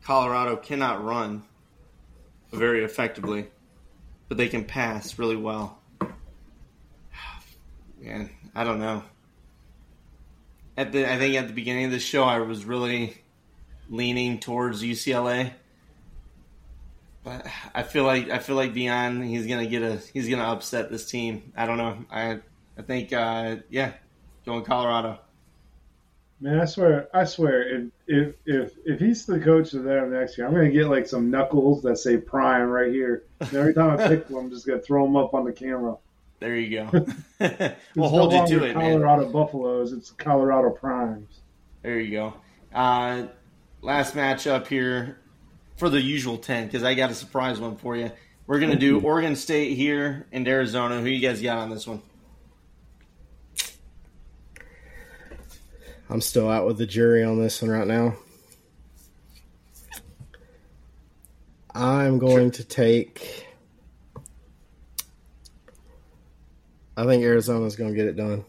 Colorado 0.03 0.57
cannot 0.57 1.05
run 1.05 1.45
very 2.53 2.85
effectively, 2.85 3.47
but 4.29 4.37
they 4.37 4.49
can 4.49 4.65
pass 4.65 5.17
really 5.19 5.37
well. 5.37 5.79
Man, 8.01 8.31
I 8.53 8.65
don't 8.65 8.81
know. 8.81 9.05
At 10.77 10.91
the, 10.91 11.11
I 11.11 11.19
think 11.19 11.37
at 11.37 11.47
the 11.47 11.53
beginning 11.53 11.85
of 11.85 11.93
the 11.93 12.01
show, 12.01 12.25
I 12.25 12.39
was 12.39 12.65
really 12.65 13.17
leaning 13.89 14.41
towards 14.41 14.83
UCLA, 14.83 15.53
but 17.25 17.47
I 17.75 17.83
feel 17.83 18.05
like 18.05 18.31
I 18.31 18.39
feel 18.39 18.57
like 18.57 18.75
Dion, 18.75 19.23
he's 19.23 19.47
gonna 19.47 19.67
get 19.67 19.83
a, 19.83 19.97
he's 20.13 20.29
gonna 20.29 20.43
upset 20.45 20.91
this 20.91 21.09
team. 21.09 21.53
I 21.57 21.67
don't 21.67 21.79
know. 21.79 22.05
I, 22.11 22.41
I 22.77 22.83
think, 22.83 23.13
uh, 23.13 23.57
yeah, 23.71 23.93
going 24.45 24.65
Colorado. 24.65 25.19
Man, 26.41 26.59
I 26.59 26.65
swear, 26.65 27.09
I 27.15 27.25
swear, 27.25 27.63
if 27.63 27.91
if 28.09 28.35
if, 28.45 28.73
if 28.85 28.99
he's 28.99 29.25
the 29.25 29.39
coach 29.39 29.75
of 29.75 29.85
them 29.85 30.13
next 30.13 30.37
year, 30.37 30.49
I'm 30.49 30.53
gonna 30.53 30.71
get 30.71 30.89
like 30.89 31.07
some 31.07 31.31
knuckles 31.31 31.83
that 31.83 31.99
say 31.99 32.17
Prime 32.17 32.69
right 32.69 32.91
here. 32.91 33.25
And 33.39 33.55
every 33.55 33.75
time 33.75 33.99
I 33.99 34.09
pick 34.09 34.29
one, 34.31 34.47
I'm 34.47 34.51
just 34.51 34.67
gonna 34.67 34.81
throw 34.81 35.05
them 35.05 35.17
up 35.17 35.35
on 35.35 35.45
the 35.45 35.53
camera. 35.53 35.97
There 36.41 36.57
you 36.57 36.89
go. 36.91 37.07
We'll 37.95 38.09
hold 38.09 38.33
no 38.33 38.43
you 38.43 38.59
to 38.59 38.65
it, 38.65 38.77
man. 38.77 39.01
Colorado 39.01 39.31
Buffaloes, 39.31 39.93
it's 39.93 40.11
Colorado 40.11 40.71
Primes. 40.71 41.41
There 41.83 42.01
you 42.01 42.11
go. 42.11 42.35
Uh, 42.75 43.27
last 43.81 44.17
matchup 44.17 44.67
here 44.67 45.19
for 45.83 45.91
the 45.91 46.01
usual 46.01 46.39
10, 46.39 46.67
because 46.67 46.85
I 46.85 46.95
got 46.95 47.11
a 47.11 47.15
surprise 47.15 47.59
one 47.59 47.75
for 47.75 47.97
you. 47.97 48.13
We're 48.47 48.61
going 48.61 48.71
to 48.71 48.79
do 48.79 49.01
Oregon 49.01 49.35
State 49.35 49.75
here 49.75 50.29
and 50.31 50.47
Arizona. 50.47 51.01
Who 51.01 51.09
you 51.09 51.19
guys 51.19 51.43
got 51.43 51.59
on 51.59 51.71
this 51.71 51.89
one? 51.89 52.01
I'm 56.09 56.21
still 56.21 56.49
out 56.49 56.69
with 56.69 56.79
the 56.79 56.87
jury 56.87 57.25
on 57.25 57.41
this 57.41 57.61
one 57.61 57.73
right 57.73 57.89
now. 57.89 58.15
I'm 61.75 62.21
going 62.21 62.53
to 62.53 62.63
take. 62.63 63.49
I 66.97 67.05
think 67.07 67.25
Arizona's 67.25 67.75
going 67.75 67.91
to 67.91 67.97
get 67.97 68.07
it 68.07 68.15
done. 68.15 68.45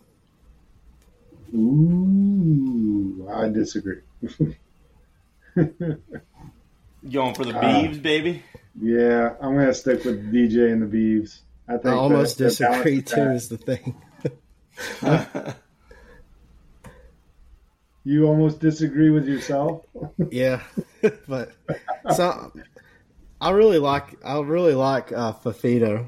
Ooh, 1.56 3.28
I 3.34 3.50
disagree. 3.50 4.02
Going 7.12 7.34
for 7.36 7.44
the 7.46 7.56
Ah. 7.58 7.62
Beavs, 7.62 8.02
baby? 8.02 8.44
yeah, 8.82 9.36
I'm 9.42 9.56
gonna 9.56 9.74
stick 9.74 10.04
with 10.06 10.32
DJ 10.34 10.72
and 10.72 10.82
the 10.82 10.86
Beavs. 10.98 11.40
I 11.68 11.74
think 11.74 11.86
I 11.88 11.92
almost 11.94 12.38
the- 12.38 12.46
the 12.46 12.50
disagree 12.50 13.02
balance 13.02 13.12
too. 13.12 13.22
Is 13.22 13.50
the 13.50 13.58
thing. 13.58 13.96
You 18.06 18.28
almost 18.28 18.60
disagree 18.60 19.10
with 19.12 19.28
yourself. 19.28 19.86
yeah, 20.32 20.62
but 21.28 21.54
so 22.14 22.52
I 23.40 23.52
really 23.52 23.80
like 23.80 24.18
I 24.26 24.40
really 24.42 24.74
like 24.76 25.14
uh, 25.14 25.32
Fifita 25.34 26.06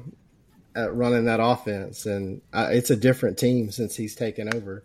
at 0.74 0.94
running 0.94 1.24
that 1.24 1.40
offense, 1.40 2.04
and 2.04 2.42
uh, 2.52 2.68
it's 2.70 2.90
a 2.90 2.96
different 2.96 3.38
team 3.38 3.70
since 3.70 3.96
he's 3.96 4.14
taken 4.14 4.54
over. 4.54 4.84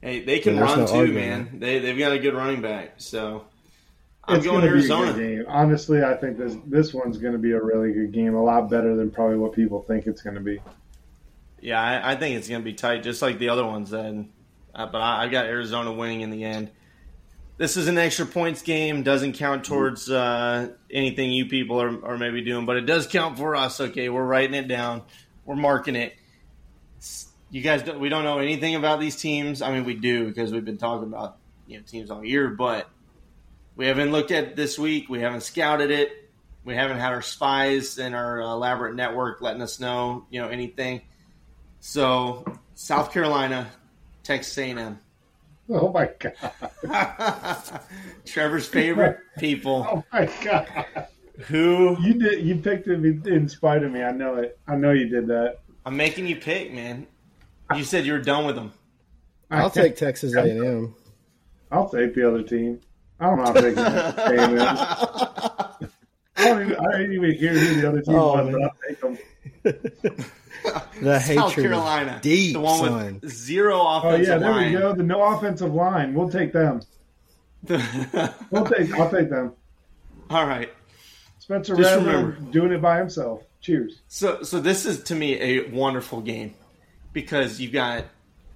hey, 0.00 0.20
they 0.20 0.38
can 0.38 0.56
run 0.60 0.80
no 0.80 0.86
too, 0.86 0.94
argument. 0.94 1.50
man. 1.52 1.58
They, 1.60 1.80
they've 1.80 1.98
got 1.98 2.12
a 2.12 2.20
good 2.20 2.34
running 2.34 2.62
back. 2.62 2.94
So 2.98 3.46
I'm 4.28 4.36
It's 4.36 4.44
going 4.44 4.60
gonna 4.60 4.72
be 4.72 4.84
a 4.84 4.94
good 4.94 5.08
Arizona. 5.08 5.12
game. 5.14 5.44
Honestly, 5.48 6.04
I 6.04 6.14
think 6.14 6.38
this 6.38 6.56
this 6.66 6.92
one's 6.94 7.18
going 7.18 7.32
to 7.32 7.38
be 7.38 7.52
a 7.52 7.62
really 7.62 7.92
good 7.92 8.12
game. 8.12 8.34
A 8.34 8.42
lot 8.42 8.68
better 8.70 8.94
than 8.96 9.10
probably 9.10 9.36
what 9.38 9.52
people 9.54 9.82
think 9.82 10.06
it's 10.06 10.22
going 10.22 10.34
to 10.36 10.40
be. 10.42 10.60
Yeah, 11.60 11.80
I, 11.80 12.12
I 12.12 12.16
think 12.16 12.36
it's 12.36 12.48
going 12.48 12.60
to 12.60 12.64
be 12.64 12.74
tight, 12.74 13.02
just 13.02 13.22
like 13.22 13.38
the 13.38 13.48
other 13.48 13.64
ones. 13.66 13.90
Then, 13.90 14.30
uh, 14.74 14.86
but 14.86 15.00
I, 15.00 15.24
I 15.24 15.28
got 15.28 15.46
Arizona 15.46 15.92
winning 15.92 16.20
in 16.20 16.30
the 16.30 16.44
end. 16.44 16.70
This 17.56 17.76
is 17.76 17.88
an 17.88 17.98
extra 17.98 18.26
points 18.26 18.62
game. 18.62 19.02
Doesn't 19.02 19.32
count 19.32 19.64
towards 19.64 20.08
uh, 20.10 20.68
anything 20.92 21.32
you 21.32 21.46
people 21.46 21.80
are, 21.82 22.04
are 22.04 22.16
maybe 22.18 22.42
doing, 22.42 22.66
but 22.66 22.76
it 22.76 22.82
does 22.82 23.06
count 23.08 23.36
for 23.38 23.56
us. 23.56 23.80
Okay, 23.80 24.08
we're 24.08 24.24
writing 24.24 24.54
it 24.54 24.68
down. 24.68 25.02
We're 25.44 25.56
marking 25.56 25.96
it. 25.96 26.14
You 27.50 27.62
guys, 27.62 27.82
don't, 27.82 27.98
we 27.98 28.10
don't 28.10 28.24
know 28.24 28.38
anything 28.38 28.74
about 28.74 29.00
these 29.00 29.16
teams. 29.16 29.62
I 29.62 29.72
mean, 29.72 29.84
we 29.84 29.94
do 29.94 30.26
because 30.28 30.52
we've 30.52 30.64
been 30.64 30.78
talking 30.78 31.08
about 31.08 31.38
you 31.66 31.78
know 31.78 31.82
teams 31.84 32.10
all 32.10 32.24
year, 32.24 32.48
but 32.50 32.88
we 33.78 33.86
haven't 33.86 34.10
looked 34.10 34.32
at 34.32 34.56
this 34.56 34.76
week. 34.76 35.08
We 35.08 35.20
haven't 35.20 35.42
scouted 35.42 35.92
it. 35.92 36.10
We 36.64 36.74
haven't 36.74 36.98
had 36.98 37.12
our 37.12 37.22
spies 37.22 37.98
and 37.98 38.12
our 38.14 38.40
elaborate 38.40 38.96
network 38.96 39.40
letting 39.40 39.62
us 39.62 39.80
know 39.80 40.26
you 40.30 40.42
know 40.42 40.48
anything. 40.48 41.02
So 41.80 42.44
South 42.74 43.12
Carolina, 43.12 43.70
Texas 44.24 44.58
A&M. 44.58 44.98
Oh 45.70 45.92
my 45.92 46.10
god! 46.18 47.80
Trevor's 48.26 48.66
favorite 48.66 49.18
people 49.38 49.86
Oh 49.88 50.04
my 50.12 50.28
god! 50.42 51.06
who 51.46 51.96
You 52.02 52.14
did. 52.14 52.44
You 52.44 52.56
picked 52.56 52.88
it 52.88 53.26
in 53.26 53.48
spite 53.48 53.84
of 53.84 53.92
me. 53.92 54.02
I 54.02 54.10
know 54.10 54.34
it. 54.34 54.58
I 54.66 54.74
know 54.74 54.90
you 54.90 55.08
did 55.08 55.28
that. 55.28 55.60
I'm 55.86 55.96
making 55.96 56.26
you 56.26 56.36
pick, 56.36 56.72
man. 56.72 57.06
You 57.76 57.84
said 57.84 58.04
you 58.04 58.12
were 58.12 58.18
done 58.18 58.44
with 58.44 58.56
them. 58.56 58.72
I'll 59.50 59.70
take 59.70 59.94
Texas 59.94 60.34
A&M. 60.34 60.94
I'll 61.70 61.88
take 61.88 62.14
the 62.14 62.26
other 62.26 62.42
team. 62.42 62.80
I 63.20 63.26
don't 63.26 63.38
know 63.38 63.44
how 63.46 63.52
big 63.52 63.76
A&M. 63.78 64.58
I 66.40 66.44
don't 66.44 66.62
even. 66.62 66.76
I 66.76 66.92
didn't 66.98 67.12
even 67.14 67.32
hear 67.34 67.52
who 67.52 67.80
the 67.80 67.88
other 67.88 68.00
team 68.00 68.14
Oh, 68.14 68.32
was, 68.44 68.46
man. 68.46 68.52
but 68.52 68.62
I'll 68.62 68.76
take 68.88 69.00
them. 69.00 70.28
The 71.02 71.20
South 71.20 71.22
hatred 71.52 71.54
Carolina, 71.66 72.18
deep, 72.22 72.52
the 72.54 72.60
one 72.60 72.78
son. 72.78 73.18
with 73.22 73.32
zero 73.32 73.80
offensive 73.86 74.28
Oh 74.28 74.32
yeah, 74.34 74.38
there 74.38 74.50
line. 74.50 74.72
we 74.72 74.78
go. 74.78 74.94
The 74.94 75.02
no 75.02 75.22
offensive 75.22 75.72
line. 75.74 76.14
We'll 76.14 76.30
take 76.30 76.52
them. 76.52 76.80
We'll 78.50 78.64
take. 78.66 78.92
I'll 78.94 79.10
take 79.10 79.30
them. 79.30 79.52
All 80.30 80.46
right. 80.46 80.72
Spencer 81.40 81.74
Just 81.76 81.96
Rattler 81.96 82.16
remember. 82.26 82.52
doing 82.52 82.72
it 82.72 82.82
by 82.82 82.98
himself. 82.98 83.42
Cheers. 83.60 84.00
So, 84.08 84.42
so 84.42 84.60
this 84.60 84.86
is 84.86 85.02
to 85.04 85.14
me 85.14 85.40
a 85.40 85.70
wonderful 85.70 86.20
game 86.20 86.54
because 87.12 87.60
you've 87.60 87.72
got 87.72 88.04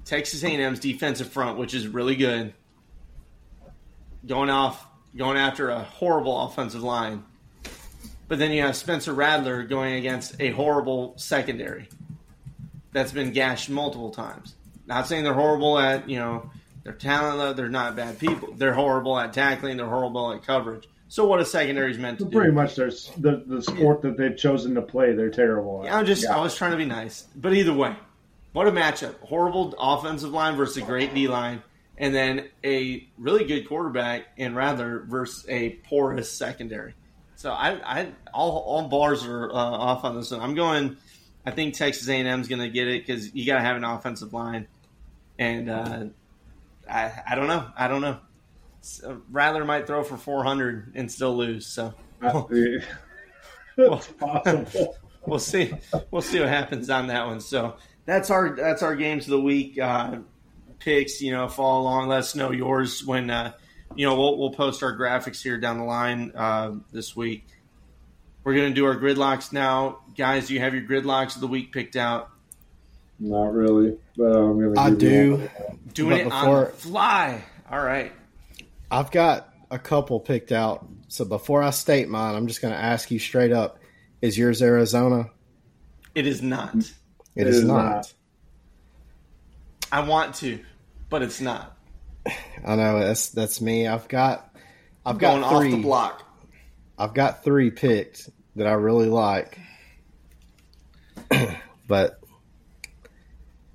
Texas 0.05 0.45
A&M's 0.45 0.79
defensive 0.79 1.29
front, 1.29 1.59
which 1.59 1.75
is 1.75 1.89
really 1.89 2.15
good, 2.17 2.53
going 4.27 4.51
off, 4.51 4.87
going 5.17 5.37
after 5.37 5.71
a 5.71 5.81
horrible 5.81 6.41
offensive 6.47 6.83
line, 6.83 7.25
but 8.29 8.39
then 8.39 8.51
you 8.53 8.63
have 8.63 8.77
Spencer 8.77 9.13
Rattler 9.13 9.63
going 9.65 9.95
against 9.95 10.41
a 10.41 10.51
horrible 10.51 11.15
secondary 11.17 11.89
that's 12.93 13.13
been 13.13 13.33
gashed 13.33 13.69
multiple 13.71 14.11
times. 14.11 14.55
Not 14.87 15.07
saying 15.07 15.25
they're 15.25 15.35
horrible 15.35 15.79
at 15.79 16.09
you 16.09 16.19
know 16.19 16.51
their 16.85 16.93
talent, 16.93 17.57
they're 17.57 17.69
not 17.69 17.95
bad 17.97 18.19
people. 18.19 18.53
They're 18.53 18.75
horrible 18.75 19.19
at 19.19 19.33
tackling. 19.33 19.77
They're 19.77 19.87
horrible 19.89 20.33
at 20.33 20.45
coverage. 20.45 20.89
So 21.09 21.27
what 21.27 21.41
a 21.41 21.45
secondary 21.45 21.91
is 21.91 21.99
meant 21.99 22.19
to 22.19 22.25
So 22.25 22.31
do? 22.31 22.37
pretty 22.39 22.53
much, 22.53 22.75
there's 22.75 23.11
the 23.19 23.43
the 23.47 23.63
sport 23.63 24.01
that 24.03 24.17
they've 24.17 24.37
chosen 24.37 24.75
to 24.77 24.83
play. 24.83 25.13
They're 25.13 25.31
terrible. 25.31 25.81
At. 25.81 25.85
Yeah, 25.87 25.99
I'm 25.99 26.07
just 26.07 26.23
Yeah. 26.25 26.37
I 26.37 26.41
was 26.41 26.55
trying 26.57 26.71
to 26.73 26.77
be 26.79 26.87
nice, 26.87 27.27
but 27.37 27.53
either 27.55 27.73
way, 27.75 27.95
what 28.55 28.67
a 28.67 28.73
matchup! 28.73 29.19
Horrible 29.21 29.75
offensive 29.79 30.31
line 30.31 30.57
versus 30.57 30.79
a 30.79 30.83
great 30.83 31.15
D 31.15 31.29
line, 31.29 31.63
and 32.03 32.13
then 32.13 32.49
a 32.65 33.09
really 33.17 33.45
good 33.45 33.69
quarterback 33.69 34.25
and 34.37 34.57
Rattler 34.57 35.05
versus 35.07 35.47
a 35.49 35.71
porous 35.89 36.31
secondary. 36.33 36.95
So 37.37 37.53
I, 37.53 38.01
I 38.01 38.09
all 38.35 38.59
all 38.59 38.89
bars 38.89 39.25
are 39.25 39.49
uh, 39.51 39.55
off 39.55 40.05
on 40.05 40.17
this 40.17 40.33
one. 40.33 40.41
I'm 40.41 40.57
going. 40.57 40.97
I 41.47 41.53
think 41.53 41.75
Texas 41.75 42.09
A&M 42.09 42.41
is 42.41 42.47
going 42.49 42.61
to 42.61 42.69
get 42.69 42.87
it 42.89 43.07
because 43.07 43.35
you 43.35 43.47
got 43.47 43.57
to 43.57 43.63
have 43.63 43.77
an 43.77 43.85
offensive 43.85 44.33
line, 44.33 44.67
and 45.39 45.71
uh, 45.71 46.05
I 46.91 47.13
I 47.27 47.35
don't 47.37 47.47
know. 47.47 47.67
I 47.77 47.87
don't 47.87 48.01
know. 48.01 48.19
So 48.81 49.23
Rattler 49.31 49.65
might 49.65 49.87
throw 49.87 50.03
for 50.03 50.17
400 50.17 50.93
and 50.97 51.11
still 51.11 51.37
lose. 51.37 51.67
So 51.67 51.95
possible. 54.19 54.97
we'll 55.25 55.39
see. 55.39 55.73
We'll 56.11 56.23
see 56.23 56.41
what 56.41 56.49
happens 56.49 56.91
on 56.91 57.07
that 57.09 57.27
one. 57.27 57.41
So 57.41 57.77
that's 58.07 58.31
our 58.31 58.57
that's 58.57 58.83
our 58.83 58.97
games 58.97 59.25
of 59.27 59.31
the 59.31 59.41
week 59.41 59.79
uh, 59.79 60.17
picks. 60.83 61.21
You 61.21 61.33
know, 61.33 61.49
follow 61.49 61.81
along. 61.83 62.09
Let 62.09 62.21
us 62.21 62.35
know 62.35 62.51
yours 62.53 63.05
when 63.05 63.31
uh, 63.31 63.53
you 63.95 64.07
know 64.07 64.17
we'll 64.17 64.39
we'll 64.39 64.51
post 64.53 64.83
our 64.83 64.97
graphics 64.97 65.43
here 65.43 65.59
down 65.59 65.79
the 65.79 65.85
line 65.85 66.33
uh, 66.35 66.73
this 66.93 67.15
week. 67.17 67.47
We're 68.45 68.55
gonna 68.55 68.71
do 68.71 68.85
our 68.87 68.97
gridlocks 68.97 69.53
now, 69.53 70.01
guys. 70.17 70.49
Do 70.49 70.55
you 70.55 70.61
have 70.61 70.75
your 70.75 70.83
gridlocks 70.83 71.35
of 71.37 71.41
the 71.41 71.47
week 71.47 71.73
picked 71.73 71.97
out? 71.97 72.29
Not 73.21 73.53
really, 73.53 73.97
but 74.17 74.35
I'm 74.37 74.59
gonna. 74.75 74.81
I 74.81 74.91
do. 74.91 75.49
Doing 75.95 76.11
But 76.11 76.21
it 76.21 76.33
on 76.33 76.45
before- 76.45 76.65
the 76.67 76.73
fly. 76.73 77.45
All 77.71 77.81
right. 77.83 78.13
I've 78.91 79.11
got 79.11 79.49
a 79.71 79.79
couple 79.79 80.21
picked 80.21 80.53
out. 80.53 80.87
So 81.09 81.25
before 81.25 81.63
I 81.63 81.71
state 81.71 82.09
mine, 82.09 82.35
I'm 82.35 82.47
just 82.47 82.61
going 82.61 82.75
to 82.75 82.81
ask 82.81 83.11
you 83.11 83.19
straight 83.19 83.53
up: 83.53 83.79
Is 84.21 84.37
yours 84.37 84.61
Arizona? 84.63 85.31
It 86.15 86.27
is 86.27 86.43
not. 86.43 86.75
it 87.37 87.47
is, 87.47 87.59
is 87.59 87.65
not. 87.65 87.85
not. 87.85 88.15
I 89.91 90.01
want 90.07 90.35
to, 90.37 90.59
but 91.13 91.23
it's 91.23 91.41
not. 91.41 91.77
I 92.65 92.75
know 92.75 92.99
that's 92.99 93.29
that's 93.29 93.61
me. 93.61 93.87
I've 93.87 94.09
got 94.09 94.53
I've 95.07 95.19
Going 95.19 95.43
got 95.43 95.53
off 95.55 95.61
three. 95.63 95.71
the 95.73 95.77
block. 95.83 96.27
I've 96.99 97.15
got 97.15 97.45
three 97.45 97.71
picked 97.71 98.31
that 98.57 98.67
I 98.67 98.73
really 98.73 99.09
like, 99.09 99.59
but 101.89 102.21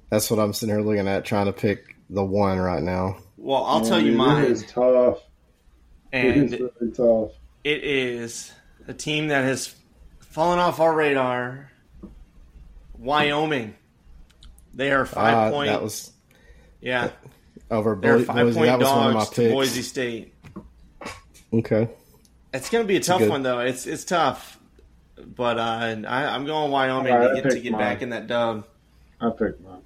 that's 0.10 0.30
what 0.32 0.40
I'm 0.40 0.54
sitting 0.54 0.74
here 0.76 0.84
looking 0.84 1.08
at, 1.08 1.26
trying 1.26 1.48
to 1.48 1.54
pick 1.54 1.96
the 2.10 2.24
one 2.24 2.58
right 2.58 2.82
now. 2.82 3.18
Well, 3.38 3.64
I'll 3.64 3.82
tell 3.86 4.00
you 4.00 4.14
mine, 4.14 4.46
It 4.46 4.52
is 4.52 4.66
tough. 4.66 5.20
it 6.12 6.26
and 6.26 6.54
is 6.54 6.60
really 6.60 6.92
tough. 6.94 7.32
it 7.64 7.84
is 7.84 8.52
a 8.88 8.94
team 8.94 9.28
that 9.28 9.44
has 9.44 9.76
fallen 10.22 10.60
off 10.60 10.80
our 10.80 10.94
radar. 10.94 11.72
Wyoming. 12.98 13.76
They 14.74 14.92
are 14.92 15.06
five 15.06 15.36
Uh, 15.36 15.52
point. 15.52 15.70
that 15.70 15.84
was 15.84 16.12
yeah, 16.82 17.12
over 17.72 17.96
they're 18.02 18.20
Bo- 18.20 18.24
five 18.26 18.46
Boise. 18.46 18.58
point 18.58 18.68
That 18.68 18.80
was 18.80 18.88
one 18.90 19.08
of 19.08 19.14
my 19.14 19.20
dogs 19.20 19.30
to 19.32 19.36
picks. 19.42 19.54
Boise 19.54 19.82
State. 19.82 20.34
Okay, 21.54 21.90
It's 22.54 22.70
going 22.70 22.84
to 22.84 22.88
be 22.88 22.98
a 22.98 23.00
tough 23.02 23.20
good- 23.20 23.30
one 23.30 23.44
though. 23.44 23.60
It's 23.60 23.86
it's 23.88 24.04
tough, 24.04 24.60
but 25.36 25.58
uh, 25.58 25.62
I, 26.08 26.26
I'm 26.36 26.46
going 26.46 26.72
Wyoming 26.72 27.14
All 27.14 27.20
right, 27.20 27.32
I 27.32 27.36
to 27.36 27.42
get 27.42 27.52
to 27.52 27.60
get 27.60 27.78
back 27.78 28.02
in 28.02 28.10
that 28.10 28.28
dub. 28.28 28.66
I 29.22 29.30
picked 29.30 29.62
mine. 29.62 29.82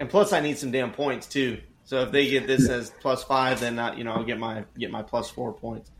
And 0.00 0.10
plus, 0.10 0.32
I 0.32 0.40
need 0.40 0.58
some 0.58 0.72
damn 0.72 0.90
points 0.92 1.26
too. 1.28 1.58
So 1.84 2.00
if 2.02 2.10
they 2.10 2.28
get 2.28 2.46
this 2.46 2.68
as 2.68 2.90
plus 3.00 3.22
five, 3.24 3.60
then 3.60 3.78
I, 3.78 3.94
you 3.96 4.04
know 4.04 4.12
I'll 4.12 4.24
get 4.24 4.38
my 4.38 4.64
get 4.78 4.90
my 4.90 5.02
plus 5.02 5.30
four 5.30 5.52
points. 5.52 5.90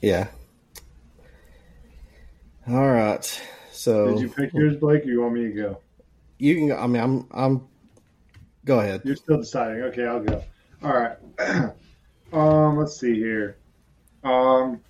yeah. 0.00 0.26
All 2.68 2.90
right. 2.90 3.42
So 3.72 4.08
Did 4.12 4.20
you 4.20 4.28
pick 4.28 4.52
yours, 4.52 4.76
Blake, 4.76 5.04
or 5.04 5.08
you 5.08 5.22
want 5.22 5.34
me 5.34 5.44
to 5.44 5.50
go? 5.52 5.78
you 6.38 6.54
can. 6.56 6.72
I 6.78 6.86
mean, 6.86 7.02
I'm. 7.02 7.26
I'm. 7.30 7.68
Go 8.68 8.80
ahead. 8.80 9.00
You're 9.02 9.16
still 9.16 9.38
deciding. 9.38 9.80
Okay, 9.84 10.04
I'll 10.06 10.20
go. 10.20 10.44
All 10.82 10.92
right. 10.92 11.16
um, 12.34 12.76
let's 12.76 13.00
see 13.00 13.14
here. 13.14 13.56
Um, 14.22 14.82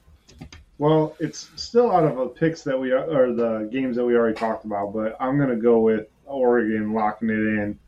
well, 0.79 1.15
it's 1.21 1.49
still 1.55 1.93
out 1.93 2.03
of 2.03 2.17
the 2.17 2.27
picks 2.27 2.65
that 2.65 2.77
we 2.77 2.91
are, 2.91 3.05
or 3.05 3.33
the 3.33 3.69
games 3.71 3.95
that 3.95 4.05
we 4.05 4.17
already 4.17 4.35
talked 4.35 4.65
about, 4.65 4.93
but 4.93 5.17
I'm 5.21 5.39
gonna 5.39 5.55
go 5.55 5.79
with 5.79 6.09
Oregon 6.27 6.93
locking 6.93 7.31
it 7.31 7.35
in 7.35 7.79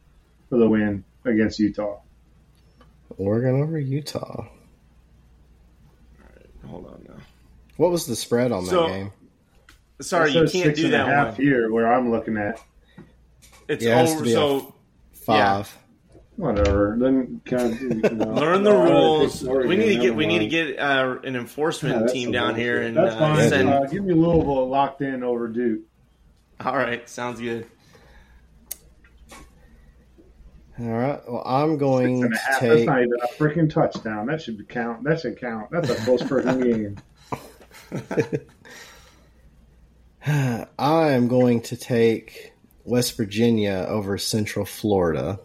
for 0.49 0.59
the 0.59 0.69
win 0.69 1.03
against 1.25 1.59
Utah. 1.59 1.99
Oregon 3.19 3.61
over 3.61 3.77
Utah. 3.77 4.23
All 4.23 4.47
right, 6.23 6.71
hold 6.71 6.87
on 6.87 7.05
now. 7.09 7.21
What 7.79 7.91
was 7.91 8.07
the 8.07 8.15
spread 8.15 8.53
on 8.53 8.65
that 8.67 8.87
game? 8.87 9.13
Sorry, 10.01 10.31
you 10.31 10.43
can't 10.43 10.51
six 10.51 10.79
do 10.79 10.85
and 10.87 10.95
a 10.95 10.99
that 10.99 11.07
half 11.09 11.27
one. 11.39 11.47
here 11.47 11.73
where 11.73 11.93
I'm 11.93 12.13
looking 12.13 12.37
at. 12.37 12.61
It's 13.67 13.85
Yeah, 13.85 13.95
it 13.95 14.07
has 14.07 14.11
to 14.11 14.15
over. 14.19 14.25
be 14.25 14.31
a- 14.31 14.35
So 14.35 14.75
Five. 15.25 15.77
Whatever. 16.37 16.97
Then 16.99 17.43
kind 17.45 17.73
of, 17.73 17.81
you 17.81 17.89
know, 18.17 18.33
learn 18.33 18.63
the 18.63 18.71
I'd 18.71 18.89
rules. 18.89 19.43
We 19.43 19.77
need 19.77 19.89
to 19.89 19.95
get 19.97 20.03
never 20.05 20.15
we 20.15 20.27
need 20.27 20.39
to 20.39 20.47
get 20.47 20.79
uh, 20.79 21.19
an 21.23 21.37
enforcement 21.37 22.01
that's 22.01 22.13
team 22.13 22.33
down 22.33 22.55
here 22.55 22.81
and 22.81 22.97
that's 22.97 23.15
uh, 23.15 23.19
fine. 23.19 23.49
send. 23.49 23.69
Uh, 23.69 23.85
give 23.85 24.05
me 24.05 24.15
Louisville 24.15 24.69
locked 24.69 25.03
in 25.03 25.23
over 25.23 25.49
Duke. 25.49 25.83
All 26.65 26.77
right, 26.77 27.09
sounds 27.09 27.41
good. 27.41 27.67
All 30.79 30.87
right. 30.89 31.21
Well, 31.29 31.43
I'm 31.45 31.77
going 31.77 32.25
and 32.25 32.33
a 32.33 32.37
to 32.37 32.43
half. 32.43 32.61
That's 32.61 32.75
take. 32.75 32.87
not 32.87 33.03
even 33.03 33.19
a 33.23 33.29
freaking 33.35 33.71
touchdown. 33.71 34.27
That 34.27 34.41
should 34.41 34.57
be 34.57 34.65
count. 34.65 35.05
That 35.05 35.21
should 35.21 35.39
count. 35.39 35.71
That's 35.71 35.91
a 35.91 35.95
close 35.97 36.23
freaking 36.23 36.63
game. 40.23 40.67
I 40.79 41.11
am 41.11 41.29
going 41.29 41.61
to 41.63 41.77
take 41.77 42.50
West 42.91 43.17
Virginia 43.17 43.87
over 43.89 44.19
Central 44.19 44.65
Florida. 44.65 45.39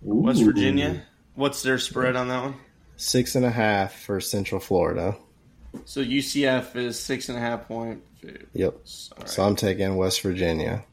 West 0.00 0.42
Virginia. 0.42 1.02
What's 1.34 1.62
their 1.62 1.78
spread 1.78 2.16
on 2.16 2.28
that 2.28 2.42
one? 2.42 2.54
Six 2.96 3.34
and 3.34 3.44
a 3.44 3.50
half 3.50 3.92
for 3.92 4.20
Central 4.20 4.60
Florida. 4.60 5.16
So 5.84 6.00
UCF 6.02 6.76
is 6.76 6.98
six 6.98 7.28
and 7.28 7.36
a 7.36 7.40
half 7.40 7.66
point. 7.68 8.02
Yep. 8.54 8.72
All 8.74 9.18
right. 9.18 9.28
So 9.28 9.42
I'm 9.42 9.56
taking 9.56 9.96
West 9.96 10.22
Virginia. 10.22 10.84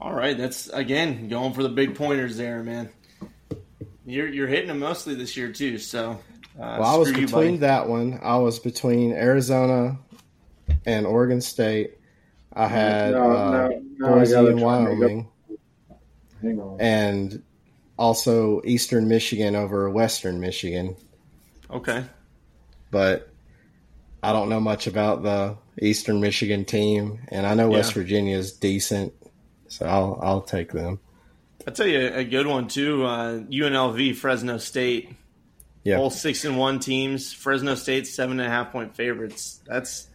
All 0.00 0.12
right, 0.14 0.36
that's 0.36 0.68
again 0.70 1.28
going 1.28 1.52
for 1.52 1.62
the 1.62 1.68
big 1.68 1.94
pointers 1.94 2.36
there, 2.36 2.62
man. 2.64 2.88
You're 4.04 4.28
you're 4.28 4.48
hitting 4.48 4.66
them 4.68 4.80
mostly 4.80 5.14
this 5.14 5.36
year 5.36 5.52
too. 5.52 5.78
So, 5.78 6.12
uh, 6.58 6.76
Well, 6.80 6.84
I 6.84 6.96
was 6.96 7.08
screw 7.08 7.20
you, 7.20 7.26
between 7.26 7.44
buddy. 7.46 7.56
that 7.58 7.88
one. 7.88 8.18
I 8.20 8.38
was 8.38 8.58
between 8.58 9.12
Arizona 9.12 9.98
and 10.84 11.06
Oregon 11.06 11.40
State. 11.40 11.98
I 12.54 12.68
had 12.68 13.12
No, 13.12 13.30
uh, 13.30 13.50
no, 13.50 13.82
no, 13.98 14.14
Boise 14.16 14.32
gotta 14.32 14.48
and 14.48 14.58
try 14.60 14.76
and 14.76 14.84
make 14.84 14.92
up- 14.94 15.26
Wyoming, 16.42 16.76
and 16.80 17.42
also 17.98 18.60
Eastern 18.64 19.08
Michigan 19.08 19.54
over 19.56 19.88
Western 19.90 20.40
Michigan. 20.40 20.96
Okay, 21.70 22.04
But 22.90 23.28
I 24.22 24.32
don't 24.32 24.48
know 24.50 24.60
much 24.60 24.86
about 24.86 25.22
the 25.22 25.56
Eastern 25.80 26.20
Michigan 26.20 26.64
team, 26.66 27.20
and 27.28 27.46
I 27.46 27.54
know 27.54 27.70
West 27.70 27.96
Yeah. 27.96 28.02
Virginia 28.02 28.36
is 28.36 28.52
decent, 28.52 29.14
so 29.68 29.86
I'll 29.86 30.18
I'll 30.22 30.40
take 30.42 30.72
them. 30.72 31.00
I'll 31.66 31.72
tell 31.72 31.86
you 31.86 32.08
a 32.12 32.24
good 32.24 32.46
one 32.46 32.68
too. 32.68 33.04
Uh, 33.04 33.38
UNLV, 33.50 34.14
Fresno 34.14 34.58
State, 34.58 35.08
Yeah. 35.84 35.98
all 35.98 36.10
six 36.10 36.44
and 36.44 36.58
one 36.58 36.78
teams. 36.80 37.32
Fresno 37.32 37.74
State 37.74 38.06
seven 38.06 38.38
and 38.38 38.46
a 38.46 38.50
half 38.50 38.70
point 38.72 38.94
favorites. 38.94 39.60
That's 39.66 40.08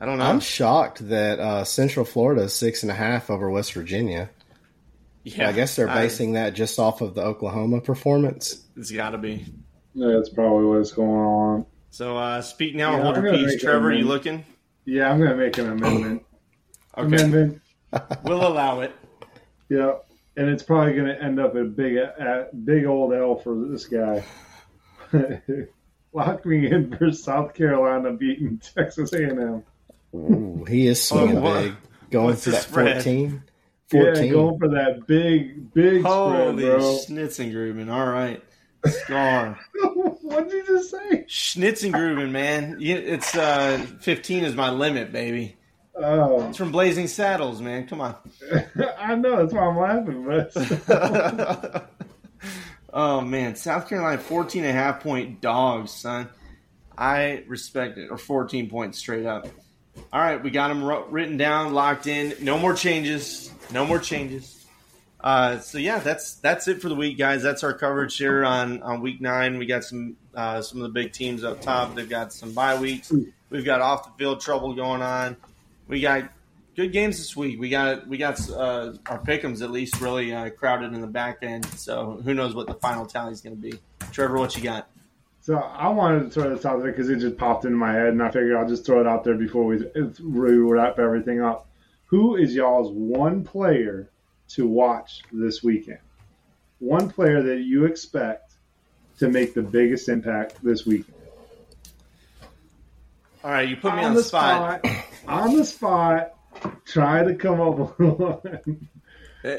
I 0.00 0.06
don't 0.06 0.18
know. 0.18 0.24
I'm 0.24 0.40
shocked 0.40 1.08
that 1.08 1.38
uh, 1.38 1.64
Central 1.64 2.04
Florida 2.04 2.42
is 2.42 2.52
six 2.52 2.82
and 2.82 2.90
a 2.90 2.94
half 2.94 3.30
over 3.30 3.50
West 3.50 3.72
Virginia. 3.72 4.28
yeah, 5.22 5.48
I 5.48 5.52
guess 5.52 5.76
they're 5.76 5.88
I- 5.88 6.02
basing 6.02 6.32
that 6.34 6.54
just 6.54 6.78
off 6.78 7.00
of 7.00 7.14
the 7.14 7.22
Oklahoma 7.22 7.80
performance. 7.80 8.64
it's 8.76 8.90
got 8.90 9.10
to 9.10 9.18
be. 9.18 9.44
Yeah, 9.94 10.08
that's 10.16 10.28
probably 10.30 10.66
what's 10.66 10.90
going 10.92 11.08
on. 11.10 11.66
So 11.90 12.16
uh, 12.16 12.42
speak 12.42 12.74
now, 12.74 12.96
Yeah, 12.96 13.02
hold 13.02 13.16
I'm 13.18 13.24
your 13.24 13.34
peace. 13.34 13.60
Trevor, 13.62 13.92
you 13.92 14.04
looking? 14.04 14.44
Yeah, 14.84 15.10
I'm 15.10 15.18
gonna 15.20 15.36
make 15.36 15.56
an 15.58 15.70
amendment. 15.70 16.22
Okay, 16.96 17.06
Amendment. 17.06 17.60
we'll 18.24 18.46
allow 18.46 18.78
it. 18.80 18.92
Yeah, 19.68 19.94
and 20.36 20.48
it's 20.48 20.62
probably 20.62 20.94
gonna 20.94 21.16
end 21.20 21.40
up 21.40 21.56
a 21.56 21.64
big, 21.64 21.96
a 21.96 22.46
big 22.64 22.84
old 22.86 23.12
L 23.12 23.34
for 23.36 23.66
this 23.68 23.86
guy. 23.86 24.24
Lock 26.12 26.46
me 26.46 26.70
in 26.70 26.96
for 26.96 27.10
South 27.10 27.54
Carolina 27.54 28.12
beating 28.12 28.58
Texas 28.58 29.12
A&M. 29.12 29.64
Ooh, 30.14 30.64
he 30.68 30.86
is 30.86 31.02
swinging 31.02 31.38
Oh, 31.38 31.62
big, 31.62 31.74
going 32.10 32.36
for 32.36 32.50
that 32.50 32.62
spread? 32.62 33.02
14. 33.02 33.42
Yeah, 33.92 34.26
going 34.26 34.58
for 34.58 34.68
that 34.68 35.06
big, 35.06 35.72
big 35.74 36.02
Holy 36.02 36.62
spread, 36.62 36.78
bro. 36.78 36.78
Schnitzengruben. 36.80 37.92
All 37.92 38.06
right. 38.06 38.42
Scar. 38.86 39.58
what 40.22 40.48
did 40.48 40.66
you 40.66 40.76
just 40.76 40.90
say? 40.90 41.24
Schnitzengruben, 41.28 42.30
man. 42.30 42.78
It's 42.80 43.34
uh, 43.36 43.84
15 44.00 44.44
is 44.44 44.54
my 44.54 44.70
limit, 44.70 45.12
baby. 45.12 45.56
Oh, 45.96 46.48
It's 46.48 46.58
from 46.58 46.72
Blazing 46.72 47.06
Saddles, 47.06 47.60
man. 47.60 47.86
Come 47.86 48.00
on. 48.00 48.16
I 48.98 49.14
know 49.14 49.36
that's 49.36 49.52
why 49.52 49.66
I'm 49.66 49.76
laughing, 49.78 50.24
but 50.24 51.90
oh, 52.92 53.20
man. 53.20 53.54
South 53.56 53.88
Carolina, 53.88 54.20
14 54.20 54.64
and 54.64 54.76
a 54.76 54.80
half 54.80 55.02
point 55.02 55.40
dogs, 55.40 55.92
son. 55.92 56.28
I 56.96 57.44
respect 57.46 57.98
it. 57.98 58.10
Or 58.10 58.18
14 58.18 58.68
points 58.68 58.98
straight 58.98 59.26
up. 59.26 59.46
All 60.12 60.20
right. 60.20 60.42
We 60.42 60.50
got 60.50 60.68
them 60.68 60.84
written 60.84 61.36
down, 61.36 61.74
locked 61.74 62.06
in. 62.06 62.34
No 62.40 62.58
more 62.58 62.74
changes. 62.74 63.50
No 63.72 63.84
more 63.86 63.98
changes. 63.98 64.66
Uh, 65.20 65.58
so 65.58 65.78
yeah, 65.78 65.98
that's 66.00 66.34
that's 66.36 66.68
it 66.68 66.82
for 66.82 66.90
the 66.90 66.94
week, 66.94 67.16
guys. 67.16 67.42
That's 67.42 67.64
our 67.64 67.72
coverage 67.72 68.16
here 68.18 68.44
on, 68.44 68.82
on 68.82 69.00
week 69.00 69.22
nine. 69.22 69.56
We 69.56 69.64
got 69.64 69.82
some 69.82 70.16
uh, 70.34 70.60
some 70.60 70.82
of 70.82 70.82
the 70.82 70.92
big 70.92 71.12
teams 71.12 71.44
up 71.44 71.62
top. 71.62 71.94
They've 71.94 72.08
got 72.08 72.30
some 72.32 72.52
bye 72.52 72.78
weeks. 72.78 73.10
We've 73.48 73.64
got 73.64 73.80
off 73.80 74.04
the 74.04 74.18
field 74.18 74.42
trouble 74.42 74.74
going 74.74 75.00
on. 75.00 75.36
We 75.88 76.02
got 76.02 76.30
good 76.76 76.92
games 76.92 77.16
this 77.16 77.34
week. 77.34 77.58
We 77.58 77.70
got 77.70 78.06
we 78.06 78.18
got 78.18 78.38
uh, 78.50 78.92
our 79.06 79.18
pickums 79.18 79.62
at 79.62 79.70
least 79.70 79.98
really 80.00 80.34
uh, 80.34 80.50
crowded 80.50 80.92
in 80.92 81.00
the 81.00 81.06
back 81.06 81.38
end. 81.42 81.64
So 81.70 82.20
who 82.22 82.34
knows 82.34 82.54
what 82.54 82.66
the 82.66 82.74
final 82.74 83.06
tally 83.06 83.32
is 83.32 83.40
going 83.40 83.56
to 83.56 83.62
be? 83.62 83.78
Trevor, 84.12 84.36
what 84.36 84.54
you 84.56 84.62
got? 84.62 84.90
So 85.44 85.56
I 85.56 85.90
wanted 85.90 86.20
to 86.20 86.30
throw 86.30 86.54
this 86.54 86.64
out 86.64 86.82
there 86.82 86.90
because 86.90 87.10
it 87.10 87.18
just 87.18 87.36
popped 87.36 87.66
into 87.66 87.76
my 87.76 87.92
head, 87.92 88.08
and 88.08 88.22
I 88.22 88.30
figured 88.30 88.56
I'll 88.56 88.66
just 88.66 88.86
throw 88.86 89.02
it 89.02 89.06
out 89.06 89.24
there 89.24 89.34
before 89.34 89.66
we 89.66 89.84
we 90.22 90.56
wrap 90.56 90.98
everything 90.98 91.42
up. 91.42 91.68
Who 92.06 92.36
is 92.36 92.54
y'all's 92.54 92.90
one 92.90 93.44
player 93.44 94.08
to 94.48 94.66
watch 94.66 95.20
this 95.30 95.62
weekend? 95.62 95.98
One 96.78 97.10
player 97.10 97.42
that 97.42 97.60
you 97.60 97.84
expect 97.84 98.54
to 99.18 99.28
make 99.28 99.52
the 99.52 99.60
biggest 99.60 100.08
impact 100.08 100.64
this 100.64 100.86
weekend. 100.86 101.18
All 103.44 103.50
right, 103.50 103.68
you 103.68 103.76
put 103.76 103.94
me 103.96 104.02
on, 104.02 104.14
the 104.14 104.22
spot. 104.22 104.82
on 105.28 105.58
the 105.58 105.66
spot. 105.66 106.36
try 106.86 107.22
to 107.22 107.34
come 107.34 107.60
up 107.60 107.98
with 107.98 108.18
one. 108.18 108.88
Uh, 109.44 109.56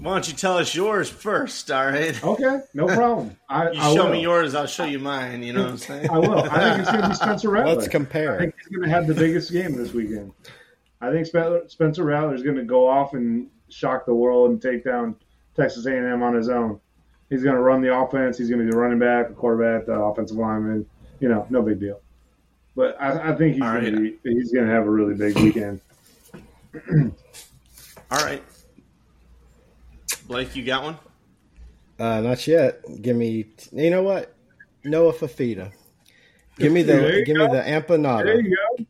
Why 0.00 0.14
don't 0.14 0.26
you 0.28 0.34
tell 0.34 0.58
us 0.58 0.74
yours 0.74 1.08
first? 1.08 1.70
All 1.70 1.86
right. 1.86 2.22
Okay, 2.24 2.60
no 2.74 2.86
problem. 2.94 3.36
I, 3.48 3.70
You 3.70 3.80
I 3.80 3.94
show 3.94 4.04
will. 4.04 4.12
me 4.12 4.22
yours, 4.22 4.54
I'll 4.54 4.66
show 4.66 4.84
you 4.84 4.98
mine. 4.98 5.42
You 5.42 5.52
know 5.52 5.62
what 5.62 5.70
I'm 5.70 5.78
saying? 5.78 6.10
I 6.10 6.18
will. 6.18 6.38
I 6.38 6.74
think 6.74 6.78
it's 6.80 6.90
going 6.90 7.02
to 7.02 7.08
be 7.08 7.14
Spencer 7.16 7.50
Rattler. 7.50 7.74
Let's 7.74 7.88
compare. 7.88 8.36
I 8.36 8.38
think 8.38 8.54
he's 8.58 8.76
going 8.76 8.88
to 8.88 8.94
have 8.94 9.06
the 9.06 9.14
biggest 9.14 9.52
game 9.52 9.76
this 9.76 9.92
weekend. 9.92 10.32
I 11.00 11.10
think 11.10 11.26
Spencer 11.26 12.04
Rattler 12.04 12.34
is 12.34 12.42
going 12.42 12.56
to 12.56 12.64
go 12.64 12.88
off 12.88 13.14
and 13.14 13.48
shock 13.68 14.06
the 14.06 14.14
world 14.14 14.50
and 14.50 14.60
take 14.62 14.84
down 14.84 15.16
Texas 15.56 15.86
A&M 15.86 16.22
on 16.22 16.34
his 16.34 16.48
own. 16.48 16.80
He's 17.28 17.42
going 17.42 17.56
to 17.56 17.62
run 17.62 17.80
the 17.80 17.96
offense. 17.96 18.38
He's 18.38 18.48
going 18.48 18.60
to 18.60 18.64
be 18.66 18.70
the 18.70 18.76
running 18.76 18.98
back, 18.98 19.28
the 19.28 19.34
quarterback, 19.34 19.86
the 19.86 19.94
offensive 19.94 20.36
lineman. 20.36 20.86
You 21.20 21.28
know, 21.28 21.46
no 21.50 21.62
big 21.62 21.80
deal. 21.80 22.00
But 22.74 23.00
I, 23.00 23.32
I 23.32 23.36
think 23.36 23.54
he's 23.54 23.62
going 23.62 23.74
right. 23.74 23.90
to 23.90 23.96
be 24.00 24.18
he's 24.24 24.52
going 24.52 24.66
to 24.66 24.72
have 24.72 24.86
a 24.86 24.90
really 24.90 25.14
big 25.14 25.36
weekend. 25.38 25.80
All 28.10 28.24
right. 28.24 28.42
Blake, 30.32 30.56
you 30.56 30.64
got 30.64 30.82
one? 30.82 30.98
Uh, 31.98 32.22
not 32.22 32.46
yet. 32.46 32.80
Give 33.02 33.14
me. 33.14 33.44
You 33.70 33.90
know 33.90 34.02
what? 34.02 34.34
Noah 34.82 35.12
Fifita. 35.12 35.72
Give 36.58 36.72
me 36.72 36.82
the. 36.82 37.18
you 37.18 37.24
Give 37.26 37.36
me 37.36 37.46
go. 37.46 37.52
the 37.52 37.58
There 38.24 38.40
you 38.40 38.56
go. 38.56 38.84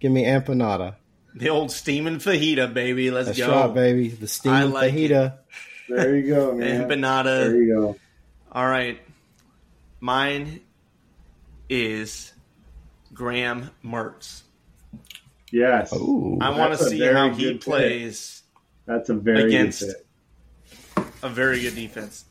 Give 0.00 0.10
me 0.10 0.24
empanada. 0.24 0.96
The 1.36 1.50
old 1.50 1.70
steaming 1.70 2.16
fajita, 2.16 2.74
baby. 2.74 3.12
Let's 3.12 3.28
That's 3.28 3.38
go. 3.38 3.66
right, 3.66 3.72
baby. 3.72 4.08
The 4.08 4.26
steaming 4.26 4.72
like 4.72 4.92
fajita. 4.92 5.38
There 5.88 6.16
you 6.16 6.34
go, 6.34 6.52
man. 6.56 6.88
There 6.88 7.56
you 7.62 7.74
go. 7.74 7.96
All 8.50 8.66
right. 8.66 9.00
Mine 10.00 10.60
is 11.68 12.32
Graham 13.14 13.70
Mertz. 13.84 14.42
Yes, 15.52 15.92
Ooh. 15.92 16.38
I 16.40 16.50
want 16.58 16.76
to 16.76 16.84
see 16.84 17.00
how 17.00 17.30
he 17.30 17.52
pick. 17.52 17.60
plays 17.62 18.42
that's 18.84 19.08
a 19.10 19.14
very 19.14 19.44
against- 19.44 19.80
good 19.82 19.94
pick. 19.94 20.04
A 21.22 21.28
very 21.28 21.60
good 21.60 21.74
defense 21.74 22.24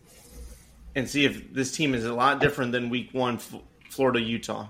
and 0.96 1.10
see 1.10 1.26
if 1.26 1.54
this 1.54 1.72
team 1.72 1.94
is 1.94 2.06
a 2.06 2.14
lot 2.14 2.40
different 2.40 2.72
than 2.72 2.90
week 2.90 3.10
one 3.14 3.36
F- 3.36 3.56
Florida 3.90 4.20
Utah. 4.22 4.68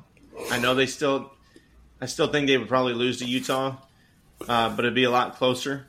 I 0.51 0.59
know 0.59 0.75
they 0.75 0.85
still, 0.85 1.31
I 2.01 2.05
still 2.05 2.27
think 2.27 2.47
they 2.47 2.57
would 2.57 2.67
probably 2.67 2.93
lose 2.93 3.19
to 3.19 3.25
Utah, 3.25 3.77
uh, 4.47 4.69
but 4.75 4.85
it'd 4.85 4.93
be 4.95 5.05
a 5.05 5.11
lot 5.11 5.35
closer. 5.35 5.87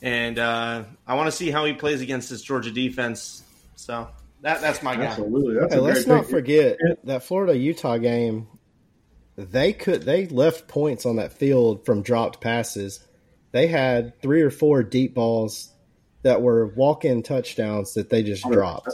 And 0.00 0.38
uh, 0.38 0.84
I 1.06 1.14
want 1.14 1.28
to 1.28 1.32
see 1.32 1.50
how 1.50 1.64
he 1.64 1.72
plays 1.74 2.00
against 2.00 2.30
this 2.30 2.42
Georgia 2.42 2.70
defense. 2.70 3.42
So 3.76 4.08
that 4.42 4.60
that's 4.60 4.82
my 4.82 4.96
guy. 4.96 5.04
Absolutely, 5.04 5.54
that's 5.60 5.74
Hey, 5.74 5.80
let's 5.80 6.06
not 6.06 6.22
pick. 6.22 6.30
forget 6.30 6.78
that 7.04 7.22
Florida 7.24 7.56
Utah 7.56 7.98
game. 7.98 8.48
They 9.36 9.72
could 9.72 10.02
they 10.02 10.26
left 10.26 10.68
points 10.68 11.06
on 11.06 11.16
that 11.16 11.32
field 11.32 11.86
from 11.86 12.02
dropped 12.02 12.40
passes. 12.40 13.00
They 13.50 13.66
had 13.66 14.20
three 14.20 14.42
or 14.42 14.50
four 14.50 14.82
deep 14.82 15.14
balls 15.14 15.71
that 16.22 16.40
were 16.42 16.66
walk 16.68 17.04
in 17.04 17.22
touchdowns 17.22 17.94
that 17.94 18.08
they 18.10 18.22
just 18.22 18.44
dropped. 18.50 18.88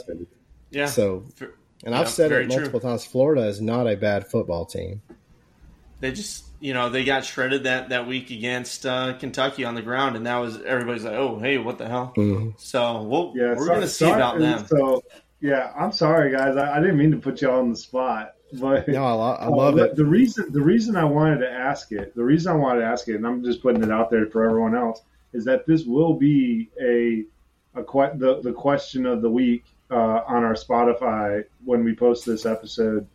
Yeah. 0.71 0.87
So, 0.87 1.25
For- 1.35 1.53
and 1.83 1.95
I've 1.95 2.01
Yeah, 2.07 2.09
said 2.11 2.31
it 2.31 2.47
multiple 2.47 2.79
true. 2.79 2.89
times. 2.89 3.05
Florida 3.05 3.43
is 3.47 3.61
not 3.61 3.87
a 3.87 3.95
bad 3.95 4.27
football 4.27 4.65
team. 4.65 5.01
they 6.01 6.11
just 6.11 6.45
you 6.61 6.73
know 6.73 6.89
they 6.89 7.03
got 7.05 7.23
shredded 7.25 7.63
that 7.63 7.89
that 7.89 8.07
week 8.07 8.31
against 8.31 8.85
uh, 8.85 9.13
Kentucky 9.17 9.63
on 9.65 9.75
the 9.75 9.81
ground, 9.81 10.15
and 10.15 10.25
that 10.27 10.37
was 10.37 10.59
everybody's 10.61 11.03
like, 11.03 11.13
oh 11.13 11.39
hey, 11.39 11.57
what 11.57 11.77
the 11.77 11.87
hell? 11.87 12.13
Mhm. 12.17 12.53
So 12.59 13.03
we'll, 13.03 13.33
Yeah, 13.35 13.55
we're 13.55 13.67
gonna 13.67 13.87
see 13.87 14.09
about 14.09 14.39
them. 14.39 14.65
So, 14.67 15.01
yeah, 15.41 15.71
I'm 15.77 15.91
sorry, 15.93 16.31
guys. 16.31 16.57
I, 16.57 16.77
I 16.77 16.79
didn't 16.81 16.97
mean 16.97 17.11
to 17.11 17.17
put 17.17 17.41
you 17.41 17.49
all 17.49 17.59
on 17.59 17.69
the 17.69 17.77
spot, 17.77 18.33
but 18.53 18.87
No, 18.89 19.03
I, 19.05 19.11
lo- 19.11 19.37
I 19.39 19.45
Uh, 19.45 19.49
love 19.55 19.75
the, 19.75 19.83
it. 19.85 19.95
The 19.95 20.05
reason 20.05 20.51
the 20.51 20.61
reason 20.61 20.95
I 20.97 21.05
wanted 21.05 21.39
to 21.39 21.49
ask 21.51 21.91
it, 21.93 22.13
the 22.15 22.23
reason 22.23 22.51
I 22.51 22.55
wanted 22.55 22.81
to 22.81 22.87
ask 22.87 23.07
it, 23.07 23.15
and 23.15 23.25
I'm 23.25 23.41
just 23.43 23.61
putting 23.61 23.81
it 23.83 23.91
out 23.91 24.09
there 24.11 24.25
for 24.25 24.43
everyone 24.43 24.75
else, 24.75 25.01
is 25.33 25.45
that 25.45 25.65
this 25.65 25.85
will 25.85 26.13
be 26.13 26.69
a 26.81 27.25
a 27.79 27.83
que- 27.83 28.17
the 28.17 28.41
the 28.41 28.53
question 28.53 29.05
of 29.05 29.21
the 29.21 29.29
week 29.29 29.63
uh, 29.91 30.21
on 30.27 30.43
our 30.43 30.55
Spotify 30.55 31.43
when 31.63 31.83
we 31.83 31.95
post 31.95 32.25
this 32.25 32.45
episode. 32.45 33.07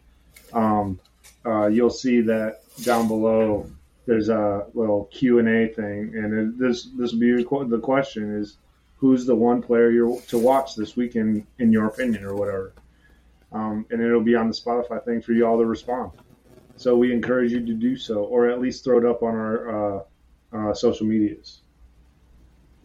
Um, 0.53 1.01
uh, 1.45 1.66
you'll 1.66 1.91
see 1.91 2.20
that 2.23 2.61
down 2.82 3.09
below. 3.09 3.70
There's 4.07 4.28
a 4.28 4.66
little 4.74 5.07
Q 5.07 5.39
and 5.39 5.49
A 5.49 5.69
thing, 5.69 6.15
and 6.15 6.35
it, 6.35 6.59
this 6.59 6.89
this 6.97 7.12
will 7.12 7.20
be 7.20 7.43
the 7.43 7.81
question 7.81 8.36
is 8.36 8.59
who's 8.97 9.27
the 9.27 9.35
one 9.35 9.62
player 9.62 9.91
you're 9.91 10.20
to 10.23 10.39
watch 10.39 10.77
this 10.77 10.97
weekend 10.97 11.47
in 11.59 11.73
your 11.73 11.86
opinion 11.86 12.24
or 12.24 12.35
whatever 12.35 12.74
um, 13.55 13.86
and 13.91 14.03
it'll 14.03 14.20
be 14.20 14.35
on 14.35 14.49
the 14.49 14.55
Spotify 14.55 15.03
thing 15.05 15.23
for 15.23 15.32
you 15.32 15.47
all 15.47 15.57
to 15.59 15.65
respond. 15.65 16.11
So 16.77 16.97
we 16.97 17.12
encourage 17.12 17.53
you 17.53 17.65
to 17.65 17.73
do 17.73 17.97
so, 17.97 18.24
or 18.24 18.51
at 18.51 18.61
least 18.61 18.82
throw 18.82 18.99
it 18.99 19.05
up 19.05 19.23
on 19.23 19.35
our 19.35 19.99
uh, 19.99 20.03
uh, 20.53 20.74
social 20.74 21.07
medias. 21.07 21.61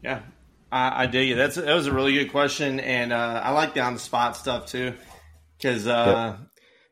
Yeah, 0.03 0.21
I, 0.71 1.03
I 1.03 1.05
dig 1.07 1.29
you. 1.29 1.35
That's 1.35 1.55
that 1.55 1.73
was 1.73 1.87
a 1.87 1.93
really 1.93 2.13
good 2.13 2.31
question, 2.31 2.79
and 2.79 3.11
uh, 3.13 3.41
I 3.43 3.51
like 3.51 3.73
the 3.73 3.81
on 3.81 3.93
the 3.93 3.99
spot 3.99 4.37
stuff 4.37 4.67
too, 4.67 4.93
because 5.57 5.87
uh, 5.87 6.37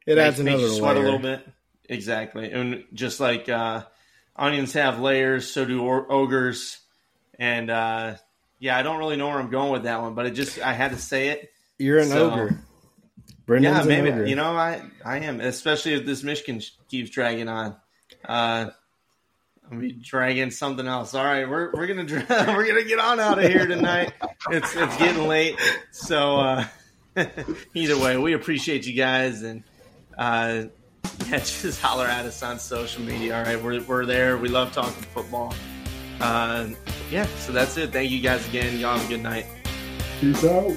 It 0.06 0.18
adds 0.18 0.40
makes, 0.42 0.60
another 0.62 0.74
sweat 0.74 0.96
layer. 0.96 1.04
a 1.04 1.06
little 1.06 1.20
bit. 1.20 1.48
Exactly, 1.90 2.52
and 2.52 2.84
just 2.94 3.20
like 3.20 3.48
uh, 3.48 3.84
onions 4.36 4.74
have 4.74 5.00
layers, 5.00 5.50
so 5.50 5.64
do 5.66 5.82
or- 5.84 6.12
ogres, 6.12 6.80
and 7.40 7.70
uh, 7.70 8.16
yeah, 8.60 8.78
I 8.78 8.84
don't 8.84 8.98
really 8.98 9.16
know 9.16 9.28
where 9.30 9.40
I'm 9.40 9.50
going 9.50 9.72
with 9.72 9.84
that 9.84 10.02
one, 10.02 10.14
but 10.16 10.26
it 10.26 10.32
just 10.32 10.60
I 10.60 10.74
had 10.74 10.92
to 10.92 10.98
say 10.98 11.30
it. 11.30 11.50
You're 11.78 12.00
an 12.00 12.10
So- 12.10 12.32
ogre. 12.32 12.60
Brendan's 13.46 13.78
yeah, 13.78 13.84
maybe 13.86 14.12
ogre. 14.12 14.26
you 14.26 14.36
know 14.36 14.52
I 14.58 14.82
I 15.06 15.20
am, 15.20 15.40
especially 15.40 15.94
if 15.94 16.06
this 16.06 16.22
Michigan 16.24 16.60
sh- 16.60 16.72
keeps 16.90 17.10
dragging 17.10 17.48
on. 17.48 17.78
Uh, 19.68 19.74
I'm 19.74 19.80
be 19.80 19.92
dragging 19.92 20.52
something 20.52 20.88
else. 20.88 21.14
All 21.14 21.24
right, 21.24 21.50
we're 21.50 21.72
we're 21.74 21.88
gonna 21.88 22.04
we're 22.30 22.68
gonna 22.68 22.84
get 22.84 23.00
on 23.00 23.20
out 23.20 23.44
of 23.44 23.50
here 23.50 23.66
tonight. 23.66 24.14
It's 24.50 24.76
it's 24.76 24.98
getting 24.98 25.28
late, 25.28 25.60
so 25.92 26.38
uh, 26.38 26.66
either 27.74 27.98
way, 27.98 28.18
we 28.18 28.34
appreciate 28.34 28.86
you 28.86 28.94
guys 28.94 29.44
and 29.44 29.64
uh, 30.18 30.64
yeah, 31.26 31.38
just 31.38 31.82
holler 31.82 32.06
at 32.06 32.26
us 32.26 32.42
on 32.44 32.60
social 32.60 33.02
media. 33.04 33.38
All 33.38 33.44
right, 33.44 33.62
we're 33.62 33.82
we're 33.84 34.06
there. 34.06 34.38
We 34.38 34.50
love 34.50 34.72
talking 34.72 35.04
football. 35.04 35.54
Uh, 36.20 36.70
yeah, 37.12 37.26
so 37.38 37.52
that's 37.52 37.78
it. 37.78 37.92
Thank 37.92 38.12
you 38.12 38.22
guys 38.22 38.48
again. 38.48 38.80
Y'all 38.80 38.98
have 38.98 39.06
a 39.06 39.10
good 39.10 39.24
night. 39.24 39.46
Peace 40.20 40.44
out. 40.44 40.72